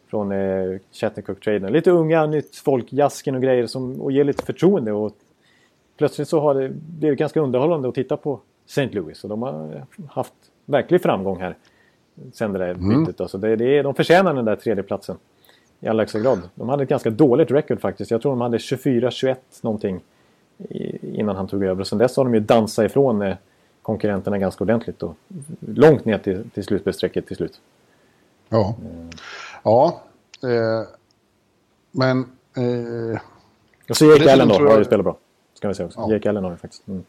från 0.09 0.31
eh, 0.31 0.79
Chattercook-traden. 0.91 1.69
Lite 1.69 1.91
unga, 1.91 2.25
nytt 2.25 2.55
folk, 2.55 2.93
Jasken 2.93 3.35
och 3.35 3.41
grejer 3.41 3.67
som, 3.67 4.01
och 4.01 4.11
ger 4.11 4.23
lite 4.23 4.45
förtroende. 4.45 4.91
Och 4.91 5.11
plötsligt 5.97 6.27
så 6.27 6.39
har 6.39 6.53
det 6.53 6.69
blivit 6.69 7.19
ganska 7.19 7.39
underhållande 7.39 7.89
att 7.89 7.95
titta 7.95 8.17
på 8.17 8.39
St. 8.65 8.89
Louis. 8.91 9.23
Och 9.23 9.29
de 9.29 9.41
har 9.41 9.85
haft 10.09 10.33
verklig 10.65 11.01
framgång 11.01 11.41
här 11.41 11.55
sen 12.33 12.53
det 12.53 12.59
där 12.59 12.69
mm. 12.69 13.03
bytet. 13.03 13.21
Alltså 13.21 13.37
det, 13.37 13.55
det, 13.55 13.81
de 13.81 13.95
förtjänar 13.95 14.33
den 14.33 14.45
där 14.45 14.55
tredjeplatsen 14.55 15.17
i 15.81 15.87
allra 15.87 16.01
högsta 16.01 16.19
grad. 16.19 16.41
De 16.55 16.69
hade 16.69 16.83
ett 16.83 16.89
ganska 16.89 17.09
dåligt 17.09 17.51
record 17.51 17.81
faktiskt. 17.81 18.11
Jag 18.11 18.21
tror 18.21 18.31
de 18.31 18.41
hade 18.41 18.57
24-21 18.57 19.35
någonting 19.61 20.01
innan 21.01 21.35
han 21.35 21.47
tog 21.47 21.63
över. 21.63 21.81
Och 21.81 21.87
sen 21.87 21.97
dess 21.97 22.17
har 22.17 22.23
de 22.23 22.33
ju 22.33 22.39
dansat 22.39 22.85
ifrån 22.85 23.21
eh, 23.21 23.35
konkurrenterna 23.81 24.37
ganska 24.37 24.63
ordentligt 24.63 25.03
och 25.03 25.15
långt 25.59 26.05
ner 26.05 26.17
till, 26.17 26.49
till 26.49 26.63
slutspelsstrecket 26.63 27.27
till 27.27 27.35
slut. 27.35 27.61
Ja, 28.49 28.75
ja 29.63 30.01
eh, 30.43 30.87
men... 31.91 32.19
Eh, 32.57 33.21
och 33.89 33.97
så 33.97 34.05
Jake 34.05 34.33
Allen 34.33 34.47
då, 34.47 34.69
har 34.69 34.77
ju 34.77 34.85
spelat 34.85 35.03
bra. 35.03 35.17
Ska 35.53 35.67
vi 35.67 35.75
säga 35.75 35.87
också. 35.87 35.99
Ja. 35.99 36.13
Jake 36.13 36.29
Allen 36.29 36.43
har 36.43 36.51
ju 36.51 36.57
faktiskt. 36.57 36.87
Mm. 36.87 37.03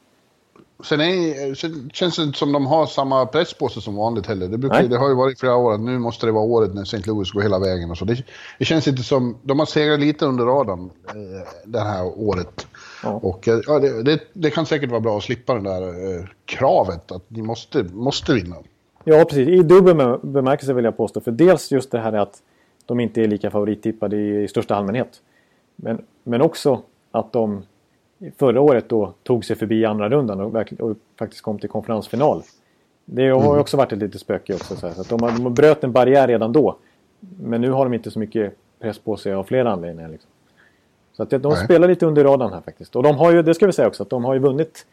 Sen, 0.83 1.01
är, 1.01 1.55
sen 1.55 1.91
känns 1.93 2.17
det 2.17 2.23
inte 2.23 2.39
som 2.39 2.53
de 2.53 2.67
har 2.67 2.87
samma 2.87 3.27
press 3.27 3.55
på 3.55 3.69
sig 3.69 3.83
som 3.83 3.97
vanligt 3.97 4.27
heller. 4.27 4.49
Det, 4.49 4.59
brukar, 4.59 4.83
det 4.83 4.97
har 4.97 5.09
ju 5.09 5.15
varit 5.15 5.41
flera 5.41 5.57
år 5.57 5.75
att 5.75 5.81
nu 5.81 5.99
måste 5.99 6.27
det 6.27 6.33
vara 6.33 6.45
året 6.45 6.75
när 6.75 6.83
St. 6.83 7.03
Louis 7.07 7.33
går 7.33 7.41
hela 7.41 7.59
vägen 7.59 7.91
och 7.91 7.99
så. 7.99 8.05
Det, 8.05 8.25
det 8.59 8.65
känns 8.65 8.89
inte 8.89 9.03
som... 9.03 9.37
De 9.43 9.59
har 9.59 9.67
segrat 9.67 10.01
lite 10.01 10.27
under 10.27 10.45
radarn 10.45 10.91
eh, 11.09 11.49
det 11.65 11.81
här 11.81 12.05
året. 12.05 12.67
Ja. 13.03 13.11
Och 13.23 13.49
eh, 13.49 13.61
ja, 13.67 13.79
det, 13.79 14.03
det, 14.03 14.21
det, 14.33 14.51
kan 14.51 14.67
säkert 14.67 14.91
vara 14.91 15.01
bra 15.01 15.17
att 15.17 15.25
slippa 15.25 15.55
det 15.55 15.61
där 15.61 15.83
eh, 15.83 16.25
kravet 16.45 17.13
att 17.13 17.25
ni 17.29 17.43
måste, 17.43 17.83
måste 17.83 18.35
vinna. 18.35 18.57
Ja, 19.05 19.25
precis. 19.25 19.49
I 19.49 19.63
dubbel 19.63 20.19
bemärkelse 20.23 20.73
vill 20.73 20.85
jag 20.85 20.97
påstå. 20.97 21.21
För 21.21 21.31
dels 21.31 21.73
just 21.73 21.91
det 21.91 21.99
här 21.99 22.13
att 22.13 22.43
de 22.87 23.01
inte 23.01 23.23
är 23.23 23.29
lika 23.29 23.51
favorittippade 23.51 24.17
i, 24.17 24.43
i 24.43 24.49
största 24.49 24.75
allmänhet. 24.75 25.21
Men, 25.77 26.03
men 26.25 26.43
också 26.43 26.83
att 27.11 27.33
de 27.33 27.63
förra 28.37 28.61
året 28.61 28.89
då 28.89 29.13
tog 29.23 29.45
sig 29.45 29.57
förbi 29.57 29.85
andra 29.85 30.09
rundan 30.09 30.41
och, 30.41 30.73
och 30.79 30.97
faktiskt 31.19 31.43
kom 31.43 31.59
till 31.59 31.69
konferensfinal. 31.69 32.43
Det 33.05 33.29
har 33.29 33.45
mm. 33.45 33.61
också 33.61 33.77
varit 33.77 33.93
ett 33.93 33.99
litet 33.99 34.21
spöke 34.21 34.55
också. 34.55 34.77
Så, 34.77 34.87
att 34.87 35.09
de, 35.09 35.19
de 35.21 35.55
bröt 35.55 35.85
en 35.85 35.93
barriär 35.93 36.29
redan 36.29 36.53
då. 36.53 36.77
Men 37.21 37.61
nu 37.61 37.71
har 37.71 37.85
de 37.85 37.95
inte 37.95 38.11
så 38.11 38.19
mycket 38.19 38.55
press 38.81 38.99
på 38.99 39.17
sig 39.17 39.33
av 39.33 39.45
flera 39.45 39.73
anledningar. 39.73 40.09
Liksom. 40.09 40.31
Så 41.13 41.23
att 41.23 41.31
de 41.31 41.43
Nej. 41.43 41.65
spelar 41.65 41.89
lite 41.89 42.07
under 42.07 42.25
radarn 42.25 42.53
här 42.53 42.61
faktiskt. 42.61 42.97
Och 42.97 43.03
de 43.03 43.17
har 43.17 43.33
ju, 43.33 43.43
det 43.43 43.55
ska 43.55 43.67
vi 43.67 43.73
säga 43.73 43.89
också, 43.89 44.03
att 44.03 44.11
de 44.11 44.25
har 44.25 44.35
ju 44.35 44.41
vunnit 44.41 44.87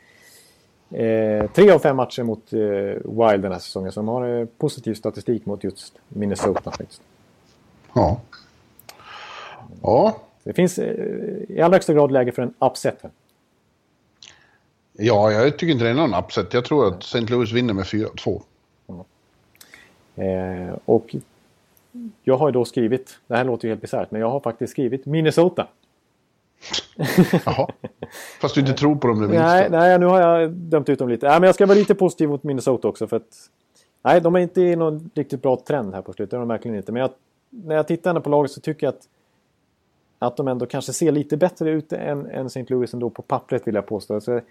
eh, 0.92 1.52
tre 1.52 1.72
av 1.72 1.80
fem 1.80 1.96
matcher 1.96 2.24
mot 2.24 2.54
eh, 2.54 2.60
Wild 3.30 3.44
den 3.44 3.52
här 3.52 3.60
säsongen. 3.60 3.92
Så 3.92 4.00
de 4.00 4.08
har 4.08 4.40
eh, 4.40 4.46
positiv 4.58 4.94
statistik 4.94 5.46
mot 5.46 5.64
just 5.64 5.94
Minnesota 6.08 6.72
faktiskt. 6.72 7.02
Ja. 7.94 8.22
Ja. 9.82 10.18
Det 10.44 10.54
finns 10.54 10.80
eh, 10.80 10.94
i 11.50 11.62
allra 11.62 11.76
högsta 11.76 11.94
grad 11.94 12.12
läge 12.12 12.32
för 12.32 12.42
en 12.42 12.54
upset. 12.60 13.04
Ja, 15.00 15.32
jag 15.32 15.58
tycker 15.58 15.74
inte 15.74 15.84
det 15.84 15.90
är 15.90 15.94
någon 15.94 16.14
upset. 16.14 16.54
Jag 16.54 16.66
tror 16.66 16.88
att 16.88 17.04
St. 17.04 17.20
Louis 17.20 17.52
vinner 17.52 17.74
med 17.74 17.86
4-2. 17.86 18.42
Mm. 18.88 20.70
Eh, 20.70 20.76
och 20.86 21.16
jag 22.24 22.38
har 22.38 22.48
ju 22.48 22.52
då 22.52 22.66
skrivit, 22.66 23.20
det 23.28 23.36
här 23.36 23.44
låter 23.44 23.68
ju 23.68 23.72
helt 23.72 23.82
bisarrt, 23.82 24.12
men 24.12 24.22
jag 24.22 24.30
har 24.30 24.40
faktiskt 24.40 24.72
skrivit 24.72 25.06
Minnesota. 25.06 25.68
Jaha. 27.46 27.68
Fast 28.42 28.56
du 28.56 28.62
inte 28.62 28.74
tror 28.74 28.96
på 28.96 29.08
dem 29.08 29.22
det 29.22 29.28
minsta. 29.28 29.46
Nej, 29.46 29.70
nej, 29.70 30.00
nu 30.00 30.06
har 30.06 30.22
jag 30.22 30.52
dömt 30.52 30.90
ut 30.90 31.00
dem 31.00 31.10
lite. 31.10 31.28
Nej, 31.28 31.40
men 31.40 31.48
jag 31.48 31.56
ska 31.56 31.66
vara 31.66 31.78
lite 31.78 31.96
positiv 31.96 32.30
mot 32.30 32.44
Minnesota 32.44 32.88
också. 32.88 33.08
För 33.08 33.18
att, 33.18 33.50
nej, 34.04 34.22
de 34.22 34.36
är 34.36 34.40
inte 34.40 34.62
i 34.62 34.76
någon 34.76 35.10
riktigt 35.16 35.42
bra 35.42 35.58
trend 35.68 35.94
här 35.94 36.02
på 36.02 36.14
slutet. 36.14 36.32
Det 36.32 36.38
är 36.38 36.40
de 36.40 36.48
verkligen 36.48 36.78
inte. 36.78 36.92
Men 36.92 37.02
jag, 37.02 37.12
när 37.50 37.76
jag 37.76 37.88
tittar 37.88 38.20
på 38.20 38.30
laget 38.30 38.52
så 38.52 38.62
tycker 38.62 38.88
jag 38.88 38.94
att, 38.94 39.08
att 40.20 40.38
de 40.38 40.48
ändå 40.48 40.66
kanske 40.66 40.94
ser 40.94 41.12
lite 41.12 41.38
bättre 41.38 41.72
ut 41.72 41.94
än, 41.94 42.26
än 42.26 42.46
St. 42.46 42.66
Louis 42.68 42.94
ändå 42.94 43.10
på 43.10 43.22
pappret 43.22 43.68
vill 43.68 43.76
jag 43.76 43.86
påstå. 43.86 44.22
Så, 44.22 44.42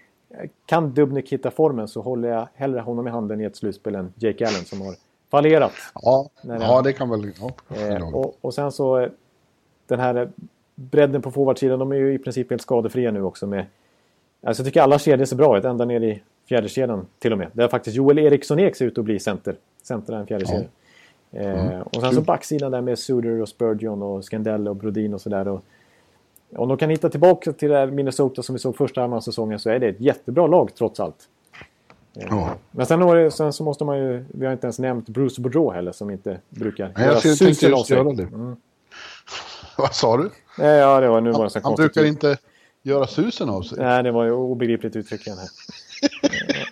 kan 0.65 0.93
Dubnik 0.93 1.33
hitta 1.33 1.51
formen 1.51 1.87
så 1.87 2.01
håller 2.01 2.29
jag 2.29 2.47
hellre 2.53 2.79
honom 2.79 3.07
i 3.07 3.11
handen 3.11 3.41
i 3.41 3.43
ett 3.43 3.55
slutspel 3.55 3.95
än 3.95 4.13
Jake 4.15 4.47
Allen 4.47 4.65
som 4.65 4.81
har 4.81 4.95
fallerat. 5.31 5.71
Ja, 5.93 6.29
ja 6.43 6.81
det 6.81 6.93
kan 6.93 7.09
väl... 7.09 7.31
Ja, 7.39 7.51
eh, 7.75 8.15
och, 8.15 8.37
och 8.41 8.53
sen 8.53 8.71
så 8.71 9.07
den 9.87 9.99
här 9.99 10.29
bredden 10.75 11.21
på 11.21 11.31
forwardsidan, 11.31 11.79
de 11.79 11.91
är 11.91 11.95
ju 11.95 12.13
i 12.13 12.17
princip 12.17 12.49
helt 12.49 12.61
skadefria 12.61 13.11
nu 13.11 13.23
också. 13.23 13.47
Med, 13.47 13.65
alltså 14.43 14.61
jag 14.61 14.65
tycker 14.67 14.81
alla 14.81 14.99
kedjor 14.99 15.25
ser 15.25 15.35
bra 15.35 15.57
ut, 15.57 15.65
ända 15.65 15.85
ner 15.85 16.01
i 16.01 16.21
fjärde 16.49 16.69
kedjan 16.69 17.07
till 17.19 17.31
och 17.31 17.37
med. 17.37 17.47
Där 17.53 17.67
faktiskt 17.67 17.95
Joel 17.95 18.19
Eriksson 18.19 18.59
Ek 18.59 18.75
ser 18.75 18.85
ut 18.85 18.97
att 18.97 19.05
bli 19.05 19.19
center. 19.19 19.55
Center 19.83 20.13
är 20.13 20.17
en 20.17 20.27
fjärde 20.27 20.45
kedja. 20.45 20.67
Ja. 21.29 21.39
Eh, 21.39 21.65
mm. 21.65 21.81
och 21.81 22.01
sen 22.01 22.13
så 22.13 22.21
backsidan 22.21 22.71
där 22.71 22.81
med 22.81 22.99
Suder 22.99 23.41
och 23.41 23.49
Spurgeon 23.49 24.01
och 24.01 24.25
Scandell 24.25 24.67
och 24.67 24.75
Brodin 24.75 25.13
och 25.13 25.21
sådär. 25.21 25.59
Om 26.55 26.67
de 26.67 26.77
kan 26.77 26.89
hitta 26.89 27.09
tillbaka 27.09 27.53
till 27.53 27.69
det 27.69 27.77
här 27.77 27.87
Minnesota 27.87 28.43
som 28.43 28.55
vi 28.55 28.59
såg 28.59 28.77
första 28.77 29.01
halvan 29.01 29.21
säsongen 29.21 29.59
så 29.59 29.69
är 29.69 29.79
det 29.79 29.87
ett 29.87 30.01
jättebra 30.01 30.47
lag 30.47 30.75
trots 30.75 30.99
allt. 30.99 31.27
Eh, 32.15 32.27
ja. 32.29 32.53
Men 32.71 32.85
sen, 32.85 32.99
det, 32.99 33.31
sen, 33.31 33.53
så 33.53 33.63
måste 33.63 33.85
man 33.85 33.97
ju, 33.97 34.25
vi 34.27 34.45
har 34.45 34.53
inte 34.53 34.67
ens 34.67 34.79
nämnt 34.79 35.09
Bruce 35.09 35.41
Boudreau 35.41 35.73
heller 35.73 35.91
som 35.91 36.09
inte 36.09 36.39
brukar 36.49 36.93
Nej, 36.97 37.05
göra 37.05 37.19
susen 37.19 37.73
av 37.73 37.83
sig. 37.83 37.97
Göra 37.97 38.13
det. 38.13 38.23
Mm. 38.23 38.55
Vad 39.77 39.95
sa 39.95 40.17
du? 40.17 40.29
Ja, 40.57 40.99
det 40.99 41.07
var 41.07 41.21
nu 41.21 41.31
var 41.31 41.43
det 41.43 41.49
så 41.49 41.59
Han 41.63 41.75
brukar 41.75 42.05
inte 42.05 42.37
göra 42.83 43.07
susen 43.07 43.49
av 43.49 43.61
sig. 43.61 43.77
Nej, 43.77 44.03
det 44.03 44.11
var 44.11 44.25
ju 44.25 44.31
obegripligt 44.31 44.95
uttryck 44.95 45.27
igen 45.27 45.37
här. 45.37 45.49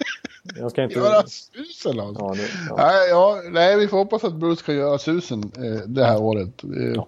Jag 0.60 0.72
ska 0.72 0.84
inte... 0.84 0.96
Göra 0.96 1.24
susen 1.28 2.00
av 2.00 2.14
sig? 2.14 2.24
Ja, 2.24 2.34
det, 2.34 2.50
ja. 2.70 2.76
Nej, 2.78 3.10
ja, 3.10 3.42
nej, 3.52 3.78
vi 3.78 3.88
får 3.88 3.98
hoppas 3.98 4.24
att 4.24 4.34
Bruce 4.34 4.64
kan 4.66 4.76
göra 4.76 4.98
susen 4.98 5.52
eh, 5.58 5.88
det 5.88 6.06
här 6.06 6.22
året. 6.22 6.64
Eh. 6.64 7.04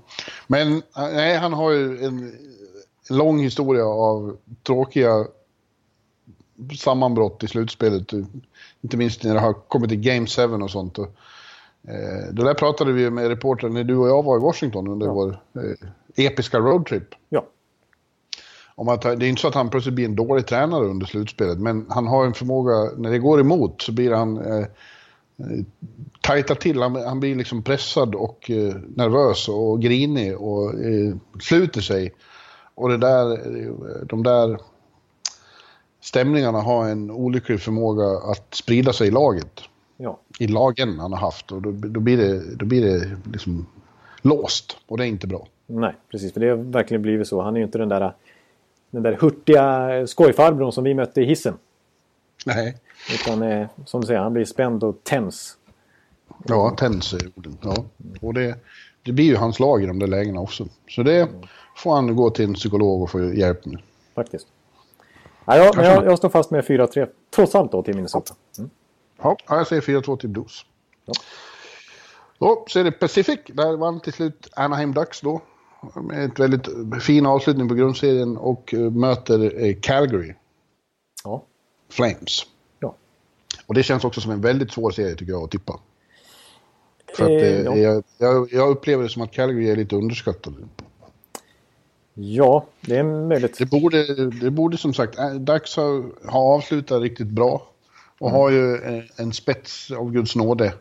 Men 0.48 0.74
eh, 0.74 0.82
nej, 0.96 1.38
han 1.38 1.54
har 1.54 1.72
ju 1.72 2.06
en 2.06 2.34
lång 3.10 3.40
historia 3.40 3.86
av 3.86 4.38
tråkiga 4.64 5.26
sammanbrott 6.80 7.44
i 7.44 7.48
slutspelet. 7.48 8.14
Inte 8.82 8.98
minst 8.98 9.24
när 9.24 9.34
det 9.34 9.40
har 9.40 9.54
kommit 9.54 9.90
till 9.90 10.00
Game 10.00 10.28
7 10.28 10.44
och 10.44 10.72
sånt. 10.72 10.98
Och, 10.98 11.08
eh, 11.88 12.34
det 12.34 12.44
där 12.44 12.54
pratade 12.54 12.92
vi 12.92 13.10
med 13.10 13.28
reportern 13.28 13.74
när 13.74 13.84
du 13.84 13.96
och 13.96 14.10
jag 14.10 14.24
var 14.24 14.38
i 14.38 14.42
Washington 14.42 14.88
under 14.88 15.08
ja. 15.08 15.14
vår 15.14 15.40
eh, 15.56 16.26
episka 16.26 16.60
roadtrip. 16.60 17.16
Ja. 17.30 17.46
Om 18.76 18.88
att, 18.88 19.02
det 19.02 19.10
är 19.10 19.24
inte 19.24 19.42
så 19.42 19.48
att 19.48 19.56
han 19.56 19.70
plötsligt 19.70 19.96
blir 19.96 20.06
en 20.06 20.16
dålig 20.16 20.48
tränare 20.48 20.86
under 20.86 21.06
slutspelet, 21.06 21.60
men 21.60 21.86
han 21.90 22.08
har 22.08 22.26
en 22.26 22.34
förmåga, 22.34 22.92
när 22.98 23.12
det 23.12 23.20
går 23.20 23.40
emot 23.40 23.82
så 23.82 23.92
blir 23.92 24.12
han 24.12 24.38
eh, 24.38 24.66
tajtar 26.22 26.56
till, 26.56 26.82
han, 26.82 26.96
han, 26.96 27.20
blir 27.20 27.36
liksom 27.36 27.64
pressad 27.64 28.16
och 28.16 28.52
eh, 28.52 28.76
nervös 28.96 29.50
och 29.50 29.82
grinig 29.82 30.38
och 30.38 30.74
eh, 30.74 31.16
sluter 31.42 31.82
sig. 31.82 32.14
Och 32.80 32.90
det 32.90 32.98
där, 32.98 34.06
de 34.06 34.24
där 34.24 34.60
stämningarna 36.02 36.62
har 36.62 36.90
en 36.90 37.12
olycklig 37.12 37.62
förmåga 37.62 38.06
att 38.06 38.54
sprida 38.54 38.94
sig 38.94 39.08
i 39.08 39.12
laget. 39.12 39.62
Ja. 39.98 40.20
I 40.40 40.48
lagen 40.48 41.00
han 41.00 41.14
har 41.14 41.20
haft 41.20 41.52
och 41.52 41.62
då, 41.62 41.72
då 41.72 42.00
blir 42.00 42.18
det, 42.18 42.56
då 42.56 42.66
blir 42.66 42.86
det 42.86 43.18
liksom 43.32 43.68
låst 44.22 44.78
och 44.88 44.98
det 44.98 45.04
är 45.04 45.08
inte 45.08 45.28
bra. 45.28 45.48
Nej, 45.68 45.96
precis. 46.12 46.34
För 46.34 46.40
det 46.40 46.50
har 46.50 46.58
verkligen 46.58 47.02
blivit 47.02 47.28
så. 47.28 47.42
Han 47.42 47.56
är 47.56 47.60
ju 47.60 47.66
inte 47.66 47.78
den 47.78 47.90
där, 47.90 48.14
den 48.92 49.04
där 49.04 49.18
hurtiga 49.22 50.08
skojfarbrorn 50.08 50.72
som 50.72 50.84
vi 50.84 50.94
mötte 50.94 51.22
i 51.22 51.26
hissen. 51.26 51.54
Nej. 52.46 52.78
Utan 53.14 53.44
eh, 53.44 53.68
som 53.86 54.02
du 54.02 54.08
säger, 54.08 54.20
han 54.20 54.34
blir 54.34 54.46
spänd 54.46 54.84
och 54.84 55.04
tens. 55.04 55.58
Ja, 56.48 56.76
tens 56.78 57.14
är 57.14 57.32
orden. 57.36 57.58
Ja. 57.62 57.86
Och 58.22 58.34
det, 58.34 58.56
det 59.04 59.12
blir 59.12 59.26
ju 59.26 59.36
hans 59.36 59.60
lag 59.60 59.84
i 59.84 59.86
de 59.86 60.00
där 60.00 60.08
lägena 60.08 60.40
också. 60.40 60.68
Så 60.90 61.04
det 61.04 61.30
får 61.84 61.96
han 61.96 62.16
gå 62.16 62.30
till 62.30 62.46
en 62.46 62.54
psykolog 62.54 63.02
och 63.02 63.12
få 63.12 63.34
hjälp 63.34 63.66
med. 63.66 63.82
Faktiskt. 64.16 64.48
Ja, 65.46 65.58
jag, 65.58 65.76
jag, 65.76 66.06
jag 66.06 66.18
står 66.18 66.30
fast 66.30 66.52
med 66.52 66.64
4-3, 66.64 67.10
trots 67.36 67.56
allt 67.56 67.72
då, 67.72 67.84
till 67.84 67.96
Minnesota. 67.96 68.34
Mm. 68.58 68.70
Ja, 69.22 69.38
jag 69.48 69.68
säger 69.68 69.82
4-2 69.82 70.18
till 70.18 70.30
Blues. 70.30 70.66
Ja. 71.06 71.14
Då 72.40 72.66
så 72.68 72.80
är 72.80 72.84
det 72.84 72.92
Pacific. 72.92 73.40
Där 73.48 73.78
vann 73.78 74.00
till 74.00 74.14
slut 74.14 74.48
Anaheim 74.56 74.94
Ducks 74.94 75.22
då 75.22 75.42
med 75.96 76.26
ett 76.26 76.40
väldigt 76.40 76.68
fin 77.04 77.26
avslutning 77.26 77.68
på 77.68 77.76
grundserien 77.76 78.38
och 78.38 78.74
eh, 78.74 78.80
möter 78.80 79.66
eh, 79.66 79.76
Calgary. 79.82 80.34
Ja. 81.24 81.44
Flames. 81.90 82.46
Ja. 82.80 82.96
Och 83.66 83.74
det 83.74 83.84
känns 83.84 84.04
också 84.04 84.22
som 84.22 84.32
en 84.32 84.42
väldigt 84.42 84.72
svår 84.72 84.92
serie 84.92 85.16
tycker 85.16 85.32
jag 85.32 85.44
att 85.44 85.52
tippa. 85.52 85.80
För 87.18 87.24
att 87.24 87.42
eh, 87.42 87.62
ja. 87.62 87.76
jag, 87.76 88.04
jag, 88.18 88.54
jag, 88.54 88.70
upplever 88.70 89.04
det 89.04 89.10
som 89.10 89.22
att 89.22 89.32
Calgary 89.32 89.70
är 89.70 89.76
lite 89.76 89.96
underskattade. 89.96 90.58
Ja, 92.22 92.66
det 92.82 92.98
är 92.98 93.04
möjligt. 93.04 93.58
Det 93.58 93.66
borde, 93.66 94.30
det 94.30 94.52
borde 94.52 94.78
som 94.78 94.94
sagt, 94.94 95.18
Dags 95.36 95.76
ha, 95.76 96.04
ha 96.26 96.40
avslutat 96.40 97.02
riktigt 97.02 97.28
bra. 97.28 97.68
Och 98.20 98.30
mm. 98.30 98.42
har 98.42 98.50
ju 98.50 98.76
en, 98.76 99.04
en 99.16 99.34
spets 99.34 99.92
av 99.92 100.12
Guds 100.12 100.36
nåde. 100.36 100.74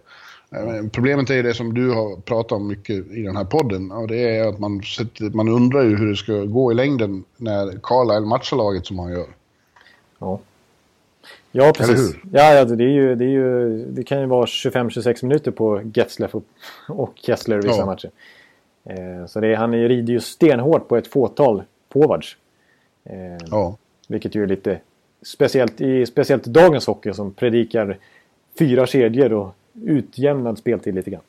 Eh, 0.51 0.89
problemet 0.93 1.31
är 1.31 1.43
det 1.43 1.55
som 1.55 1.75
du 1.75 1.91
har 1.91 2.21
pratat 2.21 2.53
om 2.53 2.69
mycket 2.69 3.11
i 3.11 3.23
den 3.23 3.37
här 3.37 3.45
podden 3.45 3.93
och 3.93 4.09
det 4.09 4.37
är 4.37 4.49
att 4.49 4.59
man, 4.59 4.83
man 5.33 5.49
undrar 5.49 5.83
ju 5.83 5.97
hur 5.97 6.11
det 6.11 6.17
ska 6.17 6.45
gå 6.45 6.73
i 6.73 6.75
längden 6.75 7.25
när 7.37 7.79
Carlisle 7.83 8.27
matchar 8.27 8.57
laget 8.57 8.87
som 8.87 8.99
han 8.99 9.13
gör. 9.13 9.27
Ja. 10.19 10.41
Ja, 11.53 11.73
precis. 11.77 12.17
Ja, 12.33 12.55
ja 12.55 12.65
det, 12.65 12.85
är 12.85 12.89
ju, 12.89 13.15
det, 13.15 13.25
är 13.25 13.29
ju, 13.29 13.85
det 13.85 14.05
kan 14.05 14.21
ju 14.21 14.27
vara 14.27 14.47
25-26 14.47 15.25
minuter 15.25 15.51
på 15.51 15.83
Getzleff 15.95 16.35
och, 16.35 16.45
och 16.89 17.13
Kessler 17.15 17.59
i 17.59 17.61
vissa 17.61 17.79
ja. 17.79 17.87
matcher. 17.87 18.11
Eh, 18.89 19.27
så 19.27 19.41
det, 19.41 19.55
han 19.55 19.73
rider 19.73 20.13
ju 20.13 20.21
stenhårt 20.21 20.89
på 20.89 20.97
ett 20.97 21.07
fåtal 21.07 21.63
forwards. 21.93 22.37
Eh, 23.05 23.37
ja. 23.51 23.77
Vilket 24.09 24.35
ju 24.35 24.43
är 24.43 24.47
lite 24.47 24.81
speciellt 25.23 25.81
i 25.81 26.07
speciellt 26.07 26.45
dagens 26.45 26.87
hockey 26.87 27.13
som 27.13 27.33
predikar 27.33 27.99
fyra 28.59 28.87
kedjor 28.87 29.33
och 29.33 29.55
utjämnad 29.85 30.59
speltid 30.59 30.95
lite 30.95 31.11
grann. 31.11 31.23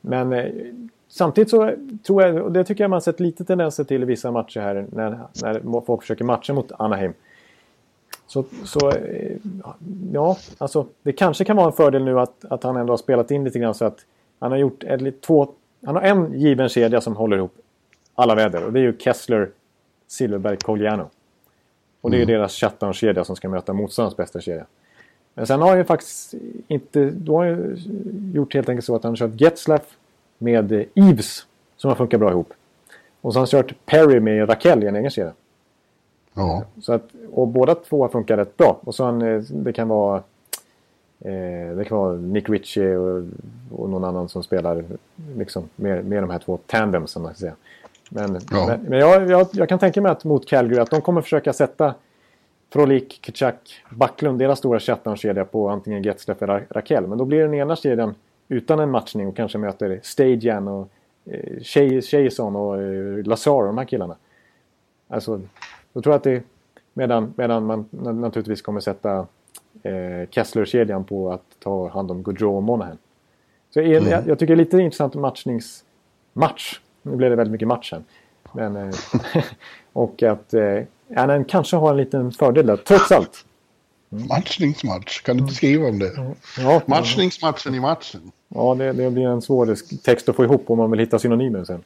Men 0.00 0.32
eh, 0.32 0.52
samtidigt 1.08 1.50
så 1.50 1.74
tror 2.06 2.22
jag, 2.22 2.36
och 2.36 2.52
det 2.52 2.64
tycker 2.64 2.84
jag 2.84 2.90
man 2.90 3.02
sett 3.02 3.20
lite 3.20 3.44
tendenser 3.44 3.84
till 3.84 4.02
i 4.02 4.06
vissa 4.06 4.30
matcher 4.30 4.60
här 4.60 4.86
när, 4.92 5.18
när 5.42 5.80
folk 5.80 6.00
försöker 6.00 6.24
matcha 6.24 6.52
mot 6.52 6.72
Anaheim. 6.72 7.12
Så, 8.26 8.44
så 8.64 8.90
eh, 8.90 9.36
ja, 10.12 10.38
alltså 10.58 10.86
det 11.02 11.12
kanske 11.12 11.44
kan 11.44 11.56
vara 11.56 11.66
en 11.66 11.72
fördel 11.72 12.04
nu 12.04 12.20
att, 12.20 12.44
att 12.44 12.62
han 12.62 12.76
ändå 12.76 12.92
har 12.92 12.98
spelat 12.98 13.30
in 13.30 13.44
lite 13.44 13.58
grann 13.58 13.74
så 13.74 13.84
att 13.84 14.04
han 14.38 14.50
har 14.50 14.58
gjort 14.58 14.84
ett, 14.84 15.20
två, 15.20 15.48
han 15.84 15.94
har 15.94 16.02
en 16.02 16.40
given 16.40 16.68
kedja 16.68 17.00
som 17.00 17.16
håller 17.16 17.36
ihop 17.36 17.54
alla 18.14 18.34
väder 18.34 18.64
och 18.64 18.72
det 18.72 18.80
är 18.80 18.82
ju 18.82 18.98
Kessler, 18.98 19.50
Silverberg, 20.06 20.56
Cogliano. 20.56 21.10
Och 22.00 22.10
det 22.10 22.16
är 22.16 22.22
mm. 22.22 22.34
deras 22.34 22.52
shutdown-kedja 22.52 23.24
som 23.24 23.36
ska 23.36 23.48
möta 23.48 23.72
motståndarens 23.72 24.16
bästa 24.16 24.40
kedja. 24.40 24.64
Men 25.34 25.46
sen 25.46 25.60
har 25.60 25.68
han 25.68 25.78
ju 25.78 25.84
faktiskt 25.84 26.34
inte... 26.68 27.10
Då 27.10 27.36
har 27.36 27.46
han 27.46 27.54
ju 27.54 27.76
gjort 28.34 28.54
helt 28.54 28.68
enkelt 28.68 28.84
så 28.84 28.96
att 28.96 29.02
han 29.02 29.12
har 29.12 29.16
kört 29.16 29.40
Getzlaff 29.40 29.96
med 30.38 30.72
Eves 30.94 31.46
som 31.76 31.88
har 31.88 31.96
funkat 31.96 32.20
bra 32.20 32.30
ihop. 32.30 32.52
Och 33.20 33.32
så 33.32 33.38
har 33.38 33.40
han 33.40 33.46
kört 33.46 33.74
Perry 33.86 34.20
med 34.20 34.48
Raquel 34.48 34.84
i 34.84 34.86
en 34.86 34.96
egen 34.96 35.10
kedja. 35.10 35.32
Ja. 36.34 36.64
Så 36.80 36.92
att, 36.92 37.08
och 37.32 37.48
båda 37.48 37.74
två 37.74 38.02
har 38.02 38.08
funkat 38.08 38.38
rätt 38.38 38.56
bra. 38.56 38.80
Och 38.84 38.94
så 38.94 39.04
han, 39.04 39.22
eh, 39.22 39.40
det 39.40 39.72
kan 39.72 39.88
vara... 39.88 40.22
Eh, 41.20 41.76
det 41.76 41.84
kan 41.84 41.98
vara 41.98 42.14
Nick 42.16 42.48
Ritchie 42.48 42.96
och, 42.96 43.24
och, 43.70 43.90
någon 43.90 44.04
annan 44.04 44.28
som 44.28 44.42
spelar 44.42 44.84
liksom, 45.36 45.68
med, 45.76 46.04
med 46.04 46.22
de 46.22 46.30
här 46.30 46.38
två 46.38 46.58
tandemsen. 46.66 47.22
Man 47.22 47.34
ska 47.34 47.40
säga. 47.40 47.54
Men, 48.10 48.40
ja. 48.50 48.66
men, 48.66 48.80
men 48.80 48.98
jag, 48.98 49.30
jag, 49.30 49.48
jag, 49.52 49.68
kan 49.68 49.78
tänka 49.78 50.00
mig 50.00 50.12
att 50.12 50.24
mot 50.24 50.48
Calgary 50.48 50.80
att 50.80 50.90
de 50.90 51.00
kommer 51.00 51.22
försöka 51.22 51.52
sätta 51.52 51.94
Frolik, 52.72 53.18
Kachak, 53.22 53.84
Backlund, 53.90 54.38
deras 54.38 54.58
stora 54.58 54.80
shutdown-kedja 54.80 55.44
på 55.44 55.68
antingen 55.68 56.02
Getzlaff 56.02 56.42
eller 56.42 56.66
Rakell. 56.70 57.06
Men 57.06 57.18
då 57.18 57.24
blir 57.24 57.40
den 57.42 57.54
ena 57.54 57.76
kedjan 57.76 58.14
utan 58.48 58.80
en 58.80 58.90
matchning 58.90 59.26
och 59.26 59.36
kanske 59.36 59.58
möter 59.58 60.00
Stajan 60.02 60.68
och 60.68 60.88
eh, 61.24 62.00
Chason 62.02 62.56
och 62.56 62.82
eh, 62.82 63.24
Lazar 63.24 63.60
och 63.60 63.66
de 63.66 63.78
här 63.78 63.84
killarna. 63.84 64.16
Alltså, 65.08 65.40
då 65.92 66.02
tror 66.02 66.12
jag 66.12 66.18
att 66.18 66.24
det... 66.24 66.42
Medan, 66.98 67.34
medan 67.36 67.64
man 67.64 67.88
naturligtvis 67.92 68.62
kommer 68.62 68.80
sätta 68.80 69.26
eh, 69.82 70.28
Kessler-kedjan 70.30 71.04
på 71.04 71.32
att 71.32 71.44
ta 71.62 71.88
hand 71.88 72.10
om 72.10 72.22
Gaudreau 72.22 72.56
och 72.56 72.62
Monahan. 72.62 72.98
Så 73.70 73.80
är, 73.80 73.96
mm. 73.96 74.10
jag, 74.10 74.28
jag, 74.28 74.38
tycker 74.38 74.56
det 74.56 74.62
är 74.62 74.64
lite 74.64 74.78
intressant 74.78 75.14
matchningsmatch. 75.14 76.80
Nu 77.02 77.16
blev 77.16 77.30
det 77.30 77.36
väldigt 77.36 77.52
mycket 77.52 77.68
match 77.68 77.92
här. 77.92 78.02
Men, 78.52 78.76
eh, 78.76 78.94
och 79.92 80.22
att 80.22 80.54
eh, 80.54 80.82
Annan 81.16 81.44
kanske 81.44 81.76
har 81.76 81.90
en 81.90 81.96
liten 81.96 82.32
fördel 82.32 82.66
där, 82.66 82.76
trots 82.76 83.12
allt. 83.12 83.44
Matchningsmatch, 84.08 85.22
kan 85.22 85.36
du 85.36 85.42
inte 85.42 85.54
skriva 85.54 85.88
om 85.88 85.98
det? 85.98 86.34
Ja, 86.58 86.82
Matchningsmatchen 86.86 87.74
i 87.74 87.80
matchen. 87.80 88.32
Ja, 88.48 88.74
det, 88.74 88.92
det 88.92 89.10
blir 89.10 89.26
en 89.26 89.42
svår 89.42 89.76
text 90.02 90.28
att 90.28 90.36
få 90.36 90.44
ihop 90.44 90.70
om 90.70 90.78
man 90.78 90.90
vill 90.90 91.00
hitta 91.00 91.18
synonymer 91.18 91.64
sen. 91.64 91.84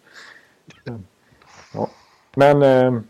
Ja. 1.75 1.89
Men... 2.35 2.63
Eh, 2.63 3.01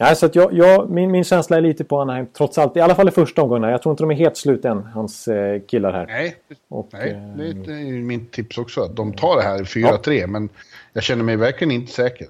nej, 0.00 0.16
så 0.16 0.26
att 0.26 0.34
jag, 0.34 0.52
jag, 0.52 0.90
min, 0.90 1.10
min 1.10 1.24
känsla 1.24 1.56
är 1.56 1.60
lite 1.60 1.84
på 1.84 2.00
Anaheim 2.00 2.26
trots 2.32 2.58
allt. 2.58 2.76
I 2.76 2.80
alla 2.80 2.94
fall 2.94 3.08
i 3.08 3.10
första 3.10 3.42
omgången. 3.42 3.70
Jag 3.70 3.82
tror 3.82 3.90
inte 3.92 4.02
de 4.02 4.10
är 4.10 4.14
helt 4.14 4.36
slut 4.36 4.64
än, 4.64 4.82
hans 4.82 5.28
eh, 5.28 5.60
killar 5.60 5.92
här. 5.92 6.06
Nej, 6.06 6.36
Och, 6.68 6.88
nej 6.92 7.10
eh, 7.10 7.36
det 7.36 7.48
är- 7.48 7.54
det 7.54 7.72
är 7.72 7.78
ju 7.86 8.02
mitt 8.02 8.32
tips 8.32 8.58
också. 8.58 8.80
Att 8.80 8.96
de 8.96 9.12
tar 9.12 9.36
det 9.36 9.42
här 9.42 9.60
i 9.60 9.64
4-3, 9.64 10.26
men 10.26 10.48
jag 10.92 11.02
känner 11.02 11.24
mig 11.24 11.36
verkligen 11.36 11.70
inte 11.70 11.92
säker. 11.92 12.26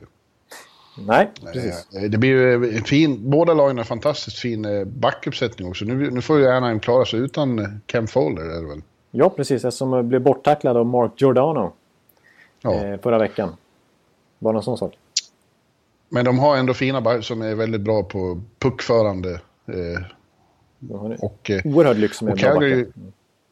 Nej, 1.06 1.30
precis. 1.44 1.88
Eh, 1.94 2.02
Det 2.10 2.18
blir 2.18 2.30
ju 2.30 2.76
en 2.76 2.84
fin, 2.84 3.30
båda 3.30 3.54
lagen 3.54 3.76
har 3.76 3.84
fantastiskt 3.84 4.38
fin 4.38 4.64
eh, 4.64 4.84
backuppsättning 4.84 5.68
också. 5.68 5.84
Nu, 5.84 6.10
nu 6.10 6.20
får 6.20 6.38
ju 6.38 6.48
Anaheim 6.48 6.80
klara 6.80 7.04
sig 7.04 7.20
utan 7.20 7.58
eh, 7.58 7.64
Cam 7.86 8.06
Fowler, 8.06 8.42
är 8.42 8.62
det 8.62 8.68
väl? 8.68 8.82
Ja, 9.10 9.30
precis. 9.30 9.64
Eftersom 9.64 10.08
blev 10.08 10.20
borttacklad 10.22 10.76
av 10.76 10.86
Mark 10.86 11.12
Giordano 11.20 11.72
Ja. 12.62 12.74
eh, 12.74 13.00
förra 13.00 13.18
veckan. 13.18 13.56
Bara 14.38 14.52
någon 14.52 14.62
sån 14.62 14.78
sak. 14.78 14.94
Men 16.08 16.24
de 16.24 16.38
har 16.38 16.56
ändå 16.56 16.74
fina 16.74 17.00
backar 17.00 17.20
som 17.20 17.42
är 17.42 17.54
väldigt 17.54 17.80
bra 17.80 18.02
på 18.02 18.40
puckförande. 18.58 19.40
Eh, 19.66 20.02
och, 21.20 21.50
eh, 21.50 21.60
oerhörd 21.64 21.96
lyx 21.96 22.22
med 22.22 22.38
Calgary, 22.38 22.84
backar. 22.84 23.02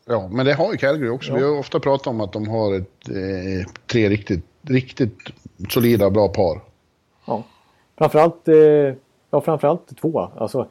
ja, 0.07 0.29
men 0.33 0.47
det 0.47 0.53
har 0.55 0.73
ju 0.73 0.79
Calgary 0.79 1.09
också. 1.09 1.31
Ja. 1.33 1.37
Vi 1.37 1.43
har 1.43 1.59
ofta 1.59 1.81
pratat 1.81 2.07
om 2.07 2.21
att 2.21 2.33
de 2.33 2.49
har 2.49 2.75
ett, 2.75 3.09
eh, 3.09 3.71
tre 3.87 4.09
riktigt, 4.09 4.45
riktigt 4.63 5.19
solida, 5.69 6.11
bra 6.11 6.29
par. 6.29 6.61
Ja. 7.27 7.43
Framförallt, 7.99 8.49
eh, 8.49 8.55
ja, 9.31 9.41
framförallt 9.45 9.97
två. 10.01 10.21
Alltså, 10.37 10.69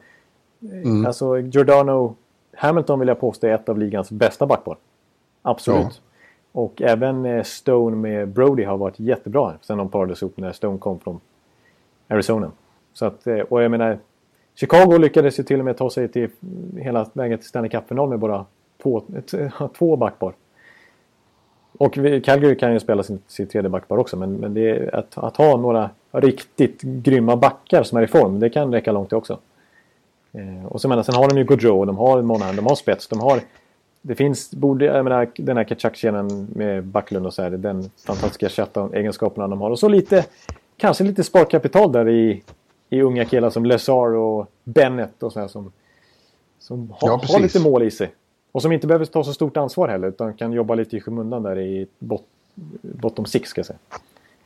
Mm. 0.72 1.06
alltså 1.06 1.38
Giordano 1.38 2.16
Hamilton 2.56 2.98
vill 2.98 3.08
jag 3.08 3.20
påstå 3.20 3.46
är 3.46 3.52
ett 3.54 3.68
av 3.68 3.78
ligans 3.78 4.10
bästa 4.10 4.46
backpar. 4.46 4.76
Absolut. 5.42 5.82
Ja. 5.82 5.90
Och 6.52 6.82
även 6.82 7.44
Stone 7.44 7.96
med 7.96 8.28
Brody 8.28 8.64
har 8.64 8.76
varit 8.76 9.00
jättebra 9.00 9.54
sen 9.60 9.78
de 9.78 9.88
parades 9.88 10.22
ihop 10.22 10.36
när 10.36 10.52
Stone 10.52 10.78
kom 10.78 10.98
från 11.00 11.20
Arizona. 12.12 12.50
Så 12.92 13.06
att, 13.06 13.26
eh, 13.26 13.38
och 13.38 13.62
jag 13.62 13.70
menar, 13.70 13.98
Chicago 14.54 14.98
lyckades 14.98 15.38
ju 15.38 15.42
till 15.42 15.58
och 15.58 15.64
med 15.64 15.76
ta 15.76 15.90
sig 15.90 16.08
till 16.08 16.28
hela 16.76 17.10
vägen 17.12 17.38
till 17.38 17.48
Stanley 17.48 17.70
Cup-final 17.70 18.08
med 18.08 18.18
bara 18.18 18.44
två, 18.82 19.02
eh, 19.32 19.68
två 19.78 19.96
backpar. 19.96 20.32
Och 21.78 21.94
Calgary 22.24 22.56
kan 22.56 22.72
ju 22.72 22.80
spela 22.80 23.02
sin, 23.02 23.18
sin 23.26 23.46
tredje 23.46 23.68
backpar 23.68 23.98
också 23.98 24.16
men, 24.16 24.32
men 24.32 24.54
det 24.54 24.70
är 24.70 24.94
att, 24.94 25.18
att 25.18 25.36
ha 25.36 25.56
några 25.56 25.90
riktigt 26.10 26.82
grymma 26.82 27.36
backar 27.36 27.82
som 27.82 27.98
är 27.98 28.02
i 28.02 28.06
form, 28.06 28.40
det 28.40 28.50
kan 28.50 28.72
räcka 28.72 28.92
långt 28.92 29.10
det 29.10 29.16
också. 29.16 29.38
Eh, 30.32 30.66
och 30.66 30.80
så 30.80 30.88
menar, 30.88 31.02
sen 31.02 31.14
har 31.14 31.28
de 31.28 31.38
ju 31.38 31.44
Gaudreau, 31.44 31.84
de 31.84 31.96
har 31.96 32.22
Monahan, 32.22 32.56
de 32.56 32.66
har 32.66 32.74
spets, 32.74 33.08
de 33.08 33.20
har... 33.20 33.40
Det 34.02 34.14
finns, 34.14 34.50
borde, 34.50 34.84
jag 34.84 35.04
menar, 35.04 35.28
den 35.34 35.56
här 35.56 35.64
Kachak-scenen 35.64 36.48
med 36.54 36.84
Backlund 36.84 37.26
och 37.26 37.34
så 37.34 37.42
här, 37.42 37.50
den 37.50 37.90
fantastiska 38.06 38.48
chatta 38.48 38.88
egenskaperna 38.92 39.48
de 39.48 39.60
har. 39.60 39.70
Och 39.70 39.78
så 39.78 39.88
lite, 39.88 40.24
kanske 40.82 41.04
lite 41.04 41.24
sparkapital 41.24 41.92
där 41.92 42.08
i, 42.08 42.42
i 42.90 43.00
unga 43.00 43.24
killar 43.24 43.50
som 43.50 43.64
Lazar 43.64 44.14
och 44.14 44.46
Bennett 44.64 45.22
och 45.22 45.32
så 45.32 45.40
här 45.40 45.48
som, 45.48 45.72
som 46.58 46.90
har, 46.90 47.08
Ja, 47.08 47.22
har 47.28 47.40
lite 47.40 47.60
mål 47.60 47.82
i 47.82 47.90
sig. 47.90 48.14
Och 48.52 48.62
som 48.62 48.72
inte 48.72 48.86
behöver 48.86 49.04
ta 49.04 49.24
så 49.24 49.32
stort 49.32 49.56
ansvar 49.56 49.88
heller, 49.88 50.08
utan 50.08 50.34
kan 50.34 50.52
jobba 50.52 50.74
lite 50.74 50.96
i 50.96 51.00
skymundan 51.00 51.42
där 51.42 51.58
i 51.58 51.86
bot, 51.98 52.24
bottom 52.82 53.26
six, 53.26 53.50
ska 53.50 53.58
jag 53.58 53.66
säga. 53.66 53.78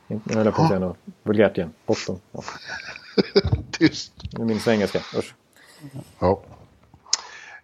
Nu 0.07 0.19
höll 0.33 0.45
jag 0.45 0.55
på 0.55 0.61
att 0.61 0.67
säga 0.67 0.79
något 0.79 0.97
vulgärt 1.23 1.57
igen. 1.57 1.73
Bottom. 1.85 2.19
Ja, 2.31 2.43
Tyst. 3.71 4.13
nu 4.37 4.45
minns 4.45 4.65
jag 4.65 4.75
engelska. 4.75 4.99
Usch. 5.17 5.35
Ja. 6.19 6.39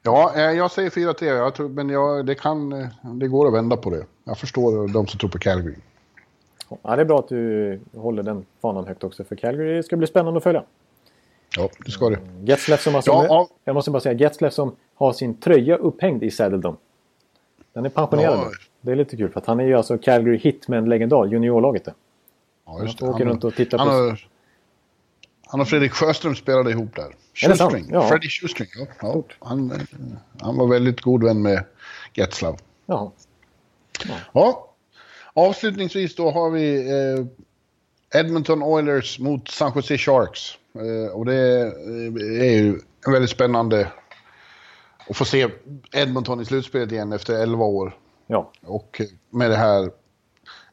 Ja, 0.02 0.34
eh, 0.36 0.42
jag 0.42 0.72
säger 0.72 0.90
4-3, 0.90 1.24
jag 1.24 1.56
tror, 1.56 1.70
men 1.70 1.90
jag, 1.90 2.26
det, 2.26 2.36
kan, 2.36 2.74
eh, 2.74 2.88
det 3.04 3.28
går 3.28 3.48
att 3.48 3.54
vända 3.54 3.78
på 3.78 3.90
det. 3.90 4.06
Jag 4.24 4.38
förstår 4.38 4.88
de 4.88 5.08
som 5.08 5.20
tror 5.20 5.30
på 5.30 5.40
Calgary. 5.40 5.76
Ja, 6.82 6.96
det 6.96 7.02
är 7.02 7.06
bra 7.06 7.20
att 7.20 7.28
du 7.28 7.80
håller 7.96 8.24
den 8.24 8.46
fanan 8.62 8.88
högt 8.88 9.04
också 9.04 9.24
för 9.24 9.36
Calgary. 9.36 9.76
Det 9.76 9.84
ska 9.84 9.98
bli 9.98 10.08
spännande 10.08 10.38
att 10.38 10.44
följa. 10.44 10.64
Ja, 11.58 11.70
det 11.86 11.92
ska 11.92 12.10
det. 12.10 12.20
Getzleff 12.44 12.82
som, 12.82 12.96
alltså, 12.96 13.12
Ja, 13.12 13.26
ja. 13.30 13.48
Jag 13.64 13.74
måste 13.74 13.92
bara 13.92 14.00
säga, 14.00 14.14
Getzleff 14.20 14.54
som 14.54 14.76
har 14.96 15.14
sin 15.14 15.38
tröja 15.38 15.76
upphängd 15.78 16.24
i 16.24 16.32
Saddledom. 16.32 16.78
Den 17.74 17.86
är 17.86 17.90
pensionerad 17.90 18.40
Ja. 18.40 18.52
Det 18.82 18.92
är 18.92 18.96
lite 18.96 19.18
kul 19.18 19.30
för 19.32 19.40
att 19.40 19.46
han 19.46 19.60
är 19.60 19.64
ju 19.66 19.74
alltså 19.74 19.98
Calgary 19.98 20.38
Hitman-legendar, 20.38 21.26
juniorlaget 21.26 21.86
där. 21.86 21.94
Ja, 22.66 22.82
just 22.84 23.00
det. 23.00 23.06
åker 23.06 23.26
runt 23.26 23.44
och 23.44 23.56
tittar 23.56 23.78
han, 23.78 23.88
på- 23.88 23.94
har, 23.94 24.28
han 25.48 25.62
och 25.62 25.68
Fredrik 25.68 25.92
Sjöström 25.92 26.36
spelade 26.36 26.72
ihop 26.72 26.96
där. 26.96 27.16
Shoestring. 27.34 27.86
Ja. 27.92 28.08
Freddie 28.08 28.30
Shoestring. 28.30 28.68
Ja, 28.80 28.86
ja. 29.02 29.24
Han, 29.40 29.72
eh, 29.72 29.78
han 30.42 30.58
var 30.58 30.68
väldigt 30.68 31.02
god 31.02 31.24
vän 31.24 31.42
med 31.42 31.64
Getzlav. 32.14 32.58
Jaha. 32.86 33.12
Ja. 34.34 34.70
Avslutningsvis 35.34 36.16
då 36.16 36.32
har 36.32 36.50
vi 36.50 36.92
eh, 36.92 37.26
Edmonton 38.20 38.64
Oilers 38.64 39.20
mot 39.20 39.50
San 39.50 39.72
Jose 39.76 39.98
Sharks. 39.98 40.58
Eh, 40.76 41.08
och 41.14 41.26
det 41.26 41.62
eh, 41.62 42.42
är 42.42 42.52
ju 42.52 42.80
väldigt 43.08 43.30
spännande 43.30 43.92
att 45.10 45.18
få 45.18 45.26
se 45.26 45.48
Edmonton 45.92 46.42
i 46.42 46.46
slutspelet 46.46 46.92
igen 46.92 47.14
efter 47.14 47.34
11 47.34 47.66
år. 47.66 47.98
Ja. 48.28 48.52
Och 48.66 49.02
med 49.30 49.52
det 49.52 49.56
här 49.56 49.92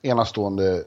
enastående 0.02 0.74
eh, 0.74 0.82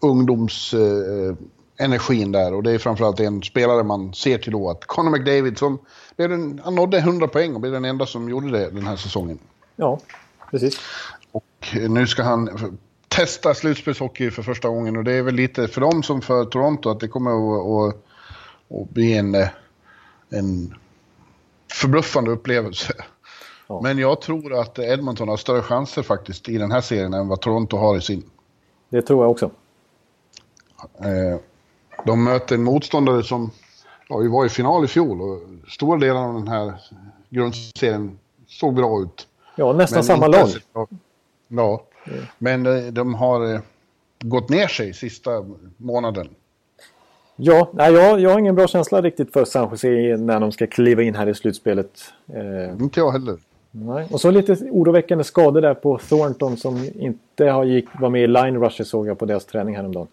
ungdomsenergin 0.00 2.34
eh, 2.34 2.40
där. 2.40 2.54
Och 2.54 2.62
det 2.62 2.72
är 2.72 2.78
framförallt 2.78 3.20
en 3.20 3.42
spelare 3.42 3.82
man 3.82 4.14
ser 4.14 4.38
till 4.38 4.52
då. 4.52 4.70
Att 4.70 4.84
Conor 4.84 5.10
McDavid 5.10 5.58
som 5.58 5.78
den, 6.16 6.60
han 6.64 6.74
nådde 6.74 6.98
100 6.98 7.28
poäng 7.28 7.54
och 7.54 7.60
blev 7.60 7.72
den 7.72 7.84
enda 7.84 8.06
som 8.06 8.28
gjorde 8.28 8.50
det 8.50 8.70
den 8.70 8.86
här 8.86 8.96
säsongen. 8.96 9.38
ja, 9.76 10.00
precis. 10.50 10.80
Och 11.32 11.76
nu 11.88 12.06
ska 12.06 12.22
han 12.22 12.78
testa 13.08 13.54
slutspelshockey 13.54 14.30
för 14.30 14.42
första 14.42 14.68
gången. 14.68 14.96
Och 14.96 15.04
det 15.04 15.12
är 15.12 15.22
väl 15.22 15.34
lite 15.34 15.68
för 15.68 15.80
dem 15.80 16.02
som 16.02 16.22
för 16.22 16.44
Toronto 16.44 16.90
att 16.90 17.00
det 17.00 17.08
kommer 17.08 17.30
att, 17.30 17.94
att, 17.94 18.02
att 18.80 18.90
bli 18.90 19.16
en, 19.16 19.34
en 20.30 20.74
förbluffande 21.72 22.30
upplevelse. 22.30 22.92
Ja. 23.66 23.80
Men 23.82 23.98
jag 23.98 24.20
tror 24.20 24.60
att 24.60 24.78
Edmonton 24.78 25.28
har 25.28 25.36
större 25.36 25.62
chanser 25.62 26.02
faktiskt 26.02 26.48
i 26.48 26.58
den 26.58 26.72
här 26.72 26.80
serien 26.80 27.14
än 27.14 27.28
vad 27.28 27.40
Toronto 27.40 27.76
har 27.76 27.96
i 27.96 28.00
sin. 28.00 28.22
Det 28.88 29.02
tror 29.02 29.24
jag 29.24 29.30
också. 29.30 29.50
Eh, 30.98 31.40
De 32.04 32.24
möter 32.24 32.54
en 32.54 32.62
motståndare 32.62 33.22
som 33.22 33.50
ja, 34.08 34.16
vi 34.16 34.28
var 34.28 34.46
i 34.46 34.48
final 34.48 34.84
i 34.84 34.88
fjol 34.88 35.20
och 35.20 35.40
stora 35.68 35.98
delar 35.98 36.28
av 36.28 36.34
den 36.34 36.48
här 36.48 36.74
grundserien 37.28 38.18
såg 38.46 38.74
bra 38.74 39.02
ut. 39.02 39.28
Ja, 39.56 39.72
nästan 39.72 39.96
Men 39.96 40.04
samma 40.04 40.26
lag. 40.26 40.48
Ja, 41.48 41.82
men 42.38 42.66
eh, 42.66 42.92
de 42.92 43.14
har 43.14 43.54
eh, 43.54 43.60
gått 44.20 44.48
ner 44.50 44.66
sig 44.66 44.92
sista 44.92 45.30
månaden. 45.76 46.28
Ja, 47.36 47.68
nej, 47.72 47.92
jag, 47.92 48.20
jag 48.20 48.30
har 48.30 48.38
ingen 48.38 48.54
bra 48.54 48.66
känsla 48.66 49.02
riktigt 49.02 49.32
för 49.32 49.44
San 49.44 49.68
Jose 49.70 50.16
när 50.16 50.40
de 50.40 50.52
ska 50.52 50.66
kliva 50.66 51.02
in 51.02 51.14
här 51.14 51.28
i 51.28 51.34
slutspelet. 51.34 51.90
Eh, 52.34 52.82
Inte 52.82 53.00
jag 53.00 53.12
heller. 53.12 53.36
nej. 53.70 54.06
Och 54.10 54.20
så 54.20 54.30
lite 54.30 54.52
oroväckande 54.70 55.24
skador 55.24 55.60
där 55.60 55.74
på 55.74 55.98
Thornton 55.98 56.56
som 56.56 56.88
inte 56.94 57.44
har 57.44 57.64
gick, 57.64 57.86
var 58.00 58.08
med 58.10 58.22
i 58.22 58.26
line 58.26 58.56
rusher 58.64 58.84
såg 58.84 59.06
jag 59.06 59.18
på 59.18 59.24
deras 59.26 59.44
träning 59.44 59.76
häromdagen. 59.76 60.08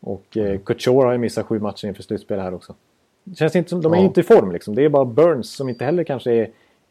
Och 0.00 0.36
eh, 0.36 0.58
Couture 0.60 1.04
har 1.06 1.12
ju 1.12 1.18
missat 1.18 1.46
sju 1.46 1.58
matcher 1.60 1.86
inför 1.88 2.02
slutspel 2.02 2.38
här 2.40 2.54
också. 2.54 2.74
Det 3.24 3.36
känns 3.36 3.56
inte 3.56 3.70
som, 3.70 3.82
de 3.82 3.92
är 3.92 3.96
Ja. 3.96 4.02
inte 4.04 4.20
i 4.20 4.24
form 4.24 4.52
liksom. 4.52 4.74
Det 4.74 4.84
är 4.84 4.88
bara 4.88 5.04
Burns 5.04 5.50
som 5.56 5.68
inte 5.68 5.84
heller 5.84 6.04
kanske 6.04 6.32
är... 6.32 6.48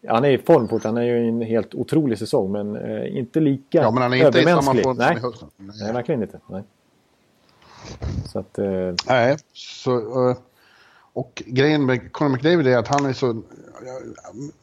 Han 0.07 0.25
är 0.25 0.29
i 0.29 0.37
form 0.37 0.67
fortfarande, 0.67 1.01
han 1.01 1.09
är 1.09 1.13
ju 1.15 1.27
en 1.27 1.41
helt 1.41 1.75
otrolig 1.75 2.17
säsong 2.19 2.51
men 2.51 2.75
eh, 2.75 3.17
inte 3.17 3.39
lika 3.39 3.81
Ja, 3.81 3.91
men 3.91 4.03
han 4.03 4.13
är 4.13 4.25
inte 4.25 4.39
i 4.39 4.43
samma 4.45 4.61
form 4.61 4.97
Nej. 4.97 5.07
som 5.07 5.17
i 5.17 5.21
hösten. 5.21 5.49
Nej, 5.55 5.93
verkligen 5.93 6.21
inte. 6.21 6.39
Nej. 6.47 6.63
Så 8.25 8.39
att... 8.39 8.57
Eh, 8.59 8.93
Nej, 9.07 9.37
så... 9.53 10.29
eh, 10.29 10.37
Och 11.13 11.43
grejen 11.45 11.85
med 11.85 12.11
Conor 12.11 12.29
McDavid 12.29 12.67
är 12.67 12.77
att 12.77 12.87
han 12.87 13.05
är 13.05 13.13
så... 13.13 13.41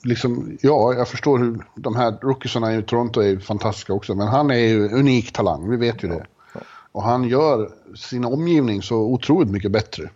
Liksom, 0.05 0.59
ja, 0.62 0.94
jag 0.94 1.09
förstår 1.09 1.39
hur 1.39 1.64
de 1.74 1.97
här 1.97 2.14
rookiesarna 2.23 2.77
i 2.77 2.82
Toronto 2.82 3.20
är 3.20 3.39
fantastiska 3.39 3.93
också, 3.93 4.14
men 4.14 4.28
han 4.28 4.51
är 4.51 4.55
ju 4.69 4.89
unik 4.89 5.32
talang, 5.32 5.70
vi 5.70 5.77
vet 5.77 6.05
ju 6.05 6.09
det. 6.09 6.27
Och 6.93 7.02
han 7.02 7.24
gör 7.24 7.70
sin 7.97 8.24
omgivning 8.24 8.82
så 8.82 8.97
otroligt 8.97 9.51
mycket 9.51 9.70
bättre. 9.70 10.10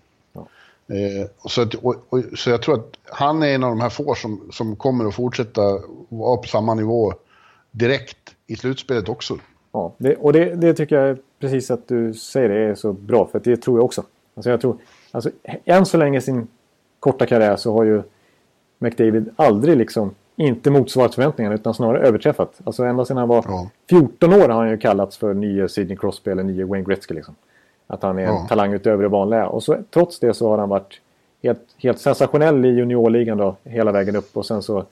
Eh, 0.88 1.26
så, 1.48 1.62
att, 1.62 1.74
och, 1.74 1.94
och, 2.08 2.22
så 2.34 2.50
jag 2.50 2.62
tror 2.62 2.74
att 2.74 2.96
han 3.04 3.42
är 3.42 3.54
en 3.54 3.64
av 3.64 3.70
de 3.70 3.80
här 3.80 3.90
få 3.90 4.14
som, 4.14 4.48
som 4.52 4.76
kommer 4.76 5.04
att 5.04 5.14
fortsätta 5.14 5.60
vara 6.08 6.36
på 6.36 6.48
samma 6.48 6.74
nivå 6.74 7.12
direkt 7.70 8.18
i 8.46 8.56
slutspelet 8.56 9.08
också. 9.08 9.38
Ja, 9.72 9.92
det, 9.98 10.16
och 10.16 10.32
det, 10.32 10.54
det 10.54 10.74
tycker 10.74 11.00
jag 11.00 11.18
precis 11.40 11.70
att 11.70 11.88
du 11.88 12.14
säger 12.14 12.48
det 12.48 12.58
är 12.58 12.74
så 12.74 12.92
bra. 12.92 13.26
För 13.26 13.40
det 13.44 13.56
tror 13.56 13.78
jag 13.78 13.84
också. 13.84 14.04
Alltså 14.34 14.50
jag 14.50 14.60
tror, 14.60 14.76
alltså, 15.10 15.30
än 15.64 15.86
så 15.86 15.96
länge 15.96 16.18
i 16.18 16.20
sin 16.20 16.48
korta 17.00 17.26
karriär 17.26 17.56
så 17.56 17.72
har 17.72 17.84
ju 17.84 18.02
McDavid 18.78 19.30
aldrig 19.36 19.76
liksom 19.76 20.14
inte 20.36 20.70
motsvarat 20.70 21.14
förväntningarna 21.14 21.54
utan 21.54 21.74
snarare 21.74 22.06
överträffat. 22.06 22.60
Alltså 22.64 22.84
ända 22.84 23.04
sedan 23.04 23.16
han 23.16 23.28
var 23.28 23.44
Ja. 23.48 23.70
14 23.90 24.32
år 24.32 24.48
har 24.48 24.60
han 24.60 24.70
ju 24.70 24.78
kallats 24.78 25.16
för 25.16 25.34
nye 25.34 25.68
Sidney 25.68 25.96
Crosby 25.96 26.30
eller 26.30 26.42
nye 26.42 26.64
Wayne 26.64 26.84
Gretzky. 26.84 27.14
Liksom. 27.14 27.34
Att 27.86 28.02
han 28.02 28.18
är 28.18 28.22
en 28.22 28.34
Ja. 28.34 28.46
talang 28.48 28.72
utöver 28.72 29.02
det 29.02 29.08
vanliga. 29.08 29.48
Och 29.48 29.62
så, 29.62 29.76
trots 29.90 30.18
det 30.20 30.34
så 30.34 30.50
har 30.50 30.58
han 30.58 30.68
varit 30.68 31.00
helt, 31.42 31.60
helt 31.78 32.00
sensationell 32.00 32.64
i 32.64 32.68
juniorligan 32.68 33.38
då, 33.38 33.56
hela 33.64 33.92
vägen 33.92 34.16
upp. 34.16 34.36
Och 34.36 34.46
sen 34.46 34.62
så 34.62 34.84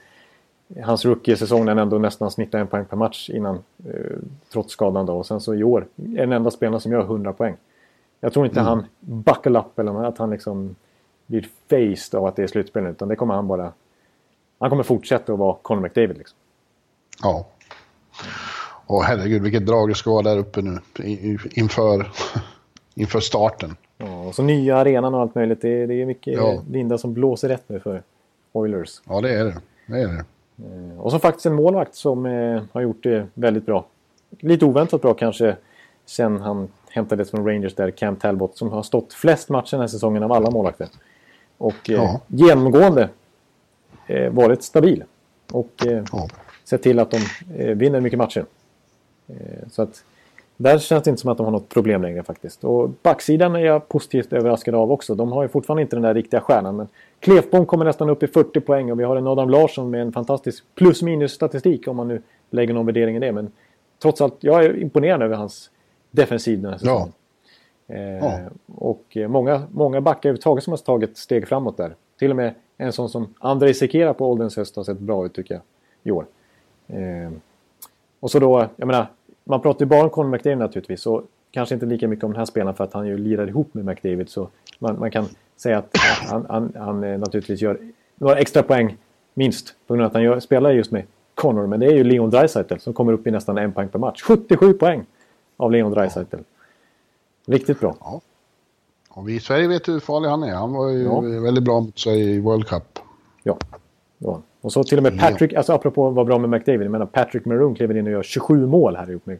hans 0.82 1.04
rookie-säsong 1.04 1.64
när 1.64 1.72
han 1.72 1.78
ändå 1.78 1.98
nästan 1.98 2.30
snittar 2.30 2.58
en 2.58 2.66
poäng 2.66 2.84
per 2.84 2.96
match 2.96 3.30
innan. 3.30 3.54
Eh, 3.86 4.16
trots 4.52 4.72
skadan 4.72 5.06
då. 5.06 5.18
Och 5.18 5.26
sen 5.26 5.40
så 5.40 5.54
i 5.54 5.64
år 5.64 5.86
är 5.96 6.20
den 6.20 6.32
enda 6.32 6.50
spelaren 6.50 6.80
som 6.80 6.92
gör 6.92 7.00
100 7.00 7.32
poäng. 7.32 7.56
Jag 8.20 8.32
tror 8.32 8.46
inte 8.46 8.60
mm. 8.60 8.68
han 8.68 8.86
buckle 9.00 9.58
up 9.58 9.78
eller 9.78 10.04
att 10.04 10.18
han 10.18 10.30
liksom 10.30 10.76
blir 11.26 11.48
faced 11.70 12.18
av 12.18 12.26
att 12.26 12.36
det 12.36 12.42
är 12.42 12.46
slutspel. 12.46 12.86
Utan 12.86 13.08
det 13.08 13.16
kommer 13.16 13.34
han 13.34 13.48
bara... 13.48 13.72
Han 14.58 14.70
kommer 14.70 14.82
fortsätta 14.82 15.32
att 15.32 15.38
vara 15.38 15.56
Conor 15.62 15.80
McDavid 15.80 16.18
liksom. 16.18 16.38
Ja. 17.22 17.46
Och 18.86 19.04
herregud 19.04 19.42
vilket 19.42 19.66
drag 19.66 19.88
det 19.88 19.94
ska 19.94 20.10
vara 20.10 20.22
där 20.22 20.38
uppe 20.38 20.62
nu 20.62 20.78
inför, 21.50 22.10
inför 22.94 23.20
starten. 23.20 23.76
Ja, 23.98 24.24
och 24.24 24.34
så 24.34 24.42
nya 24.42 24.76
arenan 24.76 25.14
och 25.14 25.20
allt 25.20 25.34
möjligt. 25.34 25.60
Det 25.62 25.82
är, 25.82 25.86
det 25.86 25.94
är 25.94 26.06
mycket 26.06 26.34
ja. 26.34 26.62
vindar 26.70 26.96
som 26.96 27.14
blåser 27.14 27.48
rätt 27.48 27.64
nu 27.66 27.80
för 27.80 28.02
Oilers. 28.52 29.00
Ja, 29.08 29.20
det 29.20 29.34
är 29.34 29.44
det. 29.44 29.56
det, 29.86 30.00
är 30.00 30.08
det. 30.08 30.24
Eh, 30.58 31.00
och 31.00 31.10
så 31.10 31.18
faktiskt 31.18 31.46
en 31.46 31.54
målvakt 31.54 31.94
som 31.94 32.26
eh, 32.26 32.62
har 32.72 32.80
gjort 32.80 33.02
det 33.02 33.26
väldigt 33.34 33.66
bra. 33.66 33.86
Lite 34.40 34.64
oväntat 34.64 35.02
bra 35.02 35.14
kanske 35.14 35.56
sen 36.06 36.40
han 36.40 36.68
hämtades 36.90 37.30
från 37.30 37.46
Rangers 37.46 37.74
där, 37.74 37.90
Cam 37.90 38.16
Talbot, 38.16 38.56
som 38.56 38.70
har 38.72 38.82
stått 38.82 39.12
flest 39.12 39.48
matcher 39.48 39.70
den 39.70 39.80
här 39.80 39.88
säsongen 39.88 40.22
av 40.22 40.32
alla 40.32 40.50
målvakter. 40.50 40.88
Och 41.58 41.90
eh, 41.90 41.96
ja. 41.96 42.20
genomgående 42.26 43.08
eh, 44.06 44.32
varit 44.32 44.62
stabil. 44.62 45.04
Och 45.52 45.86
eh, 45.86 46.04
ja. 46.12 46.28
sett 46.64 46.82
till 46.82 46.98
att 46.98 47.10
de 47.10 47.18
vinner 47.74 48.00
mycket 48.00 48.18
matcher. 48.18 48.44
Så 49.70 49.82
att 49.82 50.04
där 50.56 50.78
känns 50.78 51.04
det 51.04 51.10
inte 51.10 51.20
som 51.20 51.30
att 51.30 51.36
de 51.36 51.44
har 51.44 51.52
något 51.52 51.68
problem 51.68 52.02
längre 52.02 52.22
faktiskt. 52.22 52.64
Och 52.64 52.90
backsidan 53.02 53.56
är 53.56 53.60
jag 53.60 53.88
positivt 53.88 54.32
överraskad 54.32 54.74
av 54.74 54.92
också. 54.92 55.14
De 55.14 55.32
har 55.32 55.42
ju 55.42 55.48
fortfarande 55.48 55.82
inte 55.82 55.96
den 55.96 56.02
där 56.02 56.14
riktiga 56.14 56.40
stjärnan. 56.40 56.76
Men 56.76 56.88
Klefbom 57.20 57.66
kommer 57.66 57.84
nästan 57.84 58.10
upp 58.10 58.22
i 58.22 58.26
40 58.26 58.60
poäng 58.60 58.92
och 58.92 59.00
vi 59.00 59.04
har 59.04 59.16
en 59.16 59.26
Adam 59.26 59.50
Larsson 59.50 59.90
med 59.90 60.02
en 60.02 60.12
fantastisk 60.12 60.64
plus 60.74 61.02
minus 61.02 61.32
statistik 61.32 61.88
om 61.88 61.96
man 61.96 62.08
nu 62.08 62.22
lägger 62.50 62.74
någon 62.74 62.86
värdering 62.86 63.16
i 63.16 63.18
det. 63.18 63.32
Men 63.32 63.52
trots 64.02 64.20
allt, 64.20 64.36
jag 64.40 64.64
är 64.64 64.82
imponerad 64.82 65.22
över 65.22 65.36
hans 65.36 65.70
defensiv 66.10 66.62
den 66.62 66.70
här 66.70 66.78
säsongen. 66.78 67.12
Ja. 67.86 67.94
Eh, 67.94 68.18
ja. 68.18 68.40
Och 68.76 69.16
många, 69.28 69.62
många 69.70 70.00
backar 70.00 70.28
överhuvudtaget 70.28 70.64
som 70.64 70.70
har 70.70 70.78
tagit 70.78 71.16
steg 71.16 71.48
framåt 71.48 71.76
där. 71.76 71.94
Till 72.18 72.30
och 72.30 72.36
med 72.36 72.54
en 72.76 72.92
sån 72.92 73.08
som 73.08 73.34
Andrei 73.38 73.74
Sekera 73.74 74.14
på 74.14 74.30
ålderns 74.30 74.56
höst 74.56 74.76
har 74.76 74.84
sett 74.84 74.98
bra 74.98 75.26
ut 75.26 75.34
tycker 75.34 75.54
jag 75.54 75.62
i 76.02 76.10
år. 76.10 76.26
Eh, 76.86 77.32
och 78.20 78.30
så 78.30 78.38
då, 78.38 78.68
jag 78.76 78.86
menar, 78.86 79.06
man 79.44 79.60
pratar 79.60 79.80
ju 79.80 79.88
bara 79.88 80.02
om 80.02 80.10
Conor 80.10 80.30
McDavid 80.30 80.58
naturligtvis. 80.58 81.06
Och 81.06 81.22
kanske 81.50 81.74
inte 81.74 81.86
lika 81.86 82.08
mycket 82.08 82.24
om 82.24 82.30
den 82.30 82.38
här 82.38 82.46
spelaren 82.46 82.74
för 82.74 82.84
att 82.84 82.92
han 82.92 83.06
ju 83.06 83.18
lirar 83.18 83.48
ihop 83.48 83.74
med 83.74 83.84
McDavid. 83.84 84.28
Så 84.28 84.48
man, 84.78 84.98
man 84.98 85.10
kan 85.10 85.26
säga 85.56 85.78
att 85.78 85.96
han, 86.28 86.46
han, 86.48 86.72
han 86.78 87.04
eh, 87.04 87.18
naturligtvis 87.18 87.60
gör 87.60 87.78
några 88.16 88.38
extra 88.38 88.62
poäng 88.62 88.96
minst. 89.34 89.74
På 89.86 89.94
grund 89.94 90.02
av 90.02 90.06
att 90.06 90.14
han 90.14 90.22
gör, 90.22 90.40
spelar 90.40 90.70
just 90.70 90.90
med 90.90 91.02
Connor. 91.34 91.66
Men 91.66 91.80
det 91.80 91.86
är 91.86 91.92
ju 91.92 92.04
Leon 92.04 92.30
Draisaitl 92.30 92.78
som 92.78 92.92
kommer 92.92 93.12
upp 93.12 93.26
i 93.26 93.30
nästan 93.30 93.58
en 93.58 93.72
poäng 93.72 93.88
per 93.88 93.98
match. 93.98 94.22
77 94.22 94.72
poäng 94.72 95.06
av 95.56 95.72
Leon 95.72 95.92
Draisaitl. 95.92 96.36
Riktigt 97.46 97.80
bra. 97.80 97.96
Ja. 98.00 98.20
Och 99.08 99.28
vi 99.28 99.34
i 99.34 99.40
Sverige 99.40 99.68
vet 99.68 99.88
hur 99.88 100.00
farlig 100.00 100.28
han 100.28 100.42
är. 100.42 100.54
Han 100.54 100.72
var 100.72 100.88
ju 100.88 101.02
ja. 101.02 101.20
väldigt 101.20 101.64
bra 101.64 101.80
mot 101.80 101.98
sig 101.98 102.20
i 102.20 102.40
World 102.40 102.66
Cup. 102.66 102.98
Ja, 103.42 103.58
det 104.18 104.26
var 104.26 104.32
han. 104.32 104.42
Och 104.64 104.72
så 104.72 104.84
till 104.84 104.98
och 104.98 105.02
med 105.02 105.18
Patrick, 105.20 105.52
alltså 105.52 105.72
apropå 105.72 106.10
vad 106.10 106.26
bra 106.26 106.38
med 106.38 106.50
McDavid, 106.50 106.82
jag 106.82 106.90
menar 106.90 107.06
Patrick 107.06 107.44
Maroon 107.44 107.74
kliver 107.74 107.96
in 107.96 108.06
och 108.06 108.12
gör 108.12 108.22
27 108.22 108.66
mål 108.66 108.96
här 108.96 109.10
ihop 109.10 109.26
med 109.26 109.38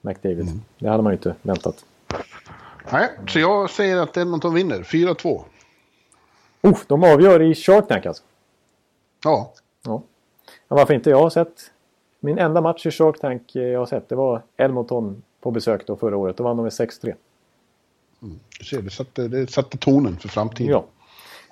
McDavid. 0.00 0.40
Mm. 0.40 0.60
Det 0.78 0.88
hade 0.88 1.02
man 1.02 1.12
ju 1.12 1.16
inte 1.16 1.34
väntat. 1.42 1.84
Nej, 2.92 3.10
så 3.28 3.38
jag 3.38 3.70
säger 3.70 3.96
att 3.96 4.16
Edmonton 4.16 4.54
vinner. 4.54 4.82
4-2. 4.82 5.42
Oh, 6.62 6.78
de 6.86 7.04
avgör 7.04 7.42
i 7.42 7.54
Shark 7.54 7.88
Tank 7.88 8.06
alltså? 8.06 8.22
Ja. 9.24 9.52
ja. 9.84 10.02
ja. 10.68 10.76
Varför 10.76 10.94
inte? 10.94 11.10
Jag 11.10 11.18
har 11.22 11.30
sett... 11.30 11.70
Min 12.20 12.38
enda 12.38 12.60
match 12.60 12.86
i 12.86 12.90
Shark 12.90 13.20
Tank 13.20 13.42
jag 13.54 13.78
har 13.78 13.86
sett, 13.86 14.08
det 14.08 14.14
var 14.14 14.42
Edmonton 14.56 15.22
på 15.40 15.50
besök 15.50 15.86
då 15.86 15.96
förra 15.96 16.16
året. 16.16 16.36
Då 16.36 16.44
vann 16.44 16.56
de 16.56 16.62
med 16.62 16.72
6-3. 16.72 17.14
Mm. 18.22 18.40
Du 18.58 18.64
ser, 18.64 18.82
det 18.82 18.90
satte, 18.90 19.28
det 19.28 19.50
satte 19.50 19.78
tonen 19.78 20.16
för 20.16 20.28
framtiden. 20.28 20.72
Ja. 20.72 20.84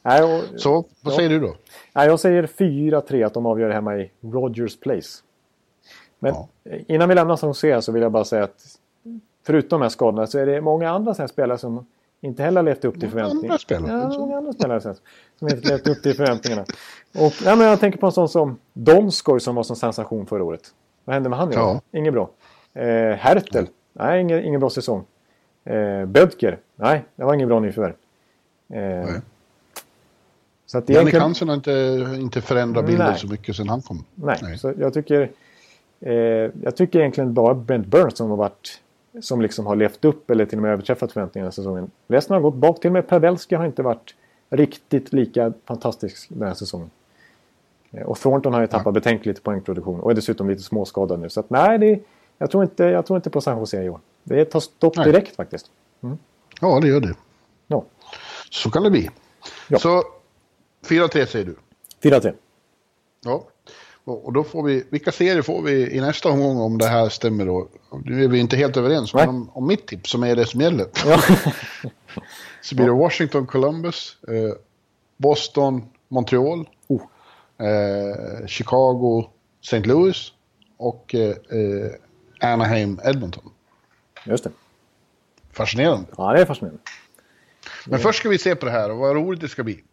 Nej, 0.03 0.23
och, 0.23 0.61
så, 0.61 0.73
vad 0.73 1.13
ja. 1.13 1.17
säger 1.17 1.29
du 1.29 1.41
då? 1.41 1.55
Nej, 1.93 2.07
jag 2.07 2.21
säger 2.21 2.47
4-3 2.47 3.27
att 3.27 3.35
de 3.35 3.47
avgör 3.47 3.71
hemma 3.71 3.97
i 3.97 4.11
Rogers 4.21 4.81
Place. 4.81 5.23
Men 6.19 6.35
ja. 6.35 6.49
innan 6.87 7.09
vi 7.09 7.15
lämnar 7.15 7.37
San 7.37 7.49
Jose 7.49 7.83
så 7.83 7.93
vill 7.93 8.03
jag 8.03 8.13
bara 8.13 8.25
säga 8.25 8.45
att 8.45 8.79
förutom 9.47 9.69
de 9.81 9.83
här 9.83 9.89
skadorna 9.89 10.27
så 10.27 10.39
är 10.39 10.47
det 10.47 10.61
många 10.61 10.91
andra 10.91 11.15
så 11.15 11.29
spelare 11.29 11.59
som 11.59 11.87
inte 12.21 12.43
heller 12.43 12.63
levt 12.63 12.85
upp 12.85 13.01
till 13.01 13.11
förväntningarna. 13.11 13.47
Andra 13.47 13.59
spelare? 13.59 14.13
Ja, 14.13 14.19
många 14.19 14.37
andra 14.37 14.53
spelare 14.53 14.81
som 14.81 15.49
inte 15.49 15.69
levt 15.69 15.89
upp 15.89 16.03
till 16.03 16.17
förväntningarna. 16.17 16.65
Och 17.19 17.33
men 17.45 17.61
jag 17.61 17.81
tänker 17.81 17.99
på 17.99 18.07
en 18.07 18.13
sån 18.13 18.29
som 18.29 18.59
Donskoj 18.73 19.41
som 19.41 19.55
var 19.55 19.63
som 19.63 19.77
sensation 19.77 20.27
förra 20.27 20.45
året. 20.45 20.75
Vad 21.05 21.15
hände 21.15 21.29
med 21.29 21.39
han 21.39 21.53
ja. 21.53 21.81
Inget 21.93 22.13
bra. 22.13 22.31
Eh, 22.75 23.17
Hertel? 23.17 23.69
Nej, 23.93 24.21
ingen, 24.21 24.45
ingen 24.45 24.61
bra 24.61 24.71
säsong. 24.71 25.05
Eh, 25.65 26.07
Bödker? 26.07 26.59
Nej, 26.77 27.05
det 27.17 27.25
var 27.25 27.35
ingen 27.35 27.49
bra 27.49 27.61
nyförvärv. 27.61 27.95
Eh, 28.73 29.09
så 30.71 30.79
att 30.79 30.91
egentligen... 30.91 31.15
Janne 31.15 31.25
Hansen 31.25 31.49
har 31.49 31.55
inte, 31.57 32.17
inte 32.21 32.41
förändrat 32.41 32.87
bilden 32.87 33.07
Nej. 33.07 33.19
så 33.19 33.27
mycket 33.27 33.57
sedan 33.57 33.69
han 33.69 33.83
kom. 33.83 34.05
Nej, 34.15 34.39
Nej. 34.43 34.59
så 34.59 34.75
jag 34.79 34.95
tycker, 34.95 35.31
eh, 36.01 36.15
jag 36.63 36.77
tycker 36.77 36.99
egentligen 36.99 37.35
bara 37.35 37.55
Brent 37.55 37.87
Burns 37.87 38.17
som 38.17 38.31
har 38.31 38.37
varit 38.37 38.81
som 39.21 39.41
liksom 39.41 39.67
har 39.67 39.77
levt 39.77 40.05
upp 40.05 40.31
eller 40.31 40.47
till 40.47 40.59
och 40.59 40.63
med 40.63 40.73
överträffat 40.73 41.13
förväntningarna 41.13 41.53
säsongen. 41.53 41.91
Resten 42.09 42.35
har 42.35 42.41
gått 42.41 42.55
bak. 42.55 42.81
Till 42.81 42.89
och 42.89 42.93
med 42.93 43.09
Pavelski 43.09 43.55
har 43.55 43.67
inte 43.67 43.83
varit 43.83 44.15
riktigt 44.51 45.13
lika 45.13 45.53
fantastisk 45.65 46.27
den 46.29 46.49
här 46.49 46.55
säsongen. 46.55 46.91
Eh, 47.91 48.03
och 48.03 48.19
Thornton 48.19 48.53
har 48.53 48.61
ju 48.61 48.67
tappat 48.67 48.87
ja. 48.87 48.93
betänkligt 48.93 49.43
poängproduktion 49.43 50.01
och 50.01 50.11
är 50.11 50.15
dessutom 50.15 50.51
lite 50.51 50.63
småskadad 50.63 51.21
nu. 51.21 51.31
Så 51.31 51.41
att, 51.41 51.51
nej, 51.51 51.79
det, 51.79 52.01
jag, 52.39 52.51
tror 52.51 52.63
inte, 52.63 52.85
jag 52.85 53.07
tror 53.07 53.17
inte 53.17 53.31
på 53.31 53.41
San 53.41 53.59
Jose 53.59 53.83
i 53.83 53.89
år. 53.89 54.01
Det 54.23 54.45
tar 54.45 54.61
stopp 54.61 54.97
nej. 54.97 55.07
direkt 55.07 55.37
faktiskt. 55.37 55.71
Mm. 56.03 56.19
Ja, 56.61 56.81
det 56.81 56.89
gör 56.89 57.01
det. 57.01 57.15
Ja. 57.67 57.85
Så 58.51 58.71
kan 58.71 58.83
det 58.83 58.91
bli. 58.91 59.11
Ja. 59.69 59.79
Så 59.79 60.03
4-3 60.91 61.27
säger 61.27 61.45
du? 61.45 61.57
4-3. 62.03 62.35
Ja. 63.25 63.47
Och 64.05 64.33
då 64.33 64.45
får 64.45 64.63
vi, 64.63 64.85
vilka 64.91 65.13
serier 65.13 65.43
får 65.43 65.63
vi 65.63 65.97
i 65.97 66.01
nästa 66.01 66.29
omgång 66.29 66.59
om 66.59 66.79
det 66.79 66.87
här 66.87 67.09
stämmer 67.09 67.47
då? 67.47 67.69
Nu 68.05 68.25
är 68.25 68.29
vi 68.29 68.39
inte 68.39 68.57
helt 68.57 68.77
överens, 68.77 69.15
men 69.15 69.29
om, 69.29 69.51
om, 69.53 69.67
mitt 69.67 69.87
tips 69.87 70.11
som 70.11 70.23
är 70.23 70.37
det 70.37 70.47
som 70.47 70.61
gäller. 70.61 70.87
Ja. 71.07 71.23
så 72.63 72.75
blir 72.75 72.87
det 72.87 72.93
Washington, 72.93 73.47
Columbus, 73.47 74.17
eh, 74.29 74.57
Boston, 75.17 75.83
Montreal, 76.09 76.69
oh. 76.87 77.03
eh, 77.67 78.47
Chicago, 78.47 79.31
St. 79.63 79.81
Louis 79.81 80.33
och 80.77 81.15
eh, 81.15 81.29
eh, 81.31 82.53
Anaheim, 82.53 83.01
Edmonton. 83.05 83.51
Just 84.25 84.45
det. 84.45 84.51
Fascinerande. 85.53 86.07
Ja, 86.17 86.33
det 86.33 86.41
är 86.41 86.47
fascinerande. 86.47 86.83
Men 87.87 87.99
först 87.99 88.19
ska 88.19 88.29
vi 88.29 88.39
se 88.39 88.57
på 88.57 88.67
det 88.67 88.73
här 88.73 88.91
och 88.91 88.99
vad 88.99 89.17
roligt 89.17 89.41
det 89.41 89.49
ska 89.49 89.65
bli. 89.65 89.85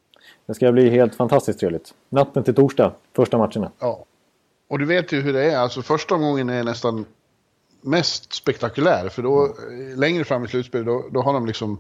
Det 0.48 0.54
ska 0.54 0.72
bli 0.72 0.90
helt 0.90 1.16
fantastiskt 1.16 1.60
trevligt. 1.60 1.94
Natten 2.10 2.44
till 2.44 2.56
torsdag, 2.56 2.94
första 3.16 3.38
matcherna. 3.38 3.72
Ja. 3.80 4.06
Och 4.70 4.80
du 4.80 4.86
vet 4.86 5.12
ju 5.12 5.22
hur 5.22 5.34
det 5.34 5.52
är. 5.52 5.58
Alltså 5.58 5.82
första 5.82 6.16
omgången 6.16 6.50
är 6.50 6.64
nästan 6.64 7.06
mest 7.82 8.34
spektakulär. 8.34 9.10
För 9.10 9.22
då, 9.22 9.56
mm. 9.70 10.00
längre 10.00 10.24
fram 10.24 10.46
i 10.46 10.48
slutspelet, 10.48 10.88
då, 10.88 11.06
då 11.12 11.22
har 11.22 11.34
de 11.34 11.46
liksom 11.46 11.80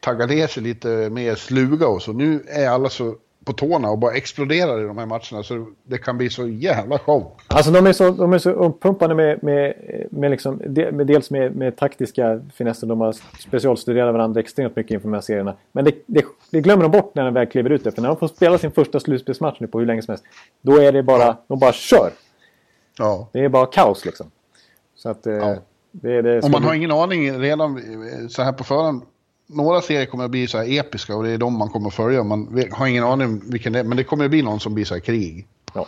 taggat 0.00 0.30
ner 0.30 0.46
sig 0.46 0.62
lite 0.62 1.10
mer 1.10 1.34
sluga 1.34 1.88
och 1.88 2.02
så. 2.02 2.12
Nu 2.12 2.44
är 2.46 2.68
alla 2.68 2.88
så 2.88 3.16
på 3.44 3.52
tårna 3.52 3.90
och 3.90 3.98
bara 3.98 4.14
exploderar 4.14 4.80
i 4.80 4.84
de 4.84 4.98
här 4.98 5.06
matcherna. 5.06 5.42
Så 5.42 5.66
det 5.84 5.98
kan 5.98 6.18
bli 6.18 6.30
så 6.30 6.48
jävla 6.48 6.98
show. 6.98 7.32
Alltså 7.46 7.70
de 7.70 7.86
är 7.86 7.92
så, 7.92 8.10
de 8.10 8.32
är 8.32 8.38
så 8.38 8.50
uppumpade 8.50 9.14
med, 9.14 9.42
med, 9.42 9.74
med, 10.10 10.30
liksom, 10.30 10.56
med 10.92 11.06
dels 11.06 11.30
med, 11.30 11.56
med 11.56 11.76
taktiska 11.76 12.40
finesser. 12.54 12.86
De 12.86 13.00
har 13.00 13.14
specialstuderat 13.38 14.14
varandra 14.14 14.40
extremt 14.40 14.76
mycket 14.76 14.92
inför 14.92 15.08
de 15.08 15.14
här 15.14 15.20
serierna. 15.20 15.54
Men 15.72 15.84
det, 15.84 15.94
det, 16.06 16.24
det 16.50 16.60
glömmer 16.60 16.82
de 16.82 16.92
bort 16.92 17.14
när 17.14 17.24
de 17.24 17.34
väl 17.34 17.46
kliver 17.46 17.70
ut 17.70 17.84
det. 17.84 17.92
För 17.92 18.02
när 18.02 18.08
de 18.08 18.16
får 18.16 18.28
spela 18.28 18.58
sin 18.58 18.70
första 18.70 19.00
slutspelsmatch 19.00 19.60
nu 19.60 19.66
på 19.66 19.78
hur 19.78 19.86
länge 19.86 20.02
som 20.02 20.12
helst. 20.12 20.24
Då 20.62 20.76
är 20.76 20.92
det 20.92 21.02
bara, 21.02 21.22
ja. 21.22 21.44
de 21.46 21.58
bara 21.58 21.72
kör. 21.72 22.10
Ja. 22.98 23.28
Det 23.32 23.44
är 23.44 23.48
bara 23.48 23.66
kaos 23.66 24.04
liksom. 24.04 24.30
Så 24.94 25.08
att, 25.08 25.26
eh, 25.26 25.34
ja. 25.34 25.56
det, 25.90 26.22
det 26.22 26.40
och 26.44 26.50
man 26.50 26.64
har 26.64 26.74
ingen 26.74 26.90
aning 26.90 27.40
redan 27.40 27.80
så 28.30 28.42
här 28.42 28.52
på 28.52 28.64
förhand 28.64 29.02
några 29.48 29.80
serier 29.80 30.06
kommer 30.06 30.24
att 30.24 30.30
bli 30.30 30.46
så 30.46 30.58
här 30.58 30.78
episka 30.78 31.16
och 31.16 31.22
det 31.22 31.30
är 31.30 31.38
de 31.38 31.58
man 31.58 31.68
kommer 31.68 31.88
att 31.88 31.94
följa. 31.94 32.22
Man 32.22 32.64
har 32.70 32.86
ingen 32.86 33.04
aning 33.04 33.40
vilken 33.50 33.72
det 33.72 33.78
är, 33.78 33.84
men 33.84 33.96
det 33.96 34.04
kommer 34.04 34.24
att 34.24 34.30
bli 34.30 34.42
någon 34.42 34.60
som 34.60 34.74
blir 34.74 34.84
så 34.84 34.94
här 34.94 35.00
krig. 35.00 35.46
Ja. 35.74 35.86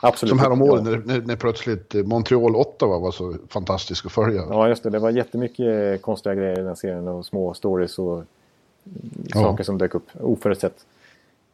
Absolut. 0.00 0.30
Som 0.30 0.38
häromåret 0.38 0.84
ja. 0.86 1.00
när, 1.04 1.20
när 1.20 1.36
plötsligt 1.36 1.94
Montreal 1.94 2.56
8 2.56 2.86
var, 2.86 3.00
var 3.00 3.10
så 3.10 3.36
fantastisk 3.48 4.06
att 4.06 4.12
följa. 4.12 4.42
Ja, 4.50 4.68
just 4.68 4.82
det. 4.82 4.90
Det 4.90 4.98
var 4.98 5.10
jättemycket 5.10 6.02
konstiga 6.02 6.34
grejer 6.34 6.60
i 6.60 6.62
den 6.62 6.76
serien 6.76 7.08
och 7.08 7.26
små 7.26 7.54
stories 7.54 7.98
och 7.98 8.24
ja. 9.26 9.42
saker 9.42 9.64
som 9.64 9.78
dök 9.78 9.94
upp 9.94 10.06
oförutsett. 10.20 10.74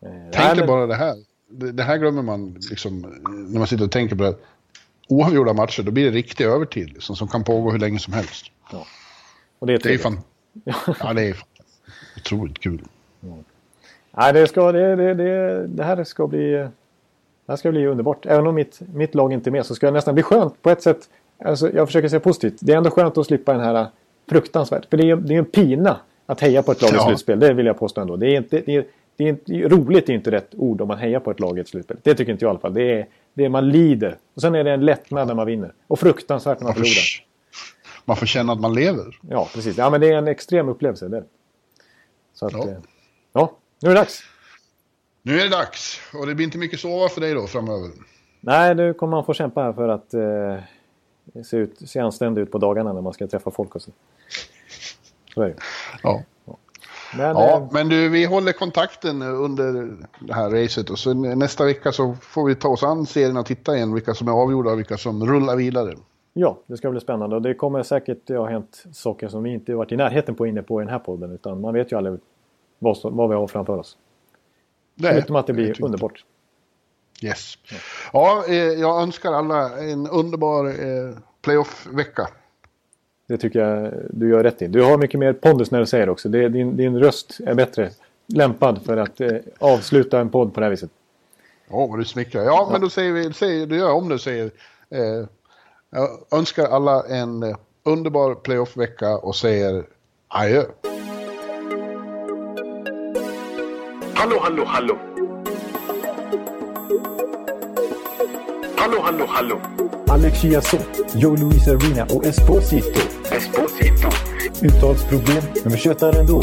Eh, 0.00 0.10
Tänk 0.32 0.58
dig 0.58 0.66
bara 0.66 0.86
det 0.86 0.94
här. 0.94 1.16
Det, 1.50 1.72
det, 1.72 1.82
här 1.82 1.96
glömmer 1.98 2.22
man 2.22 2.56
liksom 2.70 3.00
när 3.48 3.58
man 3.58 3.66
sitter 3.66 3.84
och 3.84 3.92
tänker 3.92 4.16
på 4.16 4.22
det. 4.22 4.34
Oavgjorda 5.08 5.52
matcher, 5.52 5.82
då 5.82 5.90
blir 5.90 6.04
det 6.04 6.10
riktig 6.10 6.44
övertid 6.44 6.92
liksom, 6.92 7.16
som 7.16 7.28
kan 7.28 7.44
pågå 7.44 7.70
hur 7.70 7.78
länge 7.78 7.98
som 7.98 8.12
helst. 8.12 8.46
Ja. 8.72 8.86
Och 9.58 9.66
det 9.66 9.72
är, 9.74 9.78
det 9.78 9.94
är 9.94 9.98
fan, 9.98 10.20
ja, 11.00 11.12
det 11.14 11.22
är 11.22 11.36
otroligt 12.16 12.58
kul. 12.58 12.82
Ja. 13.20 13.36
Nej, 14.10 14.32
det, 14.32 14.46
ska, 14.46 14.72
det, 14.72 14.96
det, 14.96 15.14
det, 15.14 15.66
det 15.66 15.84
här 15.84 16.04
ska 16.04 16.26
bli... 16.26 16.68
Det 17.46 17.52
här 17.52 17.56
ska 17.56 17.70
bli 17.70 17.86
underbart. 17.86 18.26
Även 18.26 18.46
om 18.46 18.54
mitt, 18.54 18.80
mitt 18.94 19.14
lag 19.14 19.32
inte 19.32 19.50
är 19.50 19.52
med 19.52 19.66
så 19.66 19.74
ska 19.74 19.86
det 19.86 19.92
nästan 19.92 20.14
bli 20.14 20.22
skönt 20.22 20.62
på 20.62 20.70
ett 20.70 20.82
sätt. 20.82 21.08
Alltså, 21.44 21.72
jag 21.72 21.88
försöker 21.88 22.08
se 22.08 22.20
positivt. 22.20 22.56
Det 22.60 22.72
är 22.72 22.76
ändå 22.76 22.90
skönt 22.90 23.18
att 23.18 23.26
slippa 23.26 23.52
den 23.52 23.60
här 23.60 23.86
fruktansvärt. 24.28 24.86
För 24.90 24.96
det 24.96 25.10
är, 25.10 25.16
det 25.16 25.34
är 25.34 25.38
en 25.38 25.44
pina 25.44 25.96
att 26.26 26.40
heja 26.40 26.62
på 26.62 26.72
ett 26.72 26.82
lag 26.82 26.94
i 26.94 26.98
slutspel. 26.98 27.40
Det 27.40 27.52
vill 27.52 27.66
jag 27.66 27.78
påstå 27.78 28.00
ändå. 28.00 28.16
Det 28.16 28.26
är 28.26 28.36
inte, 28.36 28.62
det 28.66 28.76
är, 28.76 28.84
det 29.16 29.24
är 29.24 29.28
inte, 29.28 29.52
roligt 29.52 30.08
är 30.08 30.12
inte 30.12 30.30
rätt 30.30 30.54
ord 30.56 30.80
om 30.80 30.88
man 30.88 30.98
hejar 30.98 31.20
på 31.20 31.30
ett 31.30 31.40
lag 31.40 31.58
i 31.58 31.60
ett 31.60 31.68
slutspel. 31.68 31.96
Det 32.02 32.14
tycker 32.14 32.32
inte 32.32 32.44
jag 32.44 32.48
i 32.48 32.50
alla 32.50 32.58
fall. 32.58 32.74
Det 32.74 32.92
är, 32.92 33.06
det 33.34 33.44
är 33.44 33.48
man 33.48 33.68
lider. 33.68 34.16
Och 34.34 34.40
sen 34.40 34.54
är 34.54 34.64
det 34.64 34.70
en 34.70 34.84
lättnad 34.84 35.28
när 35.28 35.34
man 35.34 35.46
vinner. 35.46 35.72
Och 35.86 35.98
fruktansvärt 35.98 36.60
när 36.60 36.64
man 36.64 36.74
förlorar. 36.74 37.27
Man 38.08 38.16
får 38.16 38.26
känna 38.26 38.52
att 38.52 38.60
man 38.60 38.74
lever. 38.74 39.18
Ja, 39.20 39.48
precis. 39.54 39.76
Ja, 39.76 39.90
men 39.90 40.00
det 40.00 40.08
är 40.08 40.16
en 40.16 40.28
extrem 40.28 40.68
upplevelse. 40.68 41.08
Det. 41.08 41.24
Så 42.34 42.46
att, 42.46 42.52
ja. 42.52 42.68
Eh, 42.68 42.76
ja, 43.32 43.52
nu 43.80 43.90
är 43.90 43.94
det 43.94 44.00
dags. 44.00 44.22
Nu 45.22 45.40
är 45.40 45.44
det 45.44 45.50
dags. 45.50 46.00
Och 46.14 46.26
det 46.26 46.34
blir 46.34 46.44
inte 46.44 46.58
mycket 46.58 46.80
sova 46.80 47.08
för 47.08 47.20
dig 47.20 47.34
då 47.34 47.46
framöver. 47.46 47.90
Nej, 48.40 48.74
nu 48.74 48.94
kommer 48.94 49.10
man 49.10 49.24
få 49.24 49.34
kämpa 49.34 49.62
här 49.62 49.72
för 49.72 49.88
att 49.88 50.14
eh, 50.14 51.42
se, 51.44 51.56
ut, 51.56 51.88
se 51.88 52.00
anständig 52.00 52.42
ut 52.42 52.52
på 52.52 52.58
dagarna 52.58 52.92
när 52.92 53.00
man 53.00 53.12
ska 53.12 53.26
träffa 53.26 53.50
folk 53.50 53.74
och 53.74 53.82
så. 53.82 53.90
Så 55.34 55.42
är 55.42 55.48
det. 55.48 55.56
Ja. 56.02 56.22
Men, 57.16 57.36
ja, 57.36 57.56
eh, 57.56 57.68
men 57.70 57.88
du, 57.88 58.08
vi 58.08 58.24
håller 58.24 58.52
kontakten 58.52 59.22
under 59.22 59.96
det 60.20 60.34
här 60.34 60.50
racet 60.50 60.90
och 60.90 60.98
så 60.98 61.14
nästa 61.14 61.64
vecka 61.64 61.92
så 61.92 62.16
får 62.22 62.46
vi 62.46 62.54
ta 62.54 62.68
oss 62.68 62.82
an 62.82 63.06
serien 63.06 63.36
och 63.36 63.46
titta 63.46 63.76
igen 63.76 63.94
vilka 63.94 64.14
som 64.14 64.28
är 64.28 64.32
avgjorda 64.32 64.70
och 64.70 64.78
vilka 64.78 64.96
som 64.96 65.26
rullar 65.26 65.56
vidare. 65.56 65.94
Ja, 66.40 66.58
det 66.66 66.76
ska 66.76 66.90
bli 66.90 67.00
spännande 67.00 67.36
och 67.36 67.42
det 67.42 67.54
kommer 67.54 67.82
säkert 67.82 68.28
ha 68.28 68.46
hänt 68.46 68.84
saker 68.92 69.28
som 69.28 69.42
vi 69.42 69.50
inte 69.50 69.74
varit 69.74 69.92
i 69.92 69.96
närheten 69.96 70.34
på 70.34 70.46
inne 70.46 70.62
på 70.62 70.80
i 70.80 70.84
den 70.84 70.92
här 70.92 70.98
podden 70.98 71.32
utan 71.32 71.60
man 71.60 71.74
vet 71.74 71.92
ju 71.92 71.96
aldrig 71.96 72.18
vad, 72.78 72.98
vad 73.02 73.28
vi 73.28 73.34
har 73.34 73.46
framför 73.46 73.78
oss. 73.78 73.96
Nej, 74.94 75.12
Förutom 75.12 75.36
att 75.36 75.46
det 75.46 75.52
blir 75.52 75.84
underbart. 75.84 76.24
Yes. 77.22 77.54
Ja, 78.12 78.44
eh, 78.48 78.54
jag 78.54 79.02
önskar 79.02 79.32
alla 79.32 79.78
en 79.78 80.06
underbar 80.06 80.66
eh, 80.66 81.16
playoff-vecka. 81.42 82.28
Det 83.26 83.38
tycker 83.38 83.58
jag 83.60 83.92
du 84.10 84.28
gör 84.28 84.42
rätt 84.42 84.62
i. 84.62 84.66
Du 84.66 84.82
har 84.82 84.98
mycket 84.98 85.20
mer 85.20 85.32
pondus 85.32 85.70
när 85.70 85.80
du 85.80 85.86
säger 85.86 86.06
det 86.06 86.12
också. 86.12 86.28
Det, 86.28 86.48
din, 86.48 86.76
din 86.76 86.98
röst 86.98 87.40
är 87.46 87.54
bättre 87.54 87.90
lämpad 88.26 88.82
för 88.84 88.96
att 88.96 89.20
eh, 89.20 89.36
avsluta 89.58 90.20
en 90.20 90.30
podd 90.30 90.54
på 90.54 90.60
det 90.60 90.66
här 90.66 90.70
viset. 90.70 90.90
Ja, 91.70 91.86
vad 91.86 91.98
du 91.98 92.04
smickrar. 92.04 92.42
Ja, 92.42 92.46
ja, 92.46 92.68
men 92.72 92.80
då 92.80 92.90
säger 92.90 93.12
vi, 93.12 93.32
säger, 93.32 93.66
du 93.66 93.76
gör 93.76 93.92
om 93.92 94.08
du 94.08 94.18
säger. 94.18 94.50
Eh, 94.90 95.26
jag 95.90 96.38
önskar 96.38 96.64
alla 96.64 97.06
en 97.06 97.42
eh, 97.42 97.56
underbar 97.84 98.34
playoff-vecka 98.34 99.16
och 99.16 99.36
säger 99.36 99.84
adjö. 100.28 100.64
Hallå, 104.14 104.38
hallå, 104.42 104.64
hallå. 104.66 104.98
Hallå, 108.76 109.00
hallå, 109.02 109.24
hallå. 109.28 109.60
Alex 110.08 110.40
Chiazot, 110.40 110.88
Joe 111.14 111.36
Luis 111.36 111.68
Arena 111.68 112.04
och 112.04 112.24
Esposito. 112.24 113.00
Esposito. 113.30 114.08
Uttalsproblem, 114.62 115.42
men 115.62 115.72
vi 115.72 115.78
tjötar 115.78 116.20
ändå. 116.20 116.42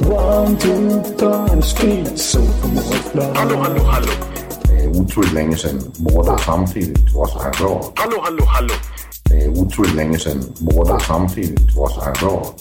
One, 0.00 0.58
two, 0.58 1.02
three, 1.16 1.62
speed, 1.62 2.18
so 2.18 2.40
Hallå, 3.34 3.56
hallå, 3.56 3.84
hallå. 3.84 4.12
Det 4.62 4.84
är 4.84 4.88
otroligt 4.88 5.32
länge 5.32 5.56
sedan 5.56 5.92
båda 5.96 6.38
samtidigt 6.38 7.14
var 7.14 7.26
så 7.26 7.38
här 7.42 7.52
bra. 7.52 7.92
Hallå, 7.94 8.20
hallå, 8.22 8.44
hallå. 8.44 8.74
Det 9.24 9.44
är 9.44 9.48
otroligt 9.48 9.94
länge 9.94 10.18
sedan 10.18 10.42
båda 10.58 11.00
samtidigt 11.00 11.76
var 11.76 11.88
så 11.88 12.00
här 12.00 12.14
bra. 12.20 12.54